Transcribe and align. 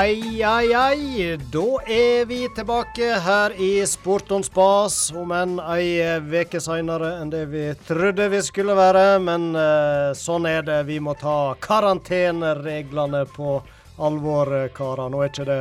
Ai, 0.00 0.42
ai, 0.42 0.74
ai. 0.74 1.38
Da 1.52 1.80
er 1.86 2.24
vi 2.24 2.48
tilbake 2.56 3.18
her 3.20 3.52
i 3.60 3.86
Sport 3.86 4.30
on 4.32 4.44
spas, 4.46 4.94
om 5.12 5.34
enn 5.36 5.58
ei 5.74 5.98
uke 6.24 6.56
seinere 6.62 7.10
enn 7.20 7.28
det 7.28 7.42
vi 7.50 7.66
trodde 7.84 8.30
vi 8.32 8.40
skulle 8.40 8.72
være. 8.78 9.02
Men 9.20 9.50
uh, 9.52 10.14
sånn 10.16 10.48
er 10.48 10.64
det. 10.64 10.78
Vi 10.88 10.96
må 11.04 11.12
ta 11.20 11.52
karantenereglene 11.60 13.26
på 13.34 13.58
alvor, 14.00 14.54
karer. 14.72 15.12
Nå 15.12 15.20
er 15.20 15.34
ikke 15.34 15.48
det 15.50 15.60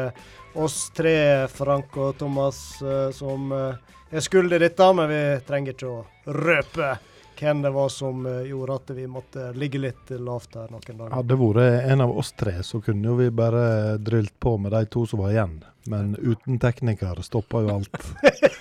oss 0.55 0.85
tre, 0.95 1.17
Frank 1.51 1.99
og 1.99 2.15
Thomas, 2.23 2.61
uh, 2.79 3.09
som 3.11 3.51
uh, 3.51 3.75
er 4.07 4.23
skyld 4.23 4.55
i 4.55 4.63
dette, 4.63 4.91
men 4.95 5.11
vi 5.11 5.23
trenger 5.51 5.75
ikke 5.75 5.91
å 5.91 5.99
røpe 6.39 6.95
hvem 7.39 7.61
det 7.61 7.69
var 7.69 7.89
som 7.89 8.25
eh, 8.25 8.41
gjorde 8.49 8.75
at 8.75 8.89
vi 8.89 9.07
måtte 9.07 9.51
ligge 9.55 9.79
litt 9.79 10.09
lavt 10.09 10.55
her 10.59 10.71
noen 10.71 10.97
dager. 10.97 11.13
Hadde 11.15 11.33
det 11.33 11.39
vært 11.39 11.91
en 11.93 12.03
av 12.05 12.13
oss 12.17 12.31
tre, 12.37 12.55
så 12.63 12.81
kunne 12.83 13.07
jo 13.07 13.15
vi 13.19 13.29
bare 13.31 13.97
drylt 13.97 14.35
på 14.39 14.57
med 14.57 14.75
de 14.75 14.85
to 14.91 15.05
som 15.07 15.23
var 15.23 15.33
igjen. 15.33 15.59
Men 15.89 16.11
uten 16.19 16.59
tekniker 16.59 17.21
stoppa 17.25 17.63
jo 17.63 17.77
alt. 17.77 17.95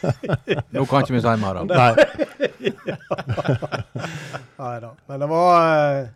Nå 0.74 0.84
kan 0.88 1.02
ikke 1.02 1.16
vi 1.16 1.24
si 1.24 1.34
mer 1.42 1.58
om 1.60 1.68
det. 1.68 1.76
Nei 4.58 4.76
da. 4.84 4.92
Men 5.10 5.24
det 5.24 5.28
var 5.32 5.58
eh, 5.66 6.06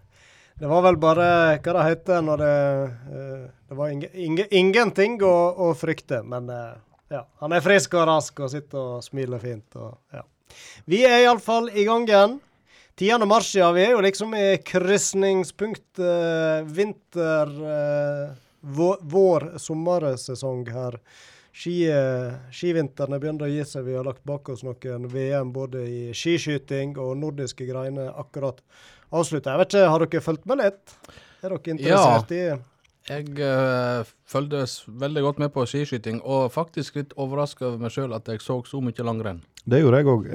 det 0.63 0.71
var 0.71 0.85
vel 0.87 0.97
bare 1.03 1.27
hva 1.59 1.75
det 1.75 1.89
heter 1.89 2.23
når 2.23 2.43
det 2.45 2.57
eh, 2.87 3.45
Det 3.69 3.77
var 3.77 3.91
inge, 3.91 4.09
inge, 4.15 4.47
ingenting 4.51 5.19
å, 5.27 5.35
å, 5.67 5.73
frykte. 5.75 6.23
Men 6.23 6.49
ja, 7.11 7.25
han 7.41 7.53
er 7.57 7.65
frisk 7.65 7.97
og 7.99 8.07
rask 8.09 8.45
og 8.45 8.53
sitter 8.53 8.97
og 8.99 9.05
smiler 9.05 9.41
fint. 9.43 9.69
Og, 9.81 9.97
ja. 10.13 10.23
Vi 10.85 11.03
er 11.09 11.25
iallfall 11.25 11.71
i 11.73 11.85
gang 11.89 12.07
igjen. 12.09 12.39
10. 12.99 13.27
mars, 13.27 13.55
ja. 13.57 13.73
Vi 13.73 13.85
er 13.85 13.95
jo 13.95 14.01
liksom 14.05 14.35
i 14.37 14.57
krysningspunkt 14.65 15.99
eh, 15.99 16.65
vinter, 16.69 17.53
eh, 17.77 18.33
vår, 18.61 18.99
vår 19.01 19.47
sommersesong 19.59 20.67
her. 20.73 20.99
Ski, 21.53 21.75
uh, 21.93 22.33
skivinteren 22.49 23.19
begynner 23.21 23.45
å 23.45 23.51
gi 23.53 23.65
seg. 23.69 23.85
Vi 23.85 23.97
har 23.99 24.07
lagt 24.07 24.23
bak 24.25 24.49
oss 24.49 24.63
noen 24.65 25.05
VM 25.13 25.51
både 25.53 25.83
i 25.85 26.03
skiskyting 26.17 26.95
og 26.97 27.19
nordiske 27.21 27.67
greiene 27.69 28.07
akkurat 28.09 28.63
avslutta. 29.13 29.53
Jeg 29.53 29.61
vet 29.61 29.75
ikke, 29.75 29.91
Har 29.93 30.07
dere 30.07 30.23
fulgt 30.25 30.47
med 30.49 30.63
litt? 30.63 30.95
Er 31.43 31.53
dere 31.53 31.75
interessert 31.75 32.33
ja. 32.33 32.57
i 32.57 32.61
jeg 33.11 33.33
uh, 33.43 34.07
følgde 34.31 34.63
veldig 35.03 35.23
godt 35.27 35.41
med 35.43 35.51
på 35.53 35.65
skiskyting, 35.67 36.21
og 36.23 36.53
faktisk 36.55 37.01
litt 37.01 37.17
overraska 37.19 37.67
over 37.67 37.81
meg 37.83 37.91
sjøl 37.91 38.15
at 38.15 38.31
jeg 38.31 38.41
så 38.45 38.61
så 38.63 38.79
mye 38.79 39.05
langrenn. 39.05 39.41
Det 39.67 39.83
gjorde 39.83 39.99
jeg 39.99 40.13
òg, 40.13 40.29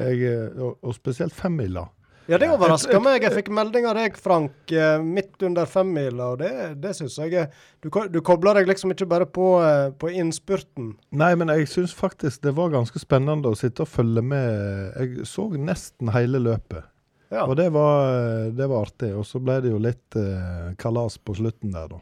og, 0.59 0.73
og 0.83 0.95
spesielt 0.95 1.35
femmila. 1.35 1.87
Ja, 2.27 2.35
det 2.35 2.49
overraska 2.51 2.99
meg. 2.99 3.23
Jeg 3.23 3.37
fikk 3.37 3.49
melding 3.55 3.85
av 3.87 3.95
deg, 3.95 4.17
Frank, 4.19 4.55
eh, 4.75 4.97
midt 4.99 5.39
under 5.47 5.67
femmila, 5.69 6.33
og 6.33 6.41
det, 6.41 6.51
det 6.83 6.91
syns 6.97 7.15
jeg 7.21 7.45
Du, 7.79 7.87
du 8.11 8.19
kobler 8.25 8.59
deg 8.59 8.67
liksom 8.67 8.91
ikke 8.91 9.07
bare 9.07 9.27
på, 9.31 9.45
eh, 9.63 9.93
på 9.95 10.11
innspurten. 10.11 10.91
Nei, 11.15 11.29
men 11.39 11.53
jeg 11.53 11.69
syns 11.71 11.95
faktisk 11.95 12.43
det 12.43 12.51
var 12.57 12.73
ganske 12.73 12.99
spennende 12.99 13.53
å 13.53 13.55
sitte 13.55 13.85
og 13.85 13.91
følge 13.93 14.25
med. 14.25 14.97
Jeg 14.99 15.27
så 15.29 15.47
nesten 15.55 16.11
hele 16.11 16.41
løpet. 16.43 16.83
Ja. 17.31 17.45
Og 17.45 17.55
det 17.59 17.69
var, 17.75 18.11
det 18.55 18.67
var, 18.67 18.89
artig. 18.89 19.13
Og 19.15 19.23
så 19.27 19.39
ble 19.43 19.61
det 19.63 19.71
jo 19.71 19.79
litt 19.83 20.19
eh, 20.19 20.73
kalas 20.79 21.15
på 21.23 21.37
slutten 21.39 21.71
der, 21.75 21.87
da. 21.95 22.01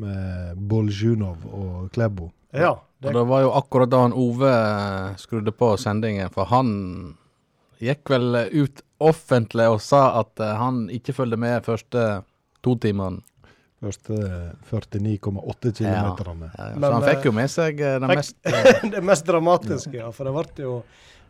Med 0.00 0.56
Boljunov 0.72 1.44
og 1.52 1.92
Klæbo. 1.94 2.30
Ja, 2.54 2.78
det... 2.98 3.12
Og 3.12 3.18
det 3.18 3.26
var 3.28 3.44
jo 3.44 3.52
akkurat 3.60 3.92
da 3.92 4.00
han 4.06 4.16
Ove 4.16 4.54
skrudde 5.20 5.52
på 5.54 5.74
sendingen, 5.78 6.32
for 6.32 6.48
han 6.50 6.72
gikk 7.82 8.10
vel 8.14 8.40
ut 8.54 8.82
offentlig 9.10 9.68
og 9.72 9.80
sa 9.84 10.06
at 10.20 10.42
uh, 10.42 10.54
han 10.60 10.84
ikke 10.92 11.14
følger 11.16 11.40
med 11.40 11.64
første 11.66 12.04
to 12.64 12.76
timene. 12.80 13.22
Første 13.84 14.16
49,8 14.64 15.72
km. 15.76 15.82
Ja, 15.84 16.04
ja, 16.24 16.68
så 16.80 16.92
han 16.94 17.02
fikk 17.04 17.26
jo 17.28 17.32
med 17.36 17.50
seg 17.52 17.82
uh, 17.84 17.98
det, 18.00 18.12
mest, 18.16 18.38
uh, 18.48 18.70
det 18.94 19.02
mest 19.04 19.26
dramatiske, 19.28 19.98
ja. 19.98 20.12
For 20.14 20.28
det 20.28 20.32
ble 20.36 20.64
jo 20.64 20.78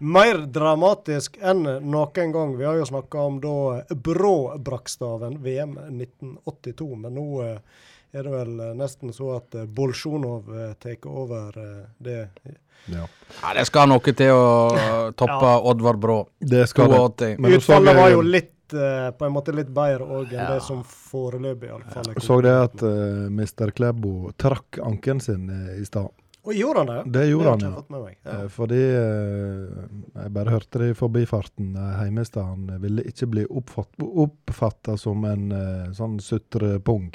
mer 0.04 0.44
dramatisk 0.50 1.40
enn 1.42 1.64
noen 1.66 2.34
gang. 2.34 2.54
Vi 2.58 2.68
har 2.68 2.78
jo 2.78 2.86
snakka 2.86 3.26
om 3.30 3.40
da 3.42 3.56
Brå-Brakstaven, 3.90 5.40
VM 5.42 5.74
1982. 5.88 6.88
Men 7.06 7.18
nå 7.18 7.28
er 8.14 8.26
det 8.26 8.32
vel 8.32 8.52
nesten 8.78 9.12
så 9.12 9.36
at 9.40 9.56
Bolsjunov 9.74 10.50
tar 10.80 11.08
over 11.10 11.56
det 11.98 12.18
ja. 12.86 13.04
ja. 13.42 13.52
Det 13.56 13.64
skal 13.66 13.90
noe 13.90 14.14
til 14.14 14.32
å 14.32 15.10
toppe 15.18 15.50
ja. 15.50 15.60
Oddvar 15.70 15.98
Brå. 16.00 16.18
Det 16.38 16.66
skal 16.70 16.92
82. 16.94 17.36
det. 17.38 17.54
Utfallet 17.58 17.96
var 17.98 18.12
jo 18.14 18.22
litt 18.22 18.50
på 19.18 19.24
en 19.24 19.32
måte 19.32 19.52
litt 19.54 19.70
bedre 19.74 20.06
òg 20.06 20.32
enn 20.32 20.40
ja. 20.40 20.50
det 20.54 20.64
som 20.64 20.82
foreløpig 20.88 21.68
iallfall. 21.68 22.12
Jeg 22.14 22.24
så 22.24 22.40
det 22.44 22.54
at 22.58 22.82
uh, 22.82 22.90
eh, 22.90 23.26
Mr. 23.30 23.72
Klæbo 23.76 24.32
trakk 24.40 24.80
anken 24.82 25.20
sin 25.22 25.50
i 25.76 25.84
stad. 25.86 26.10
Og 26.44 26.52
gjorde 26.52 26.82
han 26.82 26.90
det? 26.90 27.02
Det 27.12 27.26
gjorde 27.30 27.52
det 27.56 27.68
han, 27.70 27.84
ja. 27.94 28.14
ja. 28.28 28.48
Fordi 28.52 28.80
Jeg 28.80 30.32
bare 30.34 30.52
hørte 30.52 30.80
det 30.82 30.90
i 30.92 30.96
forbifarten 30.98 31.70
hjemme 31.72 32.20
i 32.20 32.28
stad. 32.28 32.50
Han 32.50 32.82
ville 32.82 33.04
ikke 33.08 33.30
bli 33.32 33.44
oppfatta 33.48 34.98
som 35.00 35.24
en 35.24 35.46
sånn 35.96 36.18
sutrepung. 36.20 37.08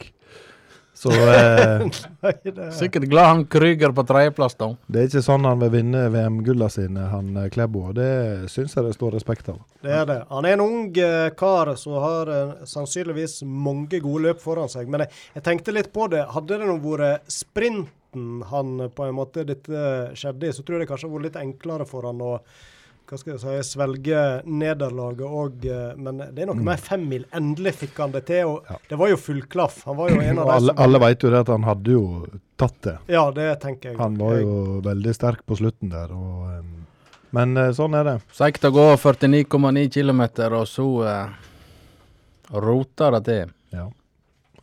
Så 1.00 1.12
eh, 1.12 2.72
Sikkert 2.80 3.04
glad 3.04 3.26
han 3.26 3.46
Krüger 3.46 3.92
på 3.96 4.04
tredjeplass, 4.04 4.58
da. 4.60 4.74
Det 4.88 5.00
er 5.00 5.06
ikke 5.08 5.22
sånn 5.24 5.46
han 5.48 5.62
vil 5.62 5.72
vinne 5.78 6.02
VM-gullene 6.12 6.68
sine, 6.74 7.06
han 7.14 7.30
eh, 7.40 7.46
Klæbo. 7.54 7.86
Det 7.96 8.10
syns 8.52 8.76
jeg 8.76 8.84
det 8.84 8.98
står 8.98 9.16
respekt 9.16 9.48
av. 9.54 9.62
Det 9.80 9.94
er 9.96 10.04
det. 10.10 10.18
Han 10.28 10.48
er 10.50 10.58
en 10.58 10.64
ung 10.66 10.82
uh, 11.00 11.30
kar 11.40 11.72
som 11.80 11.96
har 12.04 12.32
uh, 12.34 12.66
sannsynligvis 12.68 13.38
mange 13.48 14.02
gode 14.04 14.26
løp 14.28 14.44
foran 14.44 14.68
seg. 14.72 14.92
Men 14.92 15.06
jeg, 15.06 15.16
jeg 15.38 15.46
tenkte 15.48 15.78
litt 15.78 15.94
på 15.96 16.10
det. 16.12 16.26
Hadde 16.36 16.60
det 16.60 16.68
nå 16.68 16.76
vært 16.84 17.32
sprinten 17.32 18.44
han 18.52 18.90
på 18.92 19.08
en 19.08 19.16
måte 19.16 19.48
dette 19.48 19.86
skjedde 20.20 20.52
i, 20.52 20.52
så 20.52 20.68
tror 20.68 20.80
jeg 20.80 20.84
det 20.84 20.92
kanskje 20.92 21.08
hadde 21.08 21.16
vært 21.16 21.30
litt 21.30 21.42
enklere 21.46 21.88
for 21.88 22.10
han 22.10 22.20
å 22.26 22.34
hva 23.10 23.18
skal 23.18 23.34
jeg 23.34 23.42
si, 23.42 23.72
svelge 23.72 24.24
nederlaget 24.46 25.26
òg. 25.26 25.64
Eh, 25.66 25.94
men 25.98 26.22
det 26.22 26.44
er 26.44 26.50
noe 26.52 26.60
mm. 26.60 26.66
med 26.68 26.84
femmil. 26.86 27.26
Endelig 27.36 27.74
fikk 27.80 28.02
han 28.04 28.14
det 28.14 28.24
til. 28.30 28.52
og 28.52 28.70
ja. 28.70 28.78
Det 28.92 29.00
var 29.02 29.10
jo 29.10 29.20
full 29.22 29.42
klaff. 29.50 29.82
Han 29.90 29.98
var 29.98 30.12
jo 30.14 30.20
en 30.22 30.42
av 30.42 30.52
de 30.52 30.58
alle, 30.58 30.74
som... 30.74 30.84
Alle 30.86 31.02
vet 31.06 31.26
jo 31.26 31.32
det 31.34 31.44
at 31.46 31.54
han 31.56 31.66
hadde 31.66 31.96
jo 31.96 32.04
tatt 32.60 32.78
det. 32.86 32.96
Ja, 33.16 33.24
det 33.34 33.48
tenker 33.64 33.92
jeg. 33.92 34.00
Han 34.02 34.20
var 34.20 34.38
jo 34.38 34.52
jeg... 34.52 34.84
veldig 34.90 35.16
sterk 35.18 35.46
på 35.50 35.58
slutten 35.62 35.94
der. 35.96 36.14
og... 36.14 36.50
Um, 36.60 36.76
men 37.38 37.54
uh, 37.58 37.70
sånn 37.78 37.94
er 37.94 38.06
det. 38.08 38.16
Seigt 38.34 38.64
å 38.66 38.74
gå 38.74 38.86
49,9 38.98 39.84
km, 39.94 40.22
og 40.50 40.64
så 40.70 40.86
uh, 41.06 41.50
roter 42.58 43.18
det 43.18 43.24
til. 43.28 43.52
Ja. 43.74 43.90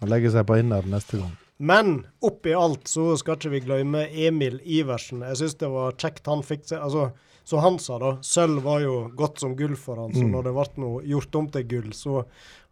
Han 0.01 0.11
legger 0.11 0.35
seg 0.35 0.49
på 0.49 0.59
inner 0.59 0.87
neste 0.91 1.21
gang. 1.21 1.35
Men 1.56 2.03
oppi 2.27 2.53
alt 2.53 2.91
så 2.91 3.15
skal 3.17 3.39
ikke 3.39 3.55
vi 3.55 3.62
glemme 3.65 4.03
Emil 4.11 4.59
Iversen. 4.62 5.23
Jeg 5.25 5.39
syns 5.41 5.56
det 5.62 5.71
var 5.73 5.95
kjekt 5.97 6.29
han 6.29 6.43
fikk 6.45 6.67
seg 6.69 6.83
altså 6.85 7.09
så 7.47 7.61
han 7.62 7.77
sa 7.79 7.97
da, 8.03 8.09
sølv 8.27 8.65
var 8.65 8.81
jo 8.83 8.95
godt 9.15 9.39
som 9.39 9.53
gull 9.55 9.77
for 9.79 10.01
han, 10.03 10.11
så 10.11 10.25
mm. 10.25 10.31
når 10.33 10.47
det 10.49 10.55
ble 10.57 10.89
gjort 11.12 11.37
om 11.39 11.49
til 11.55 11.67
gull, 11.71 11.93
så 11.95 12.25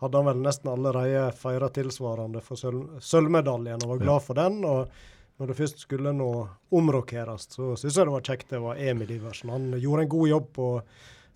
hadde 0.02 0.18
han 0.18 0.26
vel 0.26 0.40
nesten 0.42 0.70
allerede 0.72 1.28
feira 1.38 1.68
tilsvarende 1.70 2.42
for 2.42 2.58
sølv, 2.58 2.96
sølvmedaljen 2.98 3.84
og 3.86 3.92
var 3.92 4.00
glad 4.02 4.24
for 4.24 4.40
den. 4.40 4.64
og 4.66 4.90
når 5.36 5.50
det 5.50 5.54
først 5.58 5.84
skulle 5.86 6.12
nå 6.14 6.30
omrokeres, 6.74 7.48
så 7.54 7.72
syns 7.78 7.96
jeg 7.98 8.06
det 8.06 8.14
var 8.14 8.26
kjekt 8.26 8.50
det 8.54 8.60
var 8.62 8.78
Emil 8.78 9.10
Iversen. 9.16 9.50
Han 9.50 9.72
gjorde 9.78 10.04
en 10.04 10.10
god 10.12 10.28
jobb 10.28 10.48
på 10.58 10.68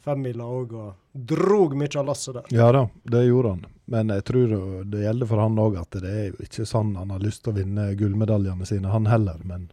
femmila 0.03 0.47
òg, 0.47 0.75
og 0.79 1.23
drog 1.31 1.75
mye 1.79 1.99
av 1.99 2.07
lasset 2.07 2.39
der. 2.39 2.53
Ja 2.55 2.69
da, 2.75 2.85
det 3.03 3.25
gjorde 3.27 3.57
han. 3.57 3.65
Men 3.91 4.13
jeg 4.15 4.25
tror 4.29 4.55
det 4.87 5.03
gjelder 5.03 5.31
for 5.31 5.43
han 5.43 5.59
òg 5.63 5.79
at 5.81 5.99
det 6.03 6.11
er 6.11 6.27
jo 6.29 6.47
ikke 6.47 6.67
sånn 6.69 6.95
han 6.99 7.15
har 7.15 7.23
lyst 7.23 7.43
til 7.45 7.55
å 7.55 7.59
vinne 7.59 7.89
gullmedaljene 7.99 8.67
sine, 8.69 8.91
han 8.93 9.11
heller. 9.11 9.39
Men 9.47 9.71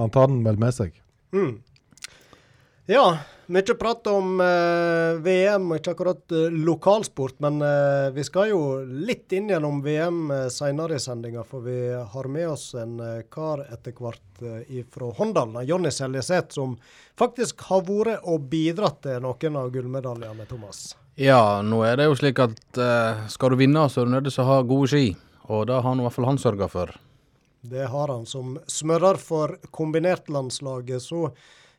han 0.00 0.12
tar 0.12 0.28
den 0.32 0.44
vel 0.46 0.60
med 0.60 0.76
seg. 0.76 0.96
Mm. 1.36 1.56
Ja, 2.88 3.18
mye 3.46 3.74
prat 3.74 4.06
om 4.06 4.40
eh, 4.40 5.16
VM, 5.18 5.72
ikke 5.74 5.90
akkurat 5.90 6.32
eh, 6.32 6.52
lokalsport. 6.54 7.40
Men 7.42 7.58
eh, 7.62 8.12
vi 8.14 8.22
skal 8.24 8.52
jo 8.52 8.60
litt 8.86 9.32
inn 9.34 9.48
gjennom 9.50 9.80
VM 9.82 10.30
eh, 10.30 10.44
seinere 10.54 10.94
i 10.94 11.02
sendinga, 11.02 11.42
for 11.42 11.64
vi 11.66 11.80
har 12.12 12.28
med 12.30 12.46
oss 12.52 12.68
en 12.78 13.00
eh, 13.02 13.24
kar 13.26 13.64
etter 13.74 13.96
hvert 13.98 14.38
eh, 14.46 14.84
fra 14.94 15.10
Håndalen, 15.18 15.66
Jonny 15.66 15.90
Seljeseth, 15.90 16.54
som 16.54 16.78
faktisk 17.18 17.66
har 17.72 17.82
vært 17.90 18.22
og 18.22 18.46
bidratt 18.54 19.02
til 19.08 19.18
noen 19.26 19.58
av 19.64 19.74
gullmedaljene, 19.74 20.46
Thomas. 20.46 20.92
Ja, 21.18 21.58
nå 21.66 21.82
er 21.88 21.98
det 21.98 22.06
jo 22.06 22.16
slik 22.22 22.38
at 22.46 22.78
eh, 22.78 23.26
skal 23.34 23.50
du 23.50 23.58
vinne, 23.66 23.88
så 23.90 24.04
er 24.04 24.06
du 24.06 24.14
nødt 24.14 24.30
til 24.30 24.46
å 24.46 24.50
ha 24.52 24.62
gode 24.62 24.94
ski. 24.94 25.06
Og 25.50 25.66
det 25.66 25.82
har 25.82 25.98
nå 25.98 26.04
i 26.04 26.06
hvert 26.06 26.20
fall 26.20 26.30
han 26.30 26.38
sørga 26.38 26.70
for. 26.70 26.94
Det 27.66 27.90
har 27.90 28.14
han. 28.14 28.30
Som 28.30 28.60
smører 28.70 29.18
for 29.18 29.58
kombinertlandslaget, 29.74 31.02
så 31.02 31.32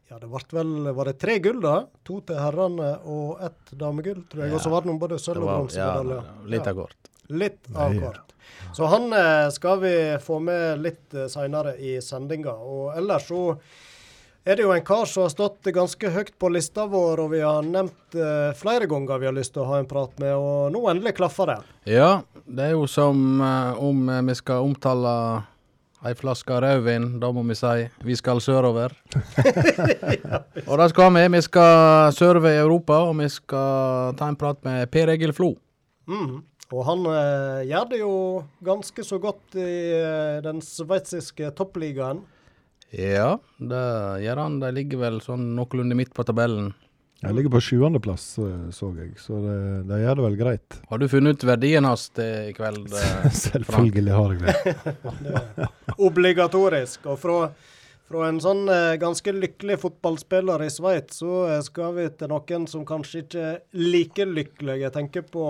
ja, 0.07 0.19
det 0.21 0.29
ble 0.31 0.39
vel 0.55 0.93
Var 0.95 1.09
det 1.11 1.17
tre 1.19 1.39
gull, 1.43 1.59
da? 1.63 1.75
To 2.07 2.21
til 2.27 2.39
herrene 2.39 2.93
og 3.11 3.43
ett 3.43 3.75
damegull, 3.75 4.23
tror 4.31 4.45
jeg. 4.45 4.53
Ja. 4.53 4.55
Og 4.55 4.63
så 4.63 4.71
var 4.71 4.85
det 4.85 4.91
noen 4.91 5.01
både 5.01 5.19
sølv- 5.19 5.43
og 5.43 5.51
bronsemedaljer. 5.51 6.23
Ja, 6.23 6.47
litt 6.55 6.71
av 6.71 6.79
hvert. 6.79 7.11
Litt 7.27 7.75
av 7.75 7.99
hvert. 7.99 8.33
Så 8.73 8.85
han 8.85 9.11
eh, 9.13 9.49
skal 9.51 9.79
vi 9.79 9.93
få 10.23 10.39
med 10.39 10.79
litt 10.79 11.13
eh, 11.13 11.27
seinere 11.31 11.75
i 11.75 11.97
sendinga. 12.01 12.53
Og 12.55 12.95
ellers 12.97 13.27
så 13.27 13.41
er 14.47 14.55
det 14.55 14.63
jo 14.63 14.71
en 14.71 14.85
kar 14.87 15.03
som 15.11 15.25
har 15.25 15.33
stått 15.33 15.67
ganske 15.75 16.11
høyt 16.13 16.31
på 16.39 16.51
lista 16.55 16.85
vår, 16.87 17.25
og 17.25 17.33
vi 17.35 17.43
har 17.43 17.67
nevnt 17.67 18.15
eh, 18.15 18.55
flere 18.55 18.87
ganger 18.87 19.19
vi 19.19 19.27
har 19.27 19.35
lyst 19.35 19.57
til 19.57 19.65
å 19.65 19.69
ha 19.73 19.81
en 19.81 19.89
prat 19.89 20.15
med, 20.23 20.37
og 20.39 20.71
nå 20.71 20.85
endelig 20.87 21.17
klaffer 21.19 21.51
det. 21.51 21.59
Ja, 21.97 22.11
det 22.45 22.69
er 22.69 22.77
jo 22.77 22.87
som 22.87 23.41
om 23.43 24.07
vi 24.29 24.35
skal 24.39 24.63
omtale 24.69 25.13
ei 26.05 26.13
flaske 26.17 26.59
rødvin, 26.61 27.07
da 27.21 27.31
må 27.33 27.41
vi 27.47 27.55
si 27.57 27.87
vi 28.05 28.15
skal 28.17 28.41
sørover. 28.43 28.93
og 30.69 30.75
da 30.77 30.87
skal 30.91 31.13
vi. 31.15 31.23
Vi 31.33 31.41
skal 31.45 32.13
sørover 32.13 32.53
i 32.53 32.61
Europa, 32.61 32.99
og 33.09 33.17
vi 33.21 33.29
skal 33.33 34.13
ta 34.19 34.29
en 34.29 34.37
prat 34.39 34.61
med 34.67 34.85
Per 34.93 35.13
Egil 35.15 35.33
Flo. 35.33 35.55
Mm. 36.07 36.43
Og 36.67 36.83
han 36.83 37.05
eh, 37.07 37.67
gjør 37.69 37.85
det 37.91 38.01
jo 38.01 38.15
ganske 38.67 39.03
så 39.07 39.19
godt 39.23 39.55
i 39.55 39.69
eh, 39.95 40.39
den 40.43 40.59
sveitsiske 40.63 41.53
toppligaen. 41.55 42.25
Ja, 42.91 43.37
det 43.59 43.85
gjør 44.23 44.43
han. 44.43 44.59
De 44.61 44.71
ligger 44.75 45.01
vel 45.01 45.21
sånn 45.23 45.53
noenlunde 45.57 45.95
midt 45.97 46.13
på 46.15 46.25
tabellen. 46.27 46.73
Jeg 47.17 47.33
ligger 47.33 47.49
på 47.55 47.61
sjuendeplass, 47.65 48.25
så 48.37 48.91
jeg, 48.93 49.15
så 49.17 49.39
det, 49.41 49.55
det, 49.89 49.97
gjør 50.03 50.19
det 50.19 50.25
vel 50.27 50.35
greit. 50.37 50.75
Har 50.91 50.99
du 51.01 51.07
funnet 51.09 51.39
ut 51.39 51.45
verdien 51.49 51.87
hans 51.87 52.11
i 52.21 52.53
kveld? 52.57 52.91
Eh, 52.97 53.31
Selvfølgelig 53.33 54.13
har 54.13 54.35
jeg 54.35 54.43
det. 54.45 54.83
det 55.25 55.67
obligatorisk. 56.09 57.07
Og 57.09 57.17
fra, 57.21 57.37
fra 58.09 58.27
en 58.27 58.37
sånn 58.43 58.67
eh, 58.69 58.99
ganske 59.01 59.33
lykkelig 59.33 59.79
fotballspiller 59.81 60.61
i 60.67 60.69
Sveits, 60.73 61.23
så 61.23 61.41
eh, 61.47 61.63
skal 61.65 61.97
vi 61.97 62.05
til 62.13 62.29
noen 62.31 62.69
som 62.69 62.85
kanskje 62.85 63.25
ikke 63.25 63.47
er 63.49 63.59
like 63.81 64.29
lykkelig. 64.37 64.77
Jeg 64.85 64.95
tenker 64.99 65.25
på 65.25 65.47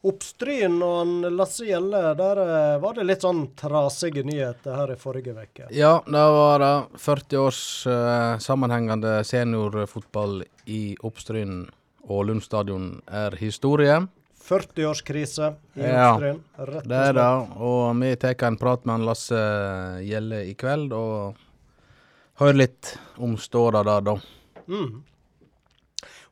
Oppstryn 0.00 0.78
og 0.80 1.26
Lasse 1.36 1.66
Gjelle, 1.68 2.14
der 2.16 2.38
eh, 2.40 2.76
var 2.80 2.94
det 2.96 3.04
litt 3.04 3.24
sånn 3.26 3.42
trasige 3.58 4.22
nyheter 4.24 4.78
her 4.78 4.94
i 4.94 4.96
forrige 4.96 5.34
uke. 5.36 5.66
Ja, 5.76 5.98
det 6.06 6.22
var 6.36 6.62
det 6.62 7.02
40 7.02 7.42
års 7.42 7.60
uh, 7.84 8.38
sammenhengende 8.40 9.18
seniorfotball 9.28 10.40
i 10.72 10.96
Oppstryn 11.04 11.66
og 12.08 12.24
Lund 12.30 12.46
stadion 12.46 12.94
er 13.04 13.36
historie. 13.42 13.98
40-årskrise 14.40 15.52
i 15.76 15.84
ja, 15.84 16.14
Oppstryn, 16.14 16.40
rett 16.56 16.64
og 16.64 16.72
slett. 16.72 16.88
Det 16.88 17.02
er 17.10 17.14
det, 17.20 17.28
og 17.68 17.84
vi 18.00 18.14
tar 18.24 18.48
en 18.48 18.58
prat 18.64 18.88
med 18.88 19.04
Lasse 19.04 19.44
Gjelle 20.06 20.40
i 20.48 20.56
kveld 20.58 20.96
og 20.96 21.44
hører 22.40 22.62
litt 22.62 22.94
om 23.20 23.36
ståa 23.36 23.84
der, 23.84 24.08
da. 24.08 24.16
Mm. 24.64 25.02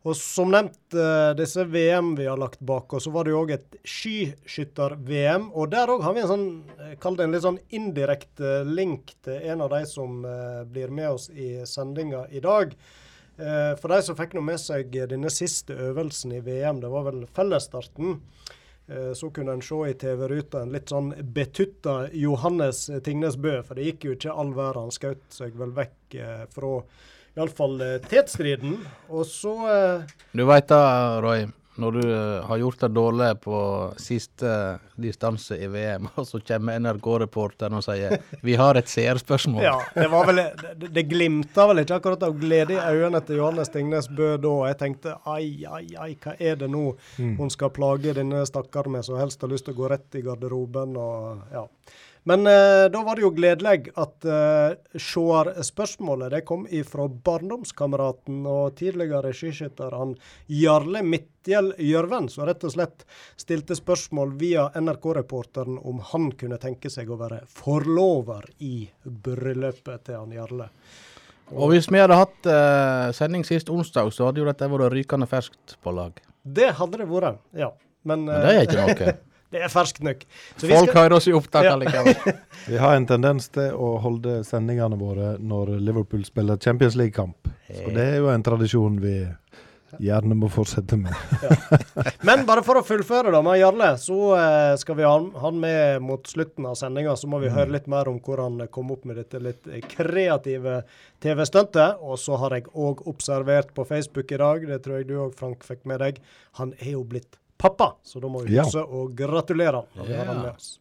Og 0.06 0.15
som 0.17 0.53
nevnt, 0.53 0.79
uh, 0.95 1.35
disse 1.37 1.65
VM 1.67 2.12
vi 2.17 2.29
har 2.29 2.39
lagt 2.39 2.61
bak 2.61 2.93
oss, 2.95 3.05
så 3.09 3.11
var 3.11 3.27
det 3.27 3.33
jo 3.33 3.41
òg 3.43 3.55
et 3.56 3.79
skiskytter-VM. 3.83 5.49
Og 5.59 5.73
der 5.73 5.91
òg 5.91 6.05
har 6.06 6.15
vi 6.15 6.23
en 6.23 6.31
sånn, 6.31 6.47
eh, 6.79 6.95
kall 7.03 7.19
det 7.19 7.27
en 7.27 7.35
litt 7.35 7.45
sånn 7.45 7.59
indirekte 7.75 8.62
link 8.69 9.17
til 9.27 9.43
en 9.50 9.65
av 9.67 9.75
de 9.75 9.83
som 9.91 10.23
blir 10.71 10.95
med 10.95 11.11
oss 11.17 11.29
i 11.31 11.67
sendinga 11.67 12.29
i 12.31 12.43
dag. 12.45 12.77
For 13.39 13.93
de 13.93 14.00
som 14.03 14.17
fikk 14.19 14.33
nå 14.35 14.41
med 14.43 14.59
seg 14.59 14.97
denne 15.12 15.31
siste 15.31 15.71
øvelsen 15.71 16.33
i 16.35 16.41
VM, 16.43 16.81
det 16.83 16.89
var 16.91 17.05
vel 17.06 17.21
fellesstarten. 17.31 18.17
Så 19.15 19.31
kunne 19.31 19.55
en 19.55 19.62
se 19.62 19.79
i 19.87 19.95
TV-ruta 19.95 20.65
en 20.65 20.75
litt 20.75 20.91
sånn 20.91 21.12
betutta 21.37 22.09
Johannes 22.19 22.89
Tingnes 23.06 23.39
Bø, 23.39 23.61
for 23.62 23.79
det 23.79 23.93
gikk 23.93 24.09
jo 24.09 24.17
ikke 24.17 24.35
all 24.35 24.50
verden. 24.59 24.89
Han 24.89 24.97
skjøt 24.97 25.23
seg 25.39 25.55
vel 25.61 25.71
vekk 25.77 26.19
fra 26.50 26.73
iallfall 27.38 27.79
uh, 27.81 27.94
tetstriden. 28.08 28.76
Og 29.08 29.26
så 29.29 29.55
uh, 29.55 30.19
Du 30.32 30.44
veit 30.49 30.69
da, 30.70 30.82
Roy, 31.23 31.46
når 31.79 31.93
du 31.93 32.08
uh, 32.11 32.46
har 32.49 32.58
gjort 32.58 32.81
det 32.81 32.88
dårlig 32.96 33.29
på 33.44 33.58
siste 34.02 34.50
distanse 34.99 35.56
i 35.56 35.69
VM, 35.70 36.08
og 36.19 36.26
så 36.26 36.40
kommer 36.43 36.81
NRK-reporteren 36.82 37.79
og 37.79 37.85
sier 37.87 38.19
'Vi 38.43 38.56
har 38.58 38.81
et 38.81 38.90
seerspørsmål'. 38.90 39.62
ja, 39.62 39.76
det 39.94 40.08
var 40.11 40.26
vel 40.26 40.43
Det, 40.79 40.90
det 40.94 41.06
glimta 41.11 41.69
vel 41.70 41.85
ikke 41.85 42.00
akkurat 42.00 42.23
av 42.23 42.35
glede 42.38 42.75
i 42.75 42.82
øynene 42.82 43.20
til 43.20 43.37
Johannes 43.37 43.70
Tingnes 43.75 44.08
Bø 44.08 44.37
da. 44.37 44.56
Jeg 44.73 44.79
tenkte 44.79 45.17
ai, 45.26 45.64
ai, 45.70 45.87
ai, 45.99 46.12
hva 46.14 46.35
er 46.38 46.56
det 46.56 46.70
nå 46.70 46.96
mm. 47.19 47.37
hun 47.38 47.50
skal 47.50 47.70
plage 47.70 48.14
denne 48.14 48.44
stakkaren 48.46 48.93
med, 48.93 49.05
som 49.05 49.19
helst 49.19 49.43
har 49.43 49.50
lyst 49.50 49.69
til 49.69 49.76
å 49.76 49.82
gå 49.82 49.90
rett 49.94 50.19
i 50.19 50.23
garderoben 50.26 50.96
og 50.96 51.55
ja. 51.55 51.67
Men 52.29 52.47
eh, 52.47 52.91
da 52.93 53.03
var 53.03 53.17
det 53.17 53.23
jo 53.23 53.31
gledelig 53.33 53.89
at 53.97 54.27
eh, 54.29 54.75
seerspørsmålet 55.01 56.35
det 56.35 56.41
kom 56.45 56.67
ifra 56.69 57.07
barndomskameraten 57.09 58.43
og 58.45 58.75
tidligere 58.77 59.31
skiskytter 59.33 59.95
han 59.97 60.13
Jarle 60.53 61.01
Midtgjell 61.09 61.71
Gjørven, 61.81 62.29
som 62.29 62.45
rett 62.45 62.67
og 62.69 62.75
slett 62.75 63.07
stilte 63.41 63.79
spørsmål 63.79 64.35
via 64.43 64.67
NRK-reporteren 64.77 65.79
om 65.81 66.03
han 66.11 66.27
kunne 66.37 66.59
tenke 66.61 66.93
seg 66.93 67.09
å 67.09 67.17
være 67.23 67.39
forlover 67.49 68.51
i 68.61 68.83
bryllupet 69.09 70.05
til 70.11 70.21
han 70.21 70.35
Jarle. 70.37 70.67
Og, 71.49 71.63
og 71.63 71.73
hvis 71.73 71.89
vi 71.89 72.03
hadde 72.03 72.19
hatt 72.21 72.51
eh, 72.53 73.07
sending 73.17 73.47
sist 73.49 73.73
onsdag, 73.73 74.13
så 74.13 74.29
hadde 74.29 74.45
jo 74.45 74.51
dette 74.51 74.69
vært 74.69 74.93
rykende 74.99 75.31
ferskt 75.33 75.79
på 75.81 75.97
lag. 75.97 76.21
Det 76.45 76.75
hadde 76.77 77.01
det 77.01 77.09
vært, 77.09 77.41
ja. 77.57 77.73
Men, 78.05 78.29
Men 78.29 78.45
det 78.45 78.53
er 78.53 78.69
ikke 78.69 78.85
noe. 78.85 79.17
Det 79.49 79.62
er 79.65 79.71
ferskt 79.73 80.03
nok. 80.05 80.25
Folk 80.61 80.91
skal... 80.91 80.95
hører 80.99 81.17
oss 81.17 81.29
i 81.31 81.33
opptak 81.37 81.65
ja. 81.65 81.77
likevel. 81.81 82.35
vi 82.69 82.81
har 82.81 82.97
en 82.97 83.06
tendens 83.09 83.49
til 83.55 83.73
å 83.73 83.95
holde 84.05 84.43
sendingene 84.45 84.99
våre 85.00 85.37
når 85.41 85.79
Liverpool 85.81 86.27
spiller 86.29 86.61
Champions 86.61 86.99
League-kamp. 87.00 87.49
Så 87.69 87.95
det 87.95 88.05
er 88.12 88.21
jo 88.21 88.29
en 88.33 88.45
tradisjon 88.45 89.00
vi 89.00 89.17
gjerne 90.05 90.37
må 90.37 90.50
fortsette 90.53 90.99
med. 91.00 91.15
ja. 91.43 91.79
Men 92.27 92.45
bare 92.49 92.62
for 92.67 92.81
å 92.81 92.85
fullføre 92.85 93.33
da 93.33 93.41
med 93.45 93.56
Jarle, 93.61 93.91
så 94.00 94.19
uh, 94.37 94.75
skal 94.81 94.99
vi 94.99 95.06
ha 95.09 95.15
han 95.17 95.61
med 95.62 96.05
mot 96.05 96.29
slutten 96.29 96.69
av 96.69 96.77
sendinga. 96.79 97.17
Så 97.17 97.31
må 97.31 97.41
vi 97.43 97.49
mm. 97.49 97.56
høre 97.56 97.75
litt 97.79 97.89
mer 97.91 98.11
om 98.12 98.21
hvor 98.25 98.45
han 98.45 98.61
kom 98.75 98.93
opp 98.95 99.09
med 99.09 99.21
dette 99.21 99.41
litt 99.43 99.65
kreative 99.95 100.83
TV-stuntet. 101.25 102.05
Og 102.05 102.21
så 102.21 102.39
har 102.43 102.59
jeg 102.59 102.69
òg 102.75 103.06
observert 103.09 103.73
på 103.77 103.89
Facebook 103.89 104.33
i 104.35 104.41
dag, 104.45 104.69
det 104.69 104.83
tror 104.85 105.00
jeg 105.00 105.09
du 105.09 105.19
òg, 105.25 105.37
Frank, 105.39 105.65
fikk 105.67 105.87
med 105.89 106.05
deg, 106.05 106.23
han 106.61 106.77
er 106.83 106.99
jo 106.99 107.05
blitt 107.09 107.41
pappa. 107.59 107.97
Så 108.03 108.23
da 108.23 108.31
må 108.31 108.45
vi 108.47 108.59
huske 108.59 108.83
ja. 108.83 108.87
å 108.87 109.09
gratulere 109.15 109.83
han. 109.83 110.07
Ja. 110.09 110.25
han 110.25 110.45
med 110.45 110.55
oss. 110.55 110.77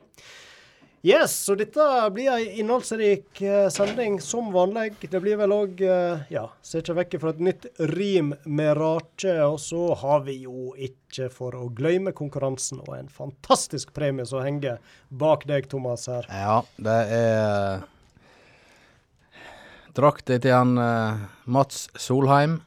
Yes, 1.08 1.46
så 1.46 1.54
dette 1.56 1.84
blir 2.12 2.28
ei 2.34 2.58
innholdsrik 2.60 3.40
uh, 3.46 3.70
sending 3.70 4.18
som 4.22 4.50
vanlig. 4.52 4.96
Det 5.08 5.20
blir 5.22 5.38
vel 5.40 5.54
òg, 5.54 5.82
uh, 5.86 6.24
ja, 6.34 6.48
ser 6.66 6.82
ikke 6.82 6.96
vekk 6.98 7.14
fra 7.22 7.32
et 7.36 7.44
nytt 7.48 7.68
rim 7.94 8.34
med 8.44 8.74
rake. 8.76 9.36
Og 9.46 9.60
så 9.62 9.94
har 10.02 10.26
vi 10.26 10.40
jo 10.42 10.74
ikke 10.74 11.30
for 11.32 11.56
å 11.56 11.70
glemme 11.78 12.12
konkurransen 12.18 12.82
og 12.84 12.96
en 12.98 13.12
fantastisk 13.14 13.94
premie 13.96 14.26
som 14.28 14.44
henger 14.44 14.82
bak 15.08 15.46
deg, 15.48 15.70
Thomas, 15.72 16.10
her. 16.12 16.28
Ja, 16.34 16.58
det 16.76 16.98
er 17.22 17.86
drakta 19.96 20.42
til 20.42 20.54
han 20.54 20.76
Mats 21.46 21.88
Solheim 21.98 22.60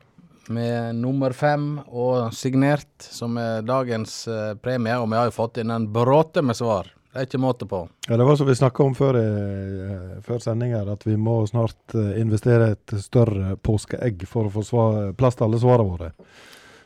med 0.50 0.98
nummer 0.98 1.32
fem 1.32 1.78
og 1.86 2.34
signert, 2.34 2.90
som 3.00 3.38
er 3.40 3.64
dagens 3.66 4.22
eh, 4.28 4.54
premie. 4.60 4.96
Og 4.98 5.08
vi 5.10 5.18
har 5.18 5.28
jo 5.30 5.36
fått 5.36 5.60
inn 5.62 5.72
en 5.74 5.88
bråte 5.92 6.42
med 6.44 6.58
svar. 6.58 6.90
Det 7.10 7.18
er 7.18 7.26
ikke 7.26 7.40
måte 7.42 7.66
på. 7.66 7.80
Ja, 8.06 8.16
Det 8.16 8.26
var 8.26 8.36
som 8.38 8.46
vi 8.46 8.54
snakka 8.54 8.84
om 8.84 8.94
før, 8.94 9.16
uh, 9.18 10.20
før 10.22 10.38
sending 10.38 10.76
her, 10.76 10.86
at 10.92 11.02
vi 11.02 11.16
må 11.18 11.40
snart 11.50 11.96
uh, 11.98 12.12
investere 12.20 12.76
et 12.76 12.94
større 13.02 13.56
påskeegg 13.58 14.22
for 14.30 14.46
å 14.46 14.52
få 14.54 14.62
svar, 14.66 14.98
plass 15.18 15.38
til 15.38 15.48
alle 15.48 15.58
svarene 15.58 15.90
våre. 15.90 16.12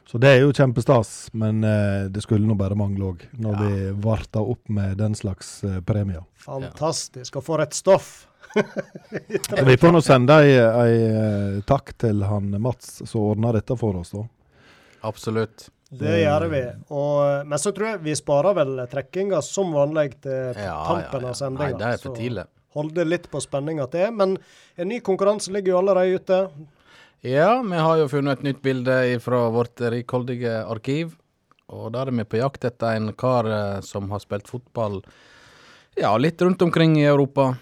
Så 0.08 0.20
det 0.22 0.30
er 0.30 0.40
jo 0.44 0.54
kjempestas, 0.54 1.10
men 1.32 1.64
det 2.12 2.22
skulle 2.22 2.44
nå 2.46 2.54
bare 2.60 2.76
mangle 2.78 3.08
òg, 3.08 3.22
når 3.40 3.54
ja. 3.56 3.62
vi 3.64 3.86
varta 4.04 4.42
opp 4.44 4.68
med 4.70 4.98
den 5.00 5.16
slags 5.18 5.56
premier. 5.88 6.22
Fantastisk. 6.44 7.40
Og 7.40 7.46
for 7.48 7.64
et 7.64 7.74
stoff! 7.74 8.12
vi 9.68 9.76
får 9.80 9.94
nå 9.94 10.00
sende 10.04 10.36
ei, 10.44 10.56
ei, 10.58 10.96
eh, 11.10 11.60
takk 11.66 11.94
til 12.00 12.22
han 12.28 12.52
Mats 12.62 13.00
som 13.04 13.30
ordna 13.32 13.52
dette 13.56 13.76
for 13.78 14.00
oss, 14.00 14.14
da. 14.14 14.26
Absolutt. 15.04 15.68
Det 15.94 16.14
gjør 16.22 16.46
vi. 16.50 16.62
Og, 16.96 17.46
men 17.46 17.60
så 17.60 17.70
tror 17.74 17.92
jeg 17.92 18.02
vi 18.06 18.14
sparer 18.18 18.56
vel 18.56 18.78
trekkinga 18.90 19.40
som 19.44 19.74
vanlig 19.76 20.14
til 20.24 20.56
ja, 20.58 20.78
tampen 20.88 21.20
ja, 21.20 21.26
ja. 21.28 21.32
av 21.32 21.38
sendinga. 21.38 21.80
Det 21.80 21.90
er 21.90 22.00
for 22.02 22.18
tidlig. 22.18 22.46
Holde 22.74 23.04
litt 23.06 23.28
på 23.30 23.42
spenninga 23.42 23.86
til. 23.92 24.14
Men 24.16 24.38
en 24.74 24.90
ny 24.90 24.98
konkurranse 25.06 25.52
ligger 25.54 25.74
jo 25.74 25.82
allerede 25.82 26.18
ute. 26.18 26.40
Ja, 27.24 27.50
vi 27.62 27.84
har 27.86 28.00
jo 28.00 28.08
funnet 28.10 28.40
et 28.40 28.48
nytt 28.48 28.64
bilde 28.64 28.96
fra 29.22 29.44
vårt 29.54 29.80
rikholdige 29.94 30.56
arkiv. 30.64 31.14
Og 31.72 31.92
der 31.94 32.10
er 32.10 32.18
vi 32.18 32.26
på 32.28 32.40
jakt 32.40 32.66
etter 32.66 32.98
en 32.98 33.12
kar 33.16 33.48
eh, 33.48 33.78
som 33.86 34.10
har 34.12 34.20
spilt 34.20 34.50
fotball 34.50 34.98
ja, 35.96 36.10
litt 36.18 36.42
rundt 36.42 36.62
omkring 36.66 36.98
i 36.98 37.06
Europa. 37.06 37.54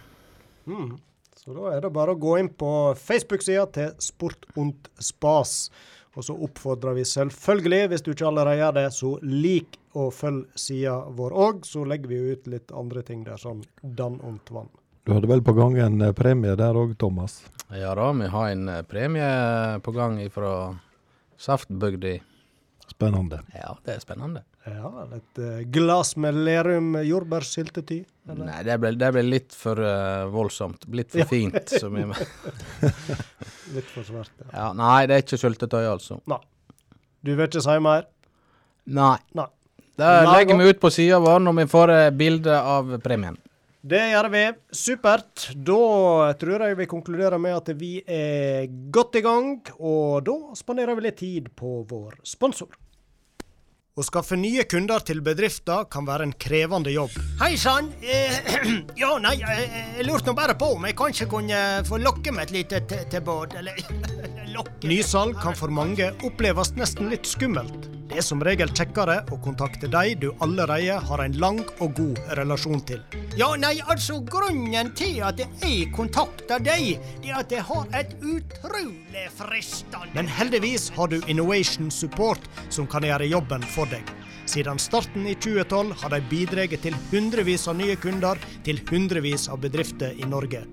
Mm. 0.66 0.96
Så 1.36 1.54
da 1.56 1.72
er 1.74 1.80
det 1.82 1.90
bare 1.94 2.14
å 2.14 2.20
gå 2.20 2.36
inn 2.38 2.52
på 2.54 2.70
Facebook-sida 2.98 3.64
til 3.74 3.94
Sport 4.02 4.46
und 4.60 4.90
Spas. 5.02 5.70
Og 6.12 6.26
så 6.26 6.36
oppfordrer 6.44 6.94
vi 6.98 7.06
selvfølgelig, 7.08 7.88
hvis 7.90 8.04
du 8.04 8.12
ikke 8.12 8.28
allerede 8.28 8.60
gjør 8.60 8.76
det, 8.76 8.84
så 8.94 9.10
lik 9.24 9.78
og 9.98 10.12
følg 10.14 10.60
sida 10.60 10.98
vår 11.16 11.34
òg. 11.46 11.64
Så 11.66 11.86
legger 11.88 12.12
vi 12.12 12.20
ut 12.34 12.46
litt 12.52 12.72
andre 12.76 13.02
ting 13.06 13.24
der, 13.26 13.40
sånn 13.40 13.64
dann 13.82 14.20
und 14.20 14.52
vann. 14.52 14.70
Du 15.02 15.16
hadde 15.16 15.26
vel 15.26 15.42
på 15.42 15.56
gang 15.56 15.80
en 15.82 15.98
eh, 16.04 16.14
premie 16.14 16.54
der 16.58 16.78
òg, 16.78 16.94
Thomas? 17.00 17.40
Ja 17.74 17.96
da, 17.98 18.12
vi 18.14 18.28
har 18.30 18.52
en 18.52 18.68
eh, 18.70 18.84
premie 18.86 19.30
på 19.82 19.94
gang 19.96 20.20
fra 20.30 20.52
Saftbygda. 21.42 22.20
Spennende. 22.92 23.40
Ja, 23.56 23.72
det 23.82 23.96
er 23.96 24.04
spennende. 24.04 24.44
Ja, 24.62 25.08
Et 25.16 25.38
uh, 25.42 25.62
glass 25.74 26.12
med 26.16 26.36
Lerum 26.46 26.94
jordbærsyltetøy? 27.02 28.04
Nei, 28.38 28.58
det 28.62 28.76
ble, 28.78 28.92
det 28.94 29.08
ble, 29.16 29.22
litt 29.26 29.56
for 29.58 29.78
uh, 29.82 30.28
voldsomt. 30.30 30.84
Litt 30.94 31.10
for 31.10 31.26
fint. 31.26 31.56
litt 33.74 33.88
for 33.90 34.06
svært, 34.06 34.30
ja. 34.38 34.46
ja. 34.52 34.68
Nei, 34.78 35.00
det 35.10 35.16
er 35.16 35.24
ikke 35.24 35.40
syltetøy, 35.42 35.82
altså. 35.90 36.20
Nei. 36.30 36.38
Du 37.22 37.32
vil 37.34 37.48
ikke 37.48 37.62
si 37.64 37.74
mer? 37.82 38.06
Nei. 38.86 39.16
nei. 39.34 39.48
Da 39.98 40.12
legger 40.30 40.56
vi 40.58 40.70
ut 40.70 40.80
på 40.82 40.90
sida 40.94 41.18
vår 41.22 41.42
når 41.42 41.54
vi 41.58 41.66
får 41.74 41.94
uh, 41.96 42.04
bilde 42.22 42.54
av 42.76 42.94
premien. 43.02 43.40
Det 43.82 44.04
gjør 44.12 44.30
vi. 44.30 44.44
Supert. 44.78 45.48
Da 45.58 46.30
tror 46.38 46.68
jeg 46.68 46.78
vi 46.78 46.86
konkluderer 46.86 47.42
med 47.42 47.58
at 47.58 47.74
vi 47.74 47.96
er 48.06 48.70
godt 48.94 49.18
i 49.18 49.26
gang, 49.26 49.58
og 49.82 50.22
da 50.30 50.38
spanderer 50.54 50.94
vi 50.94 51.08
litt 51.08 51.18
tid 51.18 51.50
på 51.58 51.82
vår 51.90 52.22
sponsor. 52.22 52.70
Å 53.92 54.00
skaffe 54.00 54.38
nye 54.40 54.62
kunder 54.64 55.02
til 55.04 55.18
bedrifter 55.20 55.82
kan 55.92 56.06
være 56.08 56.24
en 56.24 56.30
krevende 56.40 56.88
jobb. 56.94 57.12
Hei 57.42 57.58
sann. 57.60 57.90
Eh, 58.00 58.38
ja, 59.02 59.10
nei, 59.20 59.34
jeg, 59.36 59.66
jeg 59.98 60.06
lurte 60.08 60.30
nå 60.30 60.36
bare 60.38 60.54
på 60.56 60.70
om 60.78 60.86
jeg 60.88 60.96
kanskje 60.96 61.26
kunne 61.28 61.58
få 61.84 61.98
lokke 62.00 62.32
med 62.32 62.46
et 62.48 62.54
lite 62.56 62.80
tilbud, 62.88 63.52
eller 63.60 63.76
Nysalg 64.88 65.36
kan 65.44 65.58
for 65.60 65.68
mange 65.68 66.08
oppleves 66.24 66.72
nesten 66.80 67.12
litt 67.12 67.28
skummelt. 67.28 67.90
Det 68.12 68.20
er 68.20 68.24
som 68.26 68.42
regel 68.44 68.68
kjekkere 68.76 69.14
å 69.32 69.38
kontakte 69.40 69.88
de 69.88 70.10
du 70.20 70.26
allerede 70.44 70.98
har 71.08 71.20
en 71.24 71.36
lang 71.40 71.62
og 71.80 71.94
god 71.96 72.18
relasjon 72.36 72.82
til. 72.84 73.00
Ja, 73.40 73.54
nei, 73.56 73.78
altså 73.88 74.18
grunnen 74.20 74.90
til 74.98 75.22
at 75.24 75.40
jeg 75.40 75.86
kontakter 75.96 76.60
deg, 76.60 77.00
det 77.22 77.32
er 77.32 77.40
at 77.40 77.56
jeg 77.56 77.64
har 77.70 77.88
et 77.96 78.12
utrolig 78.20 79.24
fristende 79.38 80.12
Men 80.12 80.28
heldigvis 80.28 80.90
har 80.92 81.08
du 81.08 81.24
Innovation 81.24 81.88
Support 81.88 82.44
som 82.68 82.84
kan 82.84 83.08
gjøre 83.08 83.32
jobben 83.32 83.64
for 83.72 83.88
deg. 83.88 84.04
Siden 84.44 84.76
starten 84.76 85.24
i 85.24 85.32
2012 85.32 85.96
har 86.04 86.12
de 86.12 86.20
bidratt 86.28 86.76
til 86.84 87.00
hundrevis 87.08 87.64
av 87.64 87.80
nye 87.80 87.96
kunder 87.96 88.36
til 88.68 88.84
hundrevis 88.92 89.48
av 89.48 89.64
bedrifter 89.64 90.12
i 90.20 90.28
Norge. 90.28 90.66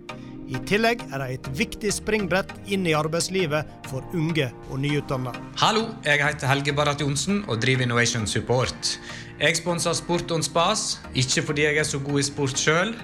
I 0.49 0.57
tillegg 0.65 1.03
er 1.13 1.21
de 1.21 1.35
et 1.35 1.47
viktig 1.53 1.91
springbrett 1.93 2.49
inn 2.73 2.87
i 2.89 2.95
arbeidslivet 2.97 3.69
for 3.85 4.05
unge 4.17 4.47
og 4.71 4.79
nyutdanna. 4.81 5.29
Hallo, 5.61 5.83
jeg 6.01 6.23
heter 6.23 6.49
Helge 6.49 6.73
Barrat 6.73 7.03
Johnsen 7.03 7.43
og 7.45 7.59
driver 7.61 7.85
Innovation 7.85 8.25
Support. 8.25 8.95
Jeg 9.37 9.59
sponser 9.59 9.93
Sport 9.93 10.33
on 10.33 10.41
Spas, 10.41 11.03
ikke 11.13 11.43
fordi 11.51 11.67
jeg 11.67 11.77
er 11.77 11.85
så 11.85 12.01
god 12.01 12.17
i 12.17 12.25
sport 12.25 12.57
sjøl. 12.57 12.95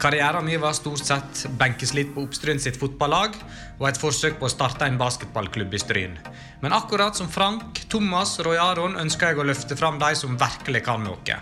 Karrieren 0.00 0.44
min 0.44 0.60
var 0.60 0.76
stort 0.76 1.00
sett 1.04 1.46
benkeslitt 1.60 2.12
på 2.12 2.26
Oppstryn 2.26 2.60
sitt 2.60 2.76
fotballag 2.80 3.32
og 3.78 3.88
et 3.88 4.00
forsøk 4.00 4.36
på 4.40 4.48
å 4.48 4.52
starte 4.52 4.84
en 4.84 5.00
basketballklubb 5.00 5.72
i 5.76 5.80
Stryn. 5.80 6.20
Men 6.60 6.76
akkurat 6.76 7.16
som 7.16 7.32
Frank, 7.32 7.80
Thomas 7.92 8.36
og 8.40 8.50
Roy 8.50 8.60
Aron 8.60 9.00
ønsker 9.00 9.32
jeg 9.32 9.40
å 9.40 9.48
løfte 9.48 9.76
fram 9.76 9.96
de 10.00 10.12
som 10.20 10.36
virkelig 10.40 10.84
kan 10.88 11.04
noe. 11.08 11.40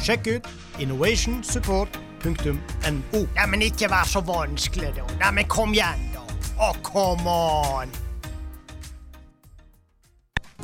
Sjekk 0.00 0.32
ut 0.32 0.50
Innovation 0.80 1.42
Support 1.44 2.00
.no. 2.24 3.20
Ja, 3.36 3.46
men 3.46 3.62
ikke 3.66 3.90
vær 3.92 4.08
så 4.08 4.22
vanskelig, 4.24 4.94
da. 4.96 5.04
Nei, 5.20 5.30
men 5.40 5.48
kom 5.50 5.74
igjen, 5.76 6.08
da. 6.14 6.24
Å, 6.54 6.70
oh, 6.70 6.78
come 6.86 7.34
on! 7.34 7.92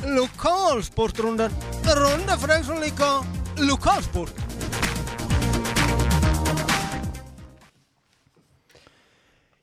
Lokalsportrunden. 0.01 1.53
Runde 1.85 2.37
for 2.41 2.49
deg 2.49 2.65
som 2.65 2.79
liker 2.81 3.21
lokalsport. 3.61 4.33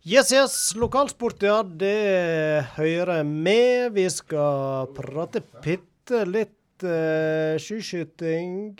Yes, 0.09 0.31
yes. 0.33 0.55
Lokalsport, 0.78 1.43
ja. 1.43 1.59
Det 1.62 2.69
hører 2.78 3.26
med. 3.26 3.93
Vi 3.99 4.07
skal 4.12 4.87
prate 4.97 5.43
bitte 5.64 6.23
litt 6.25 6.87
uh, 6.87 7.59
skiskyting. 7.61 8.78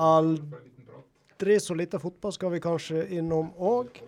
Aldri 0.00 0.69
aldri 1.40 1.60
så 1.60 1.74
lite 1.74 1.98
fotball 1.98 2.32
skal 2.32 2.52
vi 2.52 2.60
kanskje 2.60 3.06
innom 3.16 3.52
òg. 3.56 4.00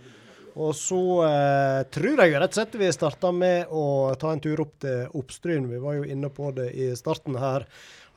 Og 0.52 0.74
så 0.76 1.24
eh, 1.24 1.82
tror 1.88 2.20
jeg 2.20 2.34
rett 2.36 2.52
og 2.52 2.58
slett 2.58 2.74
vi 2.76 2.90
starta 2.92 3.30
med 3.32 3.70
å 3.72 4.12
ta 4.20 4.34
en 4.34 4.40
tur 4.42 4.60
opp 4.60 4.74
til 4.84 5.06
Oppstryn. 5.16 5.64
Vi 5.70 5.80
var 5.80 5.96
jo 5.96 6.04
inne 6.04 6.28
på 6.28 6.50
det 6.52 6.68
i 6.76 6.90
starten 6.96 7.38
her. 7.40 7.64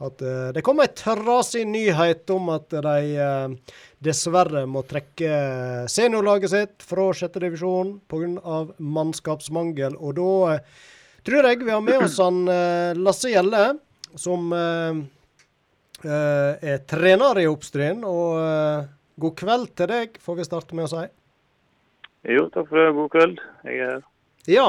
At 0.03 0.19
eh, 0.19 0.51
det 0.51 0.63
kom 0.67 0.81
ei 0.83 0.89
trasig 0.91 1.63
nyhet 1.63 2.27
om 2.35 2.51
at 2.51 2.75
de 2.75 3.15
eh, 3.15 3.77
dessverre 4.03 4.65
må 4.67 4.83
trekke 4.83 5.87
seniorlaget 5.87 6.51
sitt 6.51 6.83
fra 6.83 7.07
sjette 7.15 7.39
divisjon 7.39 8.01
pga. 8.11 8.65
mannskapsmangel. 8.83 9.95
Og 9.95 10.19
da 10.19 10.57
eh, 10.57 10.83
tror 11.23 11.47
jeg 11.47 11.63
vi 11.63 11.71
har 11.71 11.85
med 11.87 12.03
oss 12.03 12.19
han 12.19 12.43
eh, 12.51 12.99
Lasse 12.99 13.31
Gjelle, 13.31 13.63
som 14.19 14.51
eh, 14.51 14.99
eh, 16.03 16.67
er 16.75 16.83
trener 16.83 17.39
i 17.39 17.47
Oppstryn. 17.47 18.03
og 18.03 18.91
God 19.21 19.37
kveld 19.39 19.71
til 19.79 19.91
deg, 19.91 20.17
får 20.21 20.39
vi 20.39 20.47
starte 20.47 20.75
med 20.75 20.87
å 20.87 20.91
si. 20.91 21.05
Jo, 22.35 22.49
takk 22.53 22.67
for 22.71 22.81
det. 22.81 22.91
God 22.97 23.09
kveld. 23.13 23.39
Jeg 23.67 23.79
er 23.79 23.93
her. 23.93 24.03
Ja. 24.51 24.67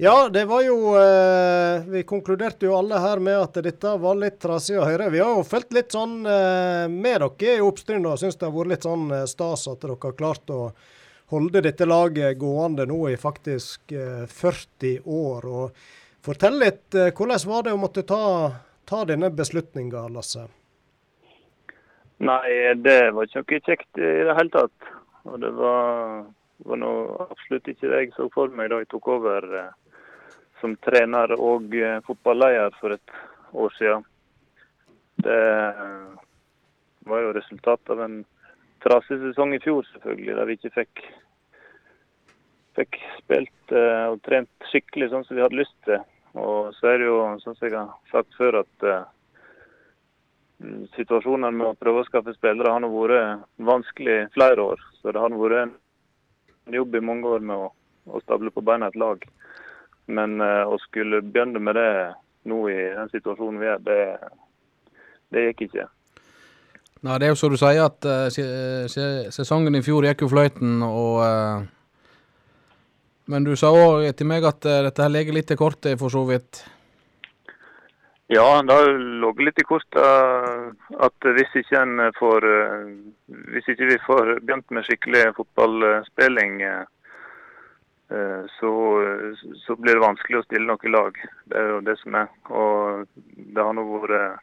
Ja, 0.00 0.14
det 0.32 0.46
var 0.48 0.62
jo 0.64 0.94
eh, 0.96 1.82
Vi 1.92 2.00
konkluderte 2.08 2.64
jo 2.64 2.72
alle 2.78 3.02
her 3.02 3.20
med 3.20 3.36
at 3.36 3.58
dette 3.60 3.90
var 4.00 4.16
litt 4.16 4.38
trasig 4.40 4.78
å 4.80 4.86
høre. 4.88 5.10
Vi 5.12 5.20
har 5.20 5.34
jo 5.36 5.44
fulgt 5.44 5.74
litt 5.76 5.92
sånn 5.92 6.22
eh, 6.24 6.86
med 6.88 7.20
dere 7.20 7.58
i 7.58 7.64
Oppstryn 7.64 8.08
og 8.08 8.16
syns 8.22 8.40
det 8.40 8.48
har 8.48 8.54
vært 8.54 8.72
litt 8.72 8.86
sånn 8.88 9.10
eh, 9.12 9.26
stas 9.28 9.66
at 9.68 9.84
dere 9.84 9.98
har 10.00 10.16
klart 10.16 10.54
å 10.56 10.70
holde 11.34 11.60
dette 11.66 11.84
laget 11.84 12.38
gående 12.40 12.86
nå 12.88 13.02
i 13.10 13.18
faktisk 13.20 13.92
eh, 13.92 14.24
40 14.24 15.04
år. 15.04 15.50
Og 15.50 15.84
Fortell 16.24 16.56
litt, 16.60 16.88
eh, 16.94 17.12
hvordan 17.12 17.44
var 17.52 17.68
det 17.68 17.76
å 17.76 17.80
måtte 17.80 18.06
ta, 18.08 18.24
ta 18.88 19.04
denne 19.08 19.28
beslutninga, 19.32 20.06
Lasse? 20.12 20.48
Nei, 22.20 22.74
det 22.76 23.12
var 23.16 23.24
ikke 23.24 23.40
noe 23.40 23.60
kjekt 23.64 23.98
i 24.00 24.08
det 24.28 24.36
hele 24.36 24.52
tatt. 24.52 24.88
Og 25.24 25.38
det 25.40 25.50
var, 25.56 26.26
var 26.68 26.80
noe 26.80 27.28
absolutt 27.30 27.68
ikke 27.72 27.88
det 27.88 28.00
jeg 28.02 28.10
så 28.16 28.26
for 28.34 28.52
meg 28.56 28.68
da 28.72 28.80
jeg 28.82 28.90
tok 28.92 29.08
over 29.16 29.46
eh, 29.56 29.70
som 30.60 30.76
trener 30.84 31.32
og 31.38 31.72
eh, 31.76 32.00
fotballeder 32.04 32.76
for 32.80 32.96
et 32.96 33.14
år 33.56 33.72
siden. 33.78 34.04
Det 35.20 35.40
var 37.08 37.24
jo 37.24 37.32
resultatet 37.36 37.92
av 37.94 38.04
en 38.04 38.20
trasig 38.84 39.20
sesong 39.20 39.54
i 39.56 39.60
fjor, 39.64 39.88
selvfølgelig, 39.92 40.36
der 40.36 40.48
vi 40.48 40.56
ikke 40.58 40.72
fikk, 40.76 41.02
fikk 42.78 43.00
spilt 43.18 43.74
eh, 43.76 44.06
og 44.12 44.20
trent 44.28 44.68
skikkelig 44.72 45.10
sånn 45.12 45.24
som 45.28 45.38
vi 45.38 45.44
hadde 45.44 45.60
lyst 45.60 45.76
til. 45.88 46.04
Og 46.40 46.70
så 46.76 46.92
er 46.92 47.00
det 47.00 47.08
jo, 47.08 47.16
sånn 47.42 47.56
som 47.56 47.66
jeg 47.66 47.76
har 47.76 47.96
sagt 48.12 48.36
før, 48.38 48.60
at 48.62 48.86
eh, 48.86 49.08
situasjonen 50.96 51.56
med 51.56 51.70
å 51.70 51.76
prøve 51.78 52.02
å 52.02 52.08
skaffe 52.08 52.34
spillere 52.36 52.72
har 52.74 52.84
vært 52.92 53.46
vanskelig 53.64 54.18
flere 54.34 54.66
år. 54.72 54.82
Så 55.00 55.12
det 55.12 55.22
har 55.22 55.36
vært 55.36 55.70
en 56.68 56.76
jobb 56.76 56.96
i 56.96 57.04
mange 57.04 57.28
år 57.28 57.44
med 57.44 57.56
å, 57.56 57.70
å 58.10 58.20
stable 58.24 58.52
på 58.52 58.64
beina 58.64 58.90
et 58.90 58.98
lag. 59.00 59.24
Men 60.10 60.40
uh, 60.42 60.66
å 60.68 60.76
skulle 60.84 61.22
begynne 61.22 61.62
med 61.62 61.78
det 61.78 61.92
nå 62.50 62.60
i 62.72 62.76
den 62.96 63.10
situasjonen 63.12 63.60
vi 63.60 63.70
er, 63.70 63.80
det, 63.84 64.00
det 65.32 65.46
gikk 65.48 65.66
ikke. 65.68 65.88
Nei, 67.00 67.16
Det 67.16 67.28
er 67.28 67.32
jo 67.32 67.38
som 67.40 67.52
du 67.52 67.60
sier, 67.60 67.84
at 67.86 68.08
uh, 68.08 69.30
sesongen 69.32 69.78
i 69.78 69.84
fjor 69.84 70.08
gikk 70.08 70.26
jo 70.26 70.32
fløyten. 70.32 70.80
og... 70.86 71.20
Uh, 71.24 71.76
men 73.30 73.44
du 73.46 73.52
sa 73.54 73.68
òg 73.70 74.08
til 74.18 74.26
meg 74.26 74.42
at 74.42 74.64
dette 74.66 75.04
her 75.04 75.12
ligger 75.12 75.36
litt 75.36 75.46
til 75.46 75.58
kortet, 75.60 75.94
for 76.00 76.10
så 76.10 76.24
vidt. 76.26 76.64
Ja, 78.32 78.62
det 78.62 78.74
lå 78.94 79.32
litt 79.42 79.58
i 79.58 79.64
kortet 79.66 80.04
at 81.02 81.26
hvis 81.34 81.54
ikke, 81.58 82.10
får, 82.14 82.44
eh, 82.46 82.90
hvis 83.50 83.70
ikke 83.72 83.88
vi 83.88 83.96
får 84.04 84.28
begynt 84.38 84.68
med 84.70 84.84
skikkelig 84.86 85.22
fotballspilling, 85.34 86.60
eh, 86.62 86.84
så, 88.54 88.70
så, 89.64 89.74
blir 89.74 89.98
det 89.98 90.04
vanskelig 90.04 90.38
å 90.38 90.42
stille 90.44 90.68
noe 90.68 90.92
lag. 90.94 91.18
Det 91.50 91.58
er 91.58 91.72
jo 91.72 91.80
det 91.88 91.96
som 91.98 92.20
er. 92.20 92.28
Og 92.54 93.02
det 93.34 93.64
har 93.66 93.74
nå 93.74 93.86
vært 93.96 94.38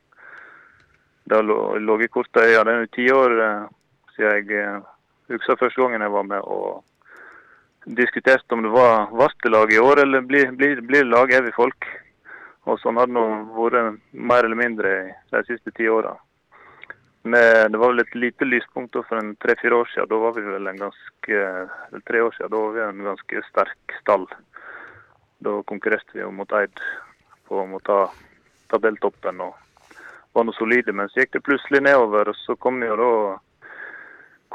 Det 1.24 1.39
har 1.39 1.48
ligget 1.79 2.10
i 2.10 2.13
kortet. 2.17 2.50
Ja, 2.51 2.65
det 2.67 2.74
er 2.74 2.84
jo 2.84 2.89
ti 2.98 3.08
år 3.12 3.38
eh, 3.46 3.70
siden 4.17 4.51
jeg 4.51 4.82
husker 5.32 5.62
første 5.63 5.82
gangen 5.82 6.03
jeg 6.03 6.15
var 6.17 6.27
med 6.27 6.44
og 6.44 6.84
diskuterte 7.88 8.51
om 8.51 8.67
det 8.67 8.75
var 8.75 9.15
varslerlag 9.15 9.72
i 9.72 9.79
år 9.79 10.03
eller 10.03 10.27
blir, 10.27 10.51
blir, 10.60 10.84
blir 10.84 11.08
lag 11.08 11.32
evig 11.32 11.56
folk. 11.56 11.88
Og 12.67 12.79
sånn 12.81 12.97
har 13.00 13.07
det 13.07 13.15
nå 13.15 13.25
vært 13.55 14.00
mer 14.12 14.43
eller 14.43 14.59
mindre 14.59 14.93
de 15.31 15.43
siste 15.47 15.71
ti 15.75 15.88
åra. 15.88 16.13
Det 17.27 17.79
var 17.79 17.91
vel 17.91 18.03
et 18.03 18.15
lite 18.15 18.47
lyspunkt 18.47 18.95
for 18.95 19.19
en 19.19 19.33
tre-fire 19.43 19.75
år 19.75 19.89
siden. 19.91 20.09
Da 20.12 20.19
var 20.19 20.36
vi 20.36 20.43
vel 20.47 20.67
en 20.67 20.81
ganske 20.81 21.39
tre 22.07 22.21
år 22.24 22.36
siden, 22.36 22.51
da 22.51 22.62
var 22.63 22.75
vi 22.75 22.83
en 22.86 23.03
ganske 23.07 23.43
sterk 23.50 23.95
stall. 24.01 24.27
Da 25.43 25.62
konkurrerte 25.69 26.15
vi 26.15 26.27
mot 26.31 26.51
Eid 26.59 26.83
på 27.47 27.63
å 27.63 27.79
ta 27.88 28.00
tabelltoppen 28.71 29.43
og 29.43 29.55
var 30.36 30.47
noe 30.47 30.55
solide. 30.59 30.95
Men 30.95 31.12
så 31.12 31.24
gikk 31.24 31.38
det 31.38 31.45
plutselig 31.47 31.83
nedover, 31.83 32.31
og 32.31 32.39
så 32.43 32.55
kom 32.59 32.83
jo 32.83 33.00
da 33.00 33.12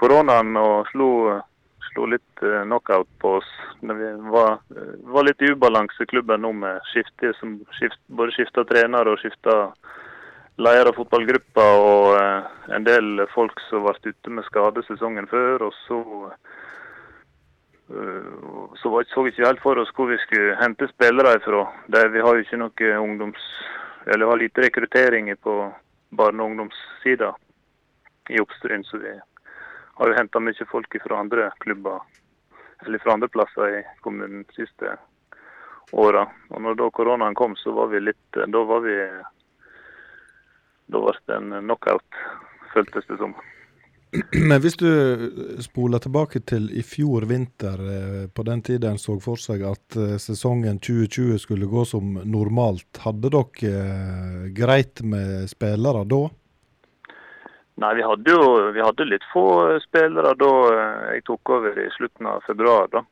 koronaen 0.01 0.57
og 0.61 0.89
slo 0.93 1.11
slo 1.91 2.07
litt 2.11 2.43
uh, 2.45 2.63
knockout 2.65 3.09
på 3.23 3.37
oss. 3.39 3.51
Det 3.81 3.95
vi 3.99 4.11
var, 4.35 4.59
var 5.15 5.27
litt 5.27 5.43
ubalanse 5.43 6.05
i 6.05 6.11
klubben 6.11 6.45
nå 6.45 6.53
med 6.57 6.81
skifte, 6.93 7.33
som 7.41 7.59
skift, 7.79 8.01
både 8.07 8.35
skifta 8.37 8.65
trener 8.69 9.11
og 9.11 9.21
skifta 9.23 9.57
leder 10.63 10.91
av 10.91 10.99
fotballgruppa 10.99 11.67
og 11.83 12.09
uh, 12.17 12.49
en 12.77 12.87
del 12.87 13.25
folk 13.35 13.61
som 13.69 13.87
ble 13.87 14.13
ute 14.13 14.35
med 14.39 14.47
skade 14.49 14.85
sesongen 14.89 15.29
før. 15.31 15.69
Og 15.69 15.77
så, 15.85 16.01
så 17.89 18.89
så 18.89 19.05
så 19.11 19.23
vi 19.23 19.35
ikke 19.35 19.49
helt 19.49 19.63
for 19.65 19.81
oss 19.83 19.93
hvor 19.97 20.11
vi 20.13 20.21
skulle 20.23 20.59
hente 20.61 20.89
spillere 20.95 21.37
ifra. 21.39 21.67
Vi 21.89 22.27
har 22.27 22.35
jo 22.35 22.47
ikke 22.47 22.61
noe 22.61 22.97
ungdoms... 23.03 23.47
Eller 24.03 24.27
har 24.27 24.37
lite 24.41 24.65
rekruttering 24.65 25.29
på 25.39 25.53
barne- 26.11 26.43
og 26.43 26.51
ungdomssida 26.51 27.29
i 28.29 28.41
Oppstryn, 28.43 28.83
så 28.85 28.99
vi 28.99 29.13
har 30.03 30.11
jo 30.11 30.19
henta 30.19 30.41
mye 30.43 30.67
folk 30.67 30.97
fra 31.05 31.21
andre 31.23 31.51
klubber, 31.63 32.01
eller 32.83 32.99
fra 32.99 33.13
andre 33.15 33.29
plasser 33.31 33.79
i 33.79 33.83
kommunen 34.03 34.43
de 34.49 34.57
siste 34.65 34.97
åra. 35.93 36.25
Og 36.51 36.63
når 36.65 36.75
da 36.81 36.89
koronaen 36.91 37.39
kom, 37.39 37.55
så 37.57 37.71
var 37.77 37.93
vi 37.93 38.01
litt 38.03 38.41
Da 38.51 38.65
var 38.67 38.83
vi 38.83 38.97
Da 40.91 41.01
ble 41.05 41.15
det 41.27 41.37
en 41.37 41.55
knockout, 41.63 42.19
føltes 42.75 43.07
det 43.07 43.21
som. 43.21 43.37
Men 44.35 44.59
hvis 44.61 44.75
du 44.77 44.91
spoler 45.65 46.03
tilbake 46.03 46.43
til 46.45 46.67
i 46.77 46.83
fjor 46.85 47.25
vinter, 47.31 47.79
eh, 47.95 48.27
på 48.29 48.45
den 48.45 48.61
tida 48.61 48.91
en 48.91 49.01
så 49.01 49.15
for 49.23 49.41
seg 49.41 49.63
at 49.65 49.97
eh, 49.97 50.19
sesongen 50.21 50.83
2020 50.83 51.39
skulle 51.41 51.71
gå 51.71 51.87
som 51.89 52.19
normalt, 52.29 52.91
hadde 53.07 53.31
dere 53.33 53.71
eh, 53.71 54.51
greit 54.53 55.01
med 55.01 55.49
spillere 55.49 56.05
da? 56.05 56.27
Nei, 57.83 57.95
vi 57.99 58.05
hadde 58.07 58.31
jo 58.31 58.45
vi 58.77 58.85
hadde 58.85 59.09
litt 59.09 59.25
få 59.33 59.47
spillere 59.83 60.37
da 60.39 60.53
jeg 61.15 61.25
tok 61.27 61.55
over 61.57 61.79
i 61.83 61.89
slutten 61.97 62.29
av 62.31 62.45
februar. 62.47 62.89
Da 62.93 63.05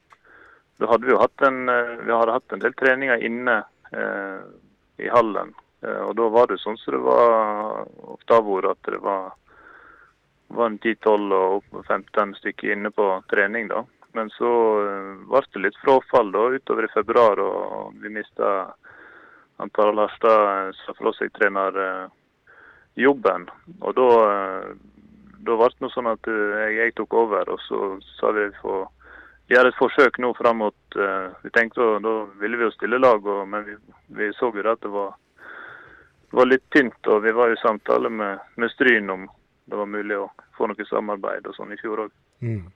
Da 0.81 0.89
hadde 0.89 1.07
vi 1.07 1.13
jo 1.13 1.21
hatt 1.21 1.43
en, 1.45 1.67
vi 1.67 2.13
hadde 2.13 2.33
hatt 2.33 2.53
en 2.55 2.63
del 2.63 2.73
treninger 2.73 3.21
inne 3.27 3.59
eh, 3.93 4.39
i 5.05 5.11
hallen. 5.13 5.53
Eh, 5.85 6.01
og 6.07 6.15
da 6.17 6.29
var 6.33 6.49
det 6.49 6.61
sånn 6.63 6.79
som 6.81 6.95
det 6.95 7.03
var 7.05 7.85
ofte 8.15 8.39
har 8.39 8.47
vært, 8.47 8.71
at 8.71 8.93
det 8.95 9.03
var 9.05 9.31
var 10.51 10.67
en 10.67 10.79
10-12 10.79 11.35
og 11.37 11.85
15 11.87 12.35
stykker 12.41 12.73
inne 12.73 12.91
på 12.91 13.07
trening. 13.31 13.69
da. 13.69 13.85
Men 14.13 14.31
så 14.35 14.53
eh, 14.83 15.11
ble 15.31 15.43
det 15.55 15.65
litt 15.67 15.79
frafall 15.85 16.33
da, 16.35 16.47
utover 16.57 16.87
i 16.89 16.95
februar, 16.95 17.39
og 17.39 17.95
vi 18.03 18.11
mista 18.17 18.73
Tarald 19.61 20.01
Larstad, 20.01 20.73
eh, 20.73 20.97
fra 20.99 21.13
seg 21.19 21.31
trenerjobben. 23.01 23.49
Og 23.81 23.95
da, 23.95 24.09
eh, 24.31 24.75
da 25.45 25.57
ble 25.57 25.69
det 25.69 25.81
noe 25.81 25.91
sånn 25.91 26.07
at 26.07 26.27
jeg, 26.27 26.77
jeg, 26.77 26.95
tok 26.95 27.15
over, 27.15 27.49
og 27.49 27.61
så 27.67 28.01
sa 28.19 28.33
vi 28.33 28.51
få 28.61 28.87
gjøre 29.49 29.69
et 29.69 29.79
forsøk 29.79 30.19
nå 30.19 30.33
fram 30.35 30.59
mot 30.59 30.77
Vi 31.43 31.51
tenkte 31.51 31.99
da 32.03 32.25
ville 32.39 32.57
vi 32.57 32.65
jo 32.65 32.71
stille 32.71 32.99
lag, 32.99 33.25
og, 33.27 33.49
men 33.49 33.65
vi, 33.65 33.75
vi 34.09 34.31
så 34.39 34.51
jo 34.55 34.71
at 34.71 34.81
det 34.81 34.91
var, 34.91 35.15
var 36.31 36.47
litt 36.47 36.65
tynt. 36.71 37.07
Og 37.07 37.23
vi 37.23 37.33
var 37.33 37.51
i 37.51 37.63
samtale 37.63 38.09
med, 38.09 38.39
med 38.57 38.71
Stryn 38.71 39.11
om 39.11 39.29
det 39.67 39.77
var 39.77 39.87
mulig 39.87 40.19
å 40.19 40.31
få 40.57 40.67
noe 40.67 40.87
samarbeid 40.87 41.47
og 41.47 41.55
sånn 41.55 41.73
i 41.73 41.79
fjor 41.81 42.07
òg. 42.07 42.13
Mm. 42.43 42.71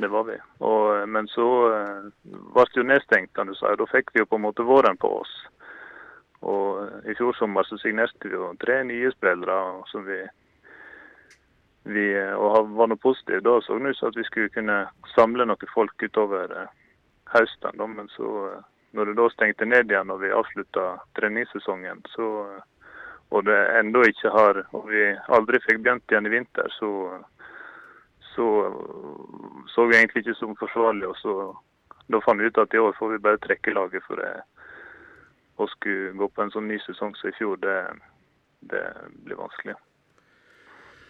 Det 0.00 0.08
var 0.08 0.24
vi. 0.24 0.36
Og, 0.64 1.08
men 1.08 1.26
så 1.28 1.46
uh, 1.68 2.06
ble 2.24 2.64
det 2.70 2.78
jo 2.78 2.86
nedstengt, 2.86 3.32
kan 3.34 3.50
du 3.50 3.54
si. 3.54 3.66
Da 3.66 3.86
fikk 3.90 4.14
vi 4.14 4.22
jo 4.22 4.28
på 4.30 4.38
en 4.38 4.46
måte 4.46 4.64
våren 4.64 4.96
på 4.96 5.10
oss. 5.20 5.32
Og 6.40 6.80
uh, 6.80 6.98
I 7.04 7.16
fjor 7.18 7.36
sommer 7.36 7.66
så 7.68 7.78
signerte 7.80 8.28
vi 8.28 8.36
jo 8.36 8.52
tre 8.62 8.80
nye 8.88 9.12
spillere 9.12 9.58
som 9.92 10.04
vi, 10.06 10.20
vi 11.84 12.06
uh, 12.16 12.34
og 12.38 12.74
var 12.78 12.90
noe 12.92 13.00
positivt. 13.00 13.44
Da 13.44 13.58
så 13.60 13.78
det 13.78 13.94
ut 13.94 14.00
som 14.00 14.12
at 14.12 14.20
vi 14.20 14.26
skulle 14.28 14.54
kunne 14.54 14.82
samle 15.14 15.46
noen 15.46 15.74
folk 15.74 16.02
utover 16.02 16.56
høsten. 17.34 17.76
Da. 17.76 17.86
Men 17.86 18.08
så, 18.16 18.32
når 18.96 19.10
det 19.10 19.18
da 19.20 19.30
stengte 19.34 19.68
ned 19.68 19.92
igjen 19.92 20.10
og 20.10 20.22
vi 20.24 20.34
avslutta 20.34 20.92
treningssesongen, 21.18 22.04
så 22.16 22.30
og 23.30 23.44
det 23.46 23.58
ennå 23.78 24.02
ikke 24.10 24.30
har 24.34 24.64
Og 24.74 24.88
vi 24.90 25.04
aldri 25.30 25.60
fikk 25.62 25.84
begynt 25.84 26.10
igjen 26.10 26.26
i 26.26 26.32
vinter, 26.34 26.68
så 26.78 27.20
så 28.34 28.46
så 29.66 29.86
vi 29.86 29.96
egentlig 29.96 30.24
ikke 30.24 30.38
som 30.38 30.56
forsvarlig. 30.56 31.06
og 31.06 31.16
så 31.16 31.34
Da 32.10 32.20
fant 32.20 32.40
vi 32.40 32.46
ut 32.46 32.58
at 32.58 32.74
i 32.74 32.78
år 32.78 32.92
får 32.98 33.08
vi 33.12 33.18
bare 33.18 33.38
trekke 33.38 33.70
laget 33.70 34.02
for 34.06 34.16
det. 34.16 34.42
Å 35.60 35.68
skulle 35.74 36.14
gå 36.16 36.28
på 36.32 36.44
en 36.44 36.52
sånn 36.54 36.68
ny 36.70 36.78
sesong 36.86 37.12
som 37.18 37.28
i 37.28 37.36
fjor, 37.36 37.60
det, 37.60 37.76
det 38.72 38.84
blir 39.26 39.40
vanskelig. 39.40 39.76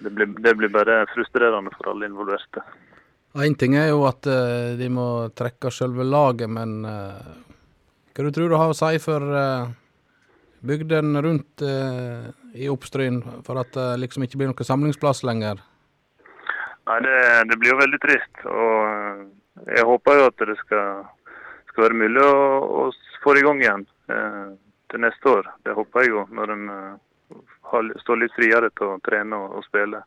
Det 0.01 0.11
blir, 0.17 0.31
det 0.43 0.55
blir, 0.57 0.73
bare 0.73 1.05
frustrerende 1.13 1.71
for 1.77 1.93
alle 1.93 2.09
involverte. 2.09 2.65
Én 3.39 3.55
ting 3.55 3.77
er 3.79 3.93
jo 3.93 4.07
at 4.09 4.27
uh, 4.27 4.73
de 4.75 4.89
må 4.91 5.07
trekke 5.39 5.71
selve 5.71 6.03
laget, 6.03 6.51
men 6.51 6.81
uh, 6.83 7.21
hva 8.11 8.27
du 8.27 8.33
tror 8.35 8.51
du 8.51 8.57
har 8.59 8.73
å 8.73 8.79
si 8.79 8.99
for 9.05 9.23
uh, 9.23 9.71
bygden 10.61 11.23
rundt 11.23 11.63
eh, 11.63 12.31
i 12.55 12.69
Oppstryn 12.69 13.23
for 13.47 13.61
at 13.61 13.73
det 13.75 14.01
liksom 14.03 14.25
ikke 14.25 14.41
blir 14.41 14.51
noen 14.51 14.69
samlingsplass 14.69 15.23
lenger? 15.25 15.61
Nei, 16.89 16.99
det, 17.05 17.17
det, 17.51 17.59
blir 17.61 17.73
jo 17.73 17.81
veldig 17.81 18.01
trist. 18.03 18.43
Og 18.45 18.75
eh, 18.89 19.23
jeg 19.79 19.87
håper 19.89 20.19
jo 20.19 20.29
at 20.29 20.45
det 20.51 20.59
skal, 20.61 21.07
skal 21.73 21.87
være 21.87 22.01
mulig 22.03 22.25
å, 22.25 22.35
å, 22.83 22.91
få 23.25 23.37
i 23.37 23.45
gang 23.45 23.61
igjen 23.63 23.87
eh, 23.87 23.90
til 24.91 25.03
neste 25.05 25.31
år. 25.31 25.49
Det 25.65 25.77
håper 25.77 26.05
jeg 26.05 26.13
jo, 26.13 26.25
når 26.35 26.53
de 26.53 26.77
eh, 26.77 27.93
står 28.03 28.21
litt 28.23 28.35
friere 28.35 28.71
til 28.75 28.97
å 28.97 29.01
trene 29.07 29.39
og, 29.39 29.63
spille. 29.69 30.03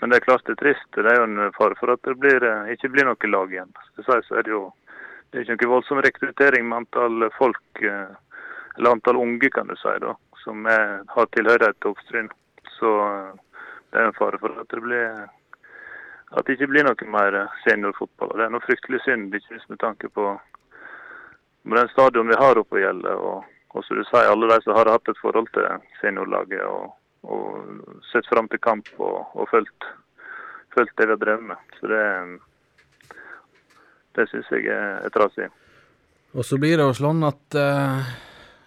Men 0.00 0.10
det 0.10 0.20
er 0.20 0.26
klart 0.26 0.46
det 0.48 0.56
er 0.56 0.62
trist. 0.62 0.88
Det 0.96 1.04
er 1.10 1.20
jo 1.20 1.28
en 1.28 1.52
fare 1.56 1.76
for 1.80 1.92
at 1.94 2.02
det 2.08 2.16
blir, 2.20 2.44
eh, 2.44 2.72
ikke 2.74 2.92
blir 2.94 3.08
noe 3.08 3.30
lag 3.30 3.52
igjen. 3.52 3.72
Det 3.96 4.06
er 4.08 4.42
det 4.42 4.54
jo 4.54 4.64
det 5.34 5.40
er 5.40 5.48
ikke 5.48 5.66
noe 5.66 5.74
voldsom 5.74 6.00
rekruttering 6.04 6.68
med 6.68 6.84
antall 6.84 7.28
folk. 7.34 7.82
Eh, 7.82 8.12
eller 8.76 8.90
antall 8.90 9.16
unge, 9.18 9.50
kan 9.50 9.66
du 9.66 9.74
si, 9.76 9.94
da, 10.02 10.12
som 10.44 10.66
er, 10.70 11.00
har 11.10 11.26
tilhørighet 11.34 11.80
til 11.80 11.90
Oppstryn. 11.90 12.28
Så 12.76 12.92
eh, 13.02 13.32
det 13.90 13.98
er 13.98 14.10
en 14.10 14.14
fare 14.18 14.38
for 14.38 14.54
at 14.62 14.70
det, 14.70 14.82
blir, 14.84 15.24
at 16.30 16.46
det 16.46 16.54
ikke 16.54 16.70
blir 16.70 16.86
noe 16.86 17.10
mer 17.10 17.38
seniorfotball. 17.64 18.34
Det 18.38 18.46
er 18.46 18.54
noe 18.54 18.62
fryktelig 18.62 19.02
synd, 19.02 19.34
ikke 19.34 19.56
minst 19.56 19.74
med 19.74 19.82
tanke 19.82 20.10
på, 20.14 20.36
på 21.64 21.78
den 21.78 21.90
stadion 21.92 22.28
vi 22.28 22.38
har 22.40 22.60
oppe 22.60 22.76
på 22.76 22.82
Gjellet. 22.82 23.14
Og, 23.14 23.44
og 23.74 23.86
som 23.86 23.98
du 23.98 24.04
sier, 24.08 24.30
alle 24.30 24.50
de 24.50 24.60
som 24.64 24.76
har 24.78 24.92
hatt 24.92 25.10
et 25.10 25.22
forhold 25.22 25.48
til 25.54 25.68
seniorlaget 26.00 26.64
og, 26.68 26.94
og 27.24 28.02
sett 28.12 28.28
fram 28.30 28.50
til 28.52 28.62
kamp 28.62 28.90
og, 28.98 29.24
og 29.34 29.48
fulgt, 29.50 29.88
det 30.74 31.06
vi 31.06 31.12
har 31.12 31.22
drevet 31.22 31.48
med. 31.52 31.72
Så 31.78 31.90
det, 31.90 32.04
det 34.18 34.28
syns 34.30 34.52
jeg 34.54 34.68
er, 34.70 35.00
er 35.06 35.14
trasig. 35.14 35.50
Og 36.34 36.46
så 36.46 36.58
blir 36.58 36.78
det 36.78 36.86
jo 36.86 36.94
sånn 36.98 37.26
at 37.26 37.60
uh 37.60 38.14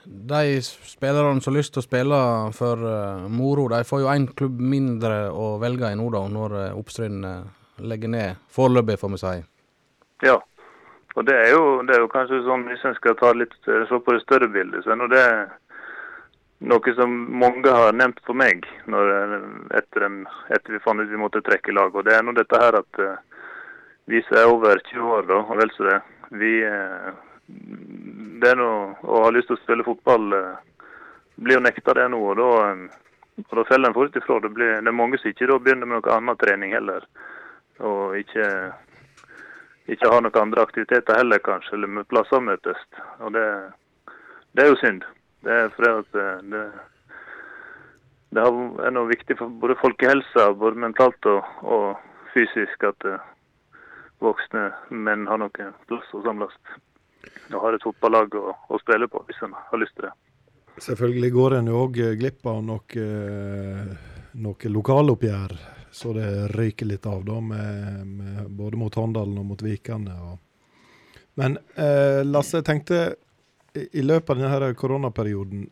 de 0.07 0.61
spillerne 0.61 1.41
som 1.41 1.53
har 1.53 1.57
lyst 1.57 1.73
til 1.75 1.81
å 1.81 1.85
spille 1.85 2.19
for 2.55 2.83
uh, 2.83 3.27
moro, 3.31 3.67
de 3.71 3.83
får 3.87 4.03
jo 4.03 4.11
én 4.11 4.27
klubb 4.39 4.59
mindre 4.59 5.27
å 5.31 5.55
velge 5.61 5.91
i 5.91 5.97
nå, 5.99 6.07
da, 6.13 6.23
når 6.31 6.55
uh, 6.55 6.77
Oppstryn 6.79 7.25
uh, 7.25 7.41
legger 7.83 8.11
ned. 8.13 8.43
Foreløpig, 8.53 8.97
får 9.01 9.13
vi 9.13 9.21
si. 9.21 9.33
Ja, 10.25 10.37
og 11.17 11.25
det 11.25 11.35
er 11.35 11.53
jo, 11.55 11.63
det 11.87 11.95
er 11.95 12.03
jo 12.03 12.11
kanskje 12.13 12.43
sånn, 12.45 12.67
hvis 12.69 12.83
en 12.85 12.97
skal 12.97 13.17
ta 13.17 13.31
litt, 13.33 13.55
se 13.65 13.99
på 14.05 14.15
det 14.15 14.23
større 14.23 14.49
bildet, 14.53 14.85
så 14.85 14.93
er 14.93 15.13
det 15.13 15.23
noe 16.69 16.93
som 16.97 17.13
mange 17.41 17.73
har 17.73 17.93
nevnt 17.93 18.21
for 18.25 18.37
meg 18.37 18.65
når, 18.89 19.13
etter, 19.77 20.05
en, 20.07 20.19
etter, 20.49 20.77
vi 20.77 20.83
fant 20.85 21.01
ut 21.01 21.09
vi 21.09 21.21
måtte 21.21 21.43
trekke 21.45 21.73
lag. 21.73 21.93
Og 21.93 22.05
det 22.05 22.15
er 22.17 22.25
nå 22.25 22.33
dette 22.37 22.61
her 22.61 22.79
at 22.79 23.01
vi 24.09 24.21
som 24.25 24.39
er 24.39 24.49
over 24.49 24.81
20 24.91 25.15
år, 25.17 25.27
da, 25.29 25.41
og 25.41 25.59
vel 25.59 25.73
så 25.75 25.89
det, 25.89 25.97
vi 26.37 26.53
det 27.47 28.51
er 28.51 28.59
noe, 28.59 28.95
å 29.07 29.23
ha 29.25 29.29
lyst 29.33 29.49
til 29.49 29.57
å 29.57 29.61
spille 29.61 29.85
fotball 29.87 30.33
eh, 30.35 30.57
blir 31.39 31.57
jo 31.57 31.63
nekta 31.63 31.95
det 31.97 32.07
nå. 32.11 32.19
og 32.31 32.39
Da, 32.39 32.49
eh, 32.71 33.45
og 33.45 33.55
da 33.59 33.65
faller 33.69 33.91
en 33.91 33.95
fort 33.95 34.17
ifra. 34.19 34.39
Det, 34.43 34.51
blir, 34.53 34.75
det 34.81 34.91
er 34.91 34.97
mange 34.99 35.19
som 35.21 35.31
ikke 35.31 35.49
da 35.49 35.59
begynner 35.61 35.89
med 35.89 36.01
noe 36.01 36.15
annen 36.15 36.39
trening 36.41 36.75
heller. 36.75 37.05
Og 37.85 38.17
ikke, 38.19 38.47
ikke 39.87 40.11
har 40.11 40.23
noen 40.23 40.41
andre 40.41 40.65
aktiviteter 40.67 41.19
heller, 41.19 41.39
kanskje, 41.43 41.75
eller 41.77 41.93
med 41.99 42.09
plasser 42.11 42.43
møtes. 42.43 42.83
Og 43.23 43.33
det, 43.35 43.45
det, 44.51 44.63
er 44.63 44.69
jo 44.71 44.79
synd. 44.81 45.05
Det 45.47 45.53
er 45.53 45.71
fordi 45.75 45.93
at 46.01 46.19
eh, 46.23 46.43
det, 46.51 46.65
det 48.35 48.43
er 48.43 48.93
noe 48.95 49.11
viktig 49.13 49.39
for 49.39 49.59
både 49.63 49.79
folkehelsa, 49.79 50.51
både 50.59 50.83
mentalt 50.83 51.31
og, 51.31 51.47
og 51.63 51.87
fysisk, 52.33 52.83
at 52.83 53.09
voksne 54.23 54.69
menn 54.89 55.27
har 55.29 55.39
noe 55.41 55.71
plass 55.87 56.13
å 56.17 56.23
samles 56.25 56.55
og 57.53 57.61
har 57.61 57.75
et 57.75 57.83
fotballag 57.83 58.35
å, 58.39 58.53
å, 58.69 58.79
spille 58.81 59.07
på, 59.11 59.21
hvis 59.27 59.43
en 59.45 59.55
har 59.55 59.81
lyst 59.81 59.95
til 59.97 60.07
det. 60.07 60.13
Selvfølgelig 60.83 61.31
går 61.33 61.57
en 61.57 61.71
òg 61.73 61.99
glipp 62.19 62.45
av 62.47 62.59
noe, 62.65 63.05
noe 64.37 64.69
lokaloppgjør, 64.69 65.55
så 65.91 66.11
det 66.13 66.27
ryker 66.53 66.85
litt 66.91 67.07
av, 67.09 67.23
da, 67.25 67.39
med, 67.41 68.03
med 68.05 68.51
både 68.59 68.77
mot 68.77 68.99
Håndalen 68.99 69.39
og 69.41 69.47
mot 69.51 69.63
Vikane. 69.65 70.17
Og. 70.27 70.37
Men 71.41 71.57
eh, 71.75 72.21
Lasse, 72.25 72.59
jeg 72.59 72.67
tenkte 72.67 72.99
i 73.91 74.01
løpet 74.01 74.29
av 74.33 74.41
denne 74.41 74.73
koronaperioden, 74.77 75.67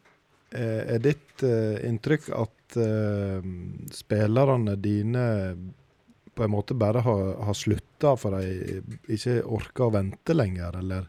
eh, 0.52 0.82
er 0.96 1.02
ditt 1.04 1.44
eh, 1.44 1.86
inntrykk 1.88 2.30
at 2.38 2.78
eh, 2.82 3.48
spillerne 3.94 4.76
dine 4.82 5.26
på 6.36 6.44
en 6.44 6.52
måte 6.52 6.76
bare 6.76 7.00
har, 7.00 7.24
har 7.48 7.56
slutta 7.56 8.15
for 8.20 8.36
de 8.36 8.82
ikke 9.15 9.39
orker 9.46 9.88
å 9.88 9.94
vente 9.96 10.36
lenger, 10.36 10.82
eller 10.82 11.08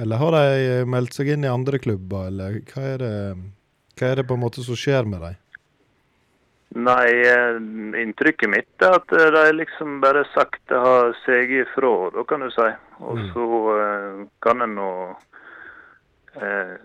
eller 0.00 0.16
har 0.16 0.32
de 0.32 0.84
meldt 0.88 1.16
seg 1.16 1.28
inn 1.34 1.44
i 1.44 1.52
andre 1.52 1.78
klubber, 1.82 2.30
eller 2.30 2.60
hva 2.70 2.84
er 2.94 2.98
det, 3.02 3.14
hva 4.00 4.10
er 4.10 4.20
det 4.20 4.26
på 4.28 4.36
en 4.38 4.44
måte 4.44 4.64
som 4.64 4.78
skjer 4.78 5.08
med 5.08 5.24
dem? 5.26 5.38
Nei, 6.70 7.06
eh, 7.26 7.56
inntrykket 7.98 8.50
mitt 8.50 8.84
er 8.86 8.94
at 9.00 9.12
eh, 9.12 9.30
de 9.34 9.56
liksom 9.56 9.98
bare 10.04 10.22
sakte 10.30 10.78
har 10.78 11.16
seget 11.24 11.66
ifra, 11.66 12.10
da 12.14 12.22
kan 12.30 12.44
du 12.44 12.50
si. 12.54 12.68
Og 13.02 13.18
mm. 13.18 13.26
så 13.32 13.48
mm. 13.48 14.28
kan 14.46 14.62
en 14.62 14.78
nå 14.78 14.92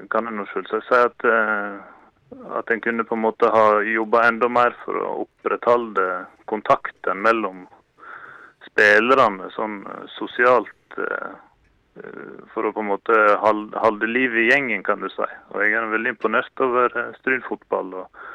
kan 0.10 0.26
en 0.26 0.40
selvsagt 0.50 0.88
si 0.88 0.98
at, 0.98 1.26
at 2.58 2.72
en 2.74 2.80
kunne 2.82 3.04
på 3.06 3.14
en 3.14 3.22
måte 3.28 3.46
ha 3.54 3.84
jobba 3.86 4.24
enda 4.26 4.48
mer 4.50 4.74
for 4.82 4.98
å 4.98 5.12
opprettholde 5.22 6.06
kontakten 6.50 7.22
mellom 7.22 7.60
spillerne 8.66 9.52
sånn 9.54 9.84
sosialt 10.16 10.74
for 12.52 12.68
å 12.68 12.74
på 12.76 12.84
en 12.84 12.90
måte 12.92 13.18
holde, 13.40 14.08
liv 14.10 14.36
i 14.36 14.50
gjengen, 14.50 14.84
kan 14.84 15.00
du 15.00 15.08
si. 15.14 15.28
Og 15.54 15.64
Jeg 15.64 15.78
er 15.80 15.94
veldig 15.94 16.16
imponert 16.16 16.64
over 16.64 16.92
Stryn-fotball. 17.22 17.94
Og, 18.02 18.26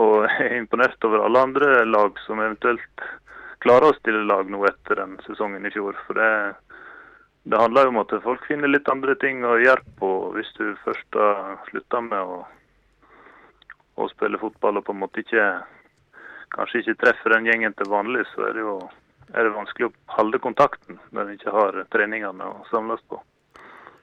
og 0.00 0.14
jeg 0.28 0.50
er 0.50 0.58
imponert 0.60 1.08
over 1.08 1.24
alle 1.24 1.44
andre 1.48 1.84
lag 1.88 2.20
som 2.26 2.42
eventuelt 2.42 3.06
klarer 3.64 3.90
å 3.90 3.96
stille 3.98 4.24
lag 4.28 4.48
nå 4.48 4.62
etter 4.68 5.00
den 5.00 5.16
sesongen 5.26 5.66
i 5.66 5.72
fjor. 5.72 5.96
For 6.06 6.20
det, 6.20 6.30
det 7.48 7.60
handler 7.60 7.88
jo 7.88 7.94
om 7.94 8.02
at 8.04 8.14
folk 8.24 8.46
finner 8.48 8.72
litt 8.72 8.88
andre 8.92 9.16
ting 9.20 9.44
å 9.44 9.58
gjøre 9.60 9.96
på 10.00 10.14
hvis 10.36 10.52
du 10.58 10.64
først 10.84 11.20
har 11.20 11.60
slutta 11.70 12.00
med 12.04 12.20
å, 12.20 12.40
å, 13.96 14.08
spille 14.12 14.40
fotball 14.40 14.80
og 14.80 14.88
på 14.88 14.96
en 14.96 15.04
måte 15.04 15.24
ikke 15.24 15.46
kanskje 16.56 16.82
ikke 16.82 17.00
treffer 17.04 17.36
den 17.36 17.46
gjengen 17.48 17.76
til 17.78 17.88
vanlig, 17.92 18.26
så 18.32 18.48
er 18.48 18.56
det 18.56 18.64
jo 18.64 18.80
er 19.34 19.46
det 19.46 19.54
vanskelig 19.54 19.88
å 19.90 19.94
holde 20.16 20.40
kontakten 20.42 20.98
når 21.14 21.22
en 21.28 21.36
ikke 21.38 21.54
har 21.54 21.78
treningene 21.94 22.46
å 22.46 22.64
samles 22.70 23.02
på. 23.08 23.20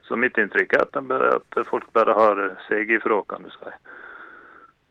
Så 0.07 0.15
mitt 0.15 0.37
inntrykk 0.39 0.77
er 0.77 0.85
at, 0.85 0.97
bare, 1.09 1.33
at 1.41 1.59
folk 1.67 1.87
bare 1.95 2.15
har 2.15 2.41
seg 2.69 2.91
ifra, 2.95 3.19
kan 3.27 3.43
du 3.43 3.51
si. 3.51 3.75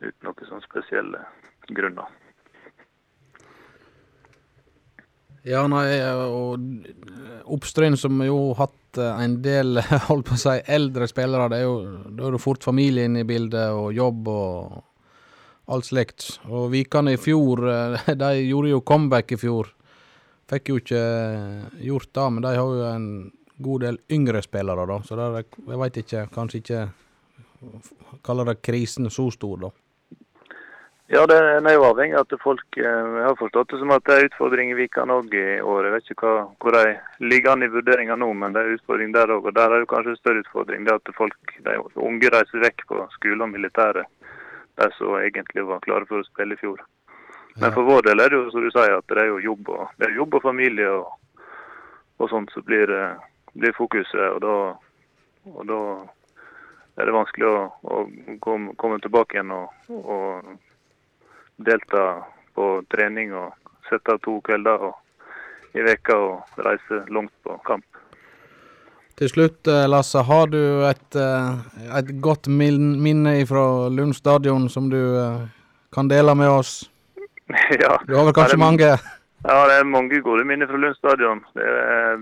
Uten 0.05 0.27
noen 0.27 0.49
sånne 0.49 0.65
spesielle 0.67 1.23
grunner. 1.73 2.09
Ja, 5.47 5.63
nei, 5.71 5.95
og 6.27 6.59
Oppstryn, 7.55 7.95
som 7.97 8.19
jo 8.25 8.51
har 8.51 8.67
hatt 8.67 8.99
eh, 8.99 9.23
en 9.23 9.37
del 9.45 9.79
holdt 10.09 10.27
på 10.27 10.35
å 10.35 10.41
si, 10.41 10.57
eldre 10.75 11.07
spillere, 11.07 11.47
det 11.53 11.61
er 11.61 11.65
jo, 11.65 11.77
da 12.11 12.27
er 12.27 12.35
det 12.35 12.43
fort 12.43 12.67
familie 12.67 13.07
inne 13.07 13.23
i 13.23 13.27
bildet, 13.27 13.71
og 13.71 13.95
jobb 13.95 14.27
og 14.33 14.83
alt 15.71 15.87
slikt. 15.87 16.27
Og 16.51 16.67
Vikane 16.73 17.15
i 17.15 17.21
fjor, 17.21 17.63
eh, 17.71 18.11
de 18.21 18.31
gjorde 18.43 18.73
jo 18.75 18.83
comeback 18.91 19.33
i 19.33 19.39
fjor. 19.39 19.71
Fikk 20.47 20.69
jo 20.71 20.77
ikke 20.79 20.99
eh, 21.01 21.81
gjort 21.89 22.13
det, 22.15 22.27
men 22.33 22.45
de 22.45 22.53
har 22.55 22.77
jo 22.77 22.85
en 22.87 23.09
god 23.57 23.83
del 23.83 23.97
yngre 24.13 24.41
spillere, 24.45 24.85
da. 24.87 25.01
Så 25.03 25.17
der, 25.19 25.41
jeg 25.43 25.81
veit 25.81 25.99
ikke, 26.03 26.23
kanskje 26.33 26.61
ikke 26.61 26.85
kaller 28.23 28.47
det 28.51 28.61
krisen 28.63 29.09
så 29.11 29.27
stor, 29.33 29.67
da. 29.67 29.73
Ja, 31.07 31.21
det 31.23 31.37
er 31.39 31.75
jo 31.77 31.85
avhengig 31.87 32.17
av 32.19 32.25
at 32.25 32.33
folk 32.43 32.75
Jeg 32.75 32.83
eh, 32.83 33.21
har 33.23 33.35
forstått 33.39 33.69
det 33.71 33.77
som 33.79 33.93
at 33.95 34.03
det 34.09 34.15
er 34.15 34.25
utfordringer 34.27 34.75
i 34.75 34.81
Vikan 34.81 35.13
òg 35.13 35.31
i 35.39 35.45
år. 35.63 35.87
Jeg 35.87 35.93
vet 35.93 36.11
ikke 36.11 36.27
hva, 36.27 36.41
hvor 36.59 36.75
de 36.75 36.97
ligger 37.23 37.53
an 37.53 37.63
i 37.63 37.69
vurderinga 37.71 38.17
nå, 38.19 38.27
men 38.35 38.55
det 38.55 38.63
er 38.63 38.73
utfordring 38.75 39.13
der 39.15 39.31
òg. 39.31 39.47
Og 39.47 39.55
der 39.55 39.71
er 39.71 39.83
det 39.83 39.87
kanskje 39.91 40.17
en 40.17 40.19
større 40.19 40.43
utfordring. 40.43 40.83
Det 40.83 40.97
at 40.99 41.13
folk, 41.15 41.55
de 41.63 41.77
unge 41.95 42.33
reiser 42.35 42.63
vekk 42.65 42.83
på 42.91 42.99
skole 43.15 43.47
og 43.47 43.53
militære. 43.55 44.03
De 44.83 44.89
som 44.97 45.15
egentlig 45.21 45.63
var 45.71 45.79
klare 45.87 46.09
for 46.11 46.19
å 46.19 46.27
spille 46.27 46.59
i 46.59 46.59
fjor. 46.59 46.83
Men 47.59 47.73
for 47.73 47.83
vår 47.83 48.05
del 48.05 48.19
er 48.21 48.29
det 48.29 48.37
jo 48.37 48.49
som 48.53 48.65
du 48.65 48.69
sier, 48.69 48.99
at 48.99 49.09
det 49.09 49.21
er 49.21 49.31
jo 49.31 49.39
jobb 49.41 49.71
og, 49.73 49.87
det 49.97 50.07
er 50.07 50.19
jobb 50.19 50.37
og 50.37 50.43
familie 50.45 50.89
og, 50.93 51.41
og 52.21 52.29
sånt 52.29 52.51
som 52.53 52.65
blir, 52.67 52.91
eh, 52.93 53.17
blir 53.57 53.73
fokuset. 53.77 54.27
Og 54.35 54.41
da, 54.43 54.53
og 55.55 55.63
da 55.69 55.79
er 56.97 57.09
det 57.09 57.15
vanskelig 57.15 57.47
å, 57.49 57.59
å 57.81 58.01
komme, 58.45 58.75
komme 58.77 58.99
tilbake 59.01 59.37
igjen 59.39 59.53
og, 59.55 59.73
og 59.97 60.51
delta 61.65 62.03
på 62.57 62.67
trening 62.93 63.33
og 63.37 63.55
sette 63.89 64.13
av 64.13 64.21
to 64.25 64.37
kvelder 64.45 64.89
i 65.77 65.85
veka 65.85 66.17
og 66.17 66.61
reise 66.65 66.99
langt 67.13 67.33
på 67.45 67.57
kamp. 67.65 67.85
Til 69.17 69.31
slutt, 69.31 69.65
eh, 69.65 69.87
Lasse, 69.89 70.21
har 70.21 70.51
du 70.53 70.61
et, 70.85 71.17
eh, 71.17 71.89
et 71.97 72.11
godt 72.21 72.51
minne 72.53 73.33
fra 73.49 73.89
Lund 73.89 74.13
stadion 74.13 74.69
som 74.69 74.91
du 74.93 75.01
kan 75.89 76.05
dele 76.07 76.37
med 76.37 76.53
oss? 76.53 76.83
Ja. 77.83 77.93
Du 78.07 78.15
har 78.15 78.27
vel 78.27 78.35
kanskje 78.35 78.57
det, 78.57 78.63
mange? 78.63 78.91
Ja, 79.45 79.57
det 79.69 79.77
er 79.77 79.87
mange 79.87 80.19
gode 80.25 80.43
minner 80.47 80.67
fra 80.67 80.79
Lund 80.81 80.97
stadion. 80.97 81.43
Det 81.55 81.65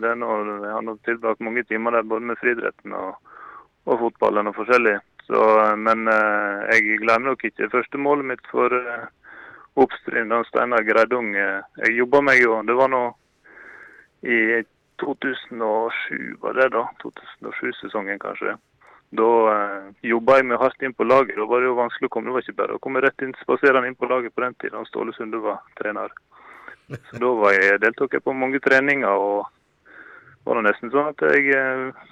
det 0.02 0.12
er 0.12 0.20
noe, 0.20 0.40
jeg 0.62 0.74
har 0.76 0.86
nok 0.86 1.02
tilbrakt 1.08 1.44
mange 1.44 1.64
timer 1.64 1.96
der 1.96 2.08
både 2.08 2.30
med 2.30 2.40
friidretten 2.42 2.94
og, 2.94 3.16
og 3.86 4.00
fotballen 4.04 4.52
og 4.52 4.58
forskjellig. 4.60 5.00
Så, 5.26 5.42
men 5.82 6.06
jeg 6.06 7.00
glemmer 7.02 7.32
nok 7.32 7.48
ikke 7.48 7.72
første 7.72 7.98
målet 7.98 8.28
mitt 8.30 8.52
for 8.52 8.70
Oppstryn 9.76 10.32
og 10.32 10.46
Steinar 10.48 10.86
Greidung. 10.88 11.34
Eh, 11.36 11.64
jeg 11.84 12.00
jobba 12.00 12.22
meg 12.24 12.42
jo 12.42 12.62
Det 12.64 12.76
var 12.78 12.92
nå 12.92 13.04
i 14.24 14.64
2007, 15.04 16.38
var 16.42 16.56
det 16.56 16.70
da? 16.74 16.86
2007-sesongen, 17.04 18.20
kanskje. 18.20 18.56
Da 19.15 19.32
eh, 19.51 19.89
jobba 20.10 20.39
jeg 20.39 20.47
meg 20.49 20.62
hardt 20.62 20.86
inn 20.86 20.95
på 20.97 21.08
laget. 21.08 21.38
Da 21.39 21.47
var 21.49 21.62
det 21.62 21.69
jo 21.69 21.78
vanskelig 21.80 22.10
å 22.10 22.13
komme. 22.13 22.30
Det 22.30 22.36
var 22.36 22.45
ikke 22.45 22.62
bare 22.62 22.78
å 22.78 22.84
komme 22.84 23.04
rett 23.04 23.25
inn, 23.25 23.36
spaserende 23.41 23.91
inn 23.91 23.99
på 23.99 24.10
laget 24.10 24.36
på 24.36 24.43
den 24.43 24.58
tida. 24.62 24.84
Ståle 24.89 25.13
Sunde 25.15 25.41
var 25.43 25.62
trener. 25.80 26.13
Så 27.10 27.21
da 27.21 27.32
var 27.39 27.56
jeg, 27.56 27.80
deltok 27.82 28.13
jeg 28.17 28.25
på 28.25 28.36
mange 28.36 28.62
treninger. 28.63 29.10
og 29.10 29.45
det 30.45 30.51
var 30.51 30.62
nesten 30.62 30.91
sånn 30.93 31.10
at 31.10 31.23
jeg 31.25 31.56
eh, 31.58 32.04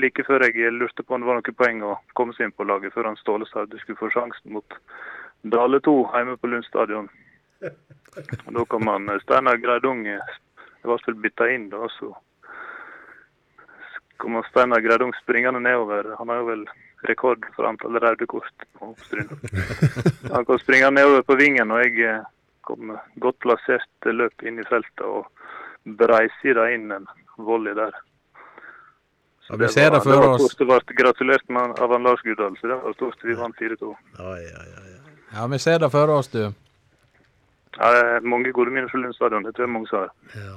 like 0.00 0.24
før 0.24 0.46
jeg 0.46 0.72
lurte 0.72 1.04
på 1.04 1.14
om 1.14 1.20
det 1.20 1.28
var 1.28 1.38
noen 1.40 1.58
poeng 1.58 1.82
å 1.84 1.98
komme 2.16 2.32
seg 2.36 2.48
inn 2.48 2.56
på 2.56 2.64
laget, 2.64 2.94
før 2.94 3.10
han 3.10 3.18
Ståle 3.20 3.48
sa 3.50 3.64
at 3.64 3.72
du 3.72 3.76
skulle 3.82 4.00
få 4.00 4.08
sjansen 4.14 4.54
mot 4.56 4.78
Dale 5.44 5.80
2 5.84 5.94
hjemme 6.14 6.36
på 6.40 6.48
Lund 6.48 6.64
stadion. 6.64 7.10
Da 7.60 8.64
kom 8.72 8.88
han 8.88 9.08
eh, 9.12 9.20
Steinar 9.24 9.60
Greidung 9.60 10.06
Jeg 10.06 10.88
var 10.88 11.02
vel 11.06 11.20
bytta 11.20 11.48
inn 11.52 11.68
da, 11.72 11.88
så 11.98 12.14
kom 14.16 14.34
han 14.38 14.46
Steinar 14.50 14.80
Greidung 14.84 15.12
springende 15.22 15.60
nedover. 15.60 16.14
Han 16.18 16.28
har 16.28 16.42
jo 16.42 16.48
vel 16.50 16.64
rekord 17.08 17.44
for 17.56 17.68
antall 17.68 17.98
røde 18.02 18.26
kort 18.26 18.66
på 18.78 18.94
Stryn. 19.04 19.28
Han 20.34 20.44
kom 20.44 20.58
springende 20.58 21.00
nedover 21.00 21.22
på 21.22 21.36
vingen, 21.38 21.70
og 21.70 21.84
jeg 21.84 22.00
eh, 22.08 22.24
kom 22.66 22.96
godt 23.22 23.38
plassert 23.44 24.10
løp 24.10 24.42
inn 24.42 24.58
i 24.58 24.66
feltet 24.66 25.04
og 25.06 25.28
breisida 25.86 26.70
inn 26.74 26.90
en 26.96 27.06
volley 27.36 27.76
der. 27.76 27.94
Så 29.46 29.54
ja, 29.54 29.60
vi 29.62 29.68
ser 29.70 29.90
det 29.94 30.02
før 30.02 30.24
oss. 30.32 30.56
Det 30.58 30.66
ble 30.66 30.80
gratulert 30.98 31.44
med 31.52 31.78
av 31.78 31.92
Lars 32.02 32.22
Guddal, 32.26 32.56
så 32.58 32.66
det 32.72 32.78
var 32.82 32.96
stort. 32.96 33.20
Vi 33.22 33.36
vant 33.38 33.60
4-2. 33.60 33.92
Ja, 34.18 34.38
ja, 34.42 34.64
ja. 34.72 34.86
Ja, 35.36 35.46
vi 35.46 35.58
ser 35.58 35.78
det 35.78 35.90
for 35.90 36.10
oss, 36.10 36.28
du. 36.32 36.40
Ja, 37.76 37.90
det 37.92 38.00
er 38.00 38.26
mange 38.26 38.52
gode 38.56 38.72
minner 38.72 38.88
fra 38.88 38.98
Lund 38.98 39.14
stadion. 39.14 39.44
Det 39.44 39.52
tror 39.54 39.66
jeg 39.66 39.72
mange 39.74 39.90
sa. 39.90 40.06
Ja. 40.34 40.56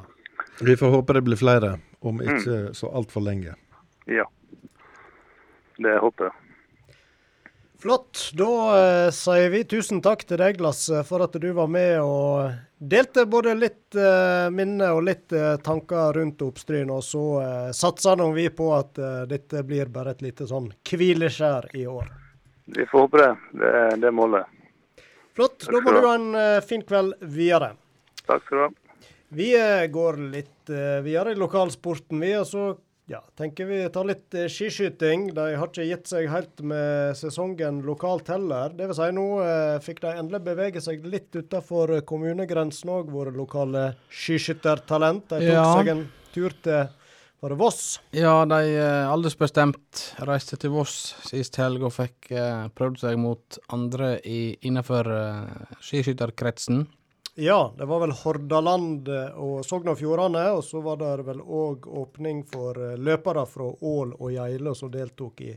Vi 0.61 0.75
får 0.77 0.91
håpe 0.91 1.13
det 1.13 1.21
blir 1.21 1.39
flere 1.39 1.77
om 1.99 2.21
ikke 2.21 2.55
mm. 2.69 2.73
så 2.75 2.91
altfor 2.91 3.23
lenge. 3.23 3.55
Ja. 4.05 4.25
Det 5.79 5.97
håper 6.03 6.29
jeg. 6.29 6.35
Flott. 7.79 8.31
Da 8.35 8.53
eh, 8.75 9.09
sier 9.15 9.53
vi 9.53 9.63
tusen 9.63 10.01
takk 10.03 10.25
til 10.27 10.41
deg, 10.41 10.59
Lasse, 10.59 10.99
for 11.07 11.23
at 11.23 11.37
du 11.39 11.47
var 11.55 11.69
med 11.71 12.01
og 12.03 12.49
delte 12.79 13.23
både 13.25 13.53
litt 13.55 13.95
eh, 13.95 14.49
minner 14.51 14.97
og 14.97 15.05
litt 15.07 15.31
eh, 15.31 15.55
tanker 15.63 16.19
rundt 16.19 16.43
Oppstryn. 16.43 16.91
Og 16.91 17.03
så 17.07 17.23
eh, 17.39 17.69
satser 17.75 18.19
vi 18.35 18.49
på 18.51 18.73
at 18.75 18.99
dette 19.31 19.63
blir 19.63 19.87
bare 19.95 20.17
et 20.17 20.25
lite 20.27 20.47
sånn 20.49 20.73
hvileskjær 20.91 21.71
i 21.79 21.87
år. 21.87 22.11
Vi 22.75 22.85
får 22.85 23.07
håpe 23.07 23.23
det. 23.23 23.31
Det 23.63 23.69
er 23.85 23.97
det 24.03 24.11
målet. 24.11 24.51
Flott. 25.39 25.63
Da 25.63 25.79
må 25.79 25.95
du 25.95 26.03
ha 26.03 26.13
en 26.17 26.29
uh, 26.35 26.59
fin 26.65 26.83
kveld 26.83 27.15
videre. 27.23 27.71
Takk 28.27 28.43
skal 28.43 28.57
du 28.57 28.63
ha. 28.65 28.69
Vi 29.35 29.49
uh, 29.55 29.85
går 29.91 30.21
litt 30.33 30.71
uh, 30.73 30.99
videre 31.05 31.33
i 31.35 31.39
lokalsporten, 31.39 32.21
vi. 32.21 32.31
Og 32.39 32.47
så 32.49 32.67
ja, 33.09 33.21
tenker 33.37 33.65
vi 33.69 33.79
tar 33.93 34.05
litt 34.09 34.37
skiskyting. 34.53 35.29
De 35.37 35.47
har 35.57 35.71
ikke 35.71 35.87
gitt 35.87 36.11
seg 36.11 36.29
helt 36.29 36.61
med 36.61 37.17
sesongen 37.17 37.81
lokalt 37.85 38.29
heller. 38.29 38.75
Det 38.77 38.89
vil 38.91 38.97
si, 38.99 39.09
nå 39.17 39.25
fikk 39.81 40.03
de 40.03 40.13
endelig 40.13 40.43
bevege 40.45 40.83
seg 40.85 41.07
litt 41.09 41.33
utenfor 41.33 41.95
kommunegrensen 42.09 42.93
òg, 42.93 43.09
våre 43.09 43.33
lokale 43.33 43.87
skiskyttertalent. 44.13 45.25
De 45.33 45.41
tok 45.41 45.57
ja. 45.57 45.65
seg 45.73 45.93
en 45.95 46.05
tur 46.35 46.53
til 46.61 46.85
var 47.39 47.49
det 47.53 47.55
Voss? 47.55 47.99
Ja, 48.11 48.43
de 48.43 48.73
eh, 48.75 49.07
aldersbestemt 49.07 50.01
reiste 50.27 50.57
til 50.59 50.73
Voss 50.73 51.13
sist 51.23 51.55
helg 51.55 51.85
og 51.87 51.93
fikk 51.95 52.33
eh, 52.35 52.65
prøvd 52.75 52.99
seg 52.99 53.19
mot 53.21 53.59
andre 53.71 54.17
i, 54.27 54.57
innenfor 54.67 55.07
eh, 55.07 55.77
skiskytterkretsen. 55.79 56.83
Ja, 57.41 57.73
det 57.77 57.85
var 57.85 57.99
vel 57.99 58.11
Hordaland 58.11 59.07
eh, 59.07 59.37
og 59.39 59.61
Sogn 59.65 59.87
og 59.87 59.95
Fjordane. 59.99 60.41
Og 60.57 60.63
så 60.67 60.81
var 60.83 60.99
det 60.99 61.23
vel 61.27 61.39
òg 61.39 61.87
åpning 61.87 62.41
for 62.49 62.75
eh, 62.83 62.97
løpere 62.99 63.45
fra 63.47 63.69
Ål 63.69 64.11
og 64.17 64.33
Geilo 64.33 64.73
som 64.75 64.91
deltok 64.91 65.45
i 65.47 65.53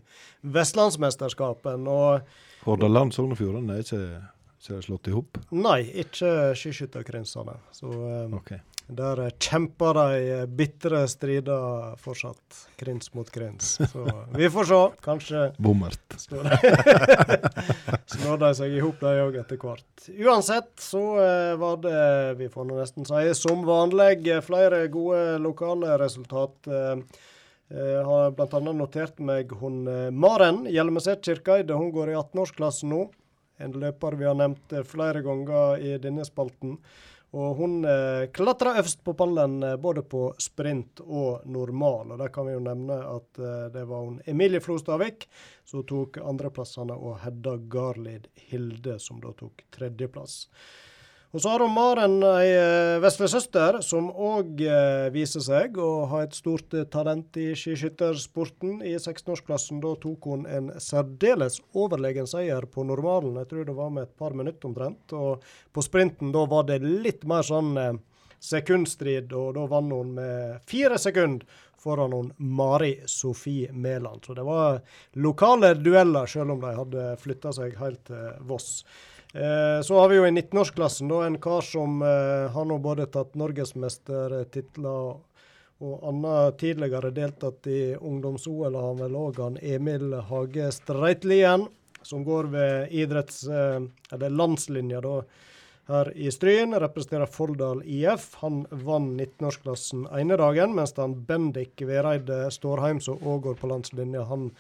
Vestlandsmesterskapen. 0.55 1.89
Og 1.91 2.23
Hordaland, 2.69 3.15
Sogn 3.17 3.35
og 3.35 3.41
Fjordane 3.41 3.81
er 3.81 3.83
ikke, 3.83 4.03
ikke 4.61 4.83
slått 4.87 5.11
i 5.11 5.17
hop? 5.17 5.43
Nei, 5.59 5.81
ikke 6.05 6.53
skiskytterkretsene. 6.59 7.59
Så 7.75 7.91
um, 7.91 8.39
okay. 8.39 8.63
Der 8.97 9.31
kjemper 9.41 9.95
de 9.97 10.19
eh, 10.33 10.47
bitre 10.47 11.09
strider 11.09 11.95
fortsatt, 12.01 12.69
krins 12.77 13.15
mot 13.15 13.31
krins. 13.31 13.79
Så 13.93 14.05
vi 14.37 14.51
får 14.51 14.65
se. 14.69 14.81
Kanskje 15.05 15.43
Bommert. 15.59 16.17
Slår 16.21 16.45
de 18.43 18.51
seg 18.59 18.77
i 18.77 18.83
hop, 18.85 19.01
de 19.01 19.23
òg, 19.25 19.39
etter 19.41 19.57
hvert. 19.61 20.09
Uansett 20.13 20.73
så 20.83 21.03
uh, 21.19 21.55
var 21.61 21.77
det, 21.85 22.03
vi 22.41 22.49
får 22.53 22.69
nå 22.69 22.79
nesten 22.81 23.09
si, 23.09 23.35
som 23.39 23.65
vanlig 23.67 24.43
flere 24.45 24.87
gode 24.93 25.39
lokale 25.43 25.97
resultat. 26.01 26.69
Jeg 27.73 28.05
har 28.05 28.35
bl.a. 28.37 28.61
notert 28.77 29.21
meg 29.25 29.53
hun 29.63 29.87
Maren 30.13 30.67
Hjelmeset 30.69 31.25
Kirkeide. 31.25 31.79
Hun 31.79 31.93
går 31.95 32.13
i 32.13 32.19
18-årsklassen 32.21 32.93
nå. 32.93 33.07
En 33.63 33.73
løper 33.79 34.17
vi 34.19 34.27
har 34.27 34.37
nevnt 34.37 34.75
flere 34.89 35.23
ganger 35.25 35.81
i 35.81 35.97
denne 36.03 36.25
spalten. 36.29 36.77
Og 37.33 37.57
hun 37.57 37.85
eh, 37.89 38.27
klatra 38.29 38.75
øverst 38.77 39.01
på 39.05 39.15
pallen 39.17 39.63
eh, 39.65 39.77
både 39.81 40.03
på 40.05 40.27
sprint 40.39 41.01
og 41.01 41.47
normal. 41.49 42.13
Og 42.13 42.19
Der 42.21 42.29
kan 42.29 42.47
vi 42.47 42.53
jo 42.53 42.61
nevne 42.61 42.99
at 43.09 43.41
eh, 43.41 43.69
det 43.73 43.87
var 43.89 44.05
hun 44.05 44.19
Emilie 44.29 44.61
Flostavik 44.61 45.25
som 45.65 45.87
tok 45.89 46.21
andreplassene, 46.21 46.93
og 46.93 47.23
Hedda 47.25 47.57
Garlid 47.73 48.29
Hilde 48.51 48.99
som 49.01 49.23
da 49.25 49.33
tok 49.39 49.65
tredjeplass. 49.73 50.43
Og 51.33 51.41
så 51.41 51.49
har 51.49 51.63
hun 51.65 51.73
Maren, 51.73 52.19
ei 52.29 52.51
eh, 52.53 52.99
vesle 53.01 53.25
søster, 53.33 53.79
som 53.81 54.11
òg 54.13 54.59
eh, 54.67 55.07
viser 55.15 55.41
seg 55.41 55.79
å 55.81 56.05
ha 56.11 56.19
et 56.27 56.35
stort 56.37 56.75
eh, 56.77 56.85
talent 56.93 57.39
i 57.41 57.55
skiskyttersporten. 57.57 58.83
I 58.85 58.99
16-årsklassen 58.99 59.81
da 59.81 59.95
tok 60.03 60.29
hun 60.29 60.43
en 60.45 60.69
særdeles 60.77 61.57
overlegen 61.73 62.29
seier 62.29 62.67
på 62.69 62.85
normalen. 62.85 63.39
Jeg 63.41 63.49
tror 63.49 63.65
det 63.65 63.77
var 63.79 63.95
med 63.95 64.11
et 64.11 64.19
par 64.21 64.37
minutter 64.37 64.69
omtrent. 64.69 65.15
Og 65.17 65.47
på 65.73 65.85
sprinten 65.87 66.35
da 66.37 66.43
var 66.51 66.67
det 66.69 66.83
litt 66.85 67.25
mer 67.25 67.49
sånn 67.49 67.79
sekundstrid, 68.43 69.33
og 69.33 69.55
da 69.57 69.65
vant 69.71 69.95
hun 69.97 70.11
med 70.19 70.67
fire 70.69 70.99
sekunder 71.01 71.47
foran 71.81 72.13
hun 72.13 72.29
Mari 72.37 72.93
Sofie 73.09 73.73
Mæland. 73.73 74.27
Så 74.27 74.37
det 74.37 74.45
var 74.45 74.83
lokale 75.17 75.73
dueller, 75.81 76.29
selv 76.29 76.59
om 76.59 76.61
de 76.61 76.77
hadde 76.77 77.09
flytta 77.25 77.55
seg 77.57 77.81
helt 77.81 78.05
til 78.11 78.45
Voss. 78.53 78.83
Eh, 79.33 79.83
så 79.83 79.99
har 79.99 80.09
vi 80.09 80.17
jo 80.17 80.27
i 80.27 80.31
19-årsklassen 80.31 81.13
en 81.25 81.39
kar 81.41 81.61
som 81.65 82.03
eh, 82.03 82.51
har 82.53 82.65
nå 82.69 82.79
både 82.85 83.07
tatt 83.09 83.35
norgesmestertitler 83.41 85.15
og 85.83 86.03
annet 86.07 86.59
tidligere 86.61 87.11
deltatt 87.17 87.67
i 87.67 87.95
ungdoms-OL. 87.97 88.77
Har 88.77 88.99
vel 89.01 89.17
òg 89.17 89.41
han 89.43 89.57
Emil 89.63 90.13
Hage 90.29 90.69
Streitlien, 90.77 91.67
som 92.03 92.27
går 92.29 92.53
ved 92.53 92.93
idretts... 92.93 93.47
Eh, 93.49 93.81
eller 94.13 94.37
landslinja, 94.37 95.01
da 95.01 95.23
her 95.89 96.13
i 96.17 96.31
Stryn. 96.31 96.75
Representerer 96.81 97.27
Folldal 97.27 97.83
IF. 97.85 98.35
Han 98.45 98.67
vant 98.71 99.21
19-årsklassen 99.21 100.07
ene 100.19 100.37
dagen, 100.41 100.77
mens 100.77 100.95
han 100.97 101.17
Bendik 101.27 101.83
Vereide 101.89 102.45
Stårheim, 102.55 103.01
som 103.01 103.21
òg 103.23 103.49
går 103.49 103.59
på 103.61 103.71
landslinja, 103.73 104.27
han 104.29 104.51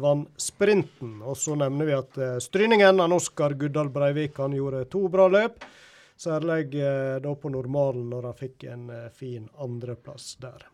vant 0.00 0.28
sprinten. 0.40 1.16
Og 1.22 1.36
så 1.38 1.56
nevner 1.58 1.88
vi 1.88 1.96
at 1.96 2.18
uh, 2.20 2.36
stryningen 2.42 3.00
av 3.00 3.14
Oskar 3.16 3.54
Guddal 3.58 3.90
Breivik 3.94 4.38
han 4.42 4.56
gjorde 4.56 4.84
to 4.92 5.06
bra 5.12 5.28
løp. 5.30 5.64
Særlig 6.16 6.74
uh, 6.78 7.16
da 7.22 7.34
på 7.34 7.50
normalen, 7.50 8.06
når 8.12 8.30
han 8.30 8.38
fikk 8.38 8.68
en 8.70 8.86
uh, 8.90 9.10
fin 9.14 9.48
andreplass 9.62 10.36
der. 10.42 10.66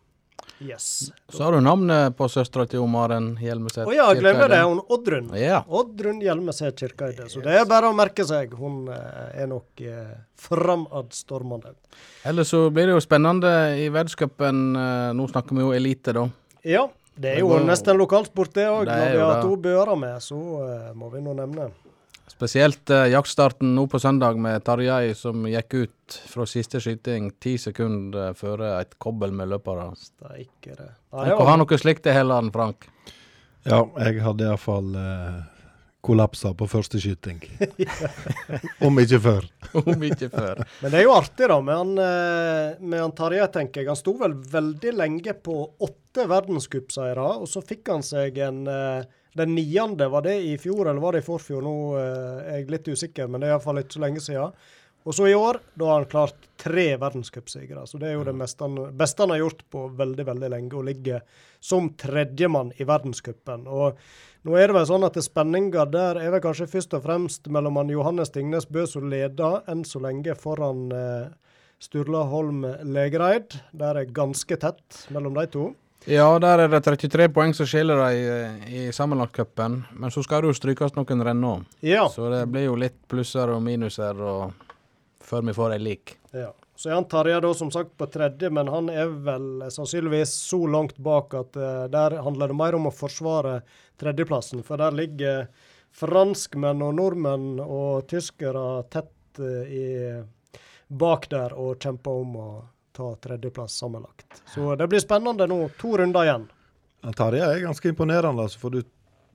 Yes. 0.61 1.11
Så 1.29 1.43
har 1.43 1.53
du 1.53 1.61
navnet 1.61 2.15
på 2.17 2.27
søstera 2.29 2.65
til 2.69 2.85
Maren 2.89 3.31
Hjelmeset. 3.41 3.83
Å 3.85 3.93
ja, 3.93 4.07
jeg 4.09 4.21
glemmer 4.21 4.49
det. 4.49 4.61
Hun 4.65 4.81
Oddrun. 4.93 5.31
Ja. 5.37 5.59
Oddrun 5.69 6.21
Hjelmeset 6.21 6.77
Kirkeide. 6.81 7.27
Så 7.29 7.41
det 7.45 7.55
er 7.59 7.67
bare 7.69 7.89
å 7.89 7.95
merke 7.97 8.25
seg. 8.25 8.53
Hun 8.57 8.87
er 8.89 9.49
nok 9.49 9.81
eh, 9.85 10.15
framadstormende. 10.41 11.73
Ellers 12.29 12.53
så 12.53 12.63
blir 12.73 12.89
det 12.89 12.97
jo 12.97 13.03
spennende 13.05 13.53
i 13.81 13.87
verdenscupen. 13.93 14.63
Nå 15.17 15.29
snakker 15.29 15.57
vi 15.57 15.65
jo 15.65 15.73
elite, 15.77 16.13
da. 16.17 16.27
Ja. 16.65 16.87
Det 17.21 17.35
er 17.35 17.43
jo 17.43 17.51
går, 17.51 17.67
nesten 17.69 17.99
lokalsport, 17.99 18.53
det 18.55 18.67
òg. 18.69 18.89
Når 18.89 19.13
vi 19.13 19.21
har 19.21 19.43
to 19.43 19.55
bøer 19.61 19.93
med, 19.99 20.17
så 20.23 20.39
uh, 20.39 20.91
må 20.97 21.11
vi 21.13 21.21
nå 21.23 21.35
nevne. 21.37 21.69
Spesielt 22.31 22.89
uh, 22.93 23.05
jaktstarten 23.11 23.75
nå 23.75 23.85
på 23.91 23.99
søndag 24.01 24.39
med 24.41 24.63
Tarjei, 24.65 25.13
som 25.17 25.45
gikk 25.49 25.77
ut 25.83 26.19
fra 26.31 26.47
siste 26.49 26.81
skyting 26.81 27.29
ti 27.43 27.57
sekunder 27.61 28.33
før 28.37 28.65
et 28.79 28.97
kobbel 29.01 29.35
med 29.35 29.51
løpere. 29.53 29.91
Steike 29.99 30.77
det. 30.77 30.91
Tenk 31.13 31.43
å 31.43 31.49
ha 31.49 31.57
noe 31.61 31.81
slikt 31.81 32.09
i 32.09 32.15
Helland, 32.15 32.53
Frank. 32.55 32.89
Ja, 33.67 33.83
jeg 34.01 34.23
hadde 34.25 34.47
iallfall 34.47 34.95
uh, 34.97 35.41
kollapsa 36.01 36.53
på 36.57 36.67
første 36.69 36.99
skyting. 37.01 37.39
Om 38.87 38.99
ikke 39.03 39.19
før. 39.21 39.47
Om 39.83 40.05
ikke 40.09 40.31
før. 40.33 40.63
Men 40.81 40.93
det 40.93 40.99
er 40.99 41.05
jo 41.05 41.15
artig, 41.15 41.47
da, 41.51 41.57
med 41.61 41.77
han, 41.77 41.93
eh, 42.01 42.81
med 42.81 43.03
han 43.03 43.15
Tarjei, 43.17 43.47
tenker 43.53 43.83
jeg. 43.83 43.91
Han 43.91 43.99
sto 43.99 44.15
vel 44.19 44.35
veldig 44.55 44.95
lenge 44.97 45.35
på 45.45 45.57
åtte 45.87 46.27
verdenscupseire, 46.29 47.27
og 47.43 47.49
så 47.49 47.63
fikk 47.65 47.93
han 47.93 48.05
seg 48.05 48.41
en 48.41 48.63
eh, 48.67 49.17
Den 49.31 49.53
niende, 49.55 50.09
var 50.11 50.25
det 50.25 50.33
i 50.43 50.57
fjor 50.59 50.89
eller 50.89 50.99
var 50.99 51.15
det 51.15 51.21
i 51.21 51.23
forfjor? 51.23 51.61
Nå 51.63 51.75
eh, 51.95 52.39
er 52.51 52.57
jeg 52.57 52.71
litt 52.73 52.89
usikker, 52.91 53.29
men 53.31 53.39
det 53.39 53.47
er 53.47 53.53
iallfall 53.55 53.79
ikke 53.79 53.95
så 53.95 54.01
lenge 54.03 54.23
siden. 54.25 54.57
Og 55.03 55.15
så 55.15 55.29
i 55.29 55.33
år, 55.33 55.57
da 55.73 55.87
har 55.87 56.01
han 56.01 56.09
klart 56.11 56.49
tre 56.61 56.91
verdenscupseiere. 57.01 57.85
Så 57.87 57.97
det 57.97 58.11
er 58.11 58.19
jo 58.19 58.25
det 58.27 58.35
beste 58.37 58.67
han, 58.67 58.75
beste 58.97 59.23
han 59.23 59.33
har 59.33 59.39
gjort 59.41 59.63
på 59.73 59.85
veldig, 59.97 60.25
veldig 60.27 60.49
lenge, 60.53 60.75
å 60.77 60.83
ligge 60.85 61.21
som 61.63 61.89
tredjemann 61.97 62.69
i 62.77 62.85
verdenscupen. 62.85 63.65
Og 63.65 63.97
nå 64.47 64.55
er 64.57 64.71
det 64.71 64.77
vel 64.77 64.87
sånn 64.89 65.05
at 65.05 65.19
spenninga 65.21 65.85
der 65.93 66.17
er 66.21 66.33
vel 66.33 66.41
kanskje 66.43 66.69
først 66.71 66.95
og 66.97 67.05
fremst 67.05 67.49
mellom 67.51 67.77
han 67.77 67.91
Johannes 67.93 68.33
Tingnes 68.33 68.65
Bø 68.69 68.87
som 68.89 69.09
leder 69.11 69.61
enn 69.69 69.83
så 69.85 70.01
lenge 70.01 70.33
foran 70.39 70.87
eh, 70.95 71.29
Sturla 71.81 72.23
Holm 72.29 72.65
Legereid. 72.93 73.57
Der 73.73 73.97
er 74.01 74.09
ganske 74.13 74.57
tett 74.61 75.05
mellom 75.13 75.37
de 75.37 75.47
to. 75.49 75.69
Ja, 76.09 76.39
der 76.41 76.63
er 76.63 76.69
det 76.69 76.81
33 76.85 77.27
poeng 77.33 77.53
som 77.53 77.67
skiller 77.69 77.99
dem 78.01 78.65
i, 78.65 78.81
i 78.87 78.93
sammenlagtcupen. 78.93 79.83
Men 79.93 80.13
så 80.13 80.23
skal 80.25 80.41
det 80.41 80.51
jo 80.51 80.57
strykes 80.57 80.95
noen 80.97 81.25
renner. 81.25 81.65
Ja. 81.85 82.07
Så 82.09 82.29
det 82.33 82.47
blir 82.53 82.65
jo 82.69 82.77
litt 82.79 82.97
plusser 83.09 83.53
og 83.53 83.61
minuser 83.65 84.17
og, 84.17 84.73
før 85.21 85.45
vi 85.49 85.57
får 85.57 85.77
ei 85.77 85.81
lik. 85.81 86.15
Ja. 86.33 86.49
Så 86.81 86.89
er 86.89 86.95
han 86.97 87.05
Tarjei 87.05 87.53
som 87.53 87.69
sagt 87.71 87.97
på 87.97 88.05
tredje, 88.09 88.49
men 88.49 88.67
han 88.67 88.87
er 88.89 89.11
vel 89.21 89.67
sannsynligvis 89.69 90.31
så 90.33 90.57
langt 90.65 90.97
bak 90.97 91.35
at 91.37 91.57
uh, 91.61 91.83
der 91.93 92.15
handler 92.25 92.49
det 92.49 92.55
mer 92.57 92.73
om 92.73 92.87
å 92.89 92.91
forsvare 92.95 93.59
tredjeplassen. 94.01 94.63
For 94.65 94.81
der 94.81 94.95
ligger 94.97 95.43
franskmenn 95.93 96.81
og 96.81 96.95
nordmenn 96.97 97.59
og 97.61 98.07
tyskere 98.09 98.63
tett 98.89 99.37
uh, 99.37 99.61
i, 99.69 99.83
bak 100.87 101.27
der 101.29 101.53
og 101.53 101.85
kjemper 101.85 102.23
om 102.23 102.33
å 102.41 102.47
ta 102.97 103.11
tredjeplass 103.27 103.77
sammenlagt. 103.83 104.41
Så 104.49 104.73
det 104.73 104.89
blir 104.89 105.05
spennende 105.05 105.45
nå. 105.51 105.59
To 105.83 105.93
runder 106.01 106.25
igjen. 106.25 106.49
Tarjei 107.13 107.43
er 107.45 107.61
ganske 107.67 107.93
imponerende, 107.93 108.47
altså, 108.47 108.63
for 108.63 108.73
du 108.73 108.81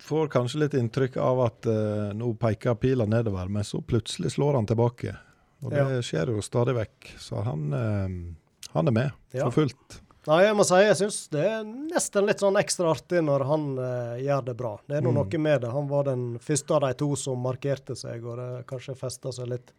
får 0.03 0.35
kanskje 0.35 0.65
litt 0.65 0.75
inntrykk 0.75 1.23
av 1.23 1.47
at 1.47 1.71
uh, 1.71 2.11
nå 2.11 2.35
peker 2.43 2.75
pila 2.75 3.07
nedover, 3.07 3.47
men 3.47 3.63
så 3.71 3.79
plutselig 3.87 4.35
slår 4.35 4.59
han 4.59 4.67
tilbake. 4.67 5.15
Og 5.65 5.73
det 5.73 5.81
ja. 5.81 6.03
skjer 6.05 6.35
jo 6.35 6.43
stadig 6.45 6.77
vekk. 6.77 7.13
Så 7.23 7.41
han, 7.47 7.71
eh, 7.73 8.67
han 8.75 8.93
er 8.93 8.97
med 8.97 9.37
ja. 9.37 9.47
for 9.47 9.63
fullt. 9.63 10.01
Nei, 10.27 10.41
jeg 10.43 10.57
må 10.59 10.65
si 10.67 10.79
jeg 10.83 10.97
syns 10.99 11.17
det 11.31 11.43
er 11.47 11.61
nesten 11.63 12.27
litt 12.27 12.41
sånn 12.43 12.59
ekstra 12.59 12.91
artig 12.97 13.21
når 13.23 13.45
han 13.47 13.67
eh, 13.79 14.25
gjør 14.27 14.49
det 14.49 14.57
bra. 14.59 14.73
Det 14.83 14.99
er 14.99 15.05
nå 15.07 15.13
mm. 15.13 15.21
noe 15.21 15.41
med 15.45 15.63
det. 15.63 15.71
Han 15.71 15.87
var 15.91 16.09
den 16.09 16.25
første 16.43 16.75
av 16.75 16.83
de 16.83 16.97
to 16.99 17.13
som 17.21 17.47
markerte 17.47 17.95
seg, 17.99 18.27
og 18.27 18.41
det 18.41 18.67
kanskje 18.71 18.97
festa 18.99 19.31
seg 19.35 19.53
litt 19.53 19.71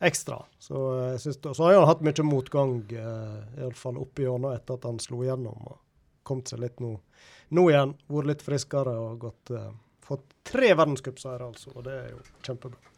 ekstra. 0.00 0.44
Så, 0.62 0.84
eh, 1.00 1.16
synes 1.18 1.40
så 1.42 1.64
har 1.64 1.80
han 1.80 1.88
hatt 1.90 2.06
mye 2.06 2.22
motgang, 2.22 2.84
eh, 2.92 3.60
iallfall 3.64 3.98
opp 3.98 4.22
gjennom 4.22 4.54
etter 4.54 4.78
at 4.78 4.84
han 4.84 5.02
slo 5.02 5.24
gjennom. 5.26 5.58
og 5.66 5.78
Kommet 6.22 6.48
seg 6.48 6.60
litt 6.62 6.78
nå, 6.78 6.94
nå 7.50 7.66
igjen. 7.72 7.96
Vært 8.08 8.30
litt 8.30 8.46
friskere 8.46 8.94
og 8.94 9.18
gått, 9.26 9.50
eh, 9.50 9.72
fått 10.06 10.38
tre 10.44 10.70
verdenscupseiere, 10.70 11.50
altså. 11.50 11.74
Og 11.74 11.84
det 11.84 11.98
er 11.98 12.08
jo 12.10 12.22
kjempebra. 12.46 12.89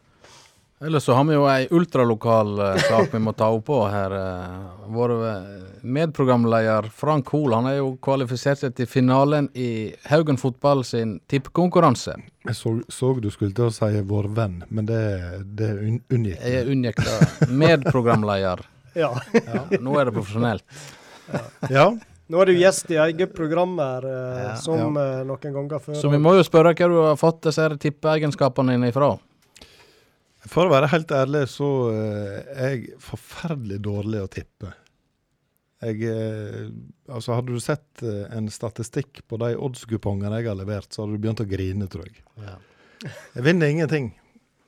Ellers 0.85 1.03
så 1.03 1.13
har 1.13 1.23
vi 1.23 1.35
jo 1.35 1.45
ei 1.47 1.67
ultralokal 1.71 2.57
uh, 2.59 2.75
sak 2.75 3.13
vi 3.13 3.19
må 3.23 3.31
ta 3.39 3.47
opp 3.55 3.65
på 3.69 3.77
her. 3.87 4.11
Uh, 4.11 4.89
vår 4.91 5.13
uh, 5.15 5.29
medprogramleder 5.81 6.89
Frank 6.91 7.31
Hoel 7.31 7.55
han 7.55 7.69
er 7.69 7.77
jo 7.77 7.93
kvalifisert 8.03 8.59
seg 8.59 8.75
til 8.75 8.89
finalen 8.91 9.47
i 9.55 9.93
Haugen 10.11 10.39
fotball 10.41 10.83
sin 10.83 11.21
tippekonkurranse. 11.31 12.17
Jeg 12.43 12.59
så, 12.59 12.75
så, 12.91 13.13
du 13.23 13.29
skulle 13.31 13.55
til 13.55 13.69
å 13.69 13.71
si 13.71 14.03
vår 14.11 14.29
venn, 14.35 14.59
men 14.67 14.89
det, 14.89 15.01
det 15.55 15.71
er 15.71 15.81
un 15.87 15.97
unngikk. 16.11 16.39
Jeg 16.43 16.61
er 16.65 16.71
unngikk 16.75 17.03
medprogramleder. 17.63 18.67
ja. 19.05 19.13
ja. 19.39 19.65
Nå 19.79 19.99
er 20.01 20.11
det 20.11 20.17
profesjonelt. 20.19 20.87
ja. 21.31 21.45
ja. 21.71 21.91
Nå 22.31 22.39
er 22.39 22.49
du 22.49 22.55
gjest 22.55 22.89
i 22.89 22.95
eget 23.03 23.33
program 23.35 23.75
her, 23.77 24.05
ja, 24.07 24.53
som 24.57 24.95
ja. 24.95 25.09
noen 25.27 25.53
ganger 25.53 25.79
før. 25.83 25.97
Så 25.99 26.09
vi 26.09 26.19
må 26.23 26.31
jo 26.37 26.43
spørre 26.47 26.71
hva 26.71 26.87
du 26.89 26.95
har 27.03 27.19
fått 27.19 27.43
disse 27.45 27.67
tippeegenskapene 27.83 28.75
dine 28.75 28.89
ifra? 28.91 29.11
For 30.49 30.67
å 30.67 30.73
være 30.73 30.89
helt 30.91 31.11
ærlig, 31.15 31.45
så 31.51 31.67
eh, 31.93 32.39
er 32.51 32.73
jeg 32.73 32.97
forferdelig 33.01 33.79
dårlig 33.85 34.23
å 34.23 34.31
tippe. 34.31 34.73
Jeg, 35.83 35.99
eh, 36.07 36.67
altså 37.11 37.37
Hadde 37.37 37.55
du 37.55 37.63
sett 37.63 38.03
eh, 38.03 38.25
en 38.35 38.49
statistikk 38.51 39.23
på 39.27 39.39
de 39.39 39.53
oddskupongene 39.55 40.41
jeg 40.41 40.49
har 40.51 40.59
levert, 40.59 40.89
så 40.91 41.03
hadde 41.03 41.15
du 41.15 41.23
begynt 41.23 41.43
å 41.43 41.47
grine, 41.47 41.87
tror 41.91 42.09
jeg. 42.09 42.19
Ja. 42.43 42.57
Jeg 43.37 43.47
vinner 43.47 43.71
ingenting. 43.71 44.11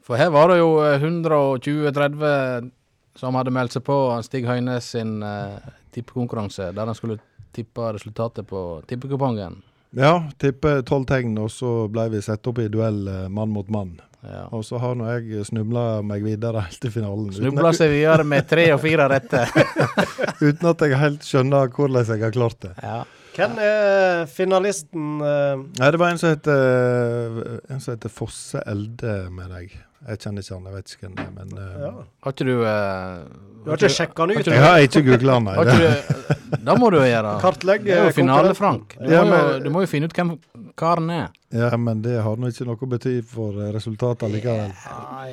For 0.05 0.19
her 0.19 0.31
var 0.31 0.51
det 0.51 0.59
jo 0.61 0.71
120-30 0.79 2.71
som 3.19 3.35
hadde 3.39 3.53
meldt 3.55 3.75
seg 3.75 3.83
på 3.87 3.95
Stig 4.27 4.43
Høynes 4.45 4.89
sin 4.91 5.23
uh, 5.23 5.55
tippekonkurranse, 5.95 6.67
der 6.75 6.91
han 6.91 6.97
skulle 6.97 7.15
tippe 7.55 7.93
resultatet 7.95 8.45
på 8.49 8.59
tippekupongen. 8.91 9.55
Ja, 9.95 10.27
tippe 10.37 10.81
tolv 10.85 11.07
tegn, 11.07 11.37
og 11.39 11.47
så 11.55 11.87
ble 11.87 12.09
vi 12.11 12.21
satt 12.21 12.45
opp 12.51 12.59
i 12.59 12.67
duell 12.69 13.07
mann 13.31 13.55
mot 13.55 13.71
mann. 13.71 13.95
Ja. 14.25 14.43
Og 14.55 14.63
så 14.65 14.79
har 14.81 14.95
nå 14.97 15.07
jeg 15.09 15.45
snubla 15.49 16.01
meg 16.05 16.23
videre 16.25 16.63
helt 16.65 16.79
til 16.81 16.93
finalen. 16.93 17.29
Snubla 17.35 17.73
seg 17.77 17.91
videre 17.93 18.25
med 18.27 18.47
tre 18.49 18.67
og 18.75 18.81
fire 18.83 19.07
rette. 19.11 19.45
uten 20.47 20.71
at 20.71 20.85
jeg 20.85 20.99
helt 21.01 21.27
skjønner 21.27 21.69
hvordan 21.75 22.09
jeg 22.09 22.25
har 22.25 22.33
klart 22.35 22.59
det. 22.65 22.73
Ja. 22.81 23.03
Hvem 23.35 23.57
er 23.59 24.21
finalisten? 24.31 25.17
eh? 25.19 25.63
Nei, 25.81 25.89
det 25.91 25.99
var 25.99 26.13
en 26.13 26.21
som 26.21 26.31
heter, 26.31 27.41
en 27.67 27.81
som 27.83 27.91
heter 27.97 28.13
Fosse 28.13 28.61
Elde 28.71 29.17
mener 29.27 29.65
jeg. 29.65 29.75
Jeg 30.05 30.21
kjenner 30.21 30.45
ikke 30.45 30.53
han, 30.53 30.65
jeg 30.69 30.75
vet 30.75 30.91
ikke 30.93 31.07
hvem 31.07 31.13
det 31.17 31.23
er, 31.25 31.31
men 31.33 31.53
eh, 31.57 31.77
Ja. 31.81 31.91
Har 32.23 32.33
ikke 32.35 32.45
du 32.45 32.53
uh, 32.61 33.23
Du 33.65 33.71
har 33.71 33.79
ikke 33.79 33.89
sjekka 33.95 34.21
han 34.27 34.33
ut? 34.35 34.49
Jeg 34.53 34.61
har 34.61 34.83
ikke 34.85 35.01
googla 35.07 35.37
han, 35.39 35.47
nei. 35.49 35.55
Det, 35.65 35.77
du, 35.81 36.59
Da 36.67 36.75
må 36.77 36.91
du 36.93 36.99
gjøre 37.01 37.31
Kartlegge 37.41 37.87
Det 37.89 37.95
er 37.97 38.11
jo 38.11 38.13
finale, 38.19 38.51
Frank. 38.57 38.93
Du, 38.99 39.07
Ja, 39.09 39.23
må 39.25 39.39
jo, 39.41 39.55
du 39.65 39.71
må 39.73 39.81
jo 39.83 39.89
finne 39.89 40.07
ut 40.11 40.15
hvem 40.15 40.35
karen 40.77 41.09
er. 41.15 41.33
Ja, 41.55 41.69
men 41.77 42.01
det 42.05 42.17
har 42.21 42.39
nå 42.41 42.49
ikke 42.51 42.67
noe 42.67 42.79
å 42.79 42.89
bety 42.95 43.15
for 43.25 43.57
eh, 43.61 43.71
resultatet 43.75 44.31
likevel. 44.33 44.73
Ja, 44.85 45.25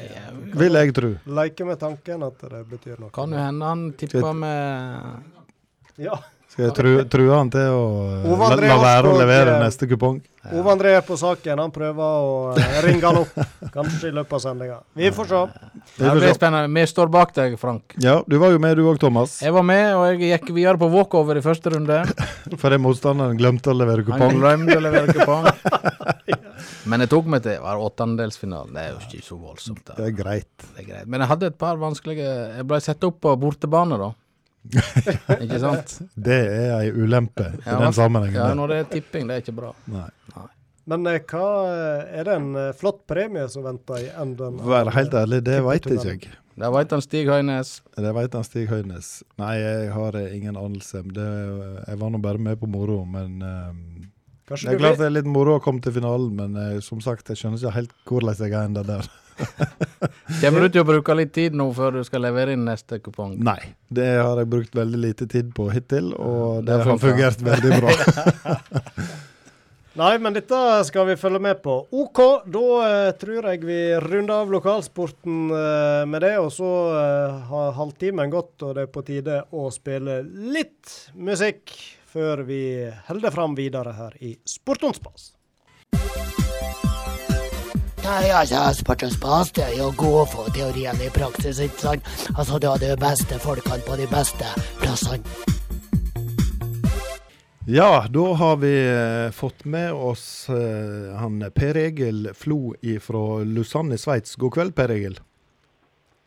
Vil 0.63 0.79
jeg 0.79 0.95
tro. 0.97 1.15
Leke 1.39 1.67
med 1.69 1.81
tanken 1.83 2.27
at 2.29 2.45
det 2.53 2.63
betyr 2.71 3.01
noe. 3.03 3.11
Kan 3.15 3.35
jo 3.35 3.41
hende 3.43 3.73
han 3.73 3.89
tipper 3.99 4.33
med 4.37 6.01
Ja. 6.01 6.17
Skal 6.53 6.67
jeg 6.67 6.73
tru- 6.77 7.05
true 7.09 7.33
han 7.33 7.49
til 7.49 7.65
å 7.73 7.85
eh, 8.13 8.25
la, 8.29 8.57
la 8.61 8.75
være 8.83 9.09
å 9.09 9.17
levere 9.17 9.55
eh, 9.57 9.63
neste 9.65 9.87
kupong? 9.89 10.19
Ove 10.53 10.69
André 10.73 10.91
er 10.99 11.05
på 11.07 11.17
saken. 11.17 11.61
Han 11.63 11.71
prøver 11.73 12.03
å 12.03 12.33
eh, 12.61 12.75
ringe 12.85 13.07
han 13.07 13.21
opp. 13.23 13.39
Kanskje 13.73 14.11
i 14.11 14.15
løpet 14.19 14.37
av 14.37 14.43
sendinga. 14.43 14.77
Vi 14.99 15.09
får 15.17 15.31
se. 15.31 15.41
Det 15.97 16.13
blir 16.19 16.35
spennende. 16.37 16.69
Vi 16.77 16.85
står 16.91 17.09
bak 17.15 17.33
deg, 17.39 17.57
Frank. 17.63 17.97
Ja, 18.05 18.19
du 18.29 18.37
var 18.43 18.53
jo 18.53 18.61
med 18.61 18.77
du 18.77 18.83
òg, 18.85 18.99
Thomas. 19.01 19.39
Jeg 19.41 19.55
var 19.57 19.65
med, 19.65 19.85
og 19.97 20.05
jeg 20.11 20.35
gikk 20.35 20.53
videre 20.53 20.77
på 20.83 20.91
walkover 20.93 21.41
i 21.41 21.45
første 21.47 21.73
runde. 21.73 22.03
Fordi 22.65 22.81
motstanderen 22.85 23.41
glemte 23.41 23.73
å 23.73 23.77
levere 23.79 24.05
kupong? 24.05 24.27
Han 24.27 24.43
glemte 24.43 24.77
å 24.77 24.85
levere 24.85 25.17
kupong. 25.17 25.49
Men 26.93 27.07
jeg 27.07 27.13
tok 27.15 27.31
meg 27.33 27.45
til 27.47 27.63
var 27.63 27.81
åttendedelsfinalen. 27.81 28.75
Det 28.77 28.83
er 28.83 28.91
jo 28.93 29.01
ikke 29.07 29.25
så 29.25 29.39
voldsomt. 29.41 29.87
Da. 29.89 29.97
Det 29.97 30.11
er 30.11 30.17
greit. 30.21 30.51
Det 30.75 30.85
er 30.85 30.89
greit. 30.91 31.09
Men 31.09 31.25
jeg 31.25 31.33
hadde 31.33 31.49
et 31.53 31.57
par 31.65 31.81
vanskelige 31.81 32.29
Jeg 32.59 32.67
ble 32.69 32.81
satt 32.85 33.09
opp 33.09 33.23
på 33.25 33.33
bortebane, 33.41 33.97
da. 34.01 34.11
ikke 35.43 35.59
sant? 35.63 35.97
Det 36.15 36.39
er 36.39 36.75
ei 36.79 36.91
ulempe 36.95 37.49
i 37.51 37.65
Ja, 37.67 37.79
den 37.83 37.97
sammenhengen. 37.97 38.39
Ja, 38.39 38.53
når 38.59 38.73
det 38.73 38.81
er 38.83 38.91
tipping, 38.93 39.27
det 39.29 39.39
er 39.39 39.45
ikke 39.45 39.57
bra. 39.57 39.73
Nei. 39.91 40.09
Men 40.91 41.07
eh, 41.07 41.21
hva 41.31 41.49
eh, 41.71 42.15
Er 42.19 42.27
det 42.27 42.37
en 42.41 42.55
eh, 42.59 42.71
flott 42.75 43.05
premie 43.07 43.45
som 43.51 43.67
venter 43.67 44.01
i 44.03 44.09
enden? 44.19 44.59
Vær 44.67 44.91
helt 44.95 45.15
ærlig, 45.15 45.43
det 45.47 45.61
veit 45.67 45.87
ikke 45.87 46.09
jeg. 46.09 46.33
Det 46.53 46.69
veit 46.69 46.91
han 46.93 47.01
Stig 47.01 47.29
Høynes. 47.31 47.71
Det 47.97 48.11
veit 48.13 48.35
han 48.37 48.45
Stig 48.45 48.67
Høynes. 48.69 49.11
Nei, 49.41 49.55
jeg 49.63 49.93
har 49.95 50.19
ingen 50.21 50.59
anelse. 50.61 51.01
Det, 51.17 51.29
jeg 51.87 52.01
var 52.03 52.13
nå 52.13 52.21
bare 52.23 52.43
med 52.43 52.61
på 52.61 52.69
moro, 52.71 53.03
men 53.09 53.39
eh, 53.47 53.71
Det 54.51 54.59
er 54.59 54.81
klart 54.83 55.01
det 55.01 55.09
er 55.09 55.17
litt 55.17 55.31
moro 55.31 55.57
å 55.57 55.63
komme 55.65 55.81
til 55.85 55.95
finalen, 55.97 56.35
men 56.37 56.59
eh, 56.61 56.79
som 56.85 57.01
sagt, 57.01 57.31
jeg 57.33 57.41
skjønner 57.41 57.63
ikke 57.63 57.77
helt 57.79 57.95
hvordan 58.11 58.43
jeg 58.43 58.53
er 58.53 58.69
enda 58.69 58.85
der. 58.87 59.09
Kommer 60.43 60.65
du 60.65 60.69
til 60.69 60.83
å 60.83 60.89
bruke 60.89 61.17
litt 61.17 61.33
tid 61.37 61.57
nå 61.59 61.69
før 61.77 61.99
du 61.99 62.05
skal 62.07 62.25
levere 62.27 62.57
inn 62.57 62.65
neste 62.67 62.99
kupong? 63.03 63.37
Nei, 63.43 63.59
det 63.93 64.09
har 64.19 64.41
jeg 64.41 64.51
brukt 64.53 64.77
veldig 64.77 65.03
lite 65.03 65.29
tid 65.31 65.53
på 65.57 65.69
hittil, 65.75 66.13
og 66.17 66.65
Det 66.65 66.73
det 66.73 66.89
har 66.89 67.03
fungert 67.03 67.45
veldig 67.47 67.83
bra. 67.83 67.93
Nei, 69.93 70.15
men 70.25 70.33
dette 70.33 70.59
skal 70.89 71.05
vi 71.11 71.19
følge 71.21 71.41
med 71.45 71.59
på. 71.61 71.75
OK, 71.93 72.21
da 72.49 72.69
eh, 72.87 73.11
tror 73.21 73.49
jeg 73.51 73.61
vi 73.69 73.81
runder 74.01 74.41
av 74.41 74.53
lokalsporten 74.55 75.53
eh, 75.53 76.05
med 76.09 76.25
det. 76.25 76.33
Og 76.41 76.49
så 76.55 76.71
eh, 76.97 77.43
har 77.51 77.75
halvtimen 77.77 78.33
gått, 78.33 78.55
og 78.65 78.79
det 78.79 78.87
er 78.87 78.95
på 78.95 79.05
tide 79.05 79.43
å 79.53 79.67
spille 79.75 80.23
litt 80.25 80.95
musikk 81.13 81.77
før 82.13 82.41
vi 82.49 82.63
holder 83.11 83.37
fram 83.37 83.57
videre 83.59 83.93
her 83.99 84.17
i 84.25 84.33
Sportonspass. 84.49 85.35
Nei, 88.03 88.33
altså, 88.35 88.59
sportens 88.75 89.15
bas, 89.21 89.53
det 89.55 89.63
er 89.63 89.77
jo 89.79 89.93
god 89.95 90.17
å 90.23 90.27
få 90.27 90.45
teoriene 90.51 90.97
teorien 90.99 91.03
i 91.07 91.11
praksis, 91.15 91.61
ikke 91.63 91.79
sant? 91.79 92.09
Altså, 92.35 92.59
du 92.59 92.67
har 92.67 92.81
de 92.83 92.97
beste 92.99 93.39
folkene 93.39 93.79
på 93.87 93.99
de 94.01 94.09
beste 94.11 94.49
plassene. 94.81 95.23
Ja, 97.71 98.03
da 98.11 98.25
har 98.41 98.57
vi 98.59 98.73
eh, 98.75 99.29
fått 99.31 99.63
med 99.71 99.95
oss 99.95 100.49
eh, 100.51 101.15
han 101.15 101.45
Per 101.55 101.79
Egil 101.79 102.33
Flo 102.35 102.75
fra 103.01 103.23
Lusanne 103.47 103.95
i 103.95 104.03
Sveits. 104.03 104.35
God 104.35 104.57
kveld, 104.57 104.75
Per 104.75 104.91
Egil. 104.91 105.21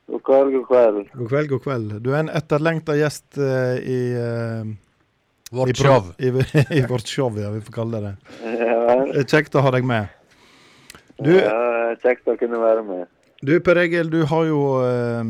God 0.08 0.24
kveld, 0.24 0.56
god 0.56 0.68
kveld. 0.72 1.04
God 1.12 1.30
kveld, 1.34 1.52
god 1.52 1.66
kveld. 1.68 1.96
Du 2.06 2.14
er 2.14 2.22
en 2.24 2.32
etterlengta 2.32 2.96
gjest 2.96 3.36
eh, 3.36 3.84
i 3.84 4.02
eh, 4.16 4.76
Vårt 5.52 5.76
show. 5.78 6.14
I, 6.24 6.32
I 6.80 6.86
vårt 6.88 7.08
show, 7.08 7.36
ja, 7.40 7.52
vi 7.52 7.60
får 7.68 7.82
kalle 7.84 8.00
det 8.00 8.14
det. 8.14 8.16
Er 9.20 9.28
Kjekt 9.28 9.60
å 9.60 9.68
ha 9.68 9.76
deg 9.76 9.84
med. 9.88 10.15
Du, 11.22 11.32
ja, 11.32 11.96
kjekt 12.04 12.28
å 12.28 12.36
kunne 12.40 12.60
være 12.60 12.84
med. 12.84 13.06
du 13.42 13.54
Per 13.64 13.80
Egil, 13.80 14.10
du 14.12 14.26
har 14.28 14.48
jo 14.50 14.60
eh, 14.84 15.30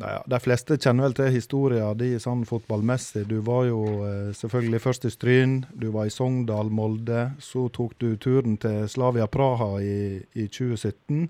ja, 0.00 0.20
De 0.30 0.40
fleste 0.42 0.78
kjenner 0.78 1.08
vel 1.08 1.16
til 1.18 1.34
historien 1.34 1.98
din 1.98 2.22
sånn 2.22 2.44
fotballmessig. 2.48 3.24
Du 3.30 3.40
var 3.46 3.66
jo 3.68 3.82
eh, 4.06 4.30
selvfølgelig 4.36 4.82
først 4.82 5.08
i 5.08 5.12
Stryn, 5.14 5.58
du 5.74 5.90
var 5.94 6.08
i 6.08 6.14
Sogndal, 6.14 6.70
Molde. 6.70 7.32
Så 7.42 7.68
tok 7.74 7.98
du 8.02 8.14
turen 8.16 8.58
til 8.62 8.88
Slavia 8.90 9.26
Praha 9.30 9.76
i, 9.82 10.22
i 10.34 10.48
2017, 10.48 11.28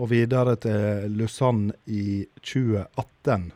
og 0.00 0.12
videre 0.12 0.56
til 0.60 1.16
Lausanne 1.16 1.76
i 1.92 2.24
2018. 2.40 3.50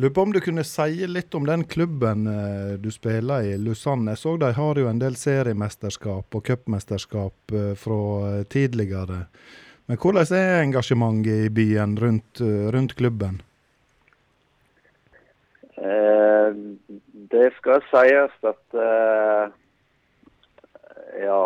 Lurer 0.00 0.12
på 0.14 0.22
om 0.22 0.32
du 0.32 0.40
kunne 0.40 0.62
si 0.64 1.06
litt 1.06 1.34
om 1.36 1.44
den 1.44 1.66
klubben 1.68 2.22
eh, 2.26 2.78
du 2.80 2.86
spiller 2.88 3.42
i, 3.44 3.56
Lausanne. 3.60 4.14
Jeg 4.14 4.20
så 4.22 4.30
de 4.40 4.48
har 4.56 4.78
jo 4.80 4.86
en 4.88 5.00
del 5.02 5.16
seriemesterskap 5.20 6.36
og 6.38 6.46
cupmesterskap 6.46 7.52
eh, 7.52 7.74
fra 7.76 7.98
eh, 8.30 8.44
tidligere. 8.48 9.18
Men 9.90 9.98
hvordan 10.00 10.32
er 10.38 10.62
engasjementet 10.62 11.44
i 11.44 11.50
byen 11.52 11.98
rundt, 12.00 12.40
rundt 12.72 12.94
klubben? 12.96 13.42
Eh, 15.76 16.48
det 17.34 17.50
skal 17.58 17.84
sies 17.90 18.38
at 18.54 18.78
eh, 18.86 19.52
ja, 21.26 21.42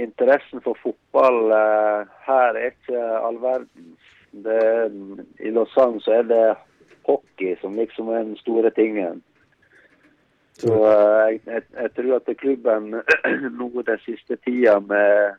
interessen 0.00 0.64
for 0.64 0.80
fotball 0.80 1.52
eh, 1.58 2.16
her 2.24 2.56
er 2.56 2.72
ikke 2.72 3.04
all 3.20 3.36
verdens. 3.44 4.08
I 4.32 5.52
Lausanne 5.52 6.00
så 6.04 6.22
er 6.22 6.26
det 6.32 6.46
hockey 7.08 7.56
som 7.62 7.76
liksom 7.80 8.12
er 8.12 8.22
den 8.22 8.36
store 8.40 8.70
tingen. 8.76 9.22
Så 10.58 10.74
eh, 10.74 11.24
jeg, 11.32 11.40
jeg, 11.46 11.62
jeg 11.82 11.92
tror 11.96 12.14
at 12.18 12.30
klubben 12.40 12.88
nå 13.58 13.68
den 13.86 14.00
siste 14.04 14.38
tida 14.44 14.78
med 14.80 15.38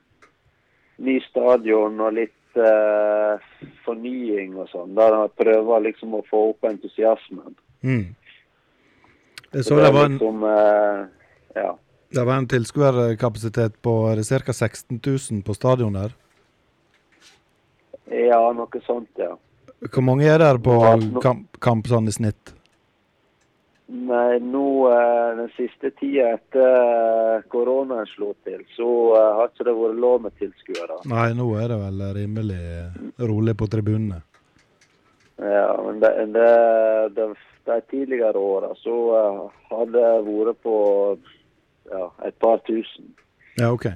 ny 0.99 1.19
stadion 1.23 1.99
og 2.03 2.15
litt 2.15 2.59
uh, 2.59 3.39
fornying 3.85 4.55
og 4.59 4.67
sånn, 4.71 4.95
der 4.97 5.15
de 5.15 5.43
prøver 5.43 5.85
liksom 5.87 6.17
å 6.17 6.23
få 6.27 6.49
opp 6.51 6.67
entusiasmen. 6.67 7.55
Mm. 7.83 8.09
Så 9.53 9.63
så 9.69 9.79
det 9.79 9.91
var 9.95 10.09
en, 10.09 10.17
liksom, 10.17 10.43
uh, 10.43 11.05
ja. 11.55 11.71
det 12.15 12.25
var 12.27 12.35
en 12.35 12.49
tilskuerkapasitet 12.51 13.79
på 13.85 13.95
ca. 14.11 14.53
16 14.53 14.99
000 14.99 15.45
på 15.47 15.55
stadion 15.55 15.95
der. 15.95 16.15
ja, 18.09 18.41
noe 18.55 18.83
sånt, 18.85 19.11
ja. 19.17 19.35
Hvor 19.87 20.03
mange 20.03 20.27
er 20.27 20.41
der 20.41 20.57
på 20.59 20.75
kamp, 21.23 21.59
kamp 21.63 21.87
sånn 21.87 22.09
i 22.11 22.15
snitt? 22.15 22.53
Nei, 23.89 24.37
nå 24.43 24.65
eh, 24.91 25.29
den 25.39 25.47
siste 25.55 25.89
tida 25.97 26.35
etter 26.35 26.65
eh, 27.39 27.45
koronaen 27.49 28.05
slo 28.11 28.35
til, 28.45 28.59
så 28.75 28.89
eh, 29.17 29.29
har 29.39 29.49
ikke 29.49 29.65
det 29.65 29.73
vært 29.79 30.01
lov 30.03 30.19
med 30.27 30.35
tilskuere. 30.37 30.99
Nei, 31.09 31.29
nå 31.37 31.47
er 31.57 31.71
det 31.71 31.79
vel 31.81 32.03
rimelig 32.19 32.59
rolig 33.31 33.55
på 33.57 33.69
tribunene. 33.71 34.19
Ja, 35.41 35.71
men 35.87 36.03
det, 36.03 36.11
det, 36.35 36.51
det, 37.15 37.27
de 37.65 37.79
tidligere 37.89 38.37
åra 38.37 38.73
så 38.77 38.99
hadde 39.71 39.95
det 39.95 40.13
vært 40.27 40.61
på 40.67 40.77
ja, 41.89 42.05
et 42.27 42.37
par 42.43 42.61
tusen. 42.69 43.09
Ja, 43.57 43.71
OK. 43.71 43.87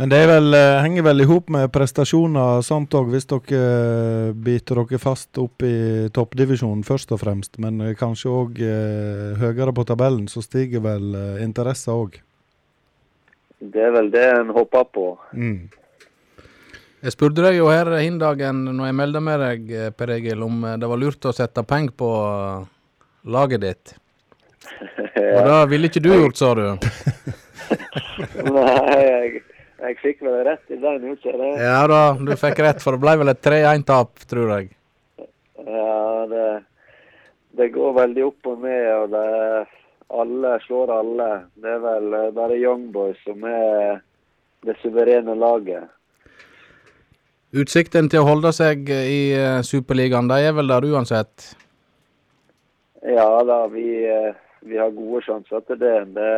Men 0.00 0.08
det 0.08 0.22
er 0.22 0.30
vel, 0.30 0.54
eh, 0.56 0.80
henger 0.80 1.04
vel 1.04 1.20
i 1.20 1.26
hop 1.28 1.50
med 1.52 1.68
prestasjoner 1.72 2.62
sant 2.64 2.94
òg, 2.96 3.10
hvis 3.12 3.28
dere 3.28 3.58
eh, 3.58 4.30
biter 4.32 4.80
dere 4.80 5.00
fast 5.00 5.36
opp 5.38 5.64
i 5.68 6.08
toppdivisjonen 6.16 6.80
først 6.86 7.12
og 7.12 7.20
fremst. 7.20 7.58
Men 7.60 7.80
eh, 7.84 7.92
kanskje 7.98 8.32
òg 8.32 8.62
eh, 8.64 9.36
høyere 9.42 9.74
på 9.76 9.84
tabellen, 9.88 10.24
så 10.32 10.40
stiger 10.44 10.80
vel 10.86 11.12
eh, 11.18 11.44
interessen 11.44 11.92
òg. 11.92 12.16
Det 13.60 13.84
er 13.84 13.92
vel 13.94 14.08
det 14.10 14.24
en 14.32 14.50
håper 14.56 14.88
på. 14.96 15.06
Mm. 15.36 15.68
Jeg 17.02 17.14
spurte 17.14 17.44
deg 17.44 17.60
jo 17.60 17.68
her 17.68 17.92
hin 17.98 18.16
dagen 18.18 18.64
når 18.72 18.88
jeg 18.88 18.98
meldte 18.98 19.22
med 19.28 19.44
deg, 19.44 19.70
Per 19.98 20.16
Egil, 20.16 20.42
om 20.46 20.64
det 20.80 20.88
var 20.88 20.98
lurt 21.02 21.28
å 21.28 21.34
sette 21.36 21.66
penger 21.68 21.94
på 21.98 22.10
laget 23.28 23.62
ditt. 23.62 23.94
Og 25.36 25.46
det 25.46 25.62
ville 25.70 25.90
ikke 25.90 26.02
du 26.02 26.10
gjort, 26.14 26.38
sa 26.38 26.54
du. 26.58 26.66
Nei, 28.52 29.00
jeg, 29.02 29.42
jeg 29.82 29.98
fikk 29.98 30.22
vel 30.22 30.40
rett 30.46 30.70
i 30.70 30.78
den, 30.78 31.06
ikke 31.12 31.34
det? 31.38 31.52
Ja 31.62 31.82
da, 31.90 32.02
du 32.14 32.32
fikk 32.38 32.62
rett, 32.62 32.82
for 32.82 32.94
det 32.94 33.02
ble 33.02 33.16
vel 33.22 33.32
et 33.32 33.42
3-1-tap, 33.44 34.26
tror 34.30 34.52
jeg. 34.54 34.72
Ja, 35.62 36.26
det, 36.30 36.48
det 37.58 37.70
går 37.74 37.96
veldig 37.98 38.26
opp 38.28 38.50
og 38.52 38.62
ned, 38.62 38.86
og 38.96 39.14
det, 39.14 39.26
alle 40.12 40.58
slår 40.66 40.92
alle. 41.00 41.30
Det 41.54 41.72
er 41.72 41.82
vel 41.82 42.14
eh, 42.18 42.30
bare 42.36 42.60
Young 42.60 42.90
Boys 42.94 43.18
som 43.26 43.44
er 43.48 44.02
det 44.66 44.76
suverene 44.82 45.34
laget. 45.38 45.90
Utsikten 47.52 48.08
til 48.08 48.22
å 48.22 48.28
holde 48.28 48.52
seg 48.56 48.88
i 48.88 49.32
eh, 49.36 49.60
Superligaen, 49.66 50.30
de 50.30 50.40
er 50.46 50.54
vel 50.56 50.70
der 50.72 50.88
uansett. 50.92 51.52
Ja 53.02 53.28
da, 53.44 53.64
vi, 53.72 53.86
eh, 54.06 54.36
vi 54.62 54.78
har 54.78 54.94
gode 54.94 55.24
sjanser 55.26 55.64
til 55.66 55.80
det. 55.80 55.96
det. 56.14 56.36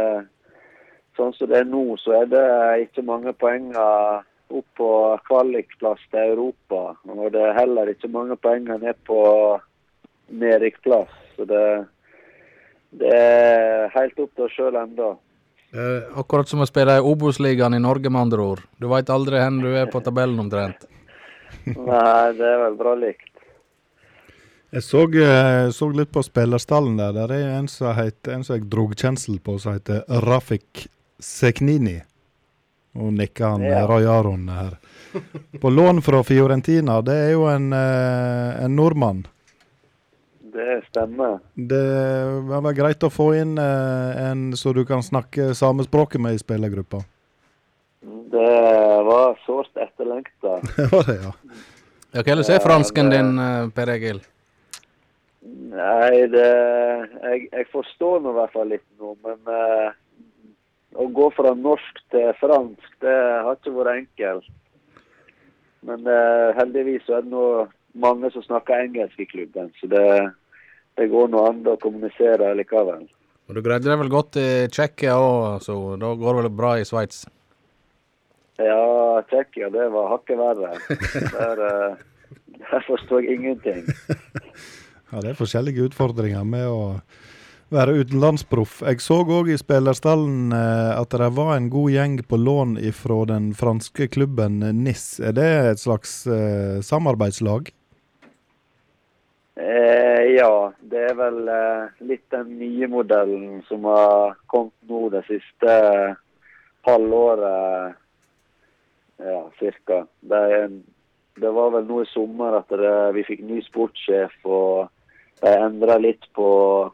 Sånn 1.14 1.34
som 1.36 1.50
det 1.50 1.60
er 1.62 1.68
nå, 1.68 1.94
så 2.02 2.16
er 2.22 2.30
det 2.30 2.46
ikke 2.88 3.04
mange 3.06 3.32
poenger 3.38 4.24
opp 4.54 4.66
på 4.78 4.90
kvalikplass 5.28 6.02
til 6.10 6.32
Europa. 6.34 6.94
Og 7.06 7.28
det 7.34 7.42
er 7.42 7.58
heller 7.58 7.90
ikke 7.90 8.10
mange 8.10 8.36
poenger 8.36 8.80
ned 8.82 8.98
på 9.06 9.20
nedrykkplass. 10.34 11.12
Så 11.36 11.46
det, 11.48 11.62
det, 12.98 13.12
er 13.14 13.92
helt 13.94 14.18
opp 14.18 14.34
til 14.34 14.46
oss 14.46 14.56
sjøl 14.56 14.80
ennå. 14.80 15.12
Eh, 15.74 16.18
akkurat 16.18 16.50
som 16.50 16.62
å 16.62 16.68
spille 16.70 16.98
i 16.98 17.04
Obos-ligaen 17.12 17.74
i 17.74 17.82
Norge, 17.82 18.10
med 18.10 18.28
andre 18.28 18.48
ord. 18.54 18.64
Du 18.78 18.88
veit 18.90 19.10
aldri 19.10 19.42
hvor 19.42 19.62
du 19.62 19.78
er 19.78 19.90
på 19.90 20.02
tabellen 20.04 20.42
omtrent. 20.46 20.86
Nei, 21.64 22.34
det 22.38 22.50
er 22.50 22.60
vel 22.66 22.78
bra 22.78 22.96
likt. 22.98 23.30
Jeg 24.74 24.82
så, 24.82 25.04
eh, 25.06 25.68
så, 25.70 25.86
litt 25.94 26.10
på 26.10 26.22
spillerstallen 26.26 26.98
der. 26.98 27.14
Der 27.14 27.34
er 27.36 27.52
en 27.60 27.70
som, 27.70 27.92
heter, 27.94 28.34
en 28.34 28.42
som 28.46 28.56
jeg 28.56 28.66
drog 28.70 28.94
kjensel 28.98 29.38
på, 29.42 29.54
som 29.62 29.76
heter 29.76 30.02
Rafik 30.26 30.88
Seknini. 31.24 32.02
Og 32.94 33.12
nikker 33.12 33.46
han 33.46 33.62
ja. 33.66 33.86
Roy 33.88 34.06
Aron 34.06 34.48
her. 34.48 34.76
På 35.60 35.70
lån 35.70 36.02
fra 36.02 36.22
Fiorentina. 36.22 37.00
Det 37.02 37.14
er 37.14 37.30
jo 37.32 37.46
en, 37.50 37.72
eh, 37.72 38.64
en 38.64 38.76
nordmann. 38.76 39.24
Det 40.54 40.82
stemmer. 40.88 41.40
Det 41.54 41.80
var 42.46 42.76
greit 42.76 43.02
å 43.02 43.10
få 43.10 43.32
inn 43.34 43.56
eh, 43.58 44.20
en 44.28 44.52
så 44.56 44.72
du 44.76 44.84
kan 44.86 45.02
snakke 45.02 45.50
samespråket 45.58 46.22
med 46.22 46.36
i 46.36 46.42
spillergruppa? 46.42 47.00
Det 48.34 48.52
var 49.08 49.34
sårt 49.46 49.74
etterlengta. 49.74 50.60
det 50.76 50.86
var 50.92 51.10
det, 51.10 51.18
ja. 51.24 51.32
ja 52.20 52.22
er 52.28 52.62
fransken 52.62 53.10
din, 53.10 53.34
eh, 53.38 53.66
Per 53.74 53.94
Egil? 53.96 54.22
Nei, 55.74 56.24
det 56.30 56.46
Jeg, 56.46 57.48
jeg 57.50 57.66
forstår 57.72 58.22
nå 58.22 58.30
i 58.30 58.38
hvert 58.38 58.54
fall 58.54 58.70
litt 58.70 58.86
nå, 59.00 59.16
men 59.26 59.40
uh, 59.50 59.90
å 60.94 61.06
gå 61.10 61.30
fra 61.34 61.54
norsk 61.58 62.00
til 62.14 62.30
fransk, 62.40 62.90
det 63.02 63.14
har 63.14 63.58
ikke 63.58 63.74
vært 63.74 63.98
enkelt. 63.98 64.52
Men 65.84 66.06
eh, 66.08 66.54
heldigvis 66.56 67.10
er 67.10 67.24
det 67.24 67.32
nå 67.32 67.44
mange 68.00 68.30
som 68.34 68.44
snakker 68.46 68.86
engelsk 68.86 69.20
i 69.20 69.28
klubben, 69.28 69.70
så 69.80 69.90
det, 69.90 70.06
det 70.98 71.10
går 71.12 71.30
nå 71.30 71.44
an 71.50 71.60
å 71.68 71.76
kommunisere 71.82 72.54
likevel. 72.58 73.06
Og 73.44 73.58
Du 73.58 73.60
greide 73.60 73.90
deg 73.90 74.00
vel 74.00 74.12
godt 74.12 74.38
i 74.40 74.48
Tsjekkia 74.72 75.18
òg, 75.20 75.60
så 75.64 75.76
da 76.00 76.14
går 76.16 76.38
det 76.38 76.44
vel 76.46 76.56
bra 76.62 76.76
i 76.80 76.86
Sveits? 76.88 77.26
Ja, 78.56 79.20
Tsjekkia 79.28 79.68
det 79.74 79.90
var 79.92 80.12
hakket 80.14 80.40
verre. 80.40 80.72
Der, 81.34 81.60
uh, 81.60 82.38
der 82.62 82.86
forstår 82.86 83.26
jeg 83.26 83.40
ingenting. 83.40 83.84
ja, 85.10 85.20
det 85.20 85.34
er 85.34 85.38
forskjellige 85.38 85.90
utfordringer 85.90 86.46
med 86.48 86.70
å 86.70 86.80
være 87.74 87.96
utenlandsproff. 88.00 88.80
Jeg 88.86 89.02
så 89.02 89.20
òg 89.22 89.50
i 89.50 89.58
spillerstallen 89.58 90.54
eh, 90.54 90.92
at 90.94 91.14
det 91.18 91.30
var 91.36 91.54
en 91.56 91.70
god 91.72 91.90
gjeng 91.94 92.18
på 92.28 92.38
lån 92.38 92.76
fra 92.94 93.22
den 93.30 93.52
franske 93.58 94.08
klubben 94.14 94.60
NIS. 94.84 95.18
Er 95.20 95.34
det 95.36 95.48
et 95.72 95.82
slags 95.82 96.22
uh, 96.26 96.80
samarbeidslag? 96.82 97.72
Eh, 99.56 100.22
ja, 100.34 100.72
det 100.80 101.02
er 101.10 101.18
vel 101.18 101.48
eh, 101.48 101.92
litt 102.08 102.24
den 102.34 102.56
nye 102.58 102.88
modellen 102.90 103.60
som 103.68 103.86
har 103.86 104.34
kommet 104.50 104.74
nå 104.90 105.08
det 105.14 105.22
siste 105.28 105.74
halvåret. 106.86 108.00
Ja, 109.22 109.44
cirka. 109.60 110.00
Det, 110.26 110.40
det, 111.38 111.50
var 111.54 111.70
vel 111.76 111.86
nå 111.86 112.00
i 112.02 112.10
sommer 112.10 112.58
at 112.58 112.72
det, 112.74 112.94
vi 113.14 113.22
fikk 113.28 113.44
ny 113.46 113.60
sportssjef, 113.62 114.34
og 114.42 114.90
de 115.38 115.52
endra 115.54 116.00
litt 116.02 116.26
på 116.34 116.48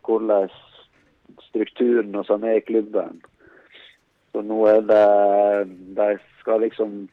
hvordan 0.04 0.50
strukturen 1.50 2.14
og 2.16 2.26
sånn 2.28 2.46
er 2.48 2.60
i 2.60 2.66
klubben. 2.66 3.20
Så 4.30 4.42
nå 4.46 4.60
er 4.70 4.84
det 4.86 5.06
De 5.98 6.10
skal 6.40 6.62
liksom 6.64 7.08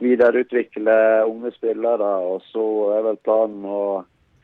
videreutvikle 0.00 0.96
unge 1.28 1.52
spillere, 1.56 2.10
og 2.24 2.44
så 2.48 2.64
er 2.96 3.02
vel 3.04 3.18
planen 3.26 3.66
å 3.68 3.80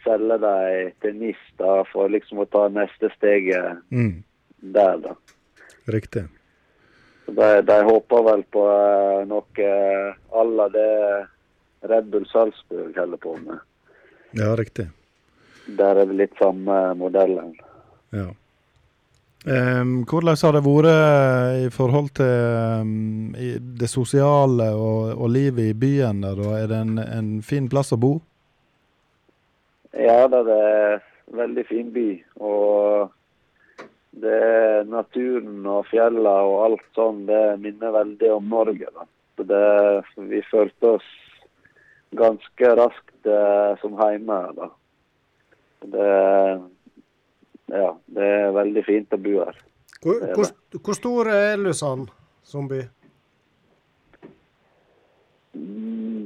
selge 0.04 0.36
dem 0.42 0.90
til 1.02 1.14
NIS 1.20 1.44
da, 1.60 1.78
for 1.92 2.12
liksom 2.12 2.42
å 2.44 2.48
ta 2.52 2.66
neste 2.72 3.08
steget 3.16 3.80
mm. 3.88 4.18
der, 4.76 4.98
da. 5.06 5.14
Riktig. 5.92 6.26
De, 7.26 7.48
de 7.66 7.78
håper 7.88 8.26
vel 8.26 8.44
på 8.54 8.66
noe 9.30 9.70
à 10.30 10.44
la 10.46 10.68
det 10.70 10.90
Red 11.86 12.10
Bull 12.12 12.26
Salzburg 12.30 12.98
holder 12.98 13.22
på 13.22 13.36
med. 13.42 13.58
Ja, 14.36 14.52
riktig. 14.58 14.88
Der 15.66 15.98
er 15.98 16.06
det 16.06 16.18
litt 16.20 16.36
samme 16.38 16.94
modellen. 16.98 17.54
Ja. 18.14 18.28
Um, 19.46 20.00
hvordan 20.10 20.34
har 20.42 20.56
det 20.56 20.62
vært 20.66 20.88
eh, 20.90 21.66
i 21.66 21.70
forhold 21.70 22.08
til 22.18 23.36
i 23.38 23.52
det 23.78 23.86
sosiale 23.86 24.72
og, 24.74 25.12
og, 25.14 25.28
livet 25.30 25.68
i 25.70 25.76
byen? 25.78 26.24
der? 26.24 26.40
Er 26.56 26.66
det 26.66 26.80
en, 26.82 26.98
en 26.98 27.28
fin 27.46 27.68
plass 27.70 27.94
å 27.94 28.00
bo? 28.02 28.16
Ja, 29.94 30.26
det 30.26 30.42
er 30.50 30.98
en 30.98 31.38
veldig 31.38 31.66
fin 31.68 31.94
by. 31.94 32.08
Og 32.42 33.14
det 34.18 34.34
er 34.48 34.90
naturen 34.90 35.62
og 35.70 35.86
fjellene 35.92 36.34
og 36.50 36.58
alt 36.66 36.86
sånn, 36.98 37.22
det 37.30 37.44
minner 37.62 37.94
veldig 37.94 38.32
om 38.40 38.50
Norge. 38.50 38.90
Det, 39.38 39.64
vi 40.26 40.42
følte 40.50 40.96
oss 40.96 41.08
ganske 42.18 42.76
raskt 42.82 43.30
eh, 43.30 43.78
som 43.78 43.94
hjemme. 44.00 44.40
da. 44.58 44.72
Det, 45.86 46.10
ja, 47.72 47.88
det 48.16 48.26
er 48.40 48.52
veldig 48.56 48.84
fint 48.86 49.14
å 49.14 49.20
bo 49.22 49.38
her. 49.42 49.62
Hvor, 50.02 50.20
hvor, 50.36 50.52
hvor 50.84 50.98
stor 50.98 51.30
er 51.32 51.56
Lusand 51.58 52.10
som 52.46 52.68
by? 52.70 52.82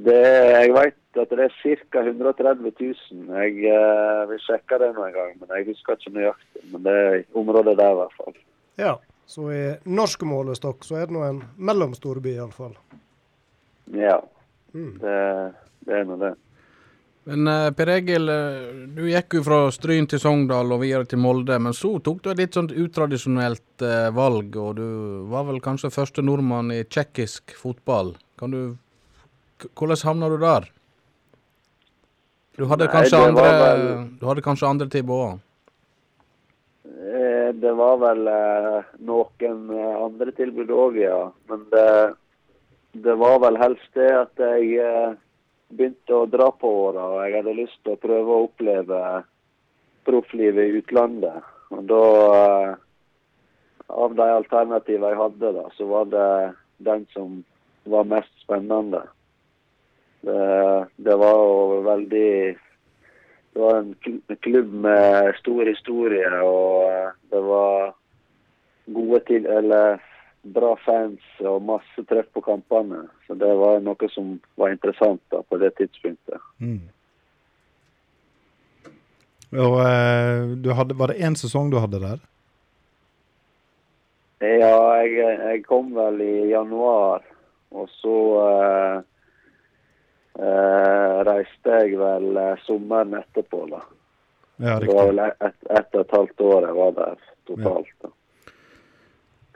Det, 0.05 0.17
jeg 0.17 0.73
vet 0.75 1.21
at 1.21 1.33
det 1.37 1.47
er 1.47 1.55
ca. 1.93 2.03
130 2.03 2.73
000. 2.81 3.23
Jeg 3.43 3.71
eh, 3.71 4.23
vil 4.31 4.43
sjekke 4.45 4.79
det 4.83 4.91
nå 4.97 5.05
en 5.07 5.15
gang, 5.15 5.33
men 5.41 5.55
jeg 5.57 5.69
husker 5.71 5.99
ikke 5.99 6.15
nøyaktig. 6.17 6.65
Men 6.73 6.85
det 6.87 6.97
er 7.05 7.17
området 7.39 7.77
der, 7.79 7.95
i 7.95 7.99
hvert 8.01 8.19
fall. 8.19 8.37
Ja, 8.81 8.95
så 9.31 9.47
i 9.55 9.63
norsk 9.87 10.25
målestokk 10.27 10.87
så 10.87 11.01
er 11.01 11.09
det 11.09 11.17
nå 11.17 11.25
en 11.27 11.43
mellomstor 11.57 12.21
by, 12.25 12.35
iallfall. 12.39 12.77
Ja, 13.95 14.19
mm. 14.73 14.95
det, 15.03 15.17
det, 15.87 15.99
er 16.01 16.09
nå 16.09 16.19
det. 16.21 16.35
Men 17.29 17.49
uh, 17.51 17.69
Per 17.77 17.91
Egil, 17.93 18.31
uh, 18.33 18.87
du 18.97 19.05
gikk 19.11 19.37
jo 19.37 19.43
fra 19.45 19.59
Stryn 19.75 20.09
til 20.09 20.23
Sogndal 20.23 20.73
og 20.73 20.81
videre 20.85 21.09
til 21.09 21.21
Molde. 21.21 21.59
Men 21.61 21.77
så 21.77 21.93
tok 22.01 22.23
du 22.25 22.31
et 22.33 22.41
litt 22.41 22.57
sånt 22.57 22.73
utradisjonelt 22.73 23.85
uh, 23.85 24.09
valg, 24.17 24.57
og 24.57 24.79
du 24.81 24.87
var 25.31 25.45
vel 25.51 25.61
kanskje 25.65 25.93
første 25.95 26.25
nordmann 26.25 26.73
i 26.75 26.83
tsjekkisk 26.89 27.57
fotball. 27.61 28.15
Kan 28.41 28.57
du 28.57 28.63
Hvordan 29.77 29.99
havna 30.09 30.29
du 30.33 30.39
der? 30.41 30.71
Du 32.57 32.67
hadde, 32.69 32.87
Nei, 32.87 32.93
kanskje, 32.93 33.19
andre, 33.29 33.51
vel, 33.61 33.83
du 34.21 34.27
hadde 34.29 34.43
kanskje 34.45 34.69
andre 34.69 34.87
tilbud 34.93 35.17
òg? 35.17 35.39
Eh, 36.85 37.49
det 37.63 37.73
var 37.79 38.01
vel 38.03 38.27
eh, 38.29 38.91
noen 39.09 39.71
eh, 39.73 39.95
andre 40.05 40.35
tilbud 40.37 40.73
òg, 40.75 40.99
ja. 41.01 41.21
Men 41.49 41.63
det, 41.73 41.87
det, 43.07 43.17
var 43.23 43.39
vel 43.47 43.57
helst 43.63 43.97
det 43.97 44.11
at 44.13 44.45
jeg 44.45 45.17
begynte 45.71 46.17
å 46.17 46.29
dra 46.31 46.51
på 46.53 46.71
åra. 46.87 47.07
Og 47.15 47.23
jeg 47.25 47.37
hadde 47.39 47.57
lyst 47.59 47.79
til 47.85 47.95
å 47.95 48.03
prøve 48.03 48.35
å 48.35 48.47
oppleve 48.49 49.01
profflivet 50.09 50.69
i 50.69 50.81
utlandet. 50.83 51.51
Og 51.75 51.85
da 51.91 52.05
Av 53.91 54.13
de 54.15 54.23
alternativene 54.23 55.09
jeg 55.11 55.19
hadde, 55.19 55.49
da, 55.51 55.65
så 55.75 55.87
var 55.91 56.05
det 56.07 56.27
den 56.87 57.09
som 57.11 57.41
var 57.91 58.05
mest 58.07 58.31
spennende. 58.39 59.01
Det, 60.23 60.45
det 61.03 61.17
var 61.19 61.35
jo 61.35 61.81
veldig 61.89 62.55
Det 63.51 63.59
var 63.65 63.81
en 63.81 63.97
klubb 64.47 64.77
med 64.85 65.33
stor 65.41 65.67
historie, 65.67 66.29
og 66.39 66.87
eh, 66.87 67.09
det 67.35 67.41
var 67.43 67.91
gode 68.95 69.21
til, 69.27 69.49
eller 69.51 69.99
bra 70.43 70.73
fans 70.85 71.21
og 71.45 71.63
masse 71.63 72.05
treff 72.09 72.29
på 72.35 72.43
kampene. 72.45 73.05
Så 73.27 73.37
det 73.39 73.51
var 73.61 73.83
noe 73.85 74.09
som 74.15 74.39
var 74.61 74.73
interessant 74.75 75.23
da, 75.33 75.43
på 75.43 75.59
det 75.61 75.75
tidspunktet. 75.79 76.41
Mm. 76.59 76.89
Og, 79.51 79.81
eh, 79.83 80.75
hadde, 80.77 80.95
var 80.95 81.11
det 81.11 81.23
én 81.27 81.37
sesong 81.37 81.71
du 81.71 81.81
hadde 81.83 82.01
der? 82.03 82.21
Ja, 84.41 84.77
jeg, 85.03 85.17
jeg, 85.21 85.65
kom 85.69 85.91
vel 85.95 86.21
i 86.25 86.35
januar. 86.53 87.25
Og 87.71 87.91
så 88.01 88.17
eh, 88.43 89.01
eh, 90.41 91.17
reiste 91.29 91.83
jeg 91.83 91.99
vel 92.01 92.39
eh, 92.41 92.63
sommeren 92.67 93.19
etterpå, 93.21 93.67
da. 93.71 93.83
Ja, 94.61 94.79
det 94.81 94.93
var 94.93 95.11
vel 95.11 95.23
ett 95.25 95.69
et 95.73 95.95
og 95.95 96.01
et 96.03 96.17
halvt 96.17 96.43
år 96.45 96.67
jeg 96.67 96.77
var 96.77 96.97
der 96.97 97.29
totalt. 97.49 97.93
da. 98.03 98.11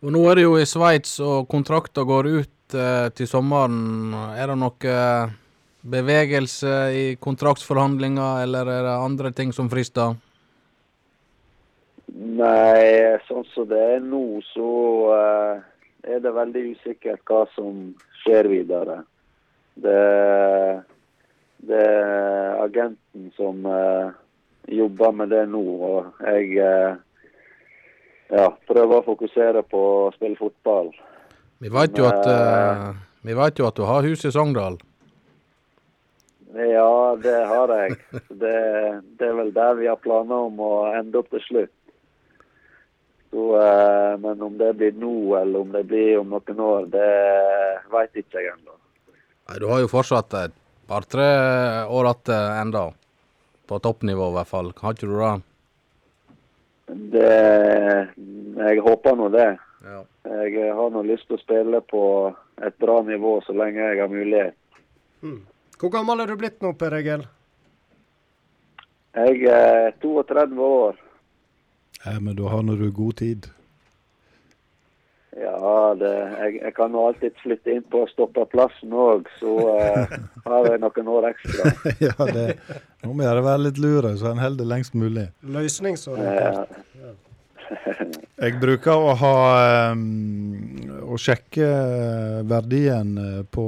Og 0.02 0.12
Nå 0.12 0.24
er 0.30 0.38
det 0.38 0.44
jo 0.44 0.58
i 0.58 0.66
Sveits, 0.68 1.16
og 1.22 1.48
kontrakta 1.48 2.02
går 2.04 2.28
ut 2.28 2.76
eh, 2.76 3.08
til 3.14 3.28
sommeren. 3.30 4.14
Er 4.34 4.50
det 4.50 4.58
noe 4.60 4.90
eh, 4.90 5.34
bevegelse 5.84 6.74
i 6.96 7.04
kontraktsforhandlinger, 7.20 8.42
eller 8.44 8.70
er 8.72 8.88
det 8.88 8.96
andre 8.96 9.32
ting 9.36 9.52
som 9.54 9.70
frister? 9.72 10.16
Nei, 12.14 13.18
sånn 13.28 13.46
som 13.52 13.68
det 13.70 13.80
er 13.96 14.02
nå, 14.04 14.40
så 14.52 14.70
eh, 15.14 15.62
er 16.14 16.20
det 16.24 16.34
veldig 16.36 16.66
usikkert 16.74 17.22
hva 17.28 17.44
som 17.54 17.94
skjer 18.22 18.50
videre. 18.50 19.00
Det, 19.74 20.00
det 21.68 21.80
er 21.80 22.60
agenten 22.62 23.32
som 23.38 23.64
eh, 23.66 24.12
jobber 24.68 25.16
med 25.16 25.32
det 25.34 25.44
nå, 25.50 25.64
og 25.88 26.22
jeg 26.24 26.54
uh, 26.62 27.00
ja, 28.32 28.48
prøve 28.68 29.00
å 29.00 29.04
fokusere 29.04 29.62
på 29.68 29.82
å 30.06 30.10
spille 30.14 30.38
fotball. 30.40 30.92
Vi 31.62 31.70
vet 31.72 31.98
jo 31.98 32.08
at, 32.08 32.26
vi 33.24 33.36
vet 33.36 33.60
jo 33.60 33.68
at 33.68 33.76
du 33.76 33.84
har 33.88 34.06
hus 34.06 34.24
i 34.24 34.32
Sogndal. 34.32 34.78
Ja, 36.54 37.16
det 37.22 37.44
har 37.50 37.72
jeg. 37.74 37.96
Det, 38.28 38.58
det, 39.18 39.26
er 39.26 39.38
vel 39.40 39.50
der 39.54 39.74
vi 39.78 39.88
har 39.90 39.98
planer 39.98 40.46
om 40.46 40.60
å 40.62 40.74
ende 40.94 41.18
opp 41.18 41.32
til 41.32 41.42
slutt. 41.42 41.72
Så, 43.34 43.46
eh, 43.58 44.12
men 44.22 44.42
om 44.46 44.54
det 44.58 44.68
blir 44.78 44.94
nå, 44.94 45.34
eller 45.40 45.64
om 45.64 45.72
det 45.74 45.82
blir 45.90 46.20
om 46.20 46.30
noen 46.30 46.60
år, 46.62 46.86
det 46.92 47.08
veit 47.90 48.20
ikke 48.20 48.38
jeg 48.38 48.52
ennå. 48.52 48.76
Du 49.58 49.66
har 49.66 49.82
jo 49.82 49.90
fortsatt 49.90 50.36
et 50.38 50.54
par-tre 50.86 51.26
år 51.90 52.12
igjen 52.12 52.60
enda. 52.60 52.84
På 53.66 53.80
toppnivå 53.82 54.28
i 54.30 54.36
hvert 54.36 54.52
fall. 54.52 54.70
Har 54.78 54.94
ikke 54.94 55.10
du 55.10 55.18
det? 55.18 55.34
Det 56.86 57.30
Jeg 58.56 58.82
håper 58.84 59.16
nå 59.16 59.28
det. 59.32 59.48
Ja. 59.84 60.02
Jeg 60.44 60.74
har 60.74 60.90
nå 60.92 61.02
lyst 61.04 61.26
til 61.28 61.36
å 61.38 61.42
spille 61.42 61.80
på 61.90 62.02
et 62.64 62.76
bra 62.80 63.00
nivå 63.04 63.38
så 63.44 63.52
lenge 63.56 63.80
jeg 63.82 64.00
har 64.00 64.12
mulighet. 64.12 64.56
Mm. 65.24 65.40
Hvor 65.80 65.90
gammel 65.92 66.22
er 66.22 66.30
du 66.30 66.36
blitt 66.38 66.62
nå, 66.62 66.72
Per 66.78 66.94
Egil? 66.96 67.24
Jeg 69.14 69.42
er 69.50 69.92
32 70.02 70.62
år. 70.64 70.96
Ja, 72.04 72.18
men 72.20 72.34
da 72.38 72.48
har 72.52 72.64
nå 72.66 72.76
du 72.78 72.88
god 72.92 73.18
tid. 73.20 73.48
Ja, 75.34 75.94
det, 75.98 76.12
jeg, 76.38 76.58
jeg, 76.60 76.72
kan 76.76 76.94
jo 76.94 77.06
alltid 77.08 77.38
flytte 77.42 77.74
inn 77.74 77.84
på 77.90 78.04
stoppeplassen 78.12 78.92
òg, 78.94 79.26
så 79.40 79.54
uh, 79.66 80.14
har 80.46 80.68
jeg 80.70 80.82
noen 80.82 81.10
år 81.16 81.28
ekstra. 81.32 81.72
ja, 82.06 82.14
det, 82.30 82.46
nå 83.02 83.14
må 83.14 83.26
jeg 83.26 83.46
være 83.48 83.64
litt 83.66 83.80
lure, 83.82 84.14
så 84.20 84.30
en 84.30 84.42
holder 84.42 84.62
det 84.62 84.70
lengst 84.70 84.94
mulig. 84.98 85.26
Løsningsorientert. 85.42 86.78
Ja. 87.00 87.14
jeg 88.44 88.60
bruker 88.62 89.08
å 89.08 89.16
ha 89.18 89.34
um, 89.90 90.06
å 91.08 91.18
sjekke 91.18 91.66
verdien 92.46 93.16
på 93.50 93.66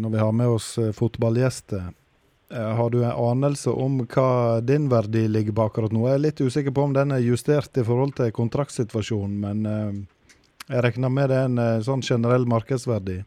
når 0.00 0.14
vi 0.14 0.22
har 0.24 0.34
med 0.34 0.58
oss 0.58 0.74
fotballgjester. 0.96 1.90
Eh, 2.54 2.60
har 2.76 2.90
du 2.90 3.04
en 3.04 3.12
anelse 3.12 3.70
om 3.70 3.98
hva 4.08 4.60
din 4.60 4.88
verdi 4.88 5.26
ligger 5.28 5.52
på 5.52 5.66
akkurat 5.68 5.92
nå? 5.92 6.06
Jeg 6.08 6.16
er 6.16 6.22
litt 6.22 6.40
usikker 6.40 6.72
på 6.72 6.86
om 6.88 6.94
den 6.96 7.12
er 7.12 7.20
justert 7.20 7.76
i 7.76 7.84
forhold 7.84 8.14
til 8.16 8.32
kontraktsituasjonen, 8.32 9.34
men 9.42 9.66
uh, 9.68 9.98
jeg 10.68 10.84
regner 10.84 11.12
med 11.12 11.30
det 11.32 11.36
er 11.40 11.48
en 11.48 11.60
uh, 11.60 11.82
sånn 11.84 12.04
generell 12.04 12.46
markedsverdi. 12.48 13.22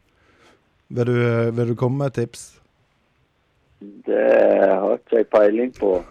Vil 0.91 1.07
du, 1.07 1.15
vil 1.55 1.71
du, 1.71 1.75
komme 1.79 2.03
med 2.03 2.11
et 2.11 2.19
tips? 2.21 2.43
Det 3.79 4.25
har 4.59 4.97
ikke 4.97 5.21
jeg 5.21 5.29
peiling 5.31 5.71
på. 5.77 5.95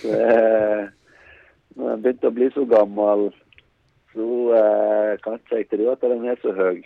Det, 0.00 0.16
når 1.76 1.90
jeg 1.90 2.00
begynte 2.04 2.28
å 2.28 2.34
bli 2.36 2.48
så 2.52 2.64
gammel, 2.68 3.28
så 4.12 4.26
eh, 4.56 5.12
kan 5.24 5.38
ikke 5.38 5.60
jeg 5.60 5.68
tro 5.70 5.86
at 5.92 6.02
den 6.04 6.26
er 6.28 6.40
så 6.42 6.52
høy. 6.56 6.82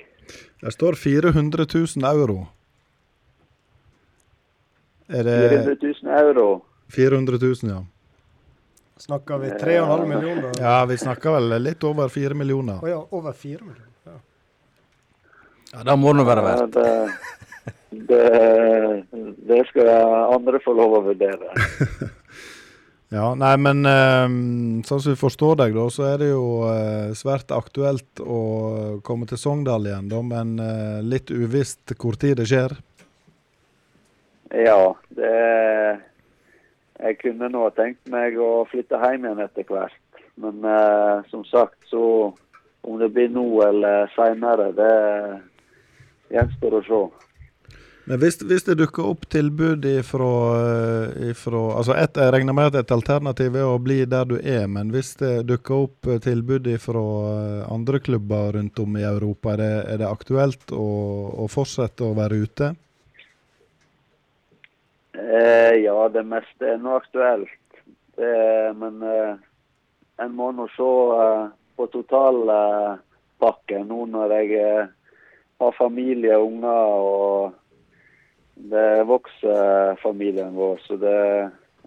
Det 0.61 0.73
står 0.75 0.99
400 1.01 1.67
000 1.67 2.07
euro. 2.11 2.45
Er 5.09 5.27
det 5.27 5.39
400 5.43 5.77
000 6.05 6.15
euro? 6.21 6.47
400 6.95 7.41
000, 7.43 7.73
ja. 7.73 7.81
Snakker 8.97 9.39
vi 9.39 9.51
3,5 9.51 10.07
millioner? 10.07 10.53
Ja, 10.61 10.85
vi 10.85 10.99
snakker 10.99 11.35
vel 11.35 11.63
litt 11.63 11.85
over 11.85 12.09
4 12.09 12.35
millioner. 12.35 12.79
Å 12.79 12.87
oh, 12.87 12.91
ja, 12.91 13.01
over 13.11 13.33
4 13.35 13.59
millioner. 13.59 13.91
Ja, 14.07 14.19
ja 15.73 15.87
det 15.89 15.97
må 15.99 16.13
det 16.15 16.27
være 16.29 16.45
verdt. 16.47 16.79
Ja, 16.79 16.85
det, 17.91 18.05
det, 18.11 19.33
det, 19.51 19.59
skal 19.73 19.91
andre 20.37 20.63
få 20.63 20.77
lov 20.79 20.95
å 21.01 21.03
vurdere. 21.09 21.51
ja, 23.19 23.27
nei, 23.43 23.53
men 23.67 23.83
um, 23.83 24.39
sånn 24.87 25.03
som 25.03 25.11
vi 25.11 25.19
forstår 25.19 25.59
deg, 25.65 25.75
da, 25.75 25.91
så 25.91 26.07
er 26.13 26.23
det 26.23 26.31
jo 26.31 26.47
uh, 26.63 27.11
svært 27.19 27.51
aktuelt 27.57 28.23
å 28.23 28.41
komme 29.07 29.27
til 29.27 29.43
Sogndal 29.43 29.91
igjen, 29.91 30.07
da, 30.15 30.23
men 30.23 30.55
uh, 30.63 31.03
litt 31.03 31.35
uvisst 31.35 31.99
hvor 31.99 32.15
tid 32.15 32.39
det 32.39 32.47
skjer. 32.53 32.79
Ja, 34.55 34.95
det 35.19 35.35
Jeg 37.01 37.19
kunne 37.21 37.51
nå 37.51 37.67
tenkt 37.75 38.07
meg 38.11 38.39
å 38.39 38.65
flytte 38.71 39.01
hjem 39.03 39.27
igjen 39.27 39.43
etter 39.45 39.67
hvert. 39.69 40.01
Men 40.41 40.65
eh, 40.67 41.27
som 41.31 41.45
sagt, 41.47 41.79
så 41.91 42.33
om 42.85 42.99
det 43.01 43.11
blir 43.15 43.31
nå 43.33 43.47
eller 43.65 44.11
seinere, 44.15 44.71
det 44.77 44.95
gjenstår 46.35 46.79
å 46.79 46.83
se. 46.89 47.05
Men 48.05 48.21
hvis, 48.21 48.37
hvis, 48.45 48.67
det 48.67 48.77
dukker 48.77 49.07
opp 49.09 49.23
tilbud 49.33 49.87
ifra, 49.89 50.33
ifra 51.31 51.61
altså 51.79 51.95
et, 51.97 52.19
Jeg 52.21 52.35
regner 52.35 52.53
med 52.57 52.69
at 52.69 52.83
et 52.83 52.93
alternativ 52.93 53.57
er 53.57 53.65
å 53.65 53.79
bli 53.81 54.03
der 54.05 54.29
du 54.29 54.35
er, 54.37 54.67
men 54.69 54.91
hvis 54.93 55.15
det 55.23 55.47
dukker 55.49 55.87
opp 55.87 56.11
tilbud 56.27 56.69
fra 56.83 57.05
andre 57.73 58.03
klubber 58.05 58.59
rundt 58.59 58.83
om 58.85 58.99
i 59.01 59.07
Europa, 59.09 59.55
er 59.55 59.63
det, 59.63 59.73
er 59.95 60.03
det 60.03 60.11
aktuelt 60.11 60.77
å, 60.77 60.89
å, 61.33 61.49
fortsette 61.49 62.05
å 62.05 62.13
være 62.19 62.43
ute? 62.45 62.75
Eh, 65.15 65.75
ja, 65.85 66.09
det 66.09 66.25
meste 66.27 66.75
er 66.75 66.79
nå 66.83 66.97
aktuelt. 66.99 67.51
Det, 68.17 68.75
men 68.79 69.03
eh, 69.03 69.35
en 70.23 70.35
må 70.35 70.51
nå 70.55 70.67
se 70.75 70.91
eh, 71.19 71.47
på 71.79 71.87
totalpakken 71.93 73.89
nå 73.91 74.05
når 74.11 74.35
jeg 74.39 74.49
eh, 74.61 74.93
har 75.63 75.79
familie 75.79 76.39
og 76.39 76.47
unger. 76.51 76.85
og 76.99 77.53
Det 78.75 79.07
vokser 79.11 79.99
familien 80.03 80.55
vår. 80.59 80.77
Så 80.87 80.99
det, 81.03 81.19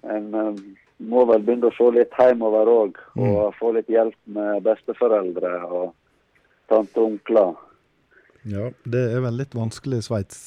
en 0.07 0.27
eh, 0.35 0.51
må 0.97 1.25
vel 1.29 1.43
begynne 1.45 1.69
å 1.69 1.77
se 1.77 1.91
litt 1.93 2.15
hjemover 2.19 2.71
òg. 2.71 2.99
Og 3.19 3.37
mm. 3.37 3.55
få 3.59 3.67
litt 3.75 3.91
hjelp 3.91 4.17
med 4.37 4.63
besteforeldre 4.65 5.53
og 5.67 5.91
tante 6.71 6.99
og 6.99 7.13
onkler. 7.13 7.55
Ja, 8.47 8.71
det 8.87 9.03
er 9.11 9.21
vel 9.25 9.35
litt 9.41 9.55
vanskelig 9.57 9.99
i 9.99 10.07
Sveits. 10.07 10.39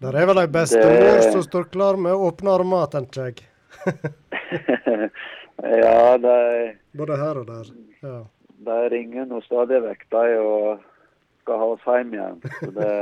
Der 0.00 0.16
er 0.16 0.28
vel 0.30 0.40
ei 0.40 0.48
bestemor 0.48 0.94
det... 0.96 1.32
som 1.32 1.42
står 1.44 1.66
klar 1.74 1.98
med 2.00 2.16
åpne 2.16 2.54
armer, 2.54 2.86
tenker 2.92 3.26
jeg. 3.28 3.42
ja, 5.82 6.16
de 6.16 6.36
Både 6.96 7.18
her 7.20 7.42
og 7.42 7.50
der. 7.50 7.68
Ja. 8.04 8.22
De 8.64 8.78
ringer 8.92 9.28
nå 9.28 9.42
stadig 9.44 9.82
vekk, 9.84 10.06
de, 10.12 10.24
og 10.40 10.80
skal 11.42 11.60
ha 11.60 11.68
oss 11.74 11.84
hjem 11.84 12.16
igjen. 12.16 12.40
Så 12.56 12.72
det 12.76 12.96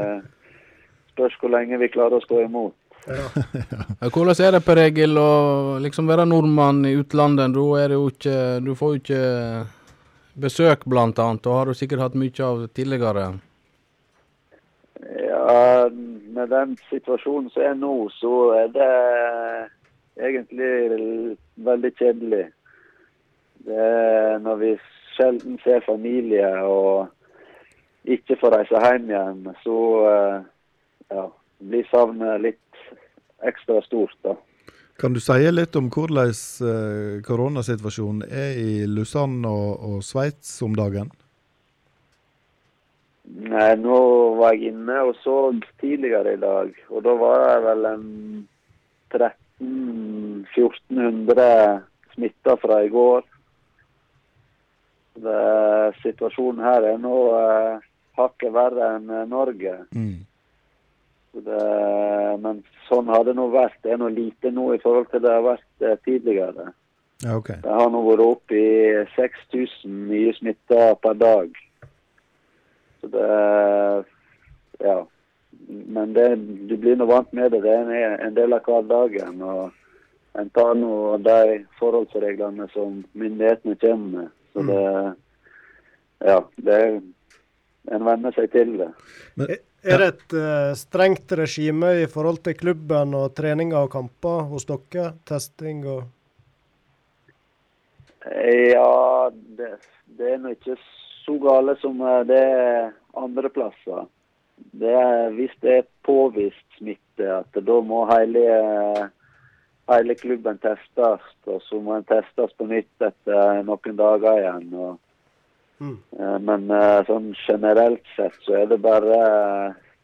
spørs 1.12 1.38
hvor 1.40 1.55
lenge 1.55 1.78
vi 1.78 1.90
klarer 1.94 2.18
å 2.18 2.26
stå 2.26 2.42
imot. 2.44 2.74
Ja. 3.07 3.30
Hvordan 4.12 4.34
er 4.44 4.59
det, 4.59 4.64
Per 4.66 4.82
Egil, 4.82 5.18
å 5.18 5.78
liksom 5.82 6.11
være 6.11 6.26
nordmann 6.26 6.82
i 6.86 6.96
utlandet? 6.99 7.55
Du, 7.55 7.62
er 7.78 7.94
jo 7.94 8.09
ikke, 8.11 8.38
du 8.64 8.74
får 8.78 8.94
jo 8.94 9.03
ikke 9.05 9.22
besøk, 10.38 10.86
annet, 10.86 11.46
og 11.46 11.55
har 11.55 11.70
du 11.70 11.78
sikkert 11.78 12.09
hatt 12.09 12.18
mye 12.18 12.42
av 12.42 12.66
tidligere? 12.74 13.36
Ja, 15.09 15.88
med 16.34 16.50
den 16.52 16.76
situasjonen 16.90 17.48
som 17.50 17.62
er 17.64 17.76
nå, 17.78 17.92
så 18.20 18.32
er 18.59 18.72
det 18.74 18.88
egentlig 20.20 21.36
veldig 21.64 21.92
kjedelig. 21.96 22.44
Det 23.64 23.78
er 23.78 24.42
når 24.44 24.61
vi 24.61 24.72
sjelden 25.16 25.56
ser 25.64 25.80
familie 25.86 26.50
og 26.66 27.09
ikke 28.09 28.36
får 28.40 28.54
reise 28.56 28.82
hjem 28.84 29.09
igjen, 29.11 29.48
så 29.64 29.78
eh, 30.11 30.36
ja, 31.14 31.24
blir 31.70 31.88
savnet 31.90 32.44
litt 32.44 32.84
ekstra 33.48 33.80
stort. 33.86 34.16
da. 34.24 34.36
Kan 34.98 35.14
du 35.14 35.20
si 35.22 35.38
litt 35.52 35.76
om 35.78 35.90
hvordan 35.94 36.32
eh, 36.34 37.18
koronasituasjonen 37.26 38.28
er 38.28 38.56
i 38.59 38.70
Lausanne 38.90 39.48
og, 39.48 39.72
og 39.88 40.04
Sveits 40.04 40.56
om 40.66 40.76
dagen? 40.78 41.12
Nei, 43.29 43.76
nå 43.76 43.97
var 44.39 44.55
jeg 44.57 44.72
inne 44.72 45.03
og 45.11 45.16
så 45.20 45.53
tidligere 45.81 46.33
i 46.35 46.41
dag, 46.41 46.68
og 46.89 47.05
da 47.05 47.12
var 47.20 47.37
det 47.45 47.62
vel 47.66 47.83
en 47.91 48.07
1300-1400 49.12 51.81
smitta 52.14 52.53
fra 52.62 52.76
i 52.85 52.89
går. 52.93 53.22
Det, 55.18 55.43
situasjonen 56.03 56.64
her 56.64 56.83
er 56.93 56.99
nå 57.03 57.16
eh, 57.37 57.76
hakket 58.18 58.53
verre 58.55 58.85
enn 58.97 59.11
eh, 59.11 59.29
Norge. 59.29 59.76
Mm. 59.95 60.18
Det, 61.39 61.62
men 62.43 62.62
sånn 62.89 63.09
har 63.12 63.22
det 63.26 63.35
nå 63.37 63.47
vært. 63.53 63.79
Det 63.85 63.91
er 63.95 64.01
nå 64.01 64.09
lite 64.14 64.49
nå 64.55 64.64
i 64.74 64.83
forhold 64.83 65.09
til 65.12 65.20
det 65.24 65.33
har 65.35 65.45
vært 65.47 65.74
eh, 65.85 66.01
tidligere. 66.07 66.64
Ja, 67.24 67.31
okay. 67.35 67.59
Det 67.64 67.72
har 67.81 67.89
nå 67.91 68.01
vært 68.07 68.24
oppe 68.24 68.55
i 68.59 68.68
6000 69.16 69.91
nye 70.12 70.33
smitta 70.39 70.81
per 71.03 71.14
dag. 71.18 71.49
Så 73.01 73.07
det 73.07 74.05
Ja. 74.80 75.07
Men 75.68 76.12
det, 76.12 76.36
du 76.68 76.76
blir 76.76 76.96
nå 76.96 77.07
vant 77.07 77.32
med 77.32 77.53
det. 77.53 77.61
Det 77.61 77.72
er 77.72 78.18
en 78.26 78.34
del 78.34 78.53
av 78.53 78.64
hverdagen. 78.64 79.42
og 79.42 79.72
En 80.38 80.51
tar 80.51 80.74
nå 80.74 81.16
de 81.18 81.64
forholdsreglene 81.80 82.68
som 82.72 83.05
myndighetene 83.12 83.76
kommer 83.76 84.18
med. 84.18 84.28
Så 84.53 84.62
Så 84.62 84.66
det 84.72 85.14
Ja, 86.20 86.42
det 86.57 87.03
en 87.92 88.05
venner 88.05 88.34
seg 88.36 88.51
til 88.53 88.76
det. 88.80 88.88
Men, 89.38 89.57
er 89.86 90.03
det 90.03 90.09
et 90.11 90.34
uh, 90.34 90.74
strengt 90.76 91.32
regime 91.38 91.92
i 92.03 92.07
forhold 92.11 92.42
til 92.44 92.57
klubben 92.59 93.14
og 93.14 93.30
treninger 93.38 93.78
og 93.78 93.92
kamper 93.94 94.49
hos 94.51 94.66
dere? 94.68 95.12
Testing 95.28 95.84
og 95.86 96.09
Ja, 98.28 99.30
det, 99.30 99.68
det 100.18 100.32
er 100.34 100.40
nå 100.42 100.53
ikke 100.53 100.74
så 101.29 101.37
gale 101.43 101.76
som 101.83 102.01
eh, 102.01 102.22
det 102.29 102.41
er 102.41 102.91
andre 103.20 103.53
plasser. 103.53 104.07
Det 104.72 104.91
er, 104.91 105.29
hvis 105.37 105.53
det 105.62 105.74
er 105.76 105.91
påvist 106.07 106.64
smitte, 106.81 107.29
at 107.31 107.59
da 107.62 107.76
må 107.85 108.01
hele, 108.11 108.43
hele 109.93 110.16
klubben 110.18 110.59
testes. 110.64 111.29
Og 111.47 111.61
så 111.68 111.79
må 111.79 111.99
den 111.99 112.09
testes 112.09 112.57
på 112.59 112.66
nytt 112.66 113.07
etter 113.07 113.61
noen 113.68 114.01
dager 114.01 114.41
igjen. 114.41 114.72
og 114.74 114.97
Mm. 115.79 115.99
Men 116.43 116.70
eh, 116.74 117.01
sånn 117.07 117.33
generelt 117.47 118.07
sett 118.16 118.35
så 118.43 118.57
er 118.62 118.70
det 118.70 118.81
bare 118.83 119.18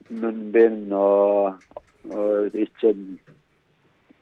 munnbind 0.07 0.93
og, 0.95 1.65
og 2.15 2.55
ikke 2.55 2.93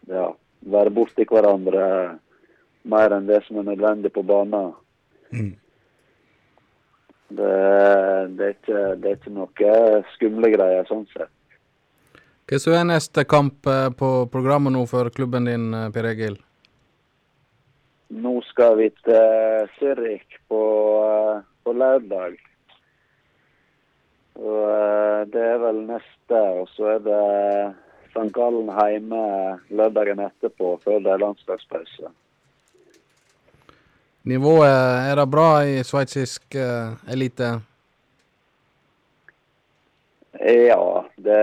ja, 0.08 0.30
være 0.72 0.94
borti 0.96 1.26
hverandre 1.28 1.84
mer 2.88 3.16
enn 3.16 3.28
det 3.28 3.42
som 3.46 3.60
er 3.60 3.68
nødvendig 3.68 4.14
på 4.14 4.24
banen. 4.26 4.72
Mm. 5.32 5.52
Det, 7.36 7.52
det, 8.36 8.46
er 8.46 8.54
ikke, 8.56 8.80
det, 9.00 9.10
er 9.10 9.16
ikke, 9.16 9.32
noe 9.32 10.02
skumle 10.14 10.50
greier 10.52 10.88
sånn 10.88 11.06
sett. 11.12 11.32
Hva 12.50 12.58
så 12.60 12.74
er 12.76 12.88
neste 12.88 13.24
kamp 13.24 13.68
eh, 13.70 13.88
på 13.96 14.10
programmet 14.32 14.74
nå 14.74 14.82
for 14.90 15.08
klubben 15.14 15.46
din, 15.48 15.70
eh, 15.76 15.90
Per 15.94 16.08
Egil? 16.10 16.36
Nå 18.12 18.32
skal 18.50 18.76
vi 18.80 18.90
til 19.06 19.70
Zürich 19.78 20.40
på, 20.50 20.62
eh, 21.06 21.44
på 21.64 21.72
lørdag. 21.72 22.36
Og 24.42 25.30
det 25.32 25.46
er 25.54 25.58
vel 25.62 25.80
neste. 25.86 26.42
Og 26.60 26.68
så 26.74 26.96
er 26.96 27.00
det 27.06 27.22
St. 28.12 28.28
Gallen 28.36 28.68
hjemme 28.68 29.22
lørdagen 29.72 30.20
etterpå, 30.26 30.74
før 30.84 31.00
det 31.04 31.14
er 31.14 31.24
landslagspause. 31.24 32.12
Nivået, 34.22 34.70
er 35.10 35.16
det 35.18 35.30
bra 35.30 35.48
i 35.66 35.82
sveitsisk 35.82 36.54
uh, 36.54 36.94
elite? 37.10 37.48
Ja, 40.38 41.04
det 41.16 41.38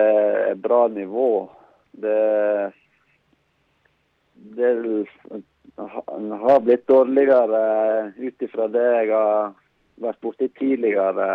er 0.51 0.55
bra 0.55 0.87
nivå. 0.87 1.49
Det, 1.91 2.71
det 4.55 4.71
har 6.41 6.59
blitt 6.59 6.87
dårligere 6.87 7.61
ut 8.17 8.47
ifra 8.47 8.67
det 8.71 8.87
jeg 8.87 9.11
har 9.11 9.53
vært 9.99 10.21
borti 10.23 10.47
tidligere 10.59 11.29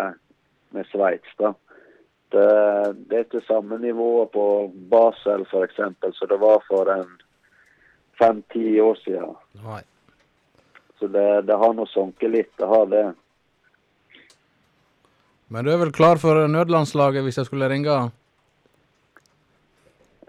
med 0.72 0.88
Sveits. 0.92 1.36
Det, 1.36 1.54
det, 2.32 3.16
er 3.16 3.24
ikke 3.24 3.44
samme 3.46 3.78
nivået 3.78 4.32
på 4.32 4.46
Basel 4.90 5.44
f.eks. 5.44 5.76
som 6.16 6.28
det 6.28 6.40
var 6.40 6.64
for 6.68 6.88
en 6.88 7.10
fem-ti 8.18 8.80
år 8.80 8.96
siden. 9.04 9.36
Nei. 9.64 9.82
Så 10.98 11.08
det, 11.10 11.46
det 11.48 11.56
har 11.58 11.74
nå 11.74 11.86
sunket 11.90 12.30
litt, 12.30 12.52
det 12.60 12.68
har 12.70 12.86
det. 12.90 13.04
Men 15.52 15.66
du 15.66 15.72
er 15.72 15.80
vel 15.82 15.92
klar 15.94 16.20
for 16.22 16.46
nødlandslaget 16.48 17.26
hvis 17.26 17.38
jeg 17.40 17.48
skulle 17.48 17.68
ringe? 17.70 17.96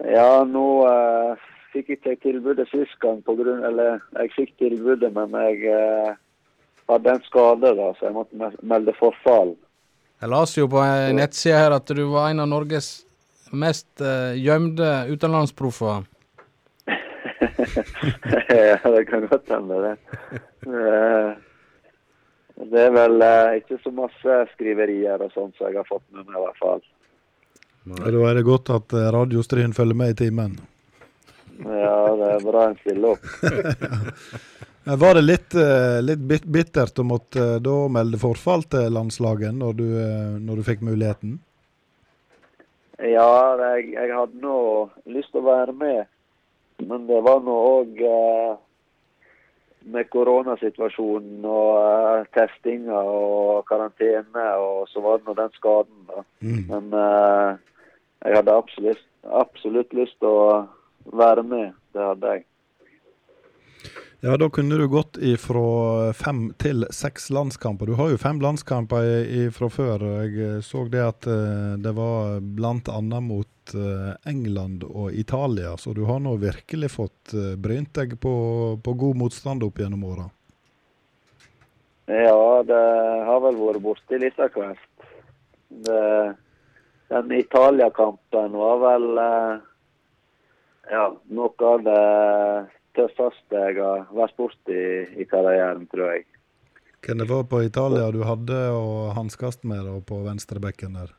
Ja, 0.06 0.44
nå 0.44 0.66
eh, 0.86 1.46
fikk 1.72 1.90
jeg 1.94 2.00
ikke 2.02 2.16
tilbudet 2.26 2.66
sist 2.68 2.98
gang 3.00 3.22
på 3.24 3.32
grunn 3.38 3.64
Eller 3.64 3.96
jeg 4.20 4.34
fikk 4.34 4.52
tilbudet, 4.60 5.08
men 5.14 5.32
jeg 5.46 5.72
eh, 5.72 6.12
hadde 6.90 7.14
en 7.14 7.24
skade, 7.26 7.72
da, 7.78 7.88
så 7.96 8.08
jeg 8.08 8.14
måtte 8.14 8.50
melde 8.62 8.94
forfall. 9.00 9.56
Jeg 10.20 10.32
leste 10.32 10.62
jo 10.62 10.68
på 10.72 10.80
en 10.80 11.18
nettside 11.18 11.58
her 11.58 11.74
at 11.76 11.90
du 11.92 12.04
var 12.12 12.30
en 12.30 12.44
av 12.44 12.52
Norges 12.52 12.90
mest 13.52 14.00
eh, 14.00 14.36
gjemte 14.40 15.06
utenlandsproffer. 15.10 16.06
Ja, 18.48 18.78
det 18.96 19.04
kan 19.10 19.26
godt 19.30 19.52
hende, 19.52 19.80
det. 19.84 19.96
Det 22.56 22.80
er 22.80 22.92
vel 22.94 23.20
eh, 23.20 23.58
ikke 23.60 23.76
så 23.82 23.92
masse 23.92 24.36
skriverier 24.54 25.20
og 25.20 25.32
sånt 25.34 25.58
som 25.58 25.68
jeg 25.68 25.76
har 25.76 25.88
fått 25.88 26.06
med 26.08 26.24
meg, 26.24 26.38
i 26.38 26.44
hvert 26.46 26.62
fall. 26.62 26.86
Da 27.86 28.22
er 28.30 28.38
det 28.38 28.46
godt 28.46 28.72
at 28.74 28.94
radiostrien 28.96 29.14
Radiostryn 29.20 29.76
følger 29.76 29.98
med 29.98 30.14
i 30.14 30.18
timen. 30.24 30.56
Ja, 31.62 32.16
det 32.16 32.30
er 32.34 32.44
bra 32.44 32.64
en 32.70 32.78
stiller 32.80 33.14
opp. 33.14 33.28
Var 35.02 35.18
det 35.18 35.22
litt, 35.22 35.54
eh, 35.58 35.98
litt, 36.02 36.44
bittert 36.46 36.98
å 37.02 37.04
måtte 37.06 37.42
eh, 37.42 37.62
da 37.62 37.76
melde 37.92 38.20
forfall 38.22 38.64
til 38.70 38.88
landslaget 38.94 39.54
når 39.54 39.78
du, 39.78 39.86
når 40.46 40.60
du 40.60 40.66
fikk 40.66 40.84
muligheten? 40.86 41.38
Ja, 43.02 43.30
jeg, 43.60 43.90
jeg 43.92 44.12
hadde 44.14 44.40
nå 44.40 44.58
lyst 45.12 45.34
til 45.34 45.42
å 45.42 45.48
være 45.50 45.74
med. 45.76 46.06
Men 46.78 47.06
det 47.08 47.20
var 47.24 47.40
nå 47.44 47.56
òg 47.80 48.00
eh, 48.04 48.56
med 49.86 50.08
koronasituasjonen 50.10 51.44
og 51.46 51.70
uh, 51.78 52.26
testinga 52.34 52.98
og 53.06 53.62
karantene, 53.68 54.46
og 54.58 54.90
så 54.90 55.02
var 55.04 55.20
det 55.20 55.28
nå 55.28 55.36
den 55.38 55.54
skaden, 55.54 56.00
da. 56.10 56.24
Mm. 56.42 56.64
Men 56.72 56.90
uh, 56.90 57.54
jeg 58.24 58.40
hadde 58.40 58.58
absolutt, 58.58 59.06
absolutt 59.30 59.94
lyst 59.94 60.18
til 60.18 60.32
å 60.32 61.16
være 61.16 61.46
med. 61.46 61.72
Det 61.94 62.02
hadde 62.02 62.34
jeg. 62.34 62.46
Ja, 64.24 64.34
da 64.40 64.48
kunne 64.50 64.78
du 64.80 64.88
gått 64.90 65.20
fra 65.38 66.12
fem 66.16 66.48
til 66.58 66.86
seks 66.90 67.28
landskamper. 67.30 67.86
Du 67.86 67.98
har 68.00 68.10
jo 68.10 68.18
fem 68.18 68.40
landskamper 68.42 69.04
fra 69.54 69.68
før. 69.70 70.06
Jeg 70.24 70.64
så 70.66 70.86
det 70.90 71.04
at 71.04 71.28
det 71.84 71.92
var 71.94 72.40
bl.a. 72.40 73.20
mot 73.22 73.46
Eh, 73.74 74.30
England 74.30 74.84
og 74.84 75.12
Italia, 75.12 75.76
så 75.76 75.92
du 75.92 76.04
har 76.04 76.20
nå 76.20 76.36
virkelig 76.36 76.90
fått 76.94 77.34
eh, 77.34 77.54
brynt 77.58 77.94
deg 77.98 78.18
på, 78.20 78.34
på 78.84 78.92
god 78.92 79.16
motstand 79.16 79.64
opp 79.66 79.80
gjennom 79.80 80.04
åra? 80.06 80.26
Ja, 82.06 82.62
det 82.62 82.82
har 83.26 83.40
vel 83.42 83.58
vært 83.58 83.82
borti 83.82 84.20
litt 84.22 84.38
av 84.38 84.54
hvert. 84.54 84.84
Den 87.10 87.32
Italia-kampen 87.34 88.54
var 88.54 88.78
vel 88.84 89.08
eh, 89.24 89.58
ja, 90.94 91.04
noe 91.34 91.72
av 91.72 91.82
det 91.86 92.06
tøffeste 92.96 93.66
jeg 93.68 93.78
har 93.82 94.06
vært 94.14 94.38
borti 94.38 94.80
i 95.18 95.26
karrieren, 95.28 95.86
tror 95.90 96.14
jeg. 96.14 96.26
Hvem 97.02 97.22
det 97.22 97.28
var 97.30 97.44
på 97.50 97.62
Italia 97.66 98.08
du 98.14 98.22
hadde 98.26 98.56
å 98.74 99.12
hanskes 99.14 99.60
med 99.66 99.90
på 100.06 100.22
venstrebekken 100.24 100.98
der? 100.98 101.12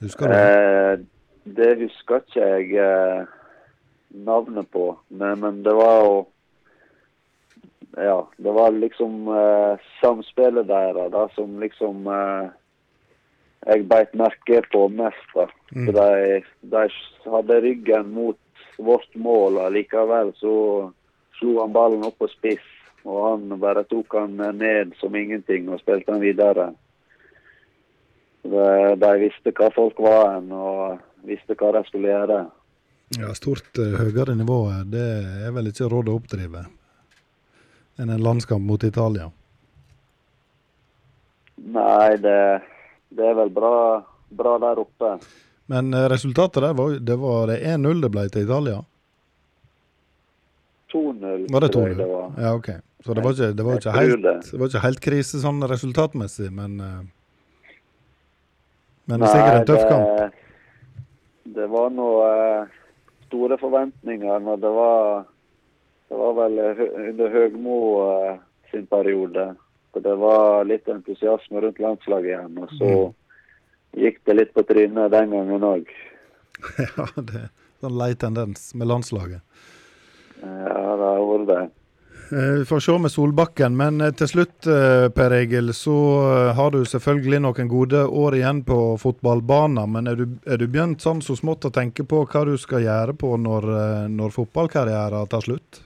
Husker 0.00 0.28
du 0.28 0.34
det? 0.34 0.42
Eh, 0.42 1.00
det 1.56 1.70
husker 1.80 2.22
ikke 2.22 2.46
jeg 2.46 2.84
eh, 2.84 3.24
navnet 4.26 4.68
på, 4.72 4.92
men, 5.08 5.40
men, 5.40 5.64
det 5.64 5.74
var 5.76 5.96
jo 6.04 6.14
Ja, 7.96 8.20
det 8.38 8.52
var 8.54 8.70
liksom 8.70 9.28
eh, 9.34 9.82
samspillet 10.00 10.68
deres 10.68 11.10
da, 11.12 11.26
som 11.34 11.58
liksom 11.60 12.06
eh, 12.06 12.50
jeg 13.66 13.88
beit 13.88 14.14
merke 14.16 14.62
på 14.72 14.86
mest. 14.88 15.26
da. 15.34 15.48
Mm. 15.74 15.86
For 15.86 15.96
de, 15.98 16.42
de, 16.72 16.84
hadde 17.34 17.60
ryggen 17.60 18.12
mot 18.14 18.38
vårt 18.78 19.10
mål, 19.14 19.58
og 19.60 19.74
likevel 19.74 20.32
så 20.38 20.54
slo 21.38 21.58
han 21.60 21.74
ballen 21.74 22.06
opp 22.06 22.16
på 22.22 22.30
spiss. 22.32 22.68
Og 23.04 23.18
han 23.26 23.60
bare 23.60 23.84
tok 23.88 24.16
han 24.16 24.36
ned 24.60 24.94
som 25.00 25.14
ingenting 25.16 25.68
og 25.68 25.80
spilte 25.80 26.12
han 26.12 26.22
videre. 26.22 26.70
De 28.42 29.10
visste 29.20 29.52
hva 29.52 29.68
folk 29.74 29.98
var 30.00 30.34
hen, 30.36 30.50
og 30.52 31.00
visste 31.28 31.56
hva 31.58 31.74
de 31.76 31.84
skulle 31.88 32.08
gjøre. 32.08 32.40
Ja, 33.18 33.32
Stort 33.34 33.78
uh, 33.78 33.96
høyere 33.98 34.36
nivå, 34.38 34.62
det 34.86 35.06
er 35.44 35.50
vel 35.54 35.72
ikke 35.72 35.90
råd 35.90 36.12
å 36.12 36.20
oppdrive 36.20 36.68
enn 38.00 38.08
en 38.14 38.22
landskamp 38.22 38.64
mot 38.64 38.84
Italia? 38.86 39.26
Nei, 41.60 42.16
det, 42.22 42.38
det 43.12 43.26
er 43.28 43.34
vel 43.36 43.50
bra, 43.52 43.74
bra, 44.32 44.54
der 44.62 44.80
oppe. 44.80 45.10
Men 45.68 45.90
uh, 45.92 46.06
resultatet 46.08 46.62
der 46.64 46.78
var, 46.78 46.94
det 46.96 47.18
var 47.20 47.52
1-0 47.56 48.00
det 48.06 48.12
ble 48.14 48.24
til 48.32 48.46
Italia? 48.46 48.78
2-0. 50.94 51.44
Var 51.52 51.66
det 51.66 51.72
2-0? 51.76 52.00
Ja, 52.40 52.54
OK. 52.54 52.70
Så 53.04 53.14
det 53.16 53.24
var 53.24 53.36
ikke, 53.36 53.52
det 53.58 53.66
var 53.66 53.82
ikke, 53.82 53.92
helt, 53.98 54.24
det 54.48 54.58
var 54.60 54.70
ikke 54.70 54.86
helt 54.86 55.02
krise 55.04 55.42
sånn 55.42 55.60
resultatmessig, 55.68 56.50
men 56.52 56.80
men 59.10 59.22
det 59.22 59.28
er 59.28 59.34
sikkert 59.34 59.58
en 59.58 59.68
tøff 59.68 59.88
kamp? 59.90 60.38
Det 61.50 61.66
var 61.72 61.90
noe 61.94 62.28
uh, 62.30 62.76
store 63.26 63.58
forventninger 63.58 64.44
når 64.46 64.62
det 64.62 64.70
var 64.76 65.26
Det 66.10 66.18
var 66.18 66.32
vel 66.38 66.60
under 67.10 67.34
Høgmo 67.34 67.80
uh, 68.02 68.38
sin 68.70 68.86
periode. 68.90 69.50
For 69.90 70.02
det 70.02 70.14
var 70.18 70.64
litt 70.66 70.88
entusiasme 70.90 71.62
rundt 71.62 71.78
landslaget 71.82 72.32
igjen. 72.32 72.58
Og 72.62 72.72
så 72.78 72.90
mm. 72.90 73.12
gikk 74.04 74.20
det 74.26 74.36
litt 74.38 74.54
på 74.54 74.64
trynet 74.66 75.12
den 75.14 75.34
gangen 75.34 75.66
òg. 75.66 75.90
ja, 76.86 77.06
det 77.16 77.44
er 77.46 77.86
en 77.86 77.98
lei 77.98 78.12
tendens 78.18 78.70
med 78.74 78.90
landslaget. 78.90 79.42
Ja, 80.40 80.96
det 80.96 81.10
har 81.10 81.26
vært 81.30 81.48
det. 81.50 81.62
Eh, 82.32 82.58
vi 82.58 82.64
får 82.64 82.80
se 82.80 82.98
med 82.98 83.10
Solbakken, 83.10 83.76
men 83.76 84.00
eh, 84.00 84.12
til 84.14 84.28
slutt 84.30 84.68
Per 85.16 85.34
Egil, 85.34 85.72
så 85.74 85.96
har 86.54 86.70
du 86.70 86.84
selvfølgelig 86.86 87.40
noen 87.42 87.70
gode 87.70 88.04
år 88.06 88.36
igjen 88.38 88.62
på 88.66 88.76
fotballbanen. 89.02 89.90
Men 89.90 90.10
er 90.10 90.20
du, 90.20 90.38
er 90.46 90.62
du 90.62 90.68
begynt 90.68 91.02
sånn 91.02 91.24
så 91.26 91.34
smått 91.38 91.66
å 91.66 91.72
tenke 91.74 92.06
på 92.06 92.22
hva 92.30 92.44
du 92.46 92.54
skal 92.60 92.86
gjøre 92.86 93.16
på 93.18 93.34
når, 93.40 93.66
når 94.14 94.36
fotballkarrieren 94.36 95.30
tar 95.32 95.46
slutt? 95.46 95.82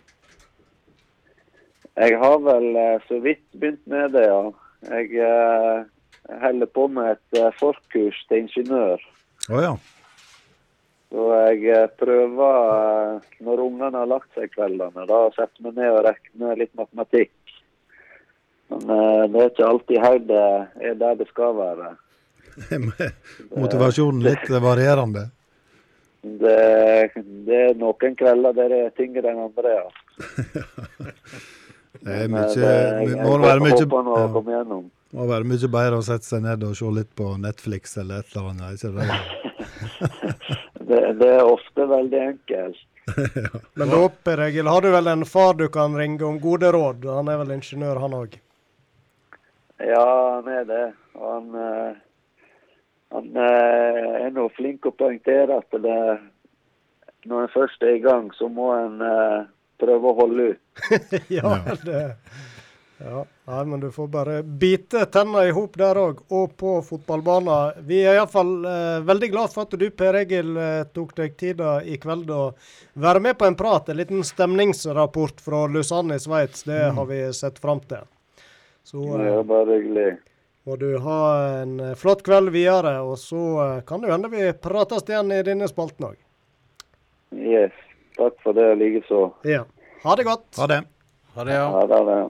Jeg 1.95 2.18
har 2.18 2.38
vel 2.42 2.70
så 3.09 3.20
vidt 3.22 3.45
begynt 3.55 3.84
med 3.86 4.12
det, 4.16 4.26
ja. 4.26 4.42
Jeg 4.90 5.86
holder 6.42 6.72
på 6.76 6.88
med 6.92 7.14
et 7.14 7.59
forkurs 7.61 8.18
til 8.28 8.45
ingeniør. 8.45 9.01
Oh, 9.49 9.61
ja. 9.62 9.76
Så 11.14 11.24
jeg 11.30 11.68
eh, 11.70 11.90
prøver, 11.94 12.56
eh, 12.74 13.26
når 13.46 13.60
ungene 13.62 14.00
har 14.00 14.08
lagt 14.10 14.34
seg 14.34 14.50
kveldene, 14.50 15.04
da 15.06 15.18
setter 15.36 15.62
vi 15.62 15.70
ned 15.76 15.92
og 15.94 16.00
regner 16.08 16.58
litt 16.58 16.72
matematikk. 16.74 17.30
Men 18.72 18.90
eh, 18.96 19.20
det 19.30 19.44
er 19.44 19.52
ikke 19.52 19.68
alltid 19.68 20.00
hodet 20.02 20.40
er 20.88 20.96
der 20.98 21.20
det 21.20 21.28
skal 21.30 21.54
være. 21.60 21.92
Motivasjonen 23.62 24.26
litt 24.26 24.50
varierende? 24.66 25.28
Det, 26.24 26.58
det, 27.46 27.60
er 27.60 27.78
noen 27.78 28.18
kvelder 28.18 28.58
der 28.58 28.74
det 28.74 28.82
er 28.88 28.92
tyngre 28.98 29.30
enn 29.30 29.46
andre, 29.46 29.78
ja. 29.78 29.86
det 32.04 32.20
er 32.24 32.30
mye, 32.32 32.50
det, 32.58 33.22
må 33.22 33.38
være 33.38 33.62
mye, 33.62 33.78
ja. 34.50 34.82
må 35.14 35.30
være 35.30 35.46
mye 35.46 35.74
bedre 35.78 36.02
å 36.02 36.06
sette 36.10 36.26
seg 36.26 36.42
ned 36.48 36.66
og 36.66 36.74
se 36.74 36.90
litt 36.98 37.14
på 37.14 37.36
Netflix 37.38 37.94
eller 38.02 38.24
et 38.24 38.34
eller 38.34 38.50
annet. 38.50 38.82
ikke 38.82 38.94
det? 38.98 40.62
Det, 40.95 41.12
det 41.18 41.30
er 41.34 41.42
ofte 41.42 41.86
veldig 41.90 42.20
enkelt. 42.28 42.82
ja. 43.34 43.61
Men 43.74 43.90
da, 43.90 44.09
Per 44.22 44.42
Egil, 44.47 44.66
har 44.70 44.82
du 44.82 44.90
vel 44.95 45.11
en 45.11 45.24
far 45.26 45.55
du 45.59 45.66
kan 45.68 45.97
ringe 45.99 46.24
om 46.24 46.38
gode 46.40 46.70
råd? 46.72 47.07
Han 47.16 47.28
er 47.28 47.40
vel 47.42 47.55
ingeniør, 47.57 47.99
han 48.05 48.14
òg? 48.14 48.36
Ja, 49.82 50.07
han 50.36 50.49
er 50.49 50.68
det. 50.68 50.84
Han, 51.18 51.51
eh, 51.64 51.97
han 53.16 53.42
eh, 53.49 54.14
er 54.22 54.30
nå 54.36 54.47
flink 54.55 54.86
å 54.86 54.95
poengtere 54.95 55.59
at 55.59 55.78
det, 55.82 55.99
når 57.26 57.49
en 57.49 57.55
først 57.57 57.82
er 57.82 57.99
i 57.99 58.05
gang, 58.05 58.30
så 58.38 58.49
må 58.49 58.70
en 58.76 59.03
eh, 59.03 59.51
prøve 59.82 60.12
å 60.12 60.18
holde 60.22 60.53
ut. 60.55 60.90
ja, 61.40 61.59
det 61.82 62.03
ja, 62.99 63.24
nei, 63.45 63.64
men 63.64 63.80
du 63.80 63.90
får 63.92 64.09
bare 64.09 64.42
bite 64.42 65.05
tenna 65.11 65.42
i 65.47 65.51
hop 65.51 65.74
der 65.78 65.99
òg, 65.99 66.20
og 66.30 66.53
på 66.57 66.76
fotballbanen. 66.86 67.80
Vi 67.88 67.99
er 68.07 68.20
iallfall 68.20 68.53
eh, 68.70 69.01
veldig 69.07 69.30
glad 69.32 69.51
for 69.53 69.66
at 69.66 69.74
du, 69.78 69.88
Per 69.90 70.20
Egil, 70.20 70.53
eh, 70.57 70.84
tok 70.95 71.14
deg 71.18 71.34
tida 71.40 71.80
i 71.82 71.99
kveld 72.01 72.30
å 72.30 72.45
være 72.95 73.22
med 73.24 73.38
på 73.38 73.49
en 73.49 73.59
prat. 73.59 73.90
En 73.90 73.99
liten 73.99 74.22
stemningsrapport 74.24 75.42
fra 75.42 75.64
Lausanne 75.66 76.20
i 76.20 76.22
Sveits. 76.22 76.62
Det 76.68 76.78
mm. 76.84 77.01
har 77.01 77.09
vi 77.11 77.18
sett 77.34 77.59
fram 77.59 77.82
til. 77.90 78.07
Så 78.86 79.03
eh, 79.18 79.26
ja, 79.26 79.42
bare 79.42 79.80
hyggelig. 79.80 80.07
må 80.64 80.76
du 80.80 80.88
ha 81.03 81.18
en 81.64 81.74
flott 81.99 82.22
kveld 82.24 82.55
videre, 82.55 83.01
og 83.03 83.18
så 83.18 83.42
eh, 83.64 83.82
kan 83.88 84.07
det 84.07 84.14
hende 84.14 84.30
vi 84.32 84.53
prates 84.55 85.03
igjen 85.11 85.34
i 85.34 85.42
denne 85.42 85.68
spalten 85.68 86.12
òg. 86.12 86.16
Yes. 87.34 87.74
Takk 88.14 88.38
for 88.47 88.55
det 88.55 88.70
likeså. 88.78 89.26
Ja. 89.51 89.64
Ha 90.05 90.14
det 90.16 90.28
godt. 90.30 90.47
Ha 90.62 90.70
det. 90.70 90.80
Ha 91.34 91.45
det, 91.45 91.59
ja. 91.59 91.68
Ha 91.74 92.03
det. 92.07 92.22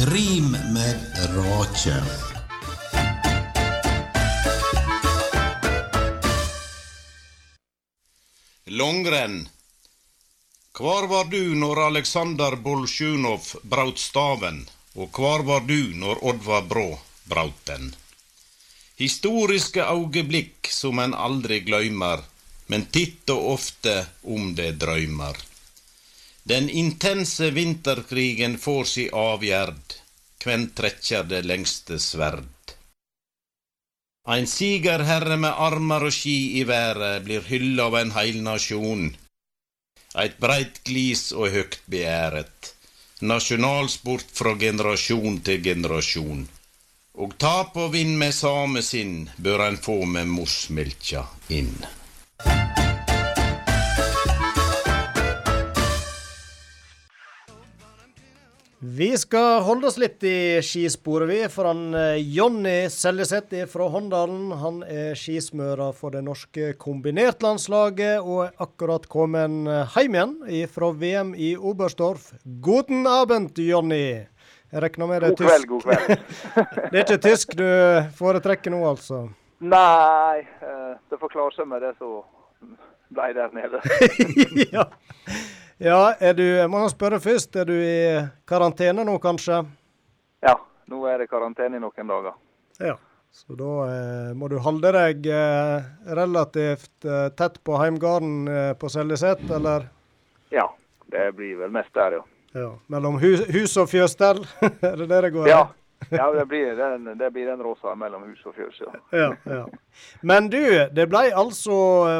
Rim 0.00 0.50
med 0.50 0.96
rake. 1.36 2.02
Langrenn. 8.64 9.48
Kvar 10.72 11.06
var 11.06 11.24
du 11.24 11.54
når 11.54 11.80
Aleksandr 11.86 12.56
Bolsjunov 12.56 13.40
braut 13.62 13.98
staven, 13.98 14.68
og 14.94 15.10
kvar 15.12 15.42
var 15.42 15.66
du 15.66 15.90
når 15.94 16.22
Oddvar 16.22 16.62
Brå 16.62 16.98
braut 17.24 17.66
den? 17.66 17.90
Historiske 19.02 19.82
augeblikk 19.82 20.70
som 20.70 21.02
en 21.02 21.14
aldri 21.14 21.64
gløymer, 21.66 22.22
men 22.66 22.86
titt 22.86 23.26
og 23.34 23.54
ofte 23.58 24.04
om 24.22 24.54
det 24.54 24.76
drøymer. 24.78 25.57
Den 26.48 26.70
intense 26.70 27.50
vinterkrigen 27.50 28.58
får 28.58 28.84
si 28.84 29.02
avgjerd, 29.12 29.96
hvem 30.44 30.62
trekkjer 30.78 31.26
det 31.28 31.42
lengste 31.44 31.98
sverd. 32.00 32.72
Ein 34.34 34.48
sigerherre 34.48 35.36
med 35.42 35.60
armar 35.66 36.06
og 36.08 36.14
ski 36.16 36.38
i 36.60 36.62
været 36.70 37.26
blir 37.26 37.44
hylla 37.50 37.90
av 37.90 37.98
en 38.00 38.14
heil 38.16 38.40
nasjon. 38.46 39.10
Eit 40.22 40.40
breit 40.40 40.80
glis 40.88 41.26
og 41.36 41.52
høgt 41.52 41.84
beæret. 41.84 42.72
Nasjonalsport 43.20 44.32
fra 44.40 44.56
generasjon 44.64 45.40
til 45.44 45.60
generasjon. 45.68 46.46
Og 47.20 47.36
tap 47.44 47.76
og 47.76 47.92
vinn 47.98 48.16
med 48.16 48.32
same 48.32 48.84
sinn 48.92 49.26
bør 49.36 49.66
ein 49.68 49.80
få 49.88 50.00
med 50.16 50.32
morsmilkja 50.32 51.26
inn. 51.60 51.74
Vi 58.80 59.16
skal 59.18 59.64
holde 59.66 59.88
oss 59.88 59.96
litt 59.98 60.22
i 60.22 60.62
skisporet, 60.62 61.26
vi. 61.28 61.38
For 61.50 61.66
han 61.66 61.94
eh, 61.98 62.20
Jonny 62.22 62.86
Seljeseth 62.94 63.64
fra 63.72 63.88
Håndalen. 63.90 64.52
Han 64.60 64.84
er 64.86 65.18
skismører 65.18 65.90
for 65.98 66.14
det 66.14 66.22
norske 66.22 66.76
kombinertlandslaget 66.78 68.22
og 68.22 68.44
er 68.44 68.52
akkurat 68.62 69.08
kommet 69.10 69.66
hjem 69.96 70.14
igjen 70.14 70.70
fra 70.70 70.92
VM 70.94 71.34
i 71.34 71.56
Oberstdorf. 71.58 72.30
Guten 72.44 73.02
Abend, 73.10 73.58
Jonny. 73.58 74.28
Jeg 74.70 74.84
regner 74.84 75.10
med 75.10 75.26
det 75.26 75.32
er 75.32 75.38
tysk. 75.42 75.66
God 75.66 75.82
kveld, 75.82 76.06
god 76.06 76.16
kveld. 76.54 76.90
det 76.92 76.94
er 76.94 77.02
ikke 77.02 77.20
tysk 77.26 77.58
du 77.58 77.68
foretrekker 78.20 78.76
nå, 78.76 78.84
altså? 78.86 79.24
Nei, 79.58 80.44
eh, 80.62 80.94
det 81.10 81.18
får 81.18 81.34
klare 81.34 81.56
seg 81.58 81.66
med 81.66 81.82
det 81.82 81.96
som 81.98 82.20
ble 83.10 83.32
der 83.34 83.50
nede. 83.58 83.82
ja. 84.76 84.86
Ja, 85.78 86.16
er 86.18 86.34
du, 86.34 86.42
jeg 86.42 86.66
må 86.70 86.80
spørre 86.90 87.20
først, 87.22 87.54
er 87.54 87.68
du 87.68 87.76
i 87.78 88.18
karantene 88.50 89.04
nå, 89.06 89.12
kanskje? 89.22 89.60
Ja, 90.42 90.56
nå 90.90 91.04
er 91.06 91.22
det 91.22 91.28
karantene 91.30 91.78
i 91.78 91.82
noen 91.82 92.10
dager. 92.10 92.34
Ja, 92.82 92.96
så 93.30 93.54
da 93.54 93.74
eh, 93.86 94.32
må 94.34 94.48
du 94.50 94.56
holde 94.64 94.90
deg 94.96 95.28
eh, 95.30 95.86
relativt 96.18 97.06
eh, 97.06 97.28
tett 97.38 97.60
på 97.62 97.78
heimgarden 97.78 98.50
eh, 98.50 98.72
på 98.74 98.90
Seljeset, 98.90 99.44
eller? 99.54 99.86
Ja, 100.50 100.66
det 101.14 101.28
blir 101.38 101.54
vel 101.60 101.70
mest 101.70 101.94
der, 101.94 102.18
ja. 102.18 102.26
ja. 102.58 102.72
Mellom 102.90 103.20
hus, 103.22 103.46
hus 103.46 103.78
og 103.78 103.86
fjøsstell, 103.94 104.42
er 104.90 104.98
det 104.98 105.06
det 105.14 105.22
det 105.28 105.32
går 105.36 105.46
i? 105.46 105.54
Ja, 105.54 105.62
ja, 106.10 106.28
det 106.32 106.44
blir 106.46 106.76
den, 106.76 107.18
det 107.18 107.30
blir 107.34 107.46
den 107.46 107.62
rosa 107.62 107.94
mellom 107.98 108.22
hus 108.30 108.44
og 108.46 108.54
fjøs, 108.56 108.80
ja. 108.80 108.92
ja, 109.18 109.28
ja. 109.50 109.62
Men 110.22 110.46
du, 110.52 110.62
det 110.94 111.08
ble 111.10 111.24
altså 111.34 111.74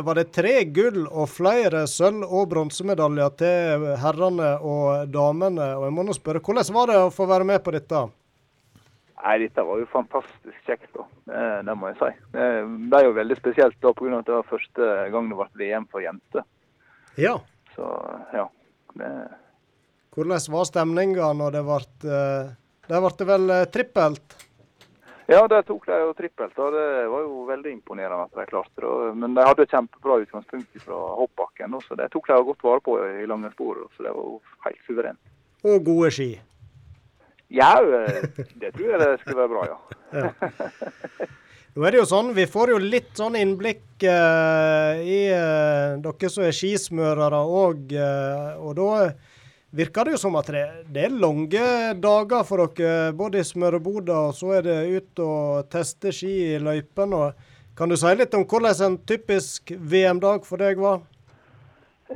Var 0.04 0.18
det 0.18 0.24
tre 0.34 0.54
gull 0.74 1.04
og 1.06 1.28
flere 1.30 1.84
sølv- 1.90 2.26
og 2.26 2.48
bronsemedaljer 2.50 3.36
til 3.38 3.86
herrene 4.02 4.54
og 4.58 5.12
damene? 5.14 5.70
Og 5.78 5.86
jeg 5.88 5.94
må 5.94 6.06
nå 6.06 6.16
spørre, 6.16 6.42
hvordan 6.42 6.74
var 6.74 6.90
det 6.90 6.98
å 7.04 7.12
få 7.14 7.28
være 7.30 7.46
med 7.48 7.62
på 7.64 7.74
dette? 7.76 8.08
Nei, 9.18 9.38
Dette 9.42 9.64
var 9.66 9.80
jo 9.80 9.88
fantastisk 9.90 10.68
kjekt, 10.68 10.90
da. 10.94 11.04
Det, 11.66 11.74
må 11.74 11.90
jeg 11.90 11.98
si. 11.98 12.10
Det 12.34 12.46
ble 12.90 13.00
jo 13.02 13.16
veldig 13.16 13.36
spesielt 13.38 13.78
da 13.82 13.90
pga. 13.96 14.20
at 14.20 14.28
det 14.28 14.36
var 14.36 14.46
første 14.46 14.92
gang 15.12 15.30
det 15.30 15.38
ble 15.40 15.48
VM 15.58 15.88
for 15.90 16.04
jenter. 16.04 16.46
Ja. 17.18 17.34
Så, 17.74 17.88
ja. 18.34 18.46
Det... 18.94 19.10
Hvordan 20.14 20.46
var 20.54 20.68
stemninga 20.70 21.32
når 21.38 21.58
det 21.58 21.64
ble 21.66 21.80
uh, 22.10 22.54
der 22.88 23.02
ble 23.04 23.14
det 23.18 23.26
vel 23.28 23.54
eh, 23.54 23.64
trippelt? 23.72 24.36
Ja, 25.28 25.42
der 25.50 25.64
tok 25.68 25.84
de 25.84 25.96
jo 26.00 26.12
trippelt. 26.16 26.56
og 26.56 26.72
Det 26.72 26.84
var 27.12 27.24
jo 27.26 27.42
veldig 27.50 27.72
imponerende 27.74 28.24
at 28.24 28.36
de 28.38 28.46
klarte 28.48 28.80
det. 28.80 29.14
Men 29.20 29.34
de 29.36 29.44
hadde 29.44 29.66
et 29.66 29.74
kjempebra 29.74 30.22
utgangspunkt 30.22 30.78
fra 30.84 31.00
hoppbakken, 31.18 31.76
så 31.84 31.98
det 32.00 32.08
tok 32.14 32.30
de 32.30 32.38
godt 32.48 32.64
vare 32.64 32.84
på 32.86 32.94
i 33.22 33.26
lange 33.28 33.50
spor. 33.52 33.82
Så 33.96 34.06
det 34.06 34.14
var 34.14 34.22
jo 34.24 34.38
helt 34.64 34.86
suverent. 34.88 35.20
Og 35.68 35.84
gode 35.84 36.12
ski? 36.16 36.30
Ja, 37.52 37.74
eh, 37.80 38.24
det 38.62 38.72
tror 38.76 38.94
jeg 38.94 39.02
det 39.04 39.12
skulle 39.20 39.42
være 39.42 39.52
bra, 39.52 39.68
ja. 39.68 39.78
ja. 40.22 41.28
Nå 41.78 41.84
er 41.86 41.94
det 41.94 42.00
jo 42.00 42.08
sånn, 42.10 42.32
Vi 42.34 42.48
får 42.50 42.72
jo 42.72 42.78
litt 42.82 43.12
sånn 43.14 43.36
innblikk 43.38 44.02
eh, 44.02 45.02
i 45.04 45.18
eh, 45.30 45.98
dere 46.02 46.30
som 46.32 46.46
er 46.48 46.56
skismørere 46.56 47.38
òg. 47.44 47.92
Eh, 47.92 48.56
og 48.58 48.72
da 48.80 48.88
virker 49.70 50.08
det 50.08 50.16
jo 50.16 50.22
som 50.22 50.38
at 50.40 50.48
det, 50.52 50.64
det 50.88 51.04
er 51.08 51.20
lange 51.20 51.66
dager 52.00 52.46
for 52.48 52.64
dere, 52.78 53.12
både 53.16 53.42
i 53.42 53.46
smøreboda 53.46 54.16
og 54.30 54.34
så 54.38 54.56
er 54.58 54.66
det 54.66 54.80
ut 54.96 55.22
og 55.24 55.68
teste 55.72 56.12
ski 56.14 56.34
i 56.54 56.58
løypene. 56.62 57.30
Kan 57.78 57.92
du 57.92 57.96
si 57.98 58.10
litt 58.16 58.34
om 58.34 58.46
hvordan 58.48 58.82
en 58.86 58.98
typisk 59.06 59.70
VM-dag 59.70 60.46
for 60.48 60.58
deg 60.58 60.80
var? 60.82 61.04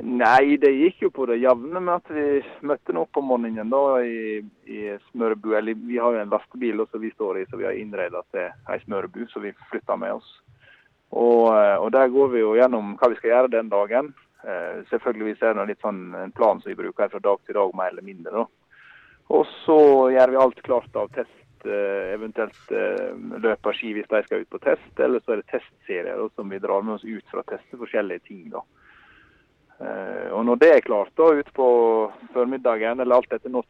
Nei, 0.01 0.57
det 0.57 0.71
gikk 0.73 1.03
jo 1.05 1.09
på 1.13 1.27
det 1.29 1.37
jevne 1.37 1.77
med 1.77 1.99
at 1.99 2.07
vi 2.09 2.41
møtte 2.65 2.95
noe 2.95 3.05
opp 3.05 3.19
om 3.21 3.27
morgenen 3.29 3.69
da 3.69 4.01
i, 4.01 4.41
i 4.65 4.79
smørbu. 5.11 5.51
Eller 5.53 5.77
vi 5.77 5.99
har 6.01 6.15
jo 6.15 6.23
en 6.23 6.33
lastebil 6.33 6.81
som 6.89 7.03
vi 7.03 7.11
står 7.13 7.43
i, 7.43 7.45
så 7.45 7.59
vi 7.61 7.67
har 7.67 7.77
innreda 7.77 8.23
til 8.33 8.49
ei 8.73 8.79
smørbu 8.87 9.27
som 9.29 9.45
vi 9.45 9.53
flytta 9.69 9.95
med 10.01 10.17
oss. 10.17 10.31
Og, 11.13 11.53
og, 11.53 11.91
der 11.93 12.09
går 12.09 12.31
vi 12.33 12.41
jo 12.41 12.55
gjennom 12.57 12.95
hva 12.97 13.11
vi 13.11 13.19
skal 13.19 13.35
gjøre 13.35 13.53
den 13.53 13.69
dagen. 13.69 14.09
Eh, 14.43 14.81
selvfølgelig 14.89 15.37
er 15.39 15.55
det 15.55 15.69
litt 15.69 15.85
sånn 15.85 16.03
en 16.19 16.33
plan 16.35 16.59
som 16.61 16.71
vi 16.71 16.79
bruker 16.79 17.11
fra 17.11 17.23
dag 17.23 17.39
til 17.45 17.55
dag, 17.55 17.71
mer 17.77 17.93
eller 17.93 18.05
mindre. 18.05 18.45
Og 19.31 19.47
så 19.63 19.79
gjør 20.11 20.33
vi 20.33 20.41
alt 20.43 20.61
klart 20.65 20.99
av 20.99 21.11
test, 21.15 21.65
eh, 21.65 22.13
eventuelt 22.13 22.71
løp 22.73 23.41
løper 23.45 23.77
ski 23.77 23.93
hvis 23.95 24.09
de 24.11 24.23
skal 24.25 24.43
ut 24.43 24.51
på 24.51 24.63
test, 24.65 24.93
eller 24.99 25.23
så 25.23 25.33
er 25.33 25.41
det 25.41 25.51
testserier 25.53 26.27
som 26.35 26.49
vi 26.49 26.59
drar 26.59 26.83
med 26.83 26.97
oss 26.97 27.07
ut 27.07 27.23
for 27.31 27.39
å 27.39 27.47
teste 27.47 27.79
forskjellige 27.79 28.27
ting. 28.27 28.49
da. 28.51 28.65
Eh, 29.83 30.29
og 30.31 30.45
Når 30.45 30.59
det 30.59 30.69
er 30.73 30.85
klart 30.85 31.15
da 31.17 31.29
ut 31.33 31.49
på 31.53 31.67
formiddagen, 32.33 32.99
eller 32.99 33.15
alt 33.15 33.33
etter 33.33 33.49
når 33.49 33.65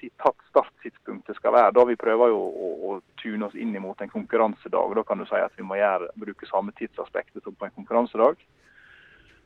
starttidspunktet 0.49 1.37
skal 1.37 1.53
være, 1.53 1.71
da 1.73 1.85
vi 1.85 1.95
prøver 1.95 2.33
jo 2.33 2.41
å, 2.41 2.71
å 2.89 2.97
tune 3.21 3.45
oss 3.45 3.55
inn 3.55 3.73
mot 3.81 4.01
en 4.01 4.11
konkurransedag. 4.11 4.95
Da 4.95 5.03
kan 5.07 5.21
du 5.21 5.25
si 5.25 5.39
at 5.39 5.55
vi 5.57 5.63
må 5.63 5.79
gjøre, 5.79 6.11
bruke 6.15 6.49
samme 6.49 6.75
tidsaspektet 6.77 7.43
som 7.43 7.55
på 7.55 7.65
en 7.65 7.77
konkurransedag. 7.77 8.41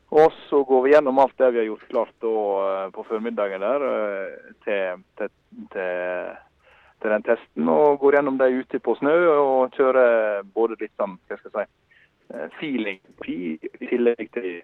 Og 0.08 0.32
så 0.48 0.62
går 0.64 0.84
vi 0.84 0.92
gjennom 0.94 1.18
alt 1.20 1.34
det 1.36 1.50
vi 1.52 1.60
har 1.60 1.66
gjort 1.68 1.88
klart 1.88 2.14
da, 2.24 2.34
eh, 2.68 2.84
på 2.96 3.04
formiddagen 3.08 3.60
der 3.60 3.88
eh, 3.88 4.52
til, 4.64 5.02
til, 5.18 5.34
til, 5.74 6.38
til, 7.02 7.10
den 7.10 7.26
testen. 7.26 7.68
Og 7.68 7.98
går 8.00 8.18
gjennom 8.18 8.38
det 8.40 8.54
ute 8.56 8.80
på 8.80 8.96
snø 9.00 9.16
og 9.34 9.76
kjører 9.76 10.48
både 10.54 10.80
litt 10.80 10.94
sånn, 10.96 11.18
hva 11.28 11.36
skal 11.36 11.52
jeg 11.52 11.68
si, 11.68 11.88
Eh, 12.34 12.48
feeling 12.60 12.98
i 13.24 13.86
tillegg 13.88 14.26
til 14.34 14.58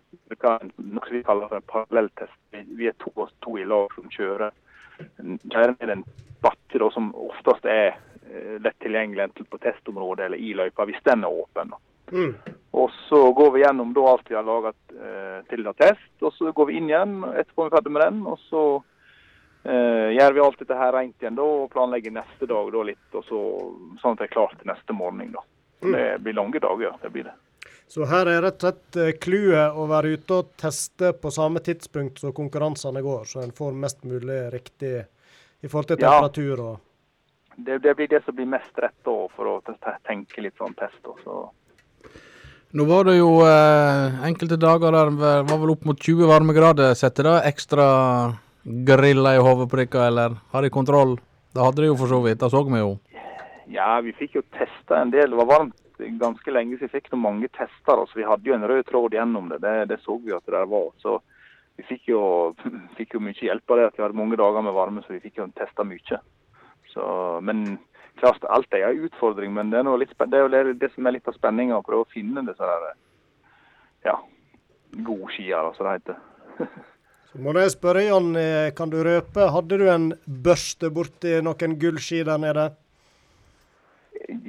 noe 0.45 1.05
vi 1.09 1.23
kaller 1.25 1.49
for 1.49 1.57
en 1.57 1.71
parallelltest. 1.71 2.35
Vi 2.53 2.91
er 2.91 2.97
to, 3.01 3.25
to 3.41 3.55
i 3.57 3.65
lag 3.65 3.95
som 3.97 4.11
kjører, 4.13 4.53
kjører 5.49 5.73
med 5.79 5.93
en 5.95 6.03
bakke 6.45 6.81
da, 6.83 6.91
som 6.93 7.09
oftest 7.17 7.65
er 7.65 7.97
lett 8.61 8.77
tilgjengelig 8.85 9.25
enten 9.25 9.49
på 9.49 9.61
testområdet 9.63 10.27
eller 10.27 10.45
i 10.45 10.53
løypa, 10.59 10.85
hvis 10.85 11.01
den 11.09 11.25
er 11.25 11.33
åpen. 11.33 11.73
Mm. 12.13 12.35
Og 12.71 12.91
Så 13.09 13.33
går 13.33 13.51
vi 13.55 13.61
gjennom 13.61 13.93
da 13.95 14.09
alt 14.11 14.31
vi 14.31 14.35
har 14.35 14.47
laget 14.47 14.77
eh, 14.93 15.39
til 15.49 15.69
test, 15.79 16.11
og 16.21 16.33
så 16.35 16.53
går 16.53 16.67
vi 16.67 16.77
inn 16.81 16.91
igjen 16.91 17.23
etterpå 17.25 17.65
vi 17.65 17.71
er 17.71 17.77
ferdig 17.77 17.95
med 17.95 18.03
den. 18.03 18.27
og 18.27 18.39
så 18.49 18.65
eh, 19.65 20.11
gjør 20.17 20.35
vi 20.35 20.45
alt 20.45 20.59
dette 20.59 20.81
her 20.81 20.93
rent 20.93 21.23
igjen 21.23 21.39
da, 21.39 21.47
og 21.47 21.71
planlegger 21.73 22.17
neste 22.17 22.51
dag 22.51 22.73
da 22.75 22.85
litt, 22.91 23.09
og 23.13 23.25
så, 23.29 23.41
sånn 24.03 24.17
at 24.17 24.25
det 24.25 24.29
er 24.29 24.37
klart 24.37 24.59
til 24.59 24.71
neste 24.73 24.97
morgen. 24.97 25.33
da. 25.33 25.45
Så 25.81 25.93
Det 25.95 26.07
blir 26.25 26.39
lange 26.41 26.61
dager. 26.61 26.97
det 27.03 27.13
blir 27.13 27.25
det. 27.31 27.37
Så 27.87 28.07
her 28.09 28.27
er 28.27 28.43
rett 28.43 28.63
og 28.65 28.67
slett 28.67 28.97
eh, 28.97 29.13
clouet 29.21 29.77
å 29.77 29.87
være 29.87 30.17
ute 30.17 30.41
og 30.41 30.55
teste 30.61 31.13
på 31.21 31.31
samme 31.31 31.61
tidspunkt 31.61 32.19
som 32.19 32.33
konkurransene 32.33 33.03
går, 33.05 33.25
så 33.29 33.45
en 33.45 33.53
får 33.53 33.77
mest 33.77 34.05
mulig 34.05 34.41
riktig 34.53 34.97
i 35.61 35.69
forhold 35.69 35.93
til 35.93 36.01
temperatur 36.01 36.61
og 36.61 36.75
det, 37.57 37.79
det, 37.79 37.95
blir 37.95 38.09
det 38.09 38.25
som 38.25 38.35
blir 38.35 38.49
mest 38.51 38.79
rett 38.83 38.97
da, 39.07 39.15
for 39.37 39.47
å 39.47 39.61
tenke 40.03 40.43
litt 40.43 40.57
sånn 40.59 40.75
test. 40.75 41.07
Så. 41.23 41.37
Nå 42.75 42.85
var 42.85 43.05
det 43.07 43.21
jo 43.21 43.37
eh, 43.47 44.15
enkelte 44.27 44.57
dager 44.59 44.91
der 44.91 45.13
det 45.15 45.35
var 45.47 45.59
vel 45.63 45.71
opp 45.77 45.85
mot 45.87 46.01
20 46.01 46.27
varmegrader. 46.27 46.97
Setter 46.99 47.29
det 47.29 47.35
ekstra 47.53 47.85
griller 48.65 49.37
i 49.39 49.45
hodet 49.47 49.69
på 49.71 49.79
dere, 49.79 50.09
eller 50.09 50.35
har 50.51 50.67
de 50.67 50.71
kontroll? 50.75 51.15
Det 51.55 51.63
hadde 51.63 51.85
de 51.85 51.93
jo 51.93 51.95
for 52.01 52.11
så 52.11 52.19
vidt, 52.25 52.41
det 52.41 52.51
så 52.51 52.65
vi 52.67 52.81
jo. 52.81 52.97
Ja, 53.71 54.01
vi 54.03 54.11
fikk 54.19 54.35
jo 54.41 54.43
testa 54.59 54.99
en 54.99 55.15
del. 55.15 55.31
Det 55.31 55.39
var 55.39 55.53
varmt 55.53 55.79
ganske 56.19 56.51
lenge 56.51 56.75
siden 56.75 56.91
vi 56.91 56.97
fikk 56.97 57.13
noen 57.13 57.23
mange 57.29 57.53
tester. 57.55 57.95
altså 57.95 58.19
Vi 58.19 58.27
hadde 58.27 58.51
jo 58.51 58.59
en 58.59 58.67
rød 58.67 58.83
tråd 58.91 59.15
gjennom 59.15 59.55
det. 59.55 59.61
Det, 59.63 59.77
det 59.95 60.03
så 60.03 60.19
vi 60.19 60.35
at 60.35 60.43
det 60.43 60.57
der 60.59 60.67
var. 60.75 60.91
Så 60.99 61.21
vi 61.79 61.87
fikk 61.93 62.11
jo, 62.11 62.25
fikk 62.99 63.15
jo 63.15 63.23
mye 63.23 63.39
hjelp 63.39 63.71
av 63.71 63.79
det 63.79 63.89
at 63.93 64.01
vi 64.01 64.09
hadde 64.09 64.19
mange 64.19 64.41
dager 64.43 64.67
med 64.67 64.75
varme, 64.75 65.07
så 65.07 65.15
vi 65.15 65.23
fikk 65.23 65.39
jo 65.39 65.47
testa 65.55 65.87
mye. 65.87 66.19
Så, 66.91 67.07
men 67.47 67.79
klart, 68.21 68.45
alt 68.49 68.77
er 68.77 68.89
en 68.89 69.05
utfordring, 69.09 69.53
men 69.55 69.73
det 69.73 69.81
er, 69.81 69.91
litt, 70.01 70.15
det 70.19 70.39
er 70.39 70.47
jo 70.47 70.77
det 70.79 70.91
som 70.95 71.07
er 71.07 71.17
litt 71.17 71.29
av 71.31 71.37
spenninga. 71.37 71.79
Å 71.79 71.87
prøve 71.87 72.07
å 72.07 72.13
finne 72.13 72.45
disse 72.47 72.71
der, 72.71 72.97
ja, 74.09 74.17
gode 75.07 75.33
skier, 75.35 75.73
som 75.77 75.89
det 75.89 75.99
heter. 75.99 76.23
Så 77.35 77.43
må 77.43 77.51
jeg 77.59 77.73
spørre, 77.75 78.05
Jan, 78.07 78.31
eh, 78.39 78.71
kan 78.79 78.93
du 78.93 79.01
røpe, 79.03 79.49
hadde 79.51 79.79
du 79.81 79.89
en 79.91 80.11
børste 80.25 80.91
borti 80.95 81.41
noen 81.43 81.73
gullski 81.83 82.23
der 82.27 82.39
nede? 82.39 82.69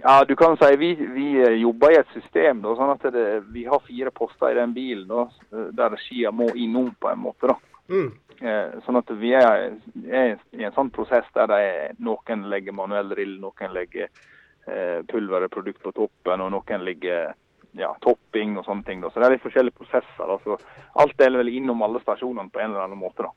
Ja, 0.03 0.19
du 0.23 0.35
kan 0.37 0.53
si 0.61 0.69
vi, 0.77 0.91
vi 0.93 1.25
eh, 1.41 1.55
jobber 1.63 1.95
i 1.95 1.97
et 1.97 2.11
system. 2.13 2.61
Da, 2.61 2.75
sånn 2.77 2.93
at 2.93 3.07
det, 3.15 3.25
Vi 3.55 3.65
har 3.65 3.81
fire 3.87 4.13
poster 4.13 4.53
i 4.53 4.59
den 4.59 4.75
bilen 4.77 5.07
da, 5.09 5.25
der 5.73 5.97
skia 6.03 6.29
må 6.31 6.51
innom 6.53 6.93
på 7.01 7.09
en 7.09 7.23
måte. 7.25 7.49
da. 7.49 7.74
Mm. 7.89 8.11
Eh, 8.41 8.75
sånn 8.85 8.99
at 8.99 9.11
vi 9.19 9.31
er, 9.37 9.75
er, 10.09 10.35
i 10.57 10.65
en 10.65 10.75
sånn 10.75 10.91
prosess 10.93 11.27
der 11.37 11.53
er, 11.55 11.95
noen 12.03 12.47
legger 12.51 12.75
manuell 12.75 13.13
drill, 13.13 13.37
noen 13.39 13.73
legger 13.75 14.09
eh, 14.09 15.01
pulverprodukt 15.07 15.81
på 15.83 15.93
toppen, 15.95 16.43
og 16.43 16.51
noen 16.55 16.85
legger 16.85 17.33
ja, 17.75 17.93
topping 18.03 18.57
og 18.59 18.65
sånne 18.67 18.87
ting. 18.87 19.01
Da. 19.03 19.11
Så 19.11 19.21
det 19.21 19.27
er 19.27 19.35
litt 19.35 19.45
forskjellige 19.45 19.79
prosesser. 19.79 20.29
Da. 20.29 20.37
Så 20.43 20.57
alt 21.01 21.17
deler 21.19 21.43
vel 21.43 21.55
innom 21.57 21.83
alle 21.85 22.01
stasjonene 22.03 22.51
på 22.51 22.61
en 22.61 22.71
eller 22.71 22.87
annen 22.87 22.99
måte. 22.99 23.27
da. 23.27 23.33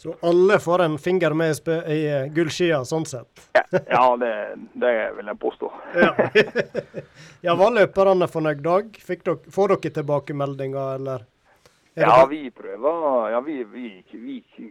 Så 0.00 0.14
alle 0.24 0.56
får 0.60 0.82
en 0.82 0.98
finger 0.98 1.34
med 1.36 1.68
i 1.92 2.28
gullskia, 2.32 2.78
sånn 2.88 3.04
sett? 3.04 3.42
ja, 3.52 4.04
det, 4.16 4.32
det, 4.72 4.92
vil 5.18 5.26
jeg 5.28 5.38
påstå. 5.42 5.72
ja. 6.00 6.14
ja, 7.46 7.56
Var 7.60 7.74
løperne 7.76 8.28
fornøyd, 8.28 8.62
Dag? 8.64 8.96
Dere, 8.96 9.36
får 9.52 9.74
dere 9.74 9.92
tilbakemeldinger, 9.98 10.94
eller? 10.94 11.26
Ja, 11.94 12.26
vi 12.30 12.50
prøver. 12.50 13.30
Ja, 13.30 13.40
vi, 13.40 13.64
vi, 13.64 14.04
vi, 14.12 14.36
si, 14.54 14.68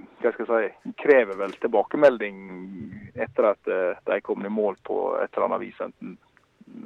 krever 0.97 1.35
vel 1.37 1.51
tilbakemelding 1.59 2.37
etter 3.15 3.51
at 3.51 3.67
uh, 3.67 3.97
de 4.07 4.21
kommer 4.23 4.47
i 4.47 4.53
mål 4.53 4.79
på 4.83 5.01
et 5.19 5.33
eller 5.33 5.49
annet 5.49 5.65
vis. 5.67 5.81
enten 5.83 6.17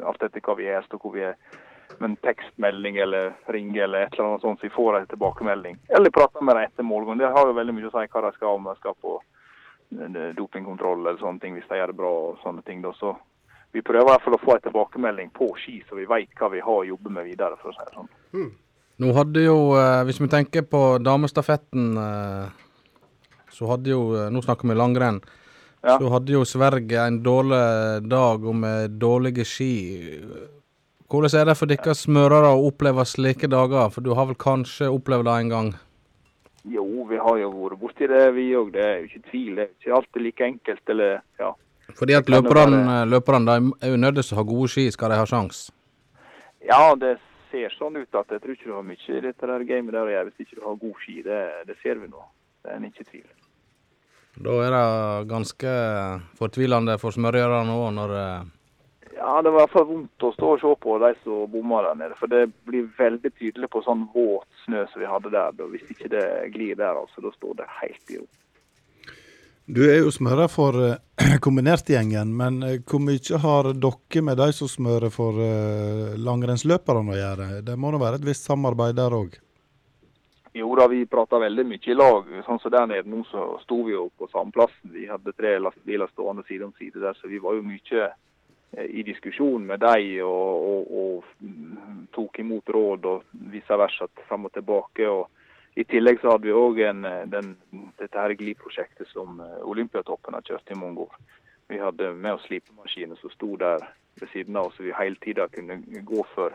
Alt 0.03 0.23
etter 0.23 0.41
hva 0.41 0.55
vi 0.57 0.69
er, 0.71 0.85
og 0.95 1.03
hvor 1.03 1.13
vi 1.13 1.25
er 1.27 1.35
med 1.99 2.09
en 2.09 2.15
tekstmelding 2.15 2.97
eller 2.97 3.33
ringe 3.51 3.83
eller 3.83 4.05
et 4.05 4.13
eller 4.13 4.29
annet 4.29 4.41
sånt, 4.41 4.59
så 4.59 4.65
vi 4.65 4.73
får 4.73 4.97
en 4.97 5.07
tilbakemelding. 5.07 5.77
Eller 5.89 6.09
prate 6.09 6.41
med 6.41 6.55
dem 6.55 6.63
etter 6.63 6.87
målgang. 6.87 7.17
Det 7.17 7.29
har 7.35 7.47
jo 7.47 7.57
veldig 7.57 7.75
mye 7.75 7.91
å 7.91 7.93
si 7.93 8.07
hva 8.15 8.23
de 8.25 8.31
skal 8.37 8.57
om 8.57 8.69
de 8.69 8.75
skal 8.79 8.97
på 9.01 9.13
eh, 9.99 10.31
dopingkontroll 10.39 11.03
eller 11.03 11.19
sånne 11.21 11.43
ting, 11.43 11.53
hvis 11.57 11.69
de 11.69 11.79
gjør 11.79 11.93
det 11.93 11.99
bra 11.99 12.11
og 12.23 12.41
sånne 12.43 12.65
ting. 12.65 12.81
Så 12.97 13.13
vi 13.75 13.81
prøver 13.85 14.07
i 14.07 14.11
hvert 14.11 14.25
fall 14.25 14.37
å 14.39 14.43
få 14.43 14.55
en 14.55 14.65
tilbakemelding 14.67 15.33
på 15.37 15.51
ski, 15.61 15.79
så 15.89 15.99
vi 15.99 16.09
vet 16.09 16.33
hva 16.39 16.49
vi 16.53 16.63
har 16.63 16.81
å 16.81 16.87
jobbe 16.87 17.13
med 17.13 17.29
videre, 17.29 17.59
for 17.61 17.73
å 17.73 17.77
si 17.77 17.85
det 17.85 17.97
sånn. 17.97 18.11
Mm. 18.33 18.51
Nå 19.01 19.13
hadde 19.17 19.41
jo, 19.41 19.73
eh, 19.79 20.01
hvis 20.05 20.21
vi 20.21 20.29
tenker 20.29 20.65
på 20.69 20.81
damestafetten, 21.01 21.97
eh, 21.97 22.49
så 23.53 23.69
hadde 23.71 23.89
jo 23.89 24.29
Nå 24.29 24.41
snakker 24.41 24.69
vi 24.69 24.75
langrenn. 24.77 25.21
Ja. 25.83 25.97
Så 25.99 26.09
hadde 26.13 26.31
jo 26.31 26.45
Sverige 26.45 27.01
en 27.07 27.23
dårlig 27.23 28.07
dag 28.07 28.45
og 28.45 28.55
med 28.55 28.99
dårlige 29.01 29.45
ski. 29.45 29.73
Hvordan 31.11 31.41
er 31.41 31.45
det 31.45 31.57
for 31.59 31.69
dere 31.69 31.93
smørere 31.93 32.53
å 32.55 32.69
oppleve 32.69 33.03
slike 33.05 33.49
dager? 33.51 33.91
For 33.91 34.01
du 34.01 34.13
har 34.15 34.29
vel 34.29 34.39
kanskje 34.39 34.87
opplevd 34.89 35.27
det 35.27 35.33
en 35.41 35.51
gang? 35.51 35.73
Jo, 36.63 36.85
vi 37.09 37.19
har 37.19 37.37
jo 37.41 37.51
vært 37.51 37.81
borti 37.81 38.07
det, 38.07 38.23
vi 38.37 38.47
òg. 38.55 38.71
Det 38.71 38.85
er 38.85 38.95
jo 39.01 39.09
ikke 39.09 39.29
tvil. 39.29 39.51
Det 39.57 39.65
er 39.65 39.69
ikke 39.75 39.97
alltid 39.99 40.23
like 40.23 40.47
enkelt. 40.47 40.89
eller 40.89 41.21
ja. 41.39 41.51
Fordi 41.99 42.15
at 42.17 42.31
løperne, 42.31 43.03
løperne 43.05 43.57
er 43.81 43.91
jo 43.91 43.99
nødt 43.99 44.21
til 44.21 44.37
å 44.37 44.39
ha 44.39 44.47
gode 44.47 44.71
ski, 44.71 44.87
skal 44.91 45.11
de 45.11 45.19
ha 45.19 45.27
sjans? 45.27 45.67
Ja, 46.63 46.95
det 46.95 47.17
ser 47.53 47.77
sånn 47.77 48.01
ut 48.01 48.17
at 48.19 48.33
jeg 48.33 48.41
tror 48.41 48.57
ikke 48.57 48.71
du 48.71 48.75
har 48.75 48.87
mye 48.89 49.17
i 49.17 49.23
dette 49.27 49.49
der 49.53 49.69
gamet 49.69 49.93
der 49.93 50.09
å 50.09 50.13
gjøre 50.15 50.31
hvis 50.31 50.43
ikke 50.47 50.59
du 50.59 50.65
har 50.65 50.81
god 50.81 50.99
ski. 51.05 51.21
Det, 51.25 51.39
det 51.69 51.77
ser 51.85 52.01
vi 52.01 52.09
nå. 52.09 52.25
Det 52.63 52.73
er 52.73 52.81
en 52.81 52.89
ikke 52.89 53.07
tvil. 53.07 53.29
Da 54.43 54.57
er 54.65 54.73
det 54.73 54.85
ganske 55.29 55.71
fortvilende 56.39 56.97
for 57.01 57.13
smørerne 57.13 57.77
òg 57.77 57.89
når 57.93 58.13
eh, 58.17 58.51
ja, 59.15 59.41
det 59.41 59.51
var 59.53 59.59
i 59.59 59.61
hvert 59.61 59.73
fall 59.75 59.85
vondt 59.87 60.25
å 60.25 60.31
stå 60.33 60.47
og 60.55 60.61
se 60.61 60.71
på 60.83 60.95
de 61.03 61.11
som 61.21 61.51
bomma 61.51 61.83
der 61.85 61.99
nede. 61.99 62.15
For 62.19 62.31
det 62.31 62.47
blir 62.67 62.89
veldig 62.97 63.31
tydelig 63.37 63.69
på 63.71 63.83
sånn 63.85 64.07
våt 64.13 64.49
snø 64.65 64.85
som 64.91 65.03
vi 65.03 65.09
hadde 65.09 65.31
der. 65.33 65.53
Da. 65.59 65.67
Hvis 65.69 65.85
ikke 65.93 66.09
det 66.11 66.25
glir 66.55 66.73
der, 66.79 66.97
altså, 66.97 67.21
da 67.23 67.31
står 67.35 67.59
det 67.61 67.69
helt 67.77 68.15
i 68.15 68.17
ro. 68.19 68.27
Du 69.65 69.79
er 69.87 70.01
jo 70.03 70.11
smører 70.11 70.49
for 70.51 70.75
uh, 70.75 70.97
kombinertgjengen, 71.45 72.33
men 72.35 72.59
uh, 72.63 72.75
hvor 72.83 72.99
mye 73.03 73.39
har 73.45 73.71
dere 73.73 74.23
med 74.27 74.37
de 74.41 74.49
som 74.55 74.67
smører 74.71 75.13
for 75.13 75.39
uh, 75.39 76.17
langrennsløperne 76.19 77.15
å 77.15 77.19
gjøre? 77.19 77.47
Det 77.63 77.77
må 77.79 77.93
da 77.93 78.01
være 78.01 78.19
et 78.19 78.27
visst 78.27 78.49
samarbeid 78.49 78.99
der 78.99 79.15
òg? 79.15 79.39
Jo 80.53 80.67
da, 80.77 80.85
vi 80.91 81.05
prata 81.09 81.39
veldig 81.41 81.65
mye 81.65 81.89
i 81.89 81.95
lag. 81.95 82.27
Sånn 82.45 82.59
som 82.61 82.73
Der 82.75 82.91
nede 82.91 83.09
nå 83.09 83.23
så 83.31 83.53
sto 83.63 83.79
vi 83.87 83.95
jo 83.95 84.09
på 84.19 84.27
samme 84.29 84.53
plassen. 84.53 84.91
Vi 84.93 85.07
hadde 85.09 85.33
tre 85.33 85.55
lastebiler 85.57 86.11
stående 86.11 86.43
side 86.45 86.67
om 86.67 86.75
side 86.77 87.01
der, 87.01 87.17
så 87.17 87.31
vi 87.31 87.41
var 87.41 87.55
jo 87.57 87.65
mye 87.65 88.11
Eh, 88.77 88.85
i 88.85 89.03
diskusjon 89.03 89.65
med 89.65 89.79
dem 89.79 90.25
og, 90.25 90.67
og, 90.69 90.93
og, 90.99 91.23
tok 92.13 92.39
imot 92.41 92.69
råd 92.73 93.05
og 93.05 93.25
vice 93.53 93.77
versa 93.77 94.07
fram 94.27 94.47
og 94.49 94.53
tilbake. 94.53 95.07
og 95.07 95.29
I 95.75 95.83
tillegg 95.89 96.19
så 96.21 96.35
hadde 96.35 96.45
vi 96.45 96.53
òg 96.53 96.81
dette 97.33 98.19
her 98.19 98.35
gliprosjektet 98.37 99.09
som 99.09 99.39
eh, 99.41 99.61
Olympiatoppen 99.65 100.35
har 100.37 100.45
kjørt 100.45 100.69
i 100.69 100.77
mange 100.77 101.07
år. 101.07 101.15
Vi 101.71 101.79
hadde 101.81 102.11
med 102.13 102.35
oss 102.35 102.45
slipemaskiner 102.45 103.17
som 103.17 103.33
sto 103.33 103.55
der 103.57 103.81
ved 104.21 104.29
siden 104.29 104.57
av, 104.59 104.69
oss, 104.69 104.77
så 104.77 104.85
vi 104.85 104.93
hele 104.93 105.17
tida 105.23 105.47
kunne 105.49 105.79
gå 106.05 106.25
for 106.35 106.53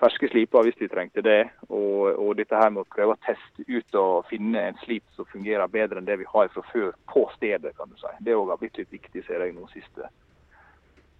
ferske 0.00 0.30
sliper 0.32 0.64
hvis 0.66 0.80
vi 0.80 0.88
trengte 0.90 1.22
det. 1.22 1.44
Og, 1.68 2.10
og, 2.16 2.32
dette 2.40 2.58
her 2.58 2.72
med 2.74 2.82
å 2.82 2.90
prøve 2.90 3.14
å 3.14 3.22
teste 3.26 3.66
ut 3.68 3.98
og 4.00 4.26
finne 4.30 4.64
en 4.70 4.80
slip 4.82 5.06
som 5.14 5.28
fungerer 5.30 5.70
bedre 5.70 6.00
enn 6.00 6.08
det 6.08 6.18
vi 6.22 6.28
har 6.32 6.50
fra 6.54 6.64
før, 6.72 6.94
på 7.12 7.26
stedet, 7.36 7.76
kan 7.78 7.92
du 7.92 8.00
si. 8.00 8.14
Det 8.24 8.34
òg 8.34 8.50
har 8.50 8.62
blitt 8.62 8.80
litt 8.80 8.98
viktig, 8.98 9.26
ser 9.26 9.44
jeg 9.44 9.54
nå 9.54 9.68
siste 9.74 10.10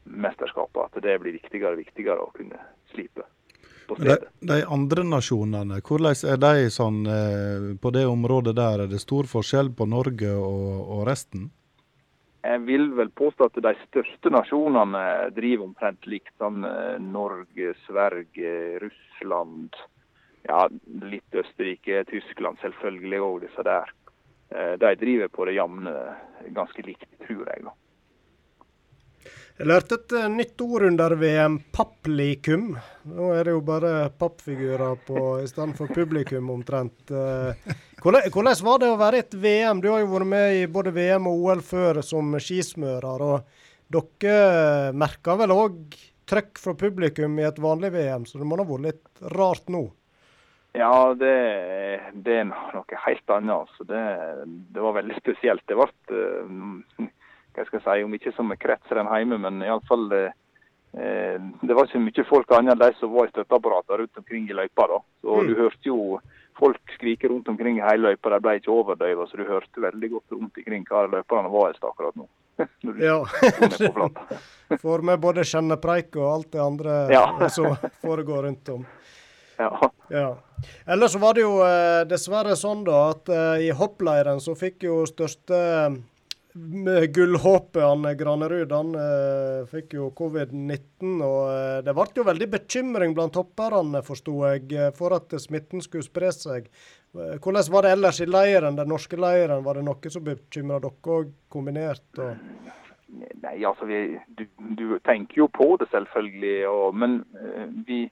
mesterskapet. 0.04 0.88
At 0.88 1.04
det 1.04 1.20
blir 1.22 1.38
viktigere 1.38 1.76
og 1.76 1.84
viktigere 1.84 2.24
å 2.24 2.32
kunne 2.34 2.58
slipe. 2.94 3.28
På 3.90 3.98
stedet. 3.98 4.28
De, 4.40 4.48
de 4.50 4.58
andre 4.76 5.04
nasjonene, 5.06 5.80
hvordan 5.84 6.18
er 6.32 6.40
de 6.42 6.68
sånn 6.72 7.00
eh, 7.10 7.66
på 7.82 7.92
det 7.94 8.06
området 8.08 8.54
der? 8.58 8.84
Er 8.84 8.92
det 8.92 9.02
stor 9.02 9.28
forskjell 9.30 9.72
på 9.76 9.88
Norge 9.90 10.32
og, 10.36 10.68
og 10.96 11.02
resten? 11.08 11.50
Jeg 12.40 12.62
vil 12.64 12.88
vel 12.96 13.10
påstå 13.12 13.50
at 13.50 13.60
de 13.66 13.74
største 13.82 14.32
nasjonene 14.32 15.02
driver 15.36 15.66
omtrent 15.66 16.06
likt. 16.08 16.32
Sånn 16.40 16.64
Norge, 17.10 17.74
Sverige, 17.84 18.54
Russland, 18.80 19.76
ja, 20.48 20.62
litt 21.04 21.36
Østerrike, 21.36 22.06
Tyskland 22.08 22.56
selvfølgelig 22.62 23.20
òg, 23.26 23.36
disse 23.44 23.66
der. 23.68 23.92
De 24.80 24.94
driver 25.02 25.28
på 25.28 25.50
det 25.50 25.58
jevne 25.58 25.92
ganske 26.56 26.86
likt, 26.88 27.04
tror 27.26 27.44
jeg. 27.44 27.66
da. 27.68 27.76
Jeg 29.60 29.68
lærte 29.68 29.98
et 29.98 30.12
uh, 30.16 30.22
nytt 30.32 30.62
ord 30.64 30.86
under 30.88 31.12
VM, 31.20 31.58
papplikum. 31.76 32.70
Nå 33.12 33.26
er 33.36 33.44
det 33.44 33.52
jo 33.52 33.58
bare 33.60 33.90
pappfigurer 34.16 35.02
på 35.04 35.34
i 35.42 35.50
stedet 35.50 35.76
for 35.76 35.92
publikum, 35.92 36.48
omtrent. 36.54 37.12
Uh, 37.12 37.52
hvordan, 38.00 38.54
var 38.64 38.80
det 38.80 38.88
å 38.88 38.96
være 38.96 39.20
i 39.20 39.24
et 39.26 39.36
VM? 39.42 39.82
Du 39.84 39.90
har 39.92 40.00
jo 40.00 40.08
vært 40.14 40.30
med 40.32 40.62
i 40.62 40.64
både 40.64 40.94
VM 40.96 41.28
og 41.28 41.44
OL 41.44 41.60
før 41.60 42.00
som 42.00 42.32
skismører. 42.40 43.26
og 43.26 43.92
Dere 43.92 44.96
merker 44.96 45.36
vel 45.42 45.52
òg 45.52 46.00
trøkk 46.32 46.64
fra 46.64 46.78
publikum 46.86 47.36
i 47.36 47.44
et 47.50 47.60
vanlig 47.60 47.92
VM, 47.98 48.24
så 48.24 48.40
det 48.40 48.48
må 48.48 48.56
ha 48.56 48.64
vært 48.64 48.86
litt 48.88 49.32
rart 49.36 49.68
nå? 49.68 49.90
Ja, 50.72 51.12
det, 51.12 51.36
det 52.16 52.40
er 52.46 52.48
noe 52.48 53.04
helt 53.04 53.36
annet. 53.36 53.58
Altså. 53.60 53.84
Det, 53.84 54.02
det, 54.72 54.80
var 54.88 55.02
veldig 55.02 55.20
spesielt. 55.20 55.68
Det 55.68 55.76
ble 55.76 55.92
uh, 56.16 57.10
hva 57.54 57.66
skal 57.66 57.80
jeg 57.80 57.86
si, 57.86 58.04
om 58.06 58.14
ikke 58.16 58.34
som 58.36 58.52
kretseren 58.58 59.10
hjemme, 59.10 59.38
men 59.42 59.62
iallfall 59.66 60.06
eh, 60.16 60.34
eh, 60.96 61.38
det 61.38 61.76
var 61.76 61.88
ikke 61.88 62.02
mye 62.02 62.26
folk 62.28 62.52
annet 62.56 62.74
enn 62.74 62.82
de 62.82 62.90
som 62.98 63.14
var 63.14 63.28
i 63.28 63.32
støtteapparatene 63.34 64.02
rundt 64.02 64.22
omkring 64.22 64.50
i 64.50 64.58
løypa. 64.58 64.86
da. 64.92 65.00
Så 65.22 65.38
mm. 65.40 65.48
Du 65.48 65.56
hørte 65.62 65.90
jo 65.92 66.20
folk 66.60 66.94
skrike 66.96 67.28
rundt 67.28 67.48
omkring 67.48 67.78
i 67.78 67.84
hele 67.84 68.10
løypa, 68.10 68.34
de 68.34 68.42
ble 68.44 68.58
ikke 68.60 68.74
overdøyva, 68.74 69.26
så 69.26 69.40
du 69.40 69.48
hørte 69.48 69.86
veldig 69.86 70.12
godt 70.16 70.36
rundt 70.36 70.62
omkring 70.62 70.86
hva 70.88 71.06
løyperne 71.08 71.52
var 71.52 71.70
helst 71.70 71.86
akkurat 71.88 72.20
nå. 72.20 72.28
ja. 73.08 73.24
Får 74.82 75.02
med 75.08 75.20
både 75.20 75.44
kjennepreik 75.48 76.16
og 76.20 76.28
alt 76.34 76.52
det 76.52 76.62
andre 76.62 77.00
ja. 77.16 77.48
som 77.48 77.74
foregår 78.02 78.48
rundt 78.48 78.68
om. 78.76 78.86
Ja. 79.60 79.90
ja. 80.08 80.28
Ellers 80.86 81.14
var 81.20 81.34
det 81.36 81.44
jo 81.44 81.58
eh, 81.64 82.02
dessverre 82.08 82.54
sånn 82.56 82.84
da 82.86 83.00
at 83.10 83.28
eh, 83.28 83.66
i 83.68 83.70
hoppleiren 83.76 84.40
så 84.40 84.54
fikk 84.56 84.86
jo 84.88 85.02
største 85.08 85.58
gullhåpet 87.14 87.82
han 87.82 88.16
Granerud 88.16 88.72
han 88.72 88.94
uh, 88.94 89.66
fikk 89.70 89.94
jo 89.94 90.10
covid-19. 90.16 91.20
og 91.22 91.44
uh, 91.46 91.78
Det 91.84 91.94
ble 91.94 92.06
jo 92.16 92.26
veldig 92.26 92.48
bekymring 92.50 93.14
blant 93.14 93.38
hopperne, 93.38 94.02
forsto 94.02 94.34
jeg, 94.48 94.66
eh, 94.74 94.90
for 94.96 95.14
at 95.14 95.34
smitten 95.38 95.82
skulle 95.84 96.06
spre 96.06 96.32
seg. 96.34 96.68
Uh, 97.14 97.38
hvordan 97.38 97.70
var 97.70 97.86
det 97.86 97.94
ellers 97.94 98.20
i 98.20 98.26
leiren, 98.26 98.76
den 98.76 98.90
norske 98.90 99.16
leiren? 99.16 99.64
Var 99.64 99.78
det 99.78 99.86
noe 99.86 100.10
som 100.12 100.26
bekymra 100.26 100.80
dere 100.82 101.18
òg, 101.20 101.34
kombinert? 101.48 102.06
Og... 102.18 102.36
Nei, 103.42 103.56
altså 103.66 103.86
vi, 103.86 104.04
du, 104.38 104.46
du, 104.78 104.98
tenker 105.06 105.44
jo 105.44 105.50
på 105.50 105.76
det 105.78 105.90
selvfølgelig, 105.90 106.56
og, 106.70 106.94
men 106.94 107.22
vi 107.86 108.08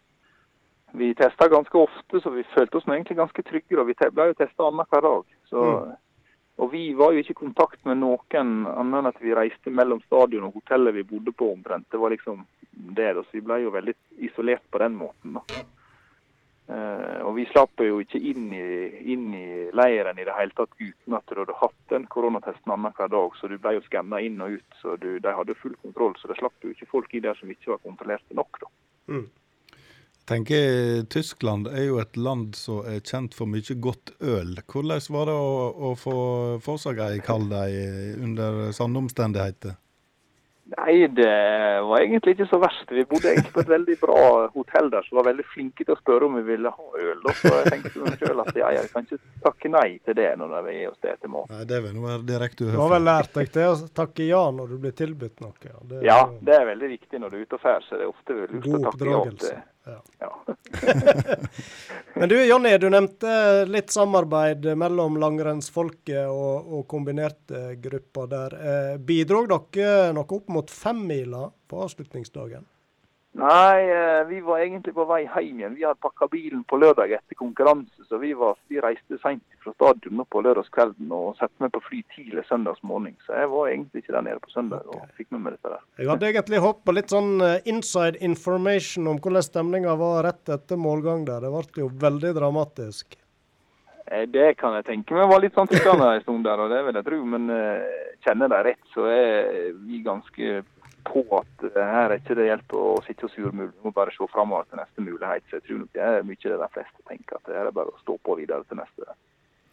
vi 0.97 1.11
testa 1.15 1.51
ganske 1.53 1.79
ofte, 1.79 2.21
så 2.25 2.31
vi 2.33 2.47
følte 2.55 2.79
oss 2.79 2.87
egentlig 2.89 3.19
ganske 3.19 3.43
trygge. 3.45 3.77
og 3.77 3.91
Vi 3.91 3.97
ble 3.99 4.31
jo 4.31 4.37
testa 4.39 4.65
annenhver 4.71 5.03
dag. 5.05 5.35
så 5.51 5.65
mm. 5.65 5.91
Og 6.59 6.73
Vi 6.73 6.93
var 6.99 7.13
jo 7.15 7.23
ikke 7.23 7.37
i 7.37 7.43
kontakt 7.45 7.85
med 7.87 8.01
noen 8.01 8.67
annet 8.67 8.99
enn 8.99 9.11
at 9.13 9.19
vi 9.23 9.35
reiste 9.37 9.71
mellom 9.71 10.01
stadion 10.03 10.49
og 10.49 10.57
hotellet 10.59 10.97
vi 10.97 11.07
bodde 11.07 11.33
på 11.33 11.53
omtrent. 11.53 11.87
Det 11.91 12.01
var 12.03 12.11
liksom 12.11 12.43
det. 12.71 13.13
Så 13.15 13.39
vi 13.39 13.45
ble 13.47 13.61
jo 13.63 13.75
veldig 13.75 13.95
isolert 14.27 14.65
på 14.71 14.81
den 14.83 14.97
måten. 14.99 15.39
da. 15.39 15.63
Uh, 16.69 17.21
og 17.25 17.37
Vi 17.37 17.47
slapp 17.49 17.81
jo 17.81 18.03
ikke 18.03 18.19
inn 18.19 18.51
i, 18.53 18.65
inn 19.15 19.31
i, 19.33 19.47
leiren 19.73 20.19
i 20.19 20.27
det 20.27 20.35
hele 20.37 20.53
tatt 20.59 20.75
uten 20.83 21.17
at 21.17 21.31
du 21.31 21.39
hadde 21.41 21.57
hatt 21.63 21.79
den 21.95 22.05
koronatesten 22.11 22.75
annenhver 22.75 23.09
dag. 23.09 23.39
Så 23.39 23.49
du 23.49 23.57
ble 23.57 23.79
jo 23.79 23.87
skanna 23.87 24.21
inn 24.21 24.43
og 24.43 24.59
ut. 24.59 24.81
så 24.83 24.99
du, 25.01 25.15
De 25.23 25.37
hadde 25.39 25.57
full 25.63 25.79
kontroll, 25.79 26.19
så 26.19 26.29
det 26.29 26.41
slapp 26.43 26.67
jo 26.67 26.75
ikke 26.75 26.91
folk 26.91 27.15
i 27.15 27.23
der 27.25 27.39
som 27.39 27.55
ikke 27.55 27.77
var 27.77 27.85
kontrollerte 27.87 28.35
nok. 28.35 28.61
da. 28.67 28.75
Mm 29.15 29.29
tenker 30.29 31.03
Tyskland 31.11 31.69
er 31.73 31.89
jo 31.89 31.99
et 32.03 32.17
land 32.21 32.57
som 32.59 32.85
er 32.87 33.01
kjent 33.01 33.37
for 33.37 33.51
mye 33.51 33.77
godt 33.83 34.15
øl. 34.21 34.55
Hvordan 34.69 35.05
var 35.17 35.29
det 35.31 35.37
å, 35.37 35.51
å 35.91 35.93
få 35.99 36.17
for 36.65 36.81
seg 36.81 37.01
ei 37.05 37.21
kald 37.25 37.53
ei 37.57 38.15
under 38.21 38.69
sånne 38.77 39.07
omstendigheter? 39.07 39.79
Nei, 40.69 41.07
det 41.17 41.81
var 41.81 42.03
egentlig 42.03 42.35
ikke 42.35 42.47
så 42.51 42.59
verst. 42.61 42.91
Vi 42.93 43.05
bodde 43.09 43.31
egentlig 43.31 43.55
på 43.55 43.63
et 43.63 43.71
veldig 43.71 43.95
bra 44.03 44.25
hotell 44.53 44.91
der 44.93 45.07
som 45.07 45.17
var 45.17 45.31
veldig 45.31 45.47
flinke 45.49 45.87
til 45.87 45.95
å 45.95 45.97
spørre 45.97 46.29
om 46.29 46.37
vi 46.37 46.43
ville 46.45 46.73
ha 46.75 46.89
øl. 47.01 47.23
Og 47.23 47.41
så 47.41 47.53
tenkte 47.71 47.95
vi 47.95 48.13
selv 48.21 48.43
at 48.45 48.59
ja, 48.61 48.75
jeg 48.77 48.91
kan 48.93 49.07
ikke 49.07 49.19
takke 49.47 49.71
nei 49.73 49.87
til 50.05 50.19
det 50.19 50.29
når 50.37 50.53
vi 50.67 50.75
gir 50.77 50.91
oss 50.91 51.01
det 51.07 51.15
til 51.23 51.33
mat. 51.33 51.49
Nei, 51.55 51.63
det 51.73 51.81
vil 51.87 51.97
være 52.05 52.21
direkte 52.29 52.67
uhøflig. 52.67 52.77
Du 52.77 52.83
har 52.85 52.93
vel 52.93 53.09
lært 53.09 53.33
deg 53.41 53.51
til 53.57 53.71
å 53.71 53.91
takke 54.03 54.29
ja 54.29 54.43
når 54.59 54.75
du 54.75 54.77
blir 54.85 54.95
tilbudt 55.01 55.41
noe? 55.47 55.57
Ja, 55.65 55.81
det 55.81 55.99
er, 56.03 56.07
ja, 56.11 56.21
det 56.51 56.59
er 56.59 56.71
veldig 56.75 56.93
viktig 56.99 57.25
når 57.25 57.33
du 57.33 57.41
er 57.41 57.49
ute 57.49 57.57
og 57.57 57.65
fer, 57.65 57.89
så 57.89 57.97
det 57.97 58.05
er 58.05 58.13
ofte 58.13 58.39
lurt 58.45 58.69
å 58.69 58.85
takke 58.91 59.13
ja 59.15 59.25
til 59.41 59.59
ja. 60.21 60.31
Men 62.19 62.29
du 62.29 62.37
Jonny, 62.45 62.73
du 62.79 62.89
nevnte 62.91 63.65
litt 63.71 63.93
samarbeid 63.95 64.65
mellom 64.79 65.19
langrennsfolket 65.23 66.27
og, 66.27 66.73
og 66.79 66.87
kombinerte 66.91 67.77
grupper 67.83 68.31
der. 68.33 68.57
Eh, 68.59 68.97
bidro 68.99 69.45
dere 69.51 70.11
noe 70.17 70.27
opp 70.39 70.51
mot 70.53 70.73
femmila 70.73 71.47
på 71.69 71.85
avslutningsdagen? 71.85 72.67
Nei, 73.33 73.91
eh, 73.91 74.25
vi 74.27 74.41
var 74.41 74.59
egentlig 74.59 74.95
på 74.95 75.05
vei 75.05 75.21
hjem 75.27 75.61
igjen. 75.61 75.75
Vi 75.77 75.85
hadde 75.85 76.01
pakka 76.03 76.27
bilen 76.33 76.63
på 76.67 76.79
lørdag 76.81 77.13
etter 77.13 77.37
konkurranse, 77.39 78.07
så 78.09 78.19
vi, 78.19 78.33
var, 78.35 78.57
vi 78.73 78.81
reiste 78.81 79.19
seint 79.23 79.45
fra 79.63 79.75
stadion 79.77 80.25
på 80.33 80.43
lørdagskvelden 80.47 81.13
og 81.13 81.37
satte 81.37 81.63
meg 81.63 81.71
på 81.75 81.83
fly 81.85 82.01
tidlig 82.17 82.47
søndagsmorgen. 82.49 83.15
Så 83.27 83.37
jeg 83.37 83.51
var 83.53 83.69
egentlig 83.69 84.03
ikke 84.03 84.17
der 84.17 84.25
nede 84.27 84.43
på 84.43 84.51
søndag 84.55 84.89
og 84.89 85.05
fikk 85.19 85.31
med 85.35 85.45
meg 85.45 85.59
dette 85.59 85.75
der. 85.75 85.85
Jeg 86.01 86.11
hadde 86.11 86.31
egentlig 86.33 86.63
håpet 86.65 86.89
på 86.89 86.97
litt 86.97 87.15
sånn 87.15 87.31
eh, 87.45 87.61
inside 87.71 88.25
information 88.25 89.13
om 89.13 89.21
hvordan 89.21 89.47
stemninga 89.47 89.95
var 90.01 90.25
rett 90.27 90.55
etter 90.57 90.81
målgang 90.81 91.29
der. 91.29 91.45
Det 91.45 91.53
ble 91.53 91.85
jo 91.85 91.91
veldig 92.09 92.33
dramatisk. 92.41 93.21
Eh, 94.09 94.25
det 94.33 94.49
kan 94.59 94.75
jeg 94.81 94.89
tenke 94.89 95.15
meg 95.15 95.29
var 95.31 95.45
litt 95.45 95.55
sånn 95.55 95.71
tykkende 95.71 96.11
en 96.17 96.25
stund 96.25 96.49
der, 96.49 96.65
og 96.65 96.73
det 96.73 96.81
vil 96.89 96.99
jeg 96.99 97.11
tro. 97.13 97.21
Men 97.37 97.47
kjenner 98.25 98.51
de 98.51 98.65
rett, 98.73 98.83
så 98.97 99.07
er 99.13 99.71
vi 99.85 100.03
ganske 100.03 100.59
på 101.09 101.25
at 101.39 101.69
eh, 101.69 101.79
her 101.83 102.13
er 102.13 102.19
ikke 102.21 102.37
det 102.39 102.49
hjelp 102.49 102.75
å 102.79 102.87
sitte 103.07 103.29
og 103.29 103.35
surmule. 103.35 103.71
Vi 103.73 103.89
må 103.89 103.95
bare 103.97 104.15
se 104.15 104.29
framover 104.33 104.69
til 104.69 104.81
neste 104.81 105.05
mulighet. 105.05 105.47
Så 105.49 105.59
jeg 105.59 105.67
tror 105.67 105.83
nok 105.83 105.95
det 105.97 106.05
er 106.09 106.27
mye 106.29 106.43
det 106.45 106.59
de 106.65 106.73
fleste 106.75 107.07
tenker, 107.09 107.41
at 107.41 107.51
det 107.51 107.61
er 107.61 107.71
bare 107.75 107.95
å 107.95 108.03
stå 108.03 108.19
på 108.25 108.37
videre 108.41 108.67
til 108.69 108.81
neste 108.81 109.15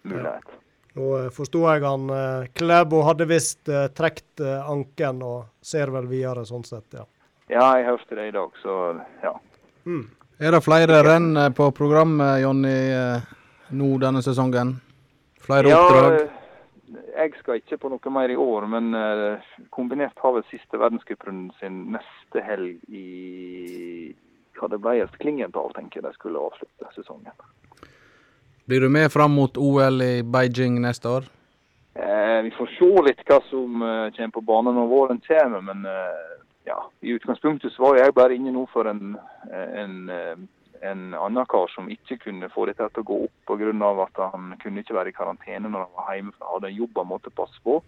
mulighet. 0.06 0.54
Ja. 0.54 0.62
Nå 0.96 1.10
eh, 1.20 1.32
forsto 1.36 1.66
jeg 1.68 1.84
han 1.84 2.08
eh, 2.14 2.48
Klæbo 2.56 3.02
hadde 3.08 3.28
visst 3.28 3.68
eh, 3.68 3.90
trukket 3.92 4.44
anken 4.46 5.22
og 5.26 5.50
ser 5.64 5.92
vel 5.92 6.08
videre 6.12 6.46
sånn 6.48 6.64
sett, 6.68 6.88
ja. 6.96 7.04
Ja, 7.52 7.66
jeg 7.78 7.86
hørte 7.92 8.18
det 8.18 8.30
i 8.30 8.34
dag, 8.34 8.56
så 8.64 8.96
ja. 9.22 9.36
Mm. 9.86 10.08
Er 10.42 10.56
det 10.56 10.64
flere 10.66 11.04
renn 11.06 11.38
på 11.56 11.68
programmet, 11.78 12.40
Jonny, 12.42 12.74
nå 13.78 13.90
denne 14.02 14.24
sesongen? 14.26 14.74
Flere 15.46 15.70
ja, 15.70 15.78
oppdrag? 15.84 16.18
Jeg 17.16 17.34
skal 17.40 17.60
ikke 17.60 17.80
på 17.82 17.90
noe 17.92 18.14
mer 18.14 18.32
i 18.32 18.38
år, 18.40 18.68
men 18.72 18.96
uh, 18.96 19.54
kombinert 19.76 20.20
har 20.24 20.36
vel 20.38 20.46
siste 20.52 20.80
verdenscuprunden 20.80 21.52
sin 21.60 21.84
neste 21.96 22.44
helg 22.46 22.82
i 22.90 24.14
hva 24.56 24.70
det 24.72 24.80
ble 24.80 25.06
Klingenthal, 25.20 25.74
tenker 25.76 26.00
jeg 26.00 26.08
de 26.08 26.20
skulle 26.20 26.42
avslutte 26.42 26.92
sesongen. 26.96 27.34
Blir 28.66 28.82
du 28.82 28.90
med 28.90 29.12
fram 29.14 29.36
mot 29.38 29.58
OL 29.58 30.02
i 30.02 30.24
Beijing 30.24 30.80
neste 30.82 31.10
år? 31.10 31.28
Eh, 31.96 32.40
vi 32.44 32.52
får 32.52 32.72
se 32.76 32.92
litt 33.08 33.22
hva 33.28 33.40
som 33.50 33.84
uh, 33.84 34.12
kommer 34.16 34.34
på 34.36 34.46
banen 34.48 34.76
når 34.76 34.88
våren 34.92 35.22
kommer, 35.28 35.62
men 35.64 35.86
eh, 35.88 36.34
ja, 36.68 36.80
i 37.06 37.14
utgangspunktet 37.16 37.72
så 37.74 37.86
var 37.86 38.00
jeg 38.00 38.16
bare 38.18 38.36
inne 38.36 38.52
nå 38.52 38.66
for 38.74 38.90
en, 38.90 39.14
en 39.54 40.10
en 40.92 41.14
annen 41.18 41.48
kar 41.50 41.70
som 41.74 41.90
ikke 41.92 42.18
kunne 42.28 42.50
få 42.54 42.68
dette 42.70 42.88
til 42.94 43.04
å 43.04 43.10
gå 43.10 43.20
opp 43.28 43.52
pga. 43.52 43.92
at 44.06 44.24
han 44.32 44.56
kunne 44.62 44.82
ikke 44.82 44.96
være 44.96 45.10
i 45.10 45.18
karantene 45.18 45.70
når 45.70 45.86
han 45.86 45.96
var 45.98 46.16
hjemme, 46.16 46.34
for 46.38 46.46
han 46.46 46.54
hadde 46.56 46.72
en 46.72 46.82
jobb 46.82 46.98
han 47.02 47.12
måtte 47.12 47.34
passe 47.36 47.62
på. 47.64 47.82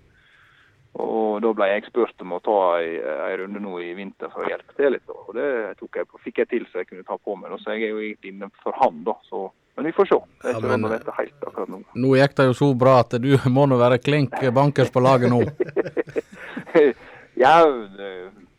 Og 0.97 1.41
Da 1.41 1.51
ble 1.53 1.67
jeg 1.69 1.85
spurt 1.87 2.23
om 2.25 2.33
å 2.33 2.41
ta 2.41 2.57
en, 2.81 3.37
runde 3.41 3.61
nå 3.61 3.77
i 3.83 3.91
vinter 3.97 4.31
for 4.33 4.45
å 4.45 4.49
hjelpe 4.49 4.73
til 4.77 4.95
litt. 4.95 5.09
og 5.13 5.35
Det 5.37 5.47
jeg, 5.77 6.07
fikk 6.23 6.41
jeg 6.41 6.49
til 6.53 6.65
så 6.71 6.81
jeg 6.81 6.89
kunne 6.89 7.05
ta 7.05 7.17
på 7.17 7.35
meg. 7.37 7.53
Så 7.61 7.75
jeg 7.75 7.85
er 7.85 7.93
jo 7.93 8.01
egentlig 8.01 8.33
inne 8.33 8.49
for 8.63 8.73
han, 8.81 9.03
da. 9.05 9.13
Så, 9.29 9.43
men 9.77 9.89
vi 9.89 9.93
får 9.93 10.09
se. 10.09 10.19
Ja, 10.47 10.57
men, 10.63 10.87
dette 10.89 11.13
helt 11.19 11.45
akkurat 11.45 11.69
nå. 11.69 11.83
Nå 11.93 12.15
gikk 12.17 12.35
det 12.39 12.49
jo 12.49 12.57
så 12.57 12.71
bra 12.73 12.97
at 13.03 13.13
du 13.21 13.29
må 13.55 13.67
nå 13.69 13.77
være 13.77 14.01
klink 14.01 14.33
bankers 14.53 14.91
på 14.93 15.03
laget 15.05 15.33
nå. 15.33 15.43
ja, 17.43 17.55
det, 17.93 18.11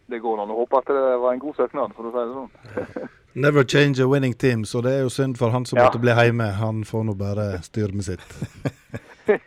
det 0.06 0.22
går 0.22 0.44
an 0.44 0.54
å 0.54 0.62
håpe 0.62 0.82
at 0.82 0.94
det 0.94 1.16
var 1.24 1.34
en 1.34 1.42
god 1.42 1.58
søknad, 1.58 1.96
for 1.96 2.06
å 2.06 2.14
si 2.14 2.22
det 2.22 2.36
sånn. 2.38 3.14
Never 3.32 3.64
change 3.64 4.02
a 4.02 4.06
winning 4.06 4.34
team, 4.34 4.64
så 4.64 4.80
det 4.80 4.92
er 4.92 5.00
jo 5.04 5.10
synd 5.12 5.36
for 5.38 5.52
han 5.54 5.66
som 5.66 5.78
ja. 5.78 5.84
måtte 5.84 6.00
bli 6.02 6.14
hjemme. 6.16 6.48
Han 6.58 6.84
får 6.84 7.04
nå 7.04 7.14
bare 7.18 7.62
styre 7.62 7.92
med 7.92 8.04
sitt. 8.04 8.22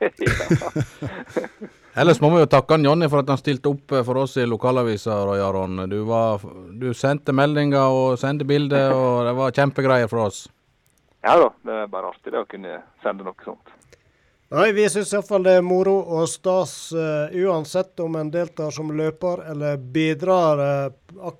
Ellers 1.93 2.21
må 2.21 2.29
vi 2.31 2.39
jo 2.39 2.45
takke 2.47 2.73
han 2.77 2.85
Jonny 2.87 3.09
for 3.11 3.19
at 3.19 3.29
han 3.33 3.41
stilte 3.41 3.69
opp 3.73 3.91
for 4.05 4.17
oss 4.21 4.37
i 4.39 4.45
lokalavisa, 4.47 5.25
Roy 5.27 5.41
Aron. 5.43 5.89
Du, 5.91 5.99
var, 6.07 6.39
du 6.79 6.93
sendte 6.95 7.35
meldinger 7.35 7.91
og 7.91 8.19
sendte 8.21 8.47
bilder, 8.47 8.93
og 8.95 9.25
det 9.27 9.33
var 9.41 9.51
kjempegreier 9.57 10.07
for 10.11 10.19
oss. 10.29 10.45
Ja 11.21 11.35
da, 11.37 11.51
det 11.67 11.77
er 11.83 11.91
bare 11.91 12.13
artig 12.13 12.33
det 12.33 12.41
å 12.41 12.47
kunne 12.49 12.79
sende 13.03 13.27
noe 13.27 13.45
sånt. 13.45 13.75
Nei, 14.51 14.71
vi 14.75 14.87
syns 14.91 15.13
iallfall 15.13 15.45
det 15.45 15.53
er 15.59 15.63
moro 15.63 15.93
og 16.15 16.25
stas 16.27 16.73
uh, 16.95 17.31
uansett 17.31 17.99
om 18.03 18.17
en 18.19 18.31
deltar 18.31 18.73
som 18.75 18.89
løper 18.95 19.45
eller 19.51 19.77
bidrar 19.79 20.59
uh, 20.59 21.31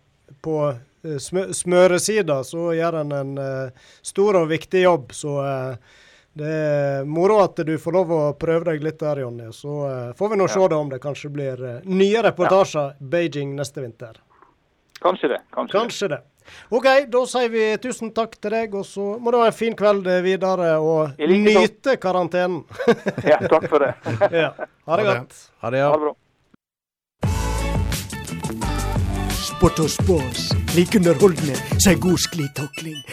på 0.42 0.58
smøresida, 1.02 2.44
så 2.46 2.72
gjør 2.78 3.00
en 3.02 3.12
en 3.18 3.34
stor 4.06 4.38
og 4.44 4.48
viktig 4.52 4.84
jobb. 4.86 5.14
Så 5.18 5.36
det 6.34 6.48
er 6.48 7.06
moro 7.06 7.42
at 7.44 7.60
du 7.68 7.74
får 7.80 7.96
lov 7.96 8.12
å 8.16 8.22
prøve 8.40 8.72
deg 8.72 8.84
litt 8.86 9.00
der, 9.02 9.20
Jonny. 9.26 9.50
Så 9.56 9.82
uh, 9.84 10.12
får 10.16 10.32
vi 10.32 10.40
nå 10.40 10.48
ja. 10.48 10.54
se 10.54 10.76
om 10.78 10.92
det 10.92 11.02
kanskje 11.04 11.32
blir 11.34 11.60
uh, 11.60 11.80
nye 11.84 12.22
reportasjer 12.24 12.94
ja. 12.94 13.08
Beijing 13.14 13.56
neste 13.58 13.84
vinter. 13.84 14.22
Kanskje 15.02 15.34
det. 15.34 15.42
Kanskje, 15.52 15.78
kanskje 15.78 16.08
det. 16.14 16.22
det. 16.22 16.56
OK, 16.78 16.88
da 17.12 17.26
sier 17.28 17.52
vi 17.52 17.66
tusen 17.84 18.14
takk 18.16 18.38
til 18.40 18.56
deg, 18.56 18.80
og 18.80 18.88
så 18.88 19.16
må 19.20 19.34
du 19.34 19.42
ha 19.42 19.50
en 19.50 19.56
fin 19.56 19.76
kveld 19.78 20.08
videre 20.24 20.74
og 20.80 21.20
nyte 21.20 21.98
karantenen. 22.02 22.64
ja, 23.28 23.42
takk 23.52 23.68
for 23.68 23.84
det. 23.84 23.94
ja. 24.44 24.54
Ha 24.88 25.02
det 25.02 25.08
godt. 25.10 25.40
Ha 25.66 25.74
det, 25.74 25.84
ja. 25.84 25.92
Ha 25.92 26.00
det 26.00 26.06
bra. 26.08 26.16
Sport 29.62 29.80
og 29.80 29.90
spas. 29.94 30.40
Like 30.74 30.98
underholdende 30.98 31.56
som 31.80 32.00
god 32.02 32.18
sklitakling. 32.18 32.98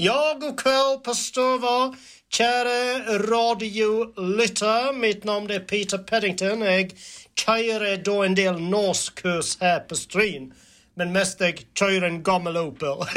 Ja, 0.00 0.38
god 0.40 0.54
kveld 0.56 1.02
på 1.04 1.12
stova. 1.14 1.90
Kjære 2.32 3.18
radiolytter. 3.28 4.92
Mitt 4.96 5.24
navn 5.24 5.50
er 5.50 5.66
Peter 5.68 5.98
Paddington. 5.98 6.62
Jeg 6.62 6.94
kjører 7.36 8.00
da 8.06 8.16
en 8.24 8.36
del 8.38 8.62
norskkurs 8.70 9.58
her 9.60 9.82
på 9.88 9.98
Stryn 10.00 10.48
men 10.98 11.12
mest 11.14 11.40
jeg 11.44 11.68
kjører 11.78 12.08
en 12.08 12.22
gammel 12.26 12.58
Opel. 12.58 13.04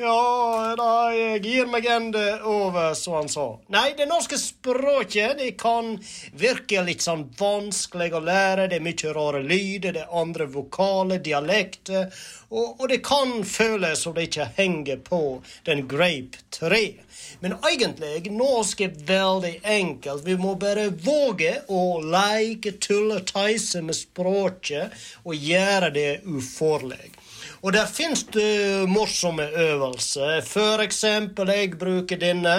ja, 0.00 0.74
da 0.76 0.88
jeg 1.16 1.40
gir 1.44 1.70
meg 1.70 1.86
ende 1.88 2.24
over, 2.44 2.92
som 2.98 3.16
han 3.18 3.30
sa. 3.32 3.46
Nei, 3.72 3.90
det 3.96 4.08
norske 4.10 4.38
språket 4.40 5.38
det 5.40 5.54
kan 5.60 5.94
virke 6.38 6.84
litt 6.84 7.04
sånn 7.04 7.26
vanskelig 7.38 8.12
å 8.16 8.22
lære. 8.24 8.68
Det 8.70 8.80
er 8.80 8.84
mye 8.84 9.14
rare 9.16 9.42
lyder, 9.44 9.96
det 9.96 10.04
er 10.04 10.20
andre 10.22 10.48
vokaler, 10.52 11.22
dialekter. 11.24 12.10
Og, 12.50 12.80
og 12.80 12.88
det 12.90 12.98
kan 13.06 13.44
føles 13.46 14.00
som 14.02 14.14
det 14.16 14.26
ikke 14.26 14.48
henger 14.56 14.98
på 15.06 15.20
den 15.68 15.84
grape 15.90 16.40
tre. 16.50 16.82
Men 17.40 17.54
egentlig, 17.68 18.32
norsk 18.34 18.82
er 18.82 18.96
veldig 19.06 19.52
enkelt. 19.62 20.26
Vi 20.26 20.34
må 20.40 20.56
bare 20.58 20.88
våge 20.90 21.60
å 21.70 22.00
leke, 22.02 22.74
tulle, 22.82 23.20
teise 23.28 23.84
med 23.86 23.94
språket 23.98 24.96
og 25.22 25.38
gjøre 25.38 25.92
det 25.94 26.10
ufarlig. 26.26 27.12
Og 27.60 27.74
der 27.76 27.86
finnes 27.86 28.24
det 28.34 28.88
morsomme 28.88 29.46
øvelser. 29.46 30.40
For 30.42 30.82
eksempel, 30.82 31.52
jeg 31.54 31.76
bruker 31.78 32.18
denne. 32.18 32.56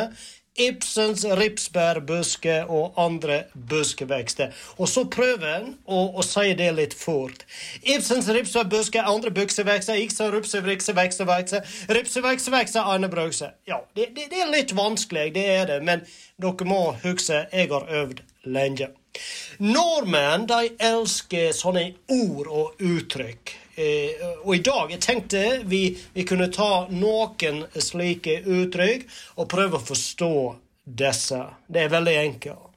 Ibsens 0.60 1.24
ripsbærbuske 1.24 2.66
og 2.68 2.94
andre 3.00 3.44
buskevekster. 3.70 4.52
Og 4.78 4.90
så 4.92 5.06
prøver 5.08 5.48
en 5.48 5.70
å, 5.86 6.02
å, 6.20 6.26
si 6.28 6.52
det 6.60 6.68
litt 6.76 6.96
fort. 6.98 7.46
Ibsens 7.88 8.28
ripsbærbuske, 8.28 9.00
andre 9.00 9.32
buksevekster, 9.32 10.02
iksa 10.04 10.28
rupsevrikse, 10.34 10.96
vekse, 10.98 11.28
vekse, 11.30 11.64
ripsevekse, 11.96 12.52
vekse, 12.52 12.84
ane 12.84 13.08
brukse. 13.12 13.54
Ja, 13.70 13.80
det, 13.96 14.12
det, 14.18 14.28
det, 14.34 14.44
er 14.44 14.52
litt 14.52 14.76
vanskelig, 14.76 15.30
det 15.40 15.48
er 15.56 15.72
det, 15.72 15.80
men 15.88 16.04
dere 16.42 16.68
må 16.68 16.84
huske, 17.06 17.46
jeg 17.48 17.72
har 17.72 17.88
øvd 18.04 18.20
lenge. 18.52 18.92
Nordmenn 19.64 20.48
de 20.52 20.74
elsker 20.84 21.52
sånne 21.56 21.92
ord 22.12 22.52
og 22.52 22.88
uttrykk. 22.92 23.61
Eh, 23.76 24.26
og 24.44 24.56
i 24.56 24.64
dag 24.66 24.92
jeg 24.92 25.04
tenkte 25.04 25.44
vi, 25.70 25.84
vi 26.14 26.26
kunne 26.28 26.50
ta 26.52 26.88
noen 26.92 27.64
slike 27.72 28.42
uttrykk 28.44 29.08
og 29.38 29.50
prøve 29.52 29.80
å 29.80 29.86
forstå 29.92 30.34
disse. 30.84 31.40
Det 31.68 31.86
er 31.86 31.96
veldig 31.96 32.18
enkelt. 32.26 32.68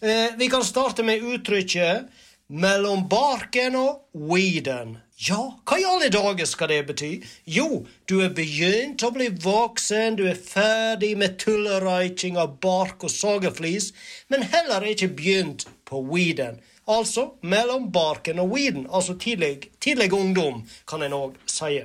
Eh, 0.00 0.38
vi 0.38 0.48
kan 0.48 0.64
starte 0.64 1.02
med 1.02 1.22
uttrykket 1.22 2.08
'mellom 2.48 3.08
barken 3.08 3.76
og 3.76 4.04
weeden'. 4.14 4.98
Ja, 5.18 5.58
hva 5.66 5.76
i 5.80 5.84
alle 5.84 6.08
dager 6.14 6.46
skal 6.46 6.68
det 6.70 6.86
bety? 6.86 7.08
Jo, 7.44 7.86
du 8.06 8.20
er 8.22 8.30
begynt 8.30 9.02
å 9.02 9.10
bli 9.10 9.26
voksen, 9.28 10.14
du 10.14 10.28
er 10.30 10.38
ferdig 10.38 11.16
med 11.18 11.40
tullerøyking 11.42 12.38
av 12.38 12.60
bark 12.62 13.02
og 13.02 13.10
sageflis, 13.10 13.90
men 14.30 14.46
heller 14.46 14.86
ikke 14.86 15.10
begynt 15.18 15.66
på 15.90 16.04
weeden. 16.06 16.60
Altså 16.88 17.30
mellom 17.40 17.90
barken 17.92 18.38
og 18.40 18.52
weeden. 18.54 18.86
Altså 18.90 19.14
tidlig, 19.20 19.70
tidlig 19.80 20.12
ungdom, 20.12 20.62
kan 20.88 21.02
en 21.02 21.16
òg 21.16 21.34
si. 21.46 21.82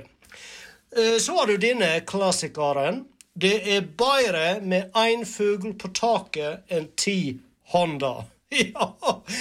Eh, 0.96 1.18
så 1.20 1.36
har 1.38 1.46
du 1.46 1.56
denne 1.60 2.00
klassikeren. 2.06 3.04
Det 3.34 3.76
er 3.76 3.80
bedre 3.98 4.60
med 4.62 4.94
én 4.94 5.24
fugl 5.26 5.74
på 5.74 5.90
taket 5.94 6.70
enn 6.72 6.88
ti 6.96 7.40
hånder. 7.74 8.24
Ja, 8.54 8.92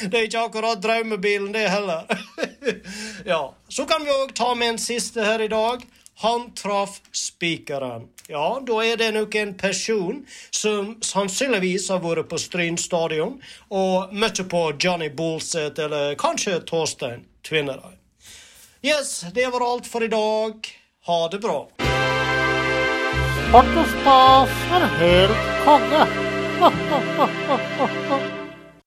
det 0.09 0.17
er 0.17 0.23
ikke 0.25 0.39
akkurat 0.47 0.79
drømmebilen, 0.81 1.51
det 1.53 1.67
heller. 1.69 2.07
ja, 3.25 3.53
Så 3.69 3.85
kan 3.85 4.01
vi 4.01 4.09
òg 4.09 4.33
ta 4.33 4.55
med 4.55 4.73
en 4.73 4.79
siste 4.81 5.21
her 5.21 5.41
i 5.41 5.51
dag. 5.51 5.83
Han 6.21 6.53
traff 6.53 7.01
spikeren. 7.11 8.07
Ja, 8.27 8.61
da 8.67 8.85
er 8.85 8.97
det 8.97 9.11
nok 9.11 9.35
en 9.35 9.53
person 9.57 10.21
som 10.51 10.95
sannsynligvis 11.03 11.89
har 11.91 11.99
vært 12.03 12.29
på 12.31 12.39
Stryn 12.39 12.77
stadion 12.79 13.39
og 13.73 14.13
møtt 14.13 14.39
på 14.49 14.63
Johnny 14.79 15.09
Bolseth 15.09 15.81
eller 15.83 16.15
kanskje 16.15 16.61
Torstein 16.69 17.25
Tvinnereid. 17.43 17.99
Yes, 18.83 19.25
det 19.33 19.47
var 19.51 19.63
alt 19.73 19.87
for 19.87 20.03
i 20.03 20.11
dag. 20.11 20.71
Ha 21.07 21.19
det 21.31 21.39
bra. 21.43 21.59
Og 23.53 23.75
stas 23.95 24.55
er 24.79 24.87
helt 25.01 25.51
konge. 25.65 26.07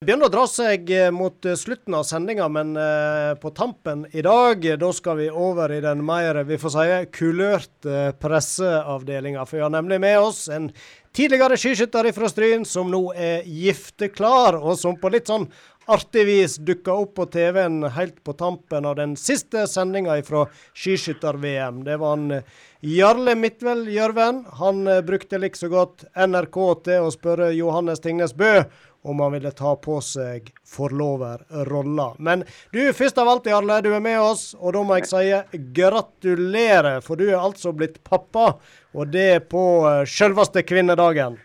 begynner 0.07 0.29
å 0.29 0.31
dra 0.31 0.45
seg 0.47 0.91
eh, 0.95 1.09
mot 1.11 1.47
eh, 1.49 1.57
slutten 1.59 1.97
av 1.99 2.05
sendinga, 2.07 2.47
men 2.53 2.77
eh, 2.79 3.33
på 3.43 3.51
tampen 3.57 4.05
i 4.15 4.23
dag, 4.23 4.63
da 4.79 4.91
skal 4.95 5.19
vi 5.19 5.27
over 5.27 5.73
i 5.75 5.81
den 5.83 6.05
mer, 6.07 6.45
vi 6.47 6.59
får 6.63 6.75
si, 6.77 6.85
kulørte 7.17 8.13
presseavdelinga. 8.23 9.43
For 9.49 9.59
vi 9.59 9.65
har 9.67 9.75
nemlig 9.75 9.99
med 10.05 10.21
oss 10.23 10.45
en 10.53 10.71
tidligere 11.17 11.59
skiskytter 11.59 12.13
fra 12.15 12.31
Stryn 12.31 12.69
som 12.69 12.93
nå 12.93 13.03
er 13.19 13.49
gifteklar, 13.51 14.61
og 14.61 14.79
som 14.79 14.95
på 15.01 15.11
litt 15.11 15.33
sånn 15.33 15.49
artig 15.91 16.27
vis 16.27 16.57
dukka 16.67 16.95
opp 17.03 17.15
på 17.19 17.27
TV-en 17.31 17.83
helt 17.95 18.23
på 18.27 18.35
tampen 18.39 18.87
av 18.87 18.97
den 18.99 19.19
siste 19.19 19.67
sendinga 19.71 20.21
fra 20.27 20.47
skiskytter-VM. 20.75 21.83
Det 21.87 21.99
var 22.03 22.15
han 22.15 22.41
Jarle 22.87 23.35
Midtvel 23.39 23.87
Gjørven. 23.91 24.45
Han 24.61 24.83
brukte 25.07 25.39
likså 25.43 25.71
godt 25.71 26.07
NRK 26.15 26.59
til 26.87 27.07
å 27.07 27.15
spørre 27.15 27.55
Johannes 27.55 28.03
Tingnes 28.03 28.35
Bø 28.35 28.61
om 29.07 29.21
han 29.23 29.35
ville 29.37 29.53
ta 29.55 29.75
på 29.81 29.99
seg 30.05 30.51
forloverrolla. 30.67 32.09
Men 32.19 32.45
du, 32.75 32.81
først 32.97 33.19
av 33.23 33.31
alt, 33.31 33.49
Jarle, 33.51 33.81
du 33.85 33.93
er 33.95 34.03
med 34.05 34.19
oss, 34.21 34.49
og 34.59 34.75
da 34.77 34.83
må 34.87 34.99
jeg 34.99 35.11
si 35.11 35.61
gratulerer, 35.77 37.01
for 37.07 37.21
du 37.21 37.29
er 37.29 37.39
altså 37.39 37.75
blitt 37.77 38.03
pappa, 38.07 38.57
og 38.97 39.13
det 39.15 39.47
på 39.53 39.63
eh, 39.89 40.03
selveste 40.11 40.65
kvinnedagen. 40.67 41.39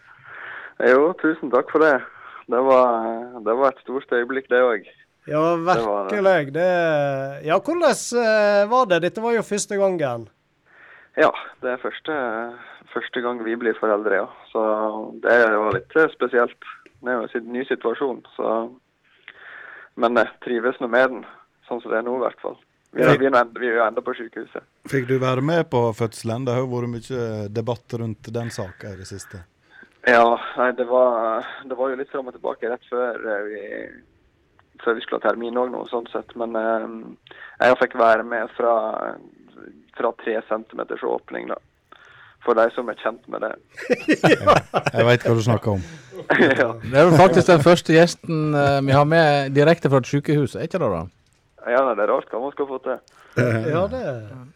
Jo, 0.82 1.12
tusen 1.22 1.54
takk 1.54 1.70
for 1.74 1.84
det. 1.86 2.00
Det 2.52 2.60
var, 2.66 3.06
det 3.46 3.54
var 3.56 3.72
et 3.72 3.86
stort 3.86 4.12
øyeblikk, 4.18 4.50
det 4.52 4.66
òg. 4.66 4.90
Ja, 5.30 5.56
virkelig. 5.56 6.54
Det, 6.54 6.70
ja, 7.46 7.60
hvordan 7.60 7.90
eh, 7.94 8.70
var 8.70 8.86
det? 8.90 9.04
Dette 9.06 9.22
var 9.22 9.36
jo 9.38 9.46
første 9.46 9.78
gangen. 9.78 10.26
Ja, 11.20 11.30
det 11.62 11.74
er 11.74 11.82
første, 11.84 12.16
første 12.94 13.22
gang 13.22 13.44
vi 13.46 13.56
blir 13.60 13.78
foreldre, 13.80 14.24
ja. 14.24 14.28
Så 14.52 14.62
det 15.24 15.38
var 15.52 15.76
litt 15.76 15.98
spesielt. 16.16 16.72
Det 17.02 17.12
er 17.12 17.20
jo 17.20 17.40
en 17.42 17.54
ny 17.54 17.66
situasjon, 17.66 18.26
så 18.36 18.50
Men 19.96 20.16
jeg 20.16 20.30
trives 20.46 20.78
nå 20.80 20.88
med 20.88 21.10
den, 21.12 21.24
sånn 21.68 21.82
som 21.82 21.92
det 21.92 21.98
er 22.00 22.06
nå 22.08 22.14
i 22.16 22.22
hvert 22.24 22.40
fall. 22.40 22.56
Vi 22.96 23.04
er, 23.04 23.18
vi 23.20 23.68
er 23.68 23.76
jo 23.76 23.84
enda 23.84 24.02
på 24.04 24.14
sykehuset. 24.16 24.64
Fikk 24.88 25.08
du 25.10 25.18
være 25.20 25.44
med 25.44 25.66
på 25.72 25.82
fødselen? 25.96 26.46
Det 26.48 26.56
har 26.56 26.64
jo 26.64 26.70
vært 26.72 26.92
mye 26.92 27.26
debatt 27.52 27.96
rundt 28.00 28.30
den 28.36 28.52
saka 28.52 28.94
i 28.94 29.00
det 29.00 29.08
siste. 29.08 29.44
Ja, 30.08 30.40
nei, 30.58 30.72
det 30.80 30.88
var, 30.90 31.46
det 31.68 31.78
var 31.78 31.92
jo 31.92 32.00
litt 32.00 32.12
fram 32.12 32.32
og 32.32 32.36
tilbake 32.36 32.72
rett 32.72 32.88
før 32.90 33.20
eh, 33.20 33.44
vi, 33.48 33.62
før 34.84 34.98
vi 34.98 35.04
skulle 35.04 35.20
ha 35.22 35.28
termin 35.28 35.60
òg, 35.60 35.76
sånn 35.92 36.08
sett. 36.12 36.32
Men 36.40 36.56
eh, 36.58 36.88
jeg 37.68 37.80
fikk 37.84 38.00
være 38.00 38.26
med 38.28 38.52
fra, 38.56 38.76
fra 40.00 40.14
tre 40.24 40.40
centimeters 40.48 41.04
åpning, 41.08 41.52
da 41.52 41.60
for 42.46 42.58
de 42.58 42.68
som 42.76 42.90
er 42.90 42.98
kjent 43.02 43.28
med 43.32 43.44
det. 43.46 43.52
jeg 44.98 45.08
veit 45.08 45.26
hva 45.26 45.36
du 45.38 45.42
snakker 45.46 45.76
om. 45.78 45.84
ja. 46.62 46.70
Det 46.82 46.98
er 46.98 47.10
vel 47.10 47.18
faktisk 47.20 47.50
den 47.50 47.64
første 47.66 47.96
gjesten 47.96 48.56
uh, 48.58 48.80
vi 48.86 48.96
har 48.96 49.08
med 49.10 49.56
direkte 49.56 49.92
fra 49.92 50.02
et 50.02 50.10
sykehus, 50.10 50.56
er 50.56 50.68
ikke 50.70 50.82
det 50.82 50.92
da? 50.94 51.02
Ja, 51.70 51.84
det 51.94 52.06
er 52.06 52.10
rart 52.10 52.32
hva 52.34 52.42
man 52.42 52.54
skal 52.56 52.70
få 52.70 52.80
til. 52.86 53.02
ja, 53.76 53.84
det 53.92 54.04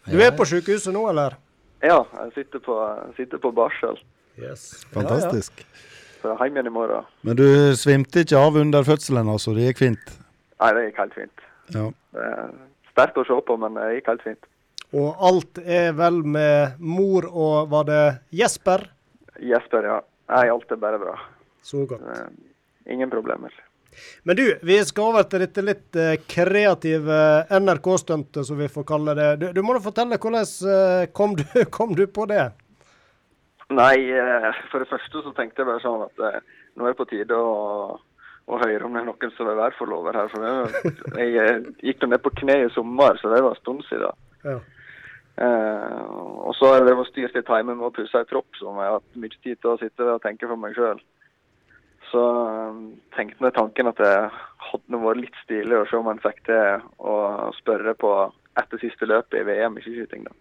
Du 0.09 0.21
er 0.21 0.33
på 0.35 0.47
sykehuset 0.49 0.93
nå, 0.95 1.05
eller? 1.11 1.37
Ja, 1.85 2.01
jeg 2.23 2.31
sitter 2.39 2.63
på, 2.65 2.77
sitter 3.17 3.41
på 3.41 3.51
barsel. 3.55 3.99
Yes. 4.41 4.85
Fantastisk. 4.93 5.61
Ja, 5.61 5.81
Så 6.21 6.35
hjem 6.41 6.57
igjen 6.57 6.71
i 6.71 6.73
morgen. 6.73 7.05
Men 7.21 7.37
du 7.37 7.47
svimte 7.77 8.25
ikke 8.25 8.39
av 8.41 8.57
under 8.57 8.83
fødselen, 8.83 9.29
altså? 9.29 9.53
Det 9.53 9.67
gikk 9.69 9.83
fint? 9.83 10.15
Nei, 10.61 10.71
det 10.73 10.87
gikk 10.87 11.01
helt 11.03 11.17
fint. 11.19 11.45
Ja. 11.75 11.85
Det 12.15 12.25
er 12.31 12.49
sterkt 12.95 13.19
å 13.21 13.25
se 13.27 13.37
på, 13.47 13.57
men 13.61 13.77
det 13.77 13.91
gikk 13.99 14.09
helt 14.09 14.25
fint. 14.25 14.49
Og 14.93 15.23
alt 15.27 15.59
er 15.65 15.95
vel 15.97 16.21
med 16.21 16.77
mor 16.79 17.25
og 17.31 17.71
var 17.71 17.87
det 17.89 18.03
Jesper? 18.35 18.85
Jesper, 19.41 19.87
ja. 19.89 20.01
Nei, 20.31 20.47
alt 20.49 20.71
er 20.71 20.81
bare 20.81 20.99
bra. 21.01 21.15
Så 21.65 21.85
godt. 21.89 22.01
Eh, 22.01 22.93
ingen 22.93 23.09
problemer. 23.09 23.53
Men 24.23 24.35
du, 24.35 24.43
vi 24.61 24.77
skal 24.85 25.11
over 25.11 25.25
til 25.29 25.43
dette 25.45 25.63
litt 25.65 25.97
eh, 25.99 26.17
kreative 26.29 27.19
NRK-stuntet, 27.49 28.43
som 28.47 28.59
vi 28.59 28.69
får 28.71 28.87
kalle 28.87 29.15
det. 29.17 29.29
Du, 29.41 29.47
du 29.55 29.61
må 29.65 29.75
da 29.75 29.83
fortelle, 29.83 30.19
hvordan 30.21 30.45
eh, 30.45 31.07
kom, 31.15 31.35
du, 31.39 31.45
kom, 31.77 31.95
du, 31.97 32.05
på 32.07 32.27
det? 32.31 32.49
Nei, 33.73 33.95
for 34.69 34.83
det 34.83 34.91
første 34.91 35.23
så 35.25 35.31
tenkte 35.33 35.63
jeg 35.63 35.71
bare 35.71 35.81
sånn 35.81 36.03
at 36.05 36.43
nå 36.77 36.85
er 36.85 36.93
det 36.93 36.99
på 36.99 37.07
tide 37.09 37.33
å, 37.33 37.95
å 38.45 38.59
høre 38.61 38.85
om 38.85 38.93
det 38.93 39.01
er 39.01 39.07
noen 39.07 39.31
som 39.33 39.49
vil 39.49 39.57
være 39.57 39.77
forlover 39.79 40.19
her. 40.19 40.29
For 40.29 40.45
jeg, 40.45 41.31
jeg 41.33 41.63
gikk 41.89 42.05
jo 42.05 42.11
ned 42.11 42.21
på 42.21 42.33
kne 42.43 42.59
i 42.61 42.71
sommer, 42.75 43.17
så 43.17 43.31
det 43.33 43.41
var 43.41 43.55
en 43.55 43.61
stund 43.63 43.81
siden. 43.89 44.21
Ja. 44.45 44.59
Eh, 45.35 46.03
og 46.47 46.53
så 46.55 46.69
har 46.71 46.85
å 46.95 47.03
styrt 47.09 47.35
litt 47.35 47.49
hjemme 47.49 47.75
med 47.75 47.89
å 47.89 47.93
pusse 47.95 48.21
ei 48.21 48.27
tropp 48.29 48.55
som 48.55 48.79
jeg 48.79 48.87
har 48.87 49.01
hatt 49.01 49.19
mye 49.19 49.41
tid 49.43 49.59
til 49.59 49.73
å 49.73 49.79
sitte 49.81 50.07
og 50.13 50.23
tenke 50.23 50.47
for 50.47 50.59
meg 50.59 50.77
sjøl. 50.77 51.01
Så 52.11 52.21
um, 52.21 52.83
tenkte 53.17 53.43
jeg 53.43 53.55
tanken 53.57 53.89
at 53.89 53.99
det 53.99 54.13
hadde 54.69 55.01
vært 55.01 55.23
litt 55.23 55.39
stilig 55.41 55.81
å 55.81 55.87
se 55.89 55.97
om 55.99 56.07
en 56.11 56.21
fikk 56.23 56.43
til 56.47 56.85
å 57.01 57.15
spørre 57.57 57.95
på 57.99 58.11
etter 58.55 58.79
siste 58.79 59.09
løpet 59.09 59.41
i 59.41 59.47
VM 59.49 59.75
i 59.75 59.83
skiskyting. 59.83 60.27
da. 60.29 60.35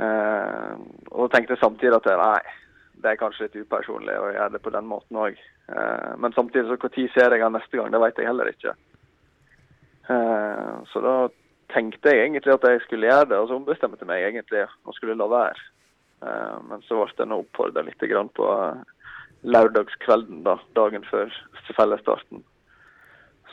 Eh, 0.00 0.76
og 1.10 1.28
tenkte 1.34 1.58
samtidig 1.60 1.98
at 1.98 2.08
nei, 2.16 2.54
det 3.02 3.10
er 3.10 3.20
kanskje 3.20 3.48
litt 3.48 3.58
upersonlig 3.66 4.14
å 4.16 4.30
gjøre 4.30 4.54
det 4.54 4.62
på 4.64 4.72
den 4.72 4.88
måten 4.88 5.18
òg. 5.20 5.36
Eh, 5.74 6.12
men 6.22 6.32
samtidig 6.32 6.70
så 6.70 6.78
når 6.80 7.10
ser 7.12 7.36
jeg 7.36 7.44
han 7.44 7.58
neste 7.58 7.76
gang, 7.76 7.92
det 7.92 8.00
vet 8.00 8.22
jeg 8.22 8.30
heller 8.30 8.54
ikke. 8.54 8.78
Så 10.90 10.98
da 11.04 11.12
tenkte 11.74 12.12
jeg 12.12 12.26
egentlig 12.26 12.54
at 12.54 12.64
jeg 12.68 12.80
skulle 12.84 13.08
gjøre 13.10 13.28
det, 13.30 13.38
og 13.38 13.48
så 13.48 13.58
ombestemte 13.58 14.02
jeg 14.04 14.10
meg 14.10 14.24
egentlig 14.26 14.64
og 14.84 14.96
skulle 14.96 15.18
la 15.18 15.28
være. 15.30 15.68
Eh, 16.20 16.56
men 16.68 16.82
så 16.84 16.98
ble 17.00 17.16
jeg 17.16 17.36
oppfordra 17.36 17.84
litt 17.86 18.02
på 18.36 18.48
eh, 18.52 18.80
lørdagskvelden, 19.48 20.42
da, 20.44 20.58
dagen 20.76 21.06
før 21.08 21.32
fellesstarten. 21.76 22.42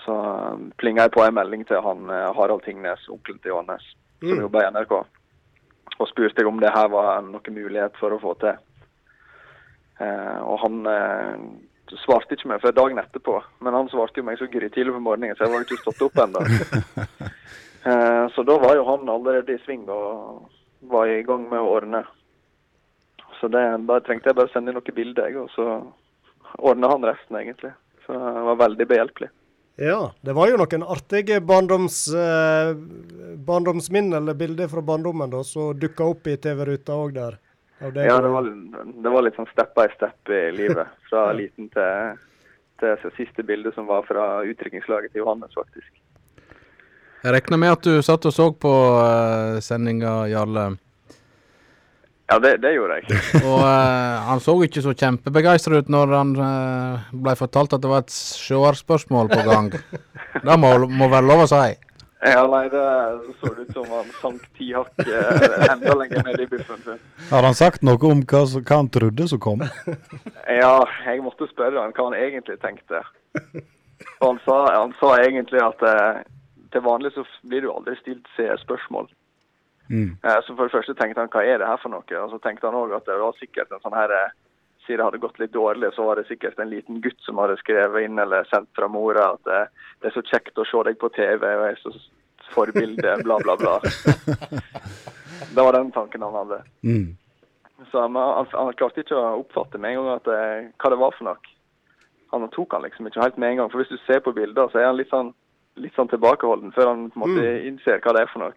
Så 0.04 0.16
eh, 0.16 0.66
plinga 0.82 1.08
jeg 1.08 1.16
på 1.16 1.24
en 1.24 1.38
melding 1.38 1.64
til 1.68 1.84
han 1.84 2.10
Harald 2.10 2.66
Tingnes, 2.66 3.08
onkelen 3.10 3.40
til 3.40 3.56
Johannes, 3.56 3.86
som 4.20 4.34
Mm. 4.34 4.40
jobber 4.42 4.64
i 4.64 4.72
NRK, 4.72 4.94
og 6.00 6.08
spurte 6.10 6.46
om 6.50 6.60
det 6.60 6.72
her 6.74 6.88
var 6.90 7.22
noen 7.22 7.54
mulighet 7.54 7.94
for 8.00 8.10
å 8.10 8.18
få 8.20 8.34
til. 8.42 8.56
Og 10.00 10.58
han 10.62 10.80
svarte 12.04 12.34
ikke 12.34 12.50
meg 12.50 12.62
før 12.62 12.74
dagen 12.74 12.98
etterpå, 12.98 13.36
men 13.62 13.74
han 13.78 13.90
svarte 13.90 14.18
jo 14.18 14.26
meg 14.26 14.40
så 14.40 14.48
grytidlig 14.50 14.94
på 14.94 15.04
morgenen, 15.06 15.36
så 15.38 15.46
jeg 15.46 15.54
var 15.54 15.66
ikke 15.66 15.78
stått 15.84 16.02
opp 16.08 16.18
ennå. 16.26 16.42
Eh, 17.86 18.30
så 18.36 18.44
da 18.44 18.58
var 18.62 18.76
jo 18.76 18.86
han 18.88 19.10
allerede 19.10 19.56
i 19.56 19.64
sving 19.66 19.86
og 19.90 20.48
var 20.90 21.10
i 21.12 21.24
gang 21.24 21.48
med 21.50 21.60
å 21.62 21.74
ordne. 21.78 22.04
Så 23.40 23.50
det, 23.54 23.64
da 23.86 24.00
trengte 24.02 24.32
jeg 24.32 24.38
bare 24.38 24.52
sende 24.54 24.72
inn 24.72 24.80
noen 24.80 24.98
bilder, 24.98 25.30
jeg, 25.30 25.38
og 25.38 25.52
så 25.54 25.68
ordna 26.58 26.90
han 26.94 27.06
resten, 27.06 27.38
egentlig. 27.38 27.74
Så 28.06 28.16
det 28.16 28.46
var 28.50 28.64
veldig 28.64 28.88
behjelpelig. 28.90 29.30
Ja, 29.78 30.12
det 30.26 30.34
var 30.34 30.50
jo 30.50 30.58
noen 30.58 30.86
artige 30.90 31.38
barndoms, 31.46 32.00
eh, 32.10 32.72
barndomsminn 33.46 34.10
eller 34.18 34.34
bilder 34.34 34.72
fra 34.72 34.82
barndommen 34.82 35.30
da, 35.30 35.44
som 35.46 35.76
dukka 35.78 36.08
opp 36.16 36.26
i 36.28 36.38
TV-ruta 36.42 36.96
òg 36.98 37.14
der. 37.14 37.38
deg 37.86 38.10
Ja, 38.10 38.18
det 38.24 38.32
var, 38.34 38.50
det 39.04 39.12
var 39.14 39.22
litt 39.22 39.38
sånn 39.38 39.52
step 39.52 39.76
by 39.78 39.86
step 39.94 40.34
i 40.34 40.48
livet. 40.56 40.90
Fra 41.12 41.30
liten 41.38 41.70
til, 41.70 42.18
til 42.82 43.14
siste 43.20 43.46
bilde 43.46 43.70
som 43.76 43.86
var 43.86 44.02
fra 44.10 44.42
utdrikningslaget 44.50 45.14
til 45.14 45.22
Johannes, 45.22 45.54
faktisk. 45.54 45.94
Jeg 47.28 47.34
regner 47.36 47.60
med 47.60 47.74
at 47.76 47.84
du 47.84 47.98
satt 48.06 48.24
og 48.24 48.32
så 48.32 48.46
på 48.56 48.70
uh, 48.72 49.58
sendinga, 49.60 50.30
Jarle. 50.32 50.70
Ja, 52.32 52.38
det, 52.40 52.54
det 52.64 52.72
gjorde 52.72 53.02
jeg. 53.02 53.18
Og 53.50 53.58
uh, 53.60 54.30
han 54.30 54.40
så 54.44 54.56
ikke 54.64 54.84
så 54.86 54.94
kjempebegeistra 54.96 55.82
ut 55.82 55.92
når 55.92 56.14
han 56.16 56.32
uh, 56.40 57.10
ble 57.12 57.34
fortalt 57.36 57.76
at 57.76 57.84
det 57.84 57.92
var 57.92 58.06
et 58.06 58.16
seerspørsmål 58.16 59.32
på 59.34 59.42
gang. 59.44 59.68
Det 60.40 60.58
må, 60.64 60.72
må 60.88 61.12
være 61.12 61.28
lov 61.28 61.44
å 61.44 61.50
si. 61.52 61.76
Ja, 62.24 62.46
nei, 62.48 62.64
det 62.72 62.86
så 63.42 63.52
ut 63.60 63.76
som 63.76 63.92
han 63.92 64.08
sank 64.22 64.48
ti 64.58 64.72
hakk 64.74 65.04
eh, 65.04 65.68
enda 65.68 65.94
lenger 66.00 66.24
ned 66.26 66.40
i 66.42 66.48
biffen 66.50 66.80
sin. 66.82 67.04
Har 67.30 67.46
han 67.46 67.58
sagt 67.60 67.84
noe 67.86 68.00
om 68.10 68.24
hva, 68.24 68.42
hva 68.56 68.80
han 68.80 68.90
trodde 68.90 69.28
som 69.30 69.42
kom? 69.44 69.62
Ja, 70.50 70.80
jeg 71.06 71.22
måtte 71.22 71.46
spørre 71.52 71.84
han 71.84 71.94
hva 71.94 72.08
han 72.08 72.18
egentlig 72.18 72.58
tenkte. 72.64 73.04
Og 74.18 74.26
han 74.32 74.42
sa, 74.48 74.58
han 74.80 74.96
sa 74.98 75.12
egentlig 75.28 75.62
at 75.62 75.86
eh, 75.86 76.24
til 76.78 76.86
vanlig 76.86 77.14
så 77.18 77.26
blir 77.44 77.64
det 77.64 77.72
jo 77.72 77.78
aldri 77.78 77.98
stilt 78.00 78.30
seerspørsmål. 78.38 79.10
Mm. 79.90 80.18
Eh, 80.24 80.40
Så 80.46 80.56
for 80.56 80.68
det 80.68 80.76
første 80.76 80.94
tenkte 81.00 81.24
han 81.24 81.32
hva 81.32 81.44
er 81.46 81.62
det 81.62 81.68
her 81.70 81.80
for 81.82 81.92
noe? 81.94 82.04
Og 82.24 82.34
så 82.34 82.40
tenkte 82.44 82.68
han 82.70 82.78
òg 82.78 82.94
at 82.98 83.08
det 83.08 83.18
var 83.20 83.36
sikkert 83.40 83.72
en 83.72 83.84
sånn 83.84 83.98
her 83.98 84.14
Sier 84.88 84.96
Siden 84.96 85.00
det 85.02 85.06
hadde 85.08 85.20
gått 85.20 85.40
litt 85.42 85.52
dårlig, 85.52 85.90
så 85.96 86.04
var 86.08 86.16
det 86.16 86.30
sikkert 86.30 86.60
en 86.64 86.70
liten 86.72 87.02
gutt 87.04 87.20
som 87.26 87.40
hadde 87.42 87.58
skrevet 87.60 88.06
inn 88.08 88.20
eller 88.24 88.46
sendt 88.48 88.70
fra 88.78 88.88
mora 88.88 89.34
at 89.34 89.50
eh, 89.52 89.66
det 90.00 90.08
er 90.08 90.14
så 90.16 90.24
kjekt 90.30 90.62
å 90.62 90.64
se 90.64 90.84
deg 90.88 90.96
på 91.02 91.10
TV, 91.12 91.44
og 91.44 91.66
jeg 91.66 91.74
er 91.74 91.82
så 91.82 91.92
forbilde, 92.54 93.18
bla, 93.28 93.36
bla, 93.44 93.58
bla. 93.60 93.74
Det 95.56 95.60
var 95.60 95.76
den 95.76 95.92
tanken 95.92 96.24
han 96.24 96.38
hadde. 96.40 96.62
Mm. 96.88 97.18
Så 97.92 98.00
han, 98.00 98.16
han, 98.16 98.48
han 98.54 98.74
klarte 98.80 99.04
ikke 99.04 99.20
å 99.20 99.42
oppfatte 99.42 99.78
med 99.78 99.92
en 99.92 100.00
gang 100.00 100.16
at, 100.16 100.32
eh, 100.32 100.70
hva 100.80 100.94
det 100.94 101.02
var 101.04 101.14
for 101.18 101.28
noe. 101.28 101.52
Han 102.32 102.48
tok 102.56 102.74
han 102.76 102.88
liksom 102.88 103.08
ikke 103.08 103.24
helt 103.24 103.38
med 103.44 103.52
en 103.52 103.60
gang. 103.62 103.70
For 103.74 103.84
hvis 103.84 103.92
du 103.92 104.00
ser 104.06 104.24
på 104.24 104.34
bilder, 104.36 104.72
så 104.72 104.82
er 104.82 104.90
han 104.90 104.98
litt 105.00 105.12
sånn, 105.12 105.34
litt 105.78 105.96
sånn 105.96 106.10
tilbakeholden 106.10 106.72
før 106.76 106.88
han 106.94 107.10
på 107.12 107.20
en 107.22 107.24
måte 107.28 107.46
Mm. 107.46 107.68
innser 107.72 108.00
hva 108.02 108.14
det 108.14 108.22
er 108.26 108.34
for 108.34 108.40
noe. 108.40 108.54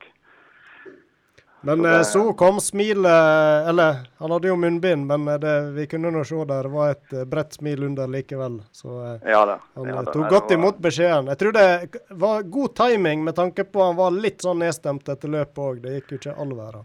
Men 1.63 1.79
Så 1.83 1.87
eh, 1.87 1.99
det- 1.99 2.05
så 2.07 2.37
kom 2.37 2.57
smilet 2.61 3.69
Eller, 3.69 3.97
han 4.19 4.31
hadde 4.31 4.49
jo 4.49 4.57
munnbind, 4.57 5.07
men 5.07 5.29
eh, 5.29 5.37
det, 5.39 5.73
vi 5.77 5.87
kunne 5.87 6.11
nå 6.11 6.25
se 6.25 6.39
der 6.49 6.63
det 6.63 6.71
var 6.73 6.91
et 6.95 7.13
eh, 7.13 7.25
bredt 7.25 7.53
smil 7.59 7.85
under 7.85 8.07
likevel. 8.09 8.63
Så 8.73 9.19
Ja 9.27 9.45
da. 9.45 9.59
han 9.77 9.85
ja, 9.87 10.03
da. 10.03 10.13
tok 10.13 10.31
godt 10.31 10.49
var- 10.51 10.57
imot 10.57 10.79
beskjeden. 10.81 11.27
Jeg 11.27 11.39
tror 11.39 11.53
det 11.53 12.01
var 12.11 12.43
god 12.43 12.75
timing 12.75 13.25
med 13.25 13.35
tanke 13.37 13.65
på 13.65 13.85
han 13.85 13.97
var 13.97 14.11
litt 14.11 14.39
sånn 14.41 14.59
nedstemt 14.59 15.05
etter 15.09 15.29
løpet 15.29 15.55
òg. 15.59 15.83
Det 15.83 15.91
gikk 16.01 16.11
jo 16.13 16.19
ikke 16.19 16.39
all 16.41 16.55
verden. 16.57 16.85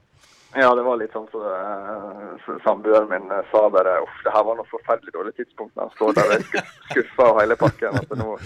Ja, 0.57 0.74
det 0.76 0.84
var 0.86 0.95
litt 0.98 1.12
sånn 1.12 1.28
som 1.32 1.41
uh, 1.41 2.60
samboeren 2.64 3.10
min 3.10 3.28
sa 3.52 3.70
bare 3.70 3.98
uff, 4.03 4.22
det 4.24 4.32
her 4.32 4.44
var 4.44 4.56
noe 4.56 4.66
forferdelig 4.72 5.12
dårlig 5.12 5.34
tidspunkt 5.36 5.76
han 5.78 5.90
står 5.98 6.14
der 6.16 6.32
er 6.38 6.45
skuffa 6.91 7.24
og 7.32 7.41
hele 7.41 7.56
pakken. 7.60 7.95
At 7.95 8.10
nå, 8.18 8.38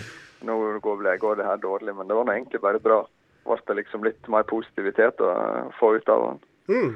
nå 0.46 0.80
går, 0.80 1.04
det, 1.04 1.18
går 1.18 1.36
det 1.36 1.48
her 1.48 1.58
dårlig. 1.58 1.96
Men 1.96 2.08
det 2.08 2.18
var 2.18 2.28
nå 2.28 2.36
egentlig 2.36 2.62
bare 2.62 2.82
bra. 2.84 3.04
Ble 3.48 3.58
det 3.68 3.78
liksom 3.82 4.04
litt 4.06 4.28
mer 4.32 4.46
positivitet 4.50 5.22
å 5.24 5.30
eh, 5.32 5.72
få 5.80 5.96
ut 5.98 6.10
av 6.10 6.26
han. 6.28 6.44
Mm. 6.70 6.92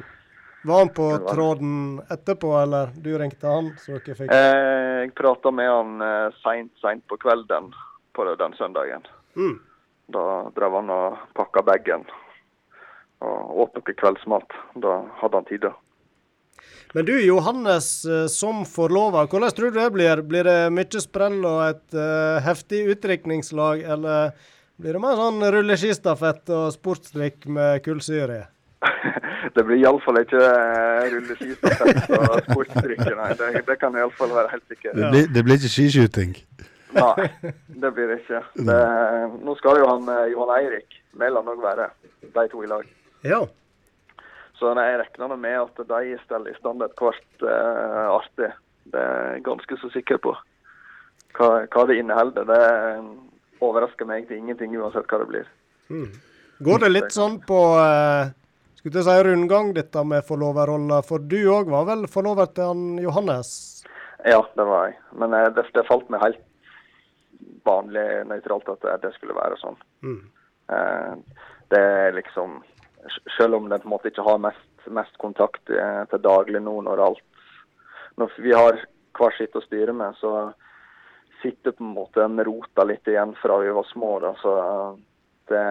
Var 0.64 0.80
han 0.80 0.91
på 0.95 1.07
tråden 1.28 2.02
etterpå, 2.14 2.53
eller 2.61 2.94
du 2.95 3.11
ringte 3.20 3.48
han? 3.48 3.74
Så 3.82 3.98
dere 3.98 4.15
fikk 4.15 4.32
Eh, 4.32 5.03
jeg 5.03 5.15
prata 5.18 5.52
med 5.52 5.68
han 5.68 6.02
eh, 6.02 6.36
seint, 6.44 6.72
seint 6.80 7.03
på 7.11 7.18
kvelden 7.20 7.74
på 8.15 8.28
den 8.40 8.53
søndagen. 8.60 9.03
Mm. 9.36 9.57
Da 10.14 10.28
drev 10.56 10.78
han 10.80 10.91
og 10.94 11.18
pakka 11.36 11.64
bagen 11.68 12.06
og 13.24 13.60
åt 13.64 13.76
noe 13.76 13.95
kveldsmat. 13.99 14.56
Da 14.84 15.02
hadde 15.20 15.40
han 15.40 15.49
tid, 15.49 15.65
da. 15.65 15.74
Men 16.95 17.06
du 17.06 17.26
Johannes, 17.26 18.06
eh, 18.06 18.28
som 18.28 18.65
forlova, 18.70 19.26
hvordan 19.26 19.52
tror 19.52 19.72
du 19.72 19.80
det 19.80 19.91
blir? 19.95 20.20
Blir 20.30 20.45
det 20.45 20.57
mye 20.70 20.99
sprell 21.02 21.40
og 21.41 21.61
et 21.65 21.95
uh, 21.98 22.38
heftig 22.45 22.84
utdrikningslag, 22.94 23.82
eller 23.95 24.36
blir 24.78 24.94
det 24.94 25.02
mer 25.02 25.18
sånn 25.18 25.41
rulleskistafett 25.56 26.52
og 26.53 26.68
sportsdrikk 26.76 27.48
med 27.49 27.82
kullsyre? 27.86 28.44
Det 29.53 29.61
blir 29.68 29.82
iallfall 29.82 30.18
ikke 30.22 30.40
eh, 30.40 31.10
rulleskistafett 31.15 32.14
og 32.14 32.38
sportsdrikk, 32.45 33.02
nei. 33.18 33.32
Det, 33.41 33.49
det 33.68 33.76
kan 33.82 33.98
iallfall 33.98 34.32
være 34.34 34.53
helt 34.53 34.64
sikkert. 34.70 34.94
Det 34.98 35.10
blir, 35.15 35.28
det 35.34 35.44
blir 35.45 35.60
ikke 35.60 35.74
skiskyting. 35.74 36.38
Nei, 36.94 37.28
det 37.84 37.94
blir 37.98 38.14
det 38.14 38.22
ikke. 38.22 38.40
Det, 38.70 38.80
nå 39.41 39.57
skal 39.60 39.82
jo 39.82 39.90
han 39.90 40.10
Johan 40.32 40.56
Eirik 40.60 40.98
Mæland 41.18 41.49
òg 41.53 41.61
være, 41.65 41.90
de 42.24 42.48
to 42.53 42.64
i 42.65 42.70
lag. 42.70 42.86
Ja. 43.26 43.44
Så 44.64 44.69
nei, 44.77 44.85
jeg 44.94 45.02
regner 45.02 45.35
med 45.35 45.57
at 45.60 45.80
de 45.90 46.18
steller 46.23 46.53
i 46.53 46.56
stand 46.56 46.84
et 46.85 46.94
kvart 46.95 47.44
eh, 47.44 48.03
artig. 48.07 48.48
Det 48.94 49.02
er 49.02 49.34
jeg 49.34 49.41
ganske 49.44 49.77
så 49.81 49.90
sikker 49.91 50.22
på. 50.23 50.31
Hva, 51.35 51.49
hva 51.68 51.84
det 51.90 51.98
inneholder, 51.99 52.48
det 52.48 53.64
overrasker 53.64 54.07
meg 54.07 54.30
til 54.30 54.40
ingenting 54.40 54.77
uansett 54.80 55.10
hva 55.11 55.19
det 55.19 55.27
blir. 55.34 55.52
Mm. 55.91 56.07
Går 56.64 56.85
det 56.85 56.94
litt 56.94 57.11
sånn 57.11 57.41
på 57.44 57.60
eh, 57.81 58.31
skulle 58.80 58.95
til 58.95 59.03
å 59.03 59.06
si 59.10 59.27
rundgang, 59.27 59.76
dette 59.76 60.06
med 60.07 60.23
forloverrolla? 60.30 61.02
For 61.03 61.19
du 61.19 61.41
òg 61.52 61.73
var 61.76 61.90
vel 61.91 62.07
forlover 62.07 62.53
til 62.56 62.72
han 62.72 62.88
Johannes? 63.03 63.52
Ja, 64.23 64.40
det 64.56 64.69
var 64.69 64.94
jeg. 64.94 64.99
Men 65.19 65.35
eh, 65.35 65.49
det, 65.57 65.68
det 65.76 65.88
falt 65.91 66.07
meg 66.14 66.23
helt 66.23 66.44
vanlig 67.68 68.07
nøytralt 68.31 68.72
at 68.77 68.88
det, 68.88 68.99
det 69.10 69.18
skulle 69.18 69.35
være 69.35 69.60
sånn. 69.60 69.76
Mm. 70.07 70.22
Eh, 70.72 71.44
det 71.76 71.84
er 71.84 72.15
liksom 72.15 72.61
Selv 73.38 73.55
om 73.55 73.69
de 73.69 73.80
på 73.80 73.88
en 73.88 73.95
måte 73.95 74.09
ikke 74.11 74.25
har 74.25 74.41
mest, 74.41 74.69
mest 74.88 75.17
kontakt 75.21 75.69
eh, 75.69 76.03
til 76.11 76.23
daglig 76.23 76.61
nå 76.63 76.81
når 76.85 77.07
alt 77.07 77.23
når 78.15 78.31
Vi 78.38 78.53
har 78.53 78.85
hver 79.17 79.31
sitt 79.38 79.55
å 79.55 79.61
styre 79.63 79.93
med. 79.93 80.15
Så 80.19 80.53
sitter 81.41 81.71
på 81.71 81.84
en 81.84 81.97
måte 81.97 82.21
den 82.21 82.45
rota 82.45 82.84
litt 82.88 83.07
igjen 83.09 83.35
fra 83.41 83.57
vi 83.61 83.71
var 83.73 83.84
små. 83.89 84.19
da, 84.23 84.31
så 84.41 84.51
det, 85.51 85.65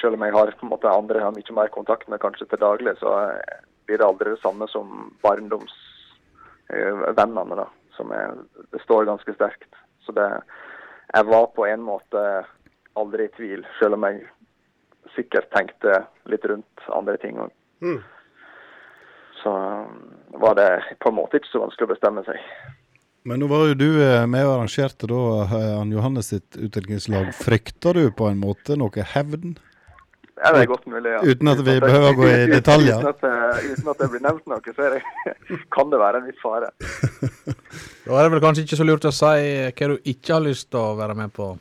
Selv 0.00 0.14
om 0.16 0.22
jeg 0.24 0.32
har 0.32 0.50
på 0.50 0.66
en 0.66 0.72
måte 0.72 0.90
andre 0.90 1.18
jeg 1.20 1.28
har 1.28 1.36
mye 1.36 1.58
mer 1.60 1.68
kontakt 1.68 2.08
med 2.08 2.20
kanskje 2.20 2.46
til 2.50 2.58
daglig, 2.58 2.94
så 2.98 3.30
blir 3.86 3.98
det 4.00 4.06
aldri 4.06 4.30
det 4.32 4.42
samme 4.42 4.68
som 4.72 4.86
barndomsvennene. 5.22 7.56
da, 7.56 7.66
som 7.96 8.12
er, 8.12 8.34
Det 8.72 8.80
står 8.82 9.04
ganske 9.04 9.34
sterkt. 9.34 9.74
Så 10.06 10.12
det, 10.12 10.40
jeg 11.14 11.26
var 11.26 11.46
på 11.54 11.66
en 11.66 11.82
måte 11.82 12.44
aldri 12.96 13.24
i 13.24 13.28
tvil, 13.36 13.66
selv 13.78 13.94
om 13.94 14.02
jeg 14.08 14.26
sikkert 15.14 15.50
tenkte 15.54 16.04
litt 16.30 16.44
rundt 16.48 16.88
andre 16.88 17.16
ting 17.22 17.38
òg. 17.40 17.52
Mm. 17.84 18.00
Så 19.42 19.52
var 20.40 20.56
det 20.56 20.70
på 21.04 21.12
en 21.12 21.18
måte 21.18 21.38
ikke 21.38 21.52
så 21.52 21.62
vanskelig 21.66 21.88
å 21.88 21.92
bestemme 21.92 22.24
seg. 22.26 22.40
Men 23.24 23.40
nå 23.40 23.48
var 23.48 23.70
jo 23.70 23.76
du 23.76 23.88
eh, 24.04 24.26
med 24.28 24.44
og 24.44 24.58
arrangerte 24.58 25.08
da 25.08 25.20
eh, 25.44 25.70
han 25.78 25.92
Johannes 25.92 26.28
sitt 26.32 26.58
utdelingslag. 26.60 27.30
Frykter 27.36 27.96
du 27.96 28.10
på 28.12 28.28
en 28.28 28.40
måte 28.40 28.76
noe 28.76 29.06
hevn? 29.14 29.54
Ja, 30.34 30.50
det 30.52 30.64
er 30.64 30.68
godt 30.68 30.84
mulig, 30.90 31.08
ja. 31.08 31.20
Uten 31.24 31.48
at 31.48 31.60
vi 31.64 31.76
behøver 31.80 32.10
å 32.10 32.18
gå 32.18 32.26
i 32.28 32.48
detaljer? 32.52 33.00
Uten 33.00 33.08
at, 33.14 33.24
eh, 33.24 33.70
uten 33.72 33.88
at 33.94 34.02
det 34.02 34.08
blir 34.12 34.24
nevnt 34.26 34.50
noe, 34.50 34.74
så 34.76 34.90
det, 34.92 35.00
kan 35.76 35.92
det 35.92 36.00
være 36.02 36.20
en 36.20 36.28
viss 36.28 36.42
fare. 36.42 36.68
da 38.04 38.18
er 38.18 38.26
det 38.26 38.34
vel 38.34 38.44
kanskje 38.44 38.66
ikke 38.66 38.80
så 38.82 38.88
lurt 38.90 39.08
å 39.08 39.14
si 39.14 39.46
hva 39.72 39.90
du 39.94 40.10
ikke 40.12 40.36
har 40.36 40.44
lyst 40.44 40.68
til 40.74 40.82
å 40.82 40.98
være 41.00 41.16
med 41.16 41.32
på? 41.32 41.54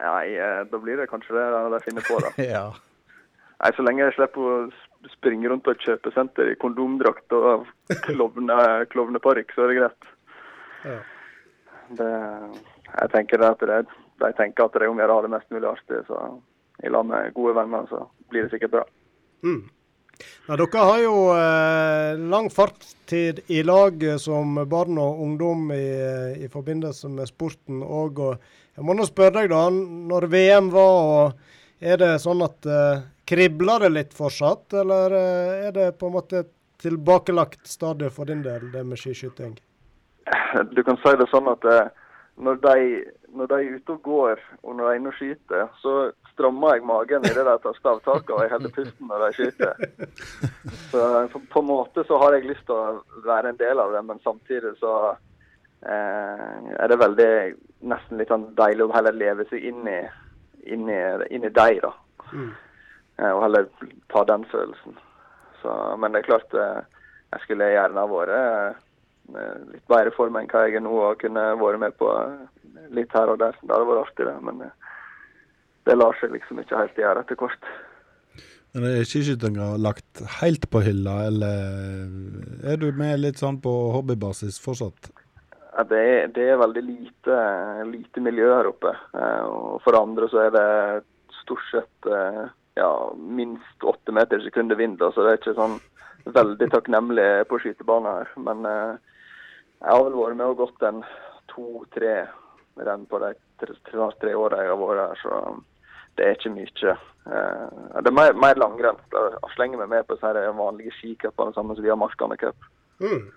Nei, 0.00 0.34
da 0.70 0.80
blir 0.82 0.98
det 0.98 1.06
kanskje 1.10 1.36
det 1.36 1.46
de 1.74 1.80
finner 1.84 2.06
på, 2.06 2.18
da. 2.24 2.32
ja. 2.56 2.64
Nei, 3.62 3.70
Så 3.76 3.84
lenge 3.86 4.02
jeg 4.04 4.16
slipper 4.16 4.48
å 4.50 4.56
springe 5.12 5.50
rundt 5.50 5.64
på 5.66 5.74
et 5.74 5.84
kjøpesenter 5.84 6.50
i 6.52 6.58
kondomdrakt 6.60 7.34
og 7.36 7.68
klovneparykk, 8.16 9.54
så 9.54 9.64
er 9.64 9.70
det 9.70 9.78
greit. 9.78 10.10
Ja. 10.84 10.98
Det, 11.94 12.10
jeg 12.88 13.12
tenker 13.12 13.44
at 13.46 13.62
det, 13.62 13.84
de 14.20 14.32
tenker 14.38 14.66
at 14.66 14.74
det 14.74 14.84
er 14.84 14.90
om 14.90 15.00
å 15.00 15.04
gjøre 15.04 15.22
det 15.26 15.32
mest 15.36 15.54
mulig 15.54 15.70
artig. 15.70 16.02
Så 16.08 16.20
i 16.84 16.90
lag 16.90 17.06
med 17.08 17.32
gode 17.36 17.54
venner, 17.60 17.86
så 17.88 18.04
blir 18.32 18.46
det 18.46 18.54
sikkert 18.54 18.74
bra. 18.78 18.84
Mm. 19.44 19.62
Ja, 20.46 20.56
dere 20.56 20.82
har 20.88 21.00
jo 21.02 21.14
eh, 21.34 22.20
lang 22.30 22.50
fartstid 22.52 23.40
i 23.50 23.62
lag 23.66 24.02
som 24.22 24.60
barn 24.70 25.00
og 25.02 25.22
ungdom 25.24 25.72
i, 25.74 25.86
i 26.44 26.50
forbindelse 26.52 27.10
med 27.12 27.30
sporten 27.30 27.82
òg. 27.82 28.22
Jeg 28.74 28.86
må 28.86 28.94
nå 28.98 29.06
spørre 29.06 29.36
deg, 29.38 29.52
da. 29.52 29.66
Når 29.70 30.26
VM 30.32 30.70
var, 30.74 31.10
og 31.14 31.84
er 31.92 32.00
det 32.00 32.12
sånn 32.22 32.42
at 32.42 32.66
eh, 32.66 33.04
kribler 33.28 33.86
det 33.86 33.92
litt 33.94 34.16
fortsatt, 34.16 34.74
eller 34.82 35.14
eh, 35.14 35.68
er 35.68 35.74
det 35.76 35.90
på 36.00 36.10
en 36.10 36.16
måte 36.16 36.44
tilbakelagt 36.82 37.68
stadie 37.70 38.10
for 38.12 38.28
din 38.28 38.42
del, 38.44 38.66
det 38.72 38.82
med 38.84 39.00
skiskyting? 39.00 39.54
Du 40.74 40.82
kan 40.86 40.98
si 41.02 41.12
det 41.20 41.28
sånn 41.30 41.48
at 41.52 41.64
eh, 41.70 41.92
når, 42.42 42.58
de, 42.64 42.88
når 43.38 43.50
de 43.52 43.58
er 43.60 43.78
ute 43.78 43.94
og 43.94 44.08
går, 44.08 44.42
og 44.64 44.74
når 44.74 44.82
de 44.82 44.90
er 44.90 44.98
inne 45.00 45.12
og 45.12 45.18
skyter, 45.20 45.66
så 45.82 45.94
strammer 46.34 46.74
jeg 46.74 46.86
magen 46.88 47.28
i 47.28 47.34
det 47.36 47.44
der 47.46 47.60
tar 47.62 47.76
stavtaket, 47.78 48.32
og 48.34 48.42
jeg 48.42 48.52
holder 48.56 48.74
pusten 48.74 49.10
når 49.10 49.22
de 49.22 49.30
skyter. 49.38 49.84
Så 50.90 51.04
på, 51.30 51.40
på, 51.50 51.60
en 51.60 51.66
måte 51.68 52.02
så 52.06 52.18
har 52.22 52.34
jeg 52.34 52.46
lyst 52.48 52.66
til 52.66 52.74
å 52.74 53.22
være 53.26 53.52
en 53.52 53.58
del 53.58 53.80
av 53.82 53.94
det, 53.94 54.02
men 54.06 54.20
samtidig 54.22 54.72
så 54.78 55.14
er 55.84 56.88
det 56.88 56.96
veldig 57.00 57.30
nesten 57.90 58.20
litt 58.20 58.30
sånn 58.32 58.46
deilig 58.56 58.86
å 58.86 58.94
heller 58.94 59.16
leve 59.16 59.44
seg 59.50 59.64
inn 59.68 59.82
i, 59.90 59.98
inn 60.72 60.88
i, 60.88 61.00
inn 61.34 61.44
i 61.44 61.52
deg, 61.52 61.82
da. 61.84 61.92
Mm. 62.32 62.52
Eh, 63.20 63.30
og 63.30 63.44
heller 63.44 63.68
ta 64.12 64.24
den 64.28 64.46
følelsen. 64.50 64.98
Så, 65.62 65.70
men 66.00 66.14
det 66.14 66.22
er 66.22 66.30
klart, 66.30 66.56
eh, 66.58 66.82
jeg 67.34 67.44
skulle 67.44 67.70
gjerne 67.72 68.02
ha 68.02 68.10
vært 68.10 68.34
eh, 68.38 68.82
litt 69.72 69.86
bedre 69.90 70.14
form 70.16 70.38
enn 70.40 70.50
hva 70.50 70.66
jeg 70.66 70.80
er 70.80 70.84
nå, 70.84 70.94
og 70.98 71.20
kunne 71.22 71.46
vært 71.60 71.82
med 71.84 71.96
på 72.00 72.10
litt 72.94 73.14
her 73.14 73.32
og 73.32 73.40
der. 73.42 73.56
Det 73.62 73.72
hadde 73.72 73.90
vært 73.90 74.04
artig, 74.04 74.28
det. 74.28 74.36
Men 74.44 74.62
det 75.84 75.98
lar 75.98 76.16
seg 76.20 76.34
liksom 76.34 76.62
ikke 76.62 76.80
helt 76.80 77.02
gjøre 77.04 77.24
etter 77.24 77.40
hvert. 77.40 77.74
Men 78.74 78.88
Er 78.90 79.04
skiskytinga 79.06 79.76
lagt 79.78 80.24
helt 80.40 80.66
på 80.66 80.80
hylla, 80.82 81.28
eller 81.28 82.64
er 82.66 82.80
du 82.80 82.88
med 82.98 83.20
litt 83.22 83.38
sånn 83.38 83.60
på 83.62 83.70
hobbybasis 83.94 84.58
fortsatt? 84.58 85.12
Det, 85.74 85.98
er, 85.98 86.28
det 86.34 86.44
er 86.52 86.60
veldig 86.60 86.82
lite, 86.86 87.38
lite, 87.88 88.22
miljø 88.22 88.52
her 88.52 88.68
oppe. 88.70 88.92
Og 89.48 89.80
for 89.82 89.98
andre 89.98 90.28
så 90.30 90.44
er 90.44 90.52
det 90.54 90.68
stort 91.40 91.64
sett 91.72 92.10
ja, 92.74 93.12
minst 93.16 93.84
åtte 93.84 94.12
meter 94.12 94.38
i 94.38 94.44
sekundet 94.44 94.78
vind. 94.78 94.98
Så 94.98 95.22
det 95.22 95.32
er 95.32 95.40
ikke 95.40 95.56
sånn 95.58 95.78
veldig 96.24 96.70
takknemlig 96.72 97.28
på 97.50 97.58
skytebanen 97.62 98.10
her. 98.10 98.32
Men 98.46 98.64
eh, 98.68 98.94
jeg 99.82 99.92
har 99.92 100.06
vel 100.06 100.18
vært 100.18 100.40
med 100.40 100.52
og 100.52 100.62
gått 100.64 100.86
en 100.88 101.04
to-tre 101.52 102.16
renn 102.74 103.06
på 103.06 103.20
de 103.22 103.34
snart 103.90 104.18
tre 104.20 104.34
åra 104.34 104.62
jeg 104.64 104.72
har 104.72 104.80
vært 104.80 105.04
her. 105.04 105.22
Så 105.22 105.40
det 106.18 106.26
er 106.26 106.38
ikke 106.38 106.54
mye. 106.54 106.96
Det 107.24 108.10
er 108.10 108.18
mer, 108.18 108.34
mer 108.38 108.60
langrenn. 108.60 109.00
Jeg 109.12 109.54
slenger 109.54 109.82
meg 109.82 109.92
med 109.92 110.08
på 110.08 110.18
vanlige 110.58 110.94
skicupene 110.98 111.54
sammen 111.54 111.76
som 111.76 111.84
vi 111.84 111.92
har 111.92 112.00
Markane 112.00 112.38
Cup. 112.40 112.70
Mm. 113.02 113.30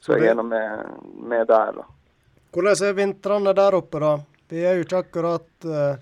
Så, 0.00 0.14
jeg 0.14 0.30
er 0.30 0.36
nå 0.38 0.44
med, 0.46 0.90
med, 1.26 1.46
der, 1.50 1.80
da. 1.80 1.86
Hvordan 2.54 2.84
er 2.86 2.96
vintrene 2.96 3.54
der 3.56 3.76
oppe, 3.78 4.00
da? 4.02 4.12
Vi 4.48 4.62
er 4.64 4.78
jo 4.78 4.86
ikke 4.86 5.02
akkurat 5.02 5.66
uh, 5.68 5.98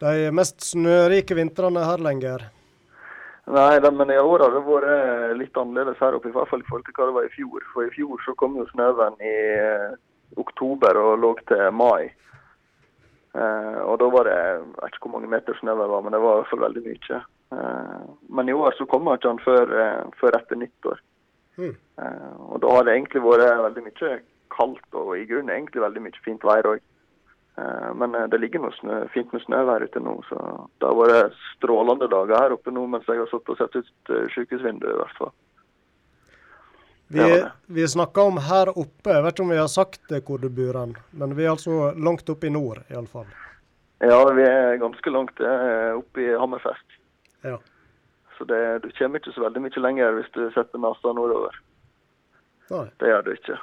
de 0.00 0.30
mest 0.32 0.62
snørike 0.70 1.36
vintrene 1.36 1.82
her 1.84 2.02
lenger. 2.02 2.46
Nei, 3.46 3.78
da, 3.82 3.90
men 3.94 4.10
i 4.10 4.18
år 4.18 4.42
har 4.42 4.54
det 4.54 4.62
vært 4.66 5.36
litt 5.38 5.58
annerledes 5.60 6.00
her 6.02 6.16
oppe, 6.16 6.32
i 6.32 6.34
hvert 6.34 6.50
fall 6.50 6.64
i 6.64 6.66
forhold 6.66 6.86
til 6.86 6.96
hva 6.96 7.10
det 7.10 7.16
var 7.18 7.26
i 7.28 7.34
fjor. 7.34 7.66
For 7.74 7.86
i 7.86 7.92
fjor 7.94 8.22
så 8.24 8.34
kom 8.40 8.56
jo 8.58 8.66
snøen 8.72 9.18
i 9.22 9.34
uh, 9.62 9.98
oktober 10.42 10.98
og 10.98 11.18
lå 11.22 11.34
til 11.50 11.68
mai. 11.74 12.08
Uh, 13.36 13.82
og 13.84 13.98
da 14.00 14.08
var 14.12 14.24
det 14.24 14.34
jeg 14.34 14.60
vet 14.78 14.94
ikke 14.94 15.04
hvor 15.04 15.14
mange 15.18 15.30
meter 15.34 15.58
snø 15.58 15.74
det 15.76 15.88
var, 15.92 16.04
men 16.04 16.14
det 16.16 16.22
var 16.22 16.38
i 16.38 16.40
hvert 16.40 16.52
fall 16.54 16.64
veldig 16.64 16.84
mye. 16.86 17.20
Uh, 17.52 18.04
men 18.38 18.48
i 18.48 18.56
år 18.56 18.76
så 18.78 18.88
kommer 18.88 19.18
ikke 19.18 19.34
han 19.34 19.42
før, 19.44 19.74
uh, 19.76 20.14
før 20.20 20.38
etter 20.38 20.60
nyttår. 20.60 21.02
Mm. 21.56 21.72
og 22.52 22.58
da 22.60 22.72
har 22.74 22.84
det 22.84 22.92
egentlig 22.92 23.22
vært 23.24 23.62
veldig 23.64 23.82
mye 23.86 24.16
kaldt 24.52 24.98
og 25.00 25.14
i 25.16 25.24
grunnen 25.24 25.54
egentlig 25.54 25.80
veldig 25.80 26.02
mye 26.04 26.22
fint 26.24 26.44
vær 26.44 26.68
òg. 26.68 26.82
men 27.96 28.12
det 28.28 28.40
ligger 28.42 28.60
noe 28.60 28.76
snø, 28.76 28.98
fint 29.14 29.32
med 29.32 29.40
snøvær 29.46 29.86
ute 29.88 30.00
nå, 30.04 30.18
så 30.28 30.36
det 30.76 30.90
har 30.90 30.98
vært 30.98 31.38
strålende 31.54 32.10
dager 32.12 32.36
her 32.36 32.52
oppe 32.52 32.74
nå 32.74 32.84
mens 32.92 33.08
jeg 33.08 33.22
har 33.22 33.30
satt 33.30 33.48
og 33.48 33.56
sett 33.56 33.78
ut 33.80 34.12
sykehusvinduet 34.34 34.92
i 34.92 34.98
hvert 35.00 35.16
fall. 35.16 35.32
Vi, 37.08 37.44
vi 37.66 37.88
snakker 37.88 38.22
om 38.22 38.38
her 38.42 38.68
oppe, 38.74 39.14
jeg 39.14 39.22
vet 39.24 39.32
ikke 39.32 39.44
om 39.46 39.54
vi 39.54 39.60
har 39.62 39.70
sagt 39.70 40.00
det 40.10 40.24
hvor 40.26 40.42
du 40.42 40.50
bor 40.50 40.76
hen, 40.80 40.96
men 41.16 41.32
vi 41.38 41.46
er 41.46 41.54
altså 41.54 41.94
langt 41.96 42.28
oppe 42.28 42.48
i 42.48 42.52
nord 42.52 42.82
iallfall. 42.90 43.28
Ja, 44.04 44.18
vi 44.34 44.44
er 44.44 44.76
ganske 44.82 45.10
langt 45.14 45.40
oppe 45.40 46.20
i 46.20 46.34
Hammerfest. 46.36 46.98
Ja. 47.46 47.56
Så 48.36 48.44
det, 48.44 48.60
du 48.84 48.90
kommer 48.98 49.22
ikke 49.22 49.32
så 49.32 49.46
veldig 49.46 49.62
mye 49.64 49.82
lenger 49.82 50.18
hvis 50.18 50.30
du 50.34 50.42
setter 50.54 50.82
nesa 50.82 51.14
nordover. 51.16 51.56
Nei. 52.70 52.84
Det 53.00 53.10
gjør 53.10 53.26
du 53.26 53.32
ikke. 53.32 53.58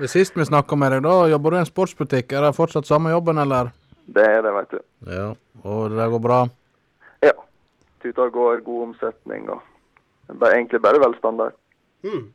Det 0.00 0.08
sist 0.12 0.36
vi 0.38 0.46
snakka 0.46 0.76
med 0.78 0.94
deg, 0.94 1.04
da 1.04 1.28
jobber 1.28 1.52
du 1.52 1.58
i 1.58 1.60
en 1.60 1.68
sportsbutikk. 1.68 2.32
Er 2.32 2.46
det 2.46 2.56
fortsatt 2.56 2.88
samme 2.88 3.12
jobben, 3.12 3.40
eller? 3.42 3.72
Det 4.10 4.24
er 4.26 4.42
det, 4.46 4.52
vet 4.56 4.76
du. 4.76 4.82
Ja, 5.10 5.28
Og 5.64 5.94
det 5.94 6.10
går 6.14 6.22
bra? 6.24 6.42
Ja. 7.24 7.34
Tuta 8.02 8.28
går, 8.32 8.62
god 8.66 8.82
omsetning 8.88 9.50
og 9.50 9.64
er 10.30 10.54
egentlig 10.54 10.80
bare 10.82 11.02
velstandard. 11.02 11.56
Mm 12.06 12.30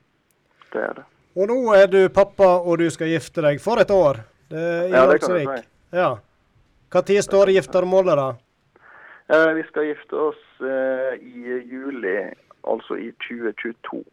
det 0.76 0.84
er 0.84 0.94
det. 1.00 1.06
Og 1.36 1.50
nå 1.52 1.58
er 1.76 1.90
du 1.92 2.00
pappa, 2.14 2.48
og 2.64 2.80
du 2.80 2.88
skal 2.94 3.12
gifte 3.12 3.44
deg 3.44 3.60
for 3.64 3.82
et 3.82 3.92
år. 3.92 4.22
Det 4.52 4.62
er 4.62 4.94
ja, 4.94 5.04
det 5.10 5.20
kan 5.24 5.34
du 5.34 5.40
si. 5.42 5.68
Ja. 5.96 6.10
Når 6.96 7.22
står 7.28 7.52
giftermålet, 7.58 8.20
da? 8.20 8.28
Eh, 9.28 9.48
vi 9.48 9.64
skal 9.64 9.86
gifte 9.86 10.16
oss 10.16 10.42
eh, 10.62 11.16
i 11.28 11.62
juli, 11.72 12.18
altså 12.62 12.98
i 12.98 13.12
2022. 13.28 14.04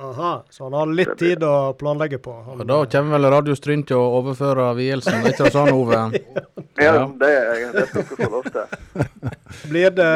Aha, 0.00 0.44
så 0.50 0.64
han 0.64 0.72
har 0.72 0.86
litt 0.86 1.16
tid 1.18 1.42
å 1.42 1.72
planlegge 1.74 2.20
på. 2.22 2.32
Han, 2.46 2.62
da 2.66 2.78
kommer 2.86 3.18
vel 3.18 3.30
Radio 3.34 3.56
Stryn 3.58 3.82
til 3.84 3.98
å 3.98 4.12
overføre 4.20 4.70
vielsen, 4.78 5.26
ikke 5.26 5.48
det 5.48 5.52
sånn, 5.56 5.72
Ove? 5.74 5.98
ja, 6.86 6.92
det, 7.18 7.32
det 7.74 7.84
skal 7.90 8.06
dere 8.06 8.20
få 8.20 8.28
lov 8.36 8.46
til. 8.54 8.76
Blir 9.72 9.90
det, 9.98 10.12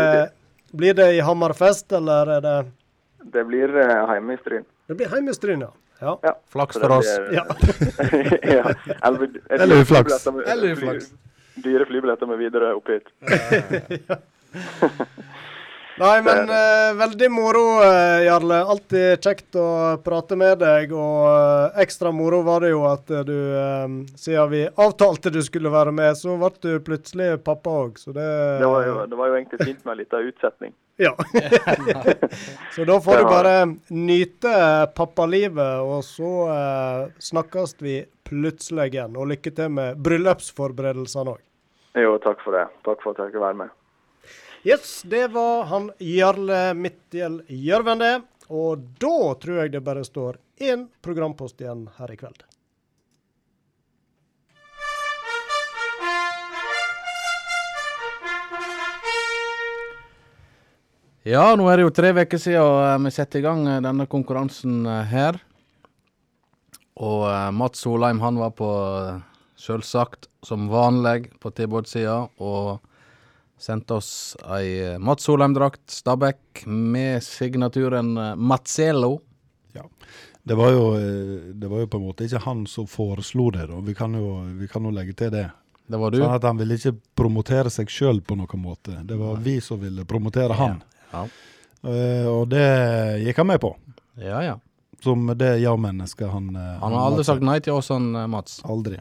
blir 0.73 0.95
det 0.97 1.09
i 1.17 1.21
Hammerfest, 1.27 1.91
eller 1.99 2.31
er 2.39 2.47
det 2.47 2.57
Det 3.35 3.45
blir 3.51 3.75
eh, 3.83 4.15
hjemme 4.15 4.39
i 4.39 4.41
Stryn. 4.45 4.65
Det 4.87 4.97
blir 4.97 5.13
hjemmestryn, 5.13 5.67
ja. 5.67 6.15
ja. 6.23 6.33
Flaks 6.55 6.79
for 6.79 6.97
oss. 7.01 7.11
Ja. 7.35 7.45
ja. 8.57 8.73
Eller, 9.03 9.29
eller 9.51 9.83
uflaks. 9.83 10.27
Eller 10.27 10.73
uflaks. 10.73 11.13
Dyre 11.63 11.89
flybilletter 11.89 12.31
med 12.31 12.43
videre 12.43 12.75
opp 12.79 12.93
hit. 12.93 13.07
Nei, 16.01 16.23
men 16.25 16.49
eh, 16.49 16.95
veldig 16.97 17.29
moro, 17.31 17.63
eh, 17.85 18.23
Jarle. 18.25 18.63
Alltid 18.65 19.21
kjekt 19.23 19.59
å 19.61 19.67
prate 20.03 20.39
med 20.41 20.63
deg. 20.63 20.95
Og 20.97 21.27
eh, 21.29 21.83
ekstra 21.85 22.13
moro 22.15 22.41
var 22.47 22.65
det 22.65 22.71
jo 22.73 22.87
at 22.89 23.13
du, 23.29 23.37
siden 24.17 24.49
vi 24.51 24.63
avtalte 24.67 25.33
du 25.35 25.43
skulle 25.45 25.73
være 25.73 25.93
med, 25.93 26.17
så 26.17 26.39
ble 26.41 26.51
du 26.65 26.81
plutselig 26.87 27.37
pappa 27.45 27.77
òg. 27.85 28.01
Så 28.01 28.15
det 28.17 28.25
det 28.63 28.73
var, 28.73 28.89
jo, 28.89 28.97
det 29.11 29.21
var 29.21 29.31
jo 29.31 29.37
egentlig 29.37 29.67
fint 29.67 29.85
med 29.85 29.93
en 29.93 30.01
liten 30.01 30.33
utsetning. 30.33 30.75
Ja. 31.01 31.13
så 32.75 32.89
da 32.89 32.99
får 33.05 33.23
du 33.23 33.29
bare 33.29 33.55
nyte 33.93 34.57
pappalivet, 34.97 35.85
og 35.85 36.03
så 36.09 36.33
snakkes 37.31 37.77
vi 37.85 38.01
plutselig 38.29 38.95
igjen. 38.95 39.17
Og 39.19 39.33
lykke 39.37 39.55
til 39.55 39.73
med 39.77 40.03
bryllupsforberedelsene 40.03 41.37
òg. 41.37 41.43
Jo, 41.99 42.17
takk 42.25 42.41
for 42.45 42.57
det. 42.57 42.67
Takk 42.87 43.03
for 43.05 43.13
at 43.13 43.21
jeg 43.21 43.33
fikk 43.33 43.43
være 43.43 43.59
med. 43.65 43.75
Yes, 44.63 45.03
det 45.03 45.27
var 45.35 45.67
han 45.73 45.91
Jarle 45.99 46.63
Midtgjell 46.79 47.43
Gjørven, 47.51 48.01
det. 48.05 48.15
Og 48.53 48.87
da 49.03 49.35
tror 49.43 49.63
jeg 49.63 49.75
det 49.75 49.85
bare 49.85 50.05
står 50.07 50.39
én 50.63 50.87
programpost 51.03 51.61
igjen 51.61 51.89
her 51.99 52.13
i 52.13 52.19
kveld. 52.21 52.45
Ja, 61.23 61.53
nå 61.55 61.69
er 61.71 61.79
det 61.79 61.85
jo 61.85 61.93
tre 61.95 62.09
uker 62.17 62.41
siden 62.41 62.79
eh, 62.83 62.97
vi 63.05 63.11
setter 63.15 63.39
i 63.39 63.45
gang 63.45 63.61
eh, 63.71 63.83
denne 63.85 64.09
konkurransen 64.11 64.81
eh, 64.91 65.05
her. 65.07 65.39
Og 66.99 67.23
Mats 67.55 67.85
Solheim 67.85 68.19
han 68.21 68.41
var 68.43 68.51
på, 68.59 68.69
selvsagt 69.63 70.27
som 70.43 70.67
vanlig, 70.73 71.31
på 71.41 71.55
T-båtsida. 71.55 72.25
Og 72.43 72.81
Sendte 73.63 73.95
oss 73.95 74.35
ei 74.51 74.81
eh, 74.83 74.99
Mats 74.99 75.29
Solheim-drakt, 75.29 75.85
Stabæk, 75.87 76.65
med 76.67 77.23
signaturen 77.23 78.17
Mazzello. 78.37 79.21
Ja. 79.73 79.85
Det 80.43 80.55
var, 80.59 80.73
jo, 80.75 80.95
eh, 80.99 81.53
det 81.55 81.69
var 81.71 81.85
jo 81.85 81.87
på 81.87 82.01
en 82.01 82.09
måte 82.09 82.27
ikke 82.27 82.41
han 82.43 82.65
som 82.67 82.89
foreslo 82.91 83.53
det, 83.55 83.69
da. 83.71 83.79
Vi 83.87 83.95
kan 83.95 84.17
jo, 84.19 84.41
vi 84.59 84.67
kan 84.69 84.83
jo 84.83 84.91
legge 84.91 85.15
til 85.15 85.31
det. 85.31 85.45
Det 85.87 86.01
var 86.01 86.11
du. 86.11 86.19
Sånn 86.25 86.35
at 86.35 86.49
Han 86.49 86.59
ville 86.59 86.81
ikke 86.81 86.97
promotere 87.15 87.71
seg 87.71 87.91
sjøl 87.93 88.19
på 88.27 88.35
noen 88.41 88.65
måte. 88.65 88.97
Det 89.07 89.21
var 89.21 89.39
vi 89.47 89.61
som 89.63 89.79
ville 89.79 90.09
promotere 90.11 90.59
han. 90.59 90.83
Ja. 91.13 91.23
Uh, 91.83 92.27
og 92.31 92.45
det 92.51 92.67
gikk 93.23 93.39
han 93.43 93.51
med 93.53 93.63
på. 93.63 93.77
Ja, 94.19 94.43
ja. 94.43 94.59
Som 95.03 95.31
det 95.39 95.57
ja-mennesket 95.63 96.31
han 96.31 96.51
Han 96.55 96.95
har 96.95 97.01
aldri 97.09 97.25
sagt 97.27 97.43
nei 97.47 97.61
til 97.63 97.79
oss, 97.79 97.91
han 97.95 98.11
Mats. 98.31 98.59
Aldri. 98.67 98.99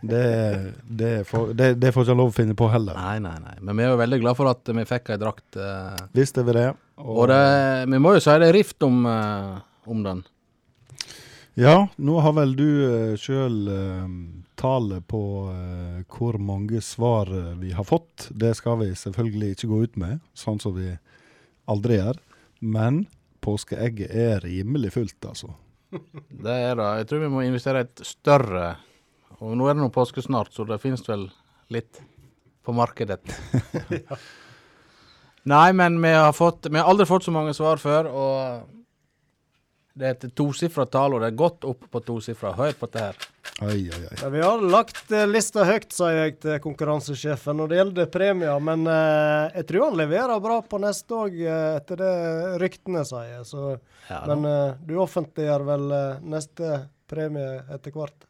Det, 0.00 0.72
det, 0.88 1.10
får, 1.28 1.50
det, 1.52 1.74
det, 1.76 1.90
får 1.92 2.06
ikke 2.06 2.14
lov 2.16 2.30
å 2.30 2.34
finne 2.34 2.54
på 2.56 2.70
heller. 2.72 2.96
Nei, 2.96 3.18
nei, 3.20 3.34
nei. 3.44 3.56
Men 3.60 3.76
vi 3.76 3.84
er 3.84 3.90
jo 3.92 3.98
veldig 4.00 4.18
glad 4.22 4.38
for 4.38 4.48
at 4.48 4.70
vi 4.72 4.84
fikk 4.88 5.10
ei 5.12 5.18
drakt. 5.20 5.58
Eh. 5.60 5.98
Visste 6.16 6.44
vi 6.46 6.54
det. 6.56 6.70
Og, 7.02 7.10
og 7.12 7.28
det, 7.28 7.42
vi 7.92 8.00
må 8.00 8.14
jo 8.16 8.22
si 8.24 8.36
det 8.40 8.48
er 8.48 8.56
rift 8.56 8.86
om, 8.86 9.02
eh, 9.10 9.58
om 9.92 10.00
den. 10.06 10.22
Ja, 11.60 11.88
nå 12.00 12.20
har 12.24 12.32
vel 12.38 12.54
du 12.56 12.64
uh, 12.64 13.14
sjøl 13.18 13.56
uh, 13.68 14.08
tallet 14.60 15.04
på 15.10 15.22
uh, 15.50 16.00
hvor 16.08 16.38
mange 16.40 16.80
svar 16.84 17.28
uh, 17.28 17.56
vi 17.60 17.74
har 17.76 17.84
fått. 17.84 18.30
Det 18.30 18.54
skal 18.56 18.78
vi 18.80 18.92
selvfølgelig 18.96 19.56
ikke 19.56 19.68
gå 19.72 19.80
ut 19.84 19.98
med, 20.00 20.20
sånn 20.32 20.60
som 20.62 20.76
vi 20.78 20.94
aldri 21.68 21.98
gjør. 21.98 22.20
Men 22.60 23.02
påskeegget 23.44 24.14
er 24.14 24.40
rimelig 24.46 24.94
fullt, 24.94 25.18
altså. 25.26 25.52
det 26.46 26.54
er 26.70 26.78
det. 26.78 26.88
Jeg 27.02 27.10
tror 27.10 27.24
vi 27.24 27.32
må 27.34 27.44
investere 27.44 27.84
et 27.84 28.04
større 28.06 28.70
og 29.40 29.56
nå 29.56 29.68
er 29.68 29.76
det 29.76 29.84
nå 29.84 29.88
påske 29.94 30.22
snart, 30.24 30.52
så 30.52 30.66
det 30.68 30.80
finnes 30.82 31.02
vel 31.08 31.28
litt 31.72 32.02
på 32.66 32.74
markedet. 32.76 33.20
Nei, 35.50 35.72
men 35.72 35.96
vi 36.02 36.12
har, 36.12 36.34
fått, 36.36 36.68
vi 36.68 36.76
har 36.76 36.90
aldri 36.90 37.08
fått 37.08 37.24
så 37.24 37.32
mange 37.32 37.54
svar 37.56 37.80
før, 37.80 38.10
og 38.12 38.80
det 39.96 40.06
er 40.06 40.16
et 40.16 40.34
tosifra 40.36 40.84
tall, 40.86 41.16
og 41.16 41.24
det 41.24 41.30
er 41.30 41.38
godt 41.40 41.64
opp 41.68 41.88
på 41.90 42.02
tosifra. 42.04 42.52
Hør 42.58 42.76
på 42.76 42.88
dette 42.88 43.06
her. 43.06 43.24
Oi, 43.64 43.80
oi, 43.88 44.02
oi. 44.04 44.18
Ja, 44.20 44.28
vi 44.32 44.44
har 44.44 44.62
lagt 44.62 45.10
uh, 45.12 45.24
lista 45.28 45.64
høyt, 45.68 45.90
sa 45.92 46.12
jeg 46.12 46.38
til 46.44 46.60
konkurransesjefen 46.64 47.58
når 47.60 47.72
det 47.72 47.80
gjelder 47.80 48.12
premier. 48.12 48.62
Men 48.64 48.86
eh, 48.88 49.58
jeg 49.58 49.68
tror 49.68 49.88
han 49.88 49.98
leverer 50.00 50.40
bra 50.44 50.60
på 50.64 50.80
neste 50.80 51.18
òg, 51.24 51.36
uh, 51.42 51.80
etter 51.80 52.00
det 52.00 52.14
ryktene 52.62 53.04
sier. 53.08 53.44
Så, 53.48 53.74
ja, 54.08 54.22
men 54.30 54.76
du 54.86 54.96
offentliggjør 55.02 55.68
vel 55.68 55.92
neste 56.36 56.84
premie 57.10 57.58
etter 57.72 57.96
hvert? 57.96 58.29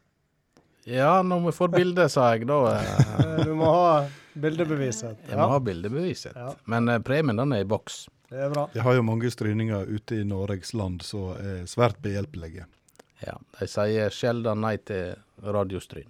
Ja, 0.83 1.21
når 1.21 1.45
vi 1.45 1.51
får 1.51 1.67
bilde, 1.75 2.07
sa 2.09 2.31
jeg. 2.33 2.47
Da 2.49 2.57
eh. 2.73 3.43
Du 3.45 3.53
må 3.57 3.69
ha 3.69 3.91
bildebeviset. 4.33 5.27
Jeg 5.29 5.37
må 5.37 5.49
ha 5.51 5.59
bildebeviset. 5.61 6.35
Ja. 6.35 6.53
Men 6.71 6.89
eh, 6.89 7.01
premien 7.05 7.37
den 7.37 7.53
er 7.53 7.65
i 7.65 7.67
boks. 7.69 8.05
Det 8.31 8.39
er 8.47 8.53
bra. 8.53 8.67
Jeg 8.73 8.85
har 8.85 8.95
jo 8.95 9.03
mange 9.05 9.29
stryninger 9.31 9.91
ute 9.91 10.21
i 10.21 10.25
Norges 10.25 10.73
land 10.73 11.03
som 11.05 11.35
er 11.35 11.67
svært 11.69 11.99
behjelpelige. 12.01 12.65
Ja, 13.21 13.35
de 13.59 13.67
sier 13.69 14.13
sjelden 14.15 14.63
nei 14.63 14.77
til 14.81 15.13
radiostryn. 15.43 16.09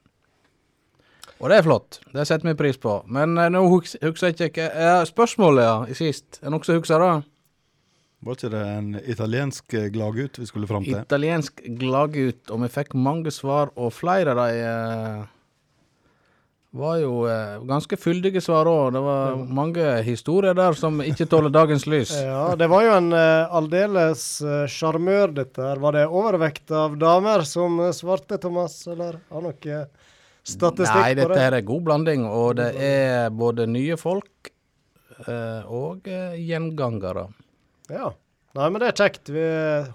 Og 1.42 1.50
det 1.50 1.58
er 1.58 1.66
flott. 1.66 1.98
Det 2.14 2.24
setter 2.30 2.52
vi 2.52 2.60
pris 2.60 2.78
på. 2.78 3.00
Men 3.10 3.34
uh, 3.40 3.50
nå 3.50 3.64
husker 3.72 4.30
jeg 4.38 4.52
ikke 4.52 4.70
Spørsmålet 5.10 5.66
ja, 5.66 5.78
i 5.90 5.98
sist. 5.98 6.38
Er 6.44 6.54
noen 6.54 6.64
som 6.68 6.78
husker 6.78 7.02
det? 7.02 7.31
Var 8.22 8.38
ikke 8.38 8.52
det 8.54 8.64
en 8.70 8.90
italiensk 9.02 9.74
eh, 9.74 9.90
gladgutt 9.94 10.38
vi 10.38 10.46
skulle 10.46 10.70
fram 10.70 10.84
til? 10.86 11.00
Italiensk 11.00 11.64
gladgutt, 11.82 12.44
og 12.54 12.62
vi 12.62 12.70
fikk 12.70 12.94
mange 12.94 13.34
svar, 13.34 13.72
og 13.74 13.94
flere 13.98 14.36
av 14.36 14.42
de 14.44 14.60
eh, 14.62 15.30
var 16.72 17.00
jo 17.02 17.26
eh, 17.28 17.58
ganske 17.68 17.98
fyldige 18.00 18.42
svar 18.44 18.70
òg. 18.70 18.94
Det 18.96 19.02
var 19.04 19.34
ja. 19.34 19.40
mange 19.60 19.88
historier 20.08 20.56
der 20.56 20.78
som 20.78 21.02
ikke 21.04 21.28
tåler 21.32 21.52
dagens 21.52 21.88
lys. 21.90 22.14
ja, 22.30 22.54
det 22.60 22.70
var 22.72 22.86
jo 22.86 22.94
en 23.00 23.10
eh, 23.18 23.58
aldeles 23.60 24.24
eh, 24.46 24.64
sjarmør, 24.72 25.36
dette 25.42 25.66
her. 25.66 25.82
Var 25.84 25.98
det 25.98 26.06
overvekt 26.08 26.72
av 26.72 26.96
damer 27.02 27.44
som 27.48 27.82
svarte, 27.96 28.40
Thomas, 28.42 28.80
eller 28.88 29.20
har 29.34 29.46
noe 29.50 29.84
statistikk 30.46 30.96
Nei, 31.02 31.12
på 31.12 31.18
det? 31.18 31.26
Nei, 31.26 31.26
dette 31.26 31.44
her 31.44 31.60
er 31.60 31.70
god 31.74 31.86
blanding, 31.90 32.26
og 32.30 32.56
det 32.62 32.72
er 32.86 33.30
både 33.36 33.68
nye 33.70 34.00
folk 34.00 34.54
eh, 35.26 35.66
og 35.68 36.08
gjengangere. 36.08 37.28
Ja. 37.92 38.12
Nei, 38.58 38.68
men 38.70 38.82
det 38.84 38.92
er 38.92 39.04
kjekt. 39.06 39.32
Vi 39.32 39.44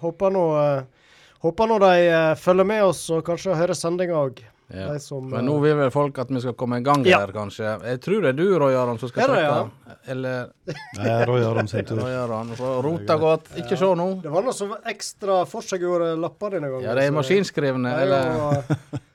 håper 0.01 0.32
nå, 0.32 0.44
uh, 0.56 1.09
håper 1.44 1.73
nå 1.73 1.81
de 1.82 1.94
uh, 2.09 2.35
følger 2.40 2.68
med 2.68 2.85
oss 2.89 3.02
og 3.12 3.24
kanskje 3.27 3.56
hører 3.59 3.77
sendinga 3.77 4.20
òg. 4.20 4.44
Ja. 4.68 4.98
Som, 4.98 5.28
men 5.31 5.47
nå 5.47 5.60
vil 5.62 5.77
vel 5.78 5.93
folk 5.94 6.16
at 6.18 6.31
vi 6.32 6.40
skal 6.43 6.56
komme 6.59 6.81
i 6.81 6.85
gang 6.86 7.05
ja. 7.06 7.20
her, 7.23 7.31
kanskje. 7.35 7.68
Jeg 7.86 8.01
tror 8.02 8.24
det 8.24 8.32
er 8.32 8.39
du, 8.40 8.47
Roy 8.59 8.74
Aron, 8.74 8.98
som 8.98 9.12
skal 9.12 9.31
trekke. 9.31 9.44
Ja. 9.47 9.98
Eller 10.10 10.48
Nei, 10.98 11.12
Roy 11.28 11.44
Aron 11.47 11.70
sin 11.70 11.86
tur. 11.86 12.01
Roy 12.02 12.16
Aron. 12.18 12.51
Rota 12.82 13.18
godt. 13.20 13.52
Ikke 13.62 13.78
se 13.78 13.93
nå. 14.01 14.09
Det 14.24 14.32
var 14.32 14.47
noe 14.47 14.56
som 14.56 14.74
ekstra 14.82 15.44
forseggjorde 15.51 16.16
lapper 16.18 16.59
denne 16.59 16.73
gangen. 16.73 16.89
Ja, 16.89 16.97
det 16.98 17.06
er 17.06 17.14
maskinskrevne, 17.14 17.94
eller 18.02 18.62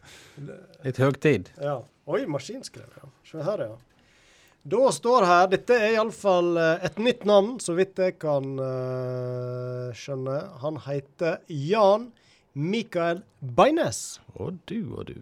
Litt 0.86 0.98
høgtid. 0.98 1.52
Ja. 1.62 1.82
Oi, 2.10 2.24
maskinskrevet. 2.32 3.02
Ja. 3.04 3.12
Se 3.28 3.44
her, 3.46 3.68
ja. 3.68 3.76
Da 4.62 4.92
står 4.94 5.26
her 5.26 5.48
Dette 5.50 5.74
er 5.74 5.96
iallfall 5.96 6.54
uh, 6.54 6.84
et 6.86 7.00
nytt 7.02 7.24
navn, 7.26 7.56
så 7.58 7.74
vidt 7.74 7.98
jeg 7.98 8.20
kan 8.22 8.46
uh, 8.62 9.90
skjønne. 9.98 10.38
Han 10.62 10.78
heter 10.86 11.40
Jan 11.50 12.12
Mikael 12.54 13.24
Beines. 13.42 14.20
Og 14.38 14.60
du 14.70 14.94
og 14.94 15.08
du. 15.10 15.16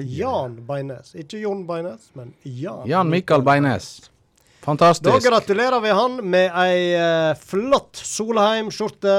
Jan 0.00 0.56
Beines. 0.66 1.12
Ikke 1.12 1.42
Jon 1.42 1.66
Beines, 1.68 2.08
men 2.16 2.32
Jan. 2.42 2.86
Jan 2.88 3.10
Mikael 3.12 3.44
Beines. 3.44 4.08
Fantastisk. 4.64 5.10
Da 5.12 5.20
gratulerer 5.22 5.84
vi 5.84 5.92
han 5.94 6.16
med 6.24 6.56
ei 6.56 6.78
uh, 6.96 7.34
flott 7.36 8.00
Solheim-skjorte. 8.00 9.16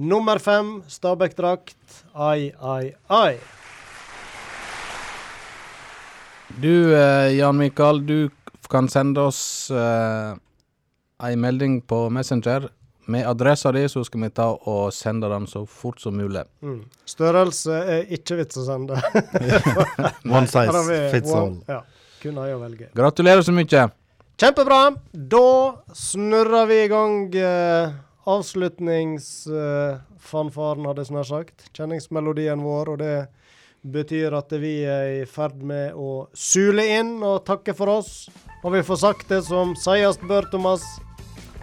Nummer 0.00 0.40
fem 0.42 0.78
Stabæk-drakt. 0.90 2.00
Ai, 2.16 2.54
ai, 2.58 2.94
ai. 3.12 3.36
Du, 6.56 6.72
Jan 7.34 7.58
Mikael, 7.58 8.00
du 8.06 8.30
kan 8.70 8.88
sende 8.88 9.26
oss 9.28 9.68
uh, 9.74 10.32
ei 11.24 11.36
melding 11.36 11.82
på 11.86 12.10
Messenger 12.10 12.70
med 13.06 13.28
adressa 13.28 13.72
di, 13.72 13.88
så 13.88 14.04
skal 14.04 14.20
vi 14.22 14.30
ta 14.32 14.48
og 14.54 14.92
sende 14.94 15.28
den 15.28 15.46
så 15.50 15.66
fort 15.68 16.00
som 16.00 16.16
mulig. 16.16 16.44
Mm. 16.64 16.84
Størrelse 17.08 17.72
er 17.96 18.02
ikke 18.16 18.36
vits 18.40 18.56
å 18.60 18.64
sende. 18.64 18.94
One 20.36 20.46
size 20.48 21.10
fits 21.12 21.34
all. 21.34 21.54
Ja, 21.68 21.80
kun 22.22 22.38
ei 22.40 22.52
å 22.54 22.58
velge. 22.62 22.86
Gratulerer 22.96 23.42
så 23.44 23.52
mye. 23.54 23.82
Kjempebra. 24.40 24.80
Da 25.12 25.74
snurrer 25.94 26.66
vi 26.70 26.76
i 26.82 26.88
gang 26.90 27.36
uh, 27.36 27.88
avslutningsfanfaren, 28.34 30.82
uh, 30.82 30.86
hadde 30.88 31.00
jeg 31.04 31.10
snart 31.12 31.30
sagt. 31.30 31.56
Kjenningsmelodien 31.76 32.60
vår, 32.64 32.84
og 32.94 32.98
det 33.04 33.16
betyr 33.84 34.34
at 34.38 34.52
vi 34.60 34.78
er 34.88 35.10
i 35.20 35.24
ferd 35.28 35.60
med 35.66 35.92
å 35.94 36.26
sule 36.34 36.84
inn 36.98 37.18
og 37.22 37.44
takke 37.46 37.74
for 37.76 38.00
oss. 38.00 38.12
Og 38.64 38.72
vi 38.72 38.82
får 38.86 39.00
sagt 39.02 39.28
det 39.28 39.42
som 39.44 39.74
sies 39.76 40.18
bør, 40.24 40.48
Thomas. 40.52 40.84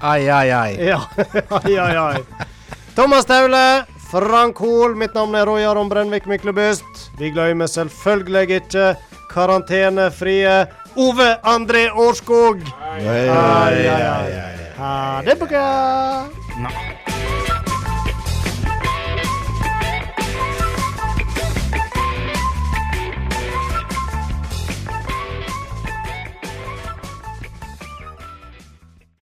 Ai, 0.01 0.29
ai, 0.29 0.49
ai. 0.53 0.71
Ja, 0.91 1.01
ai, 1.61 1.73
ai, 1.77 1.95
ai. 1.97 2.47
Thomas 2.95 3.25
Taule, 3.25 3.85
Frank 4.11 4.59
Hoel, 4.61 4.95
mitt 4.99 5.15
navn 5.15 5.37
er 5.39 5.47
Roy 5.49 5.65
Aron 5.65 5.89
Brennvik 5.89 6.27
Myklebust. 6.29 7.07
Vi 7.19 7.31
glemmer 7.33 7.69
selvfølgelig 7.71 8.61
ikke 8.61 8.87
karantenefrie 9.31 10.65
Ove 10.99 11.29
André 11.47 11.87
Årskog. 11.95 12.65
Ai, 12.91 13.05
ai, 13.29 13.87
ai. 13.87 14.57
Ha 14.81 15.21
det 15.25 15.37
bra! 15.39 17.00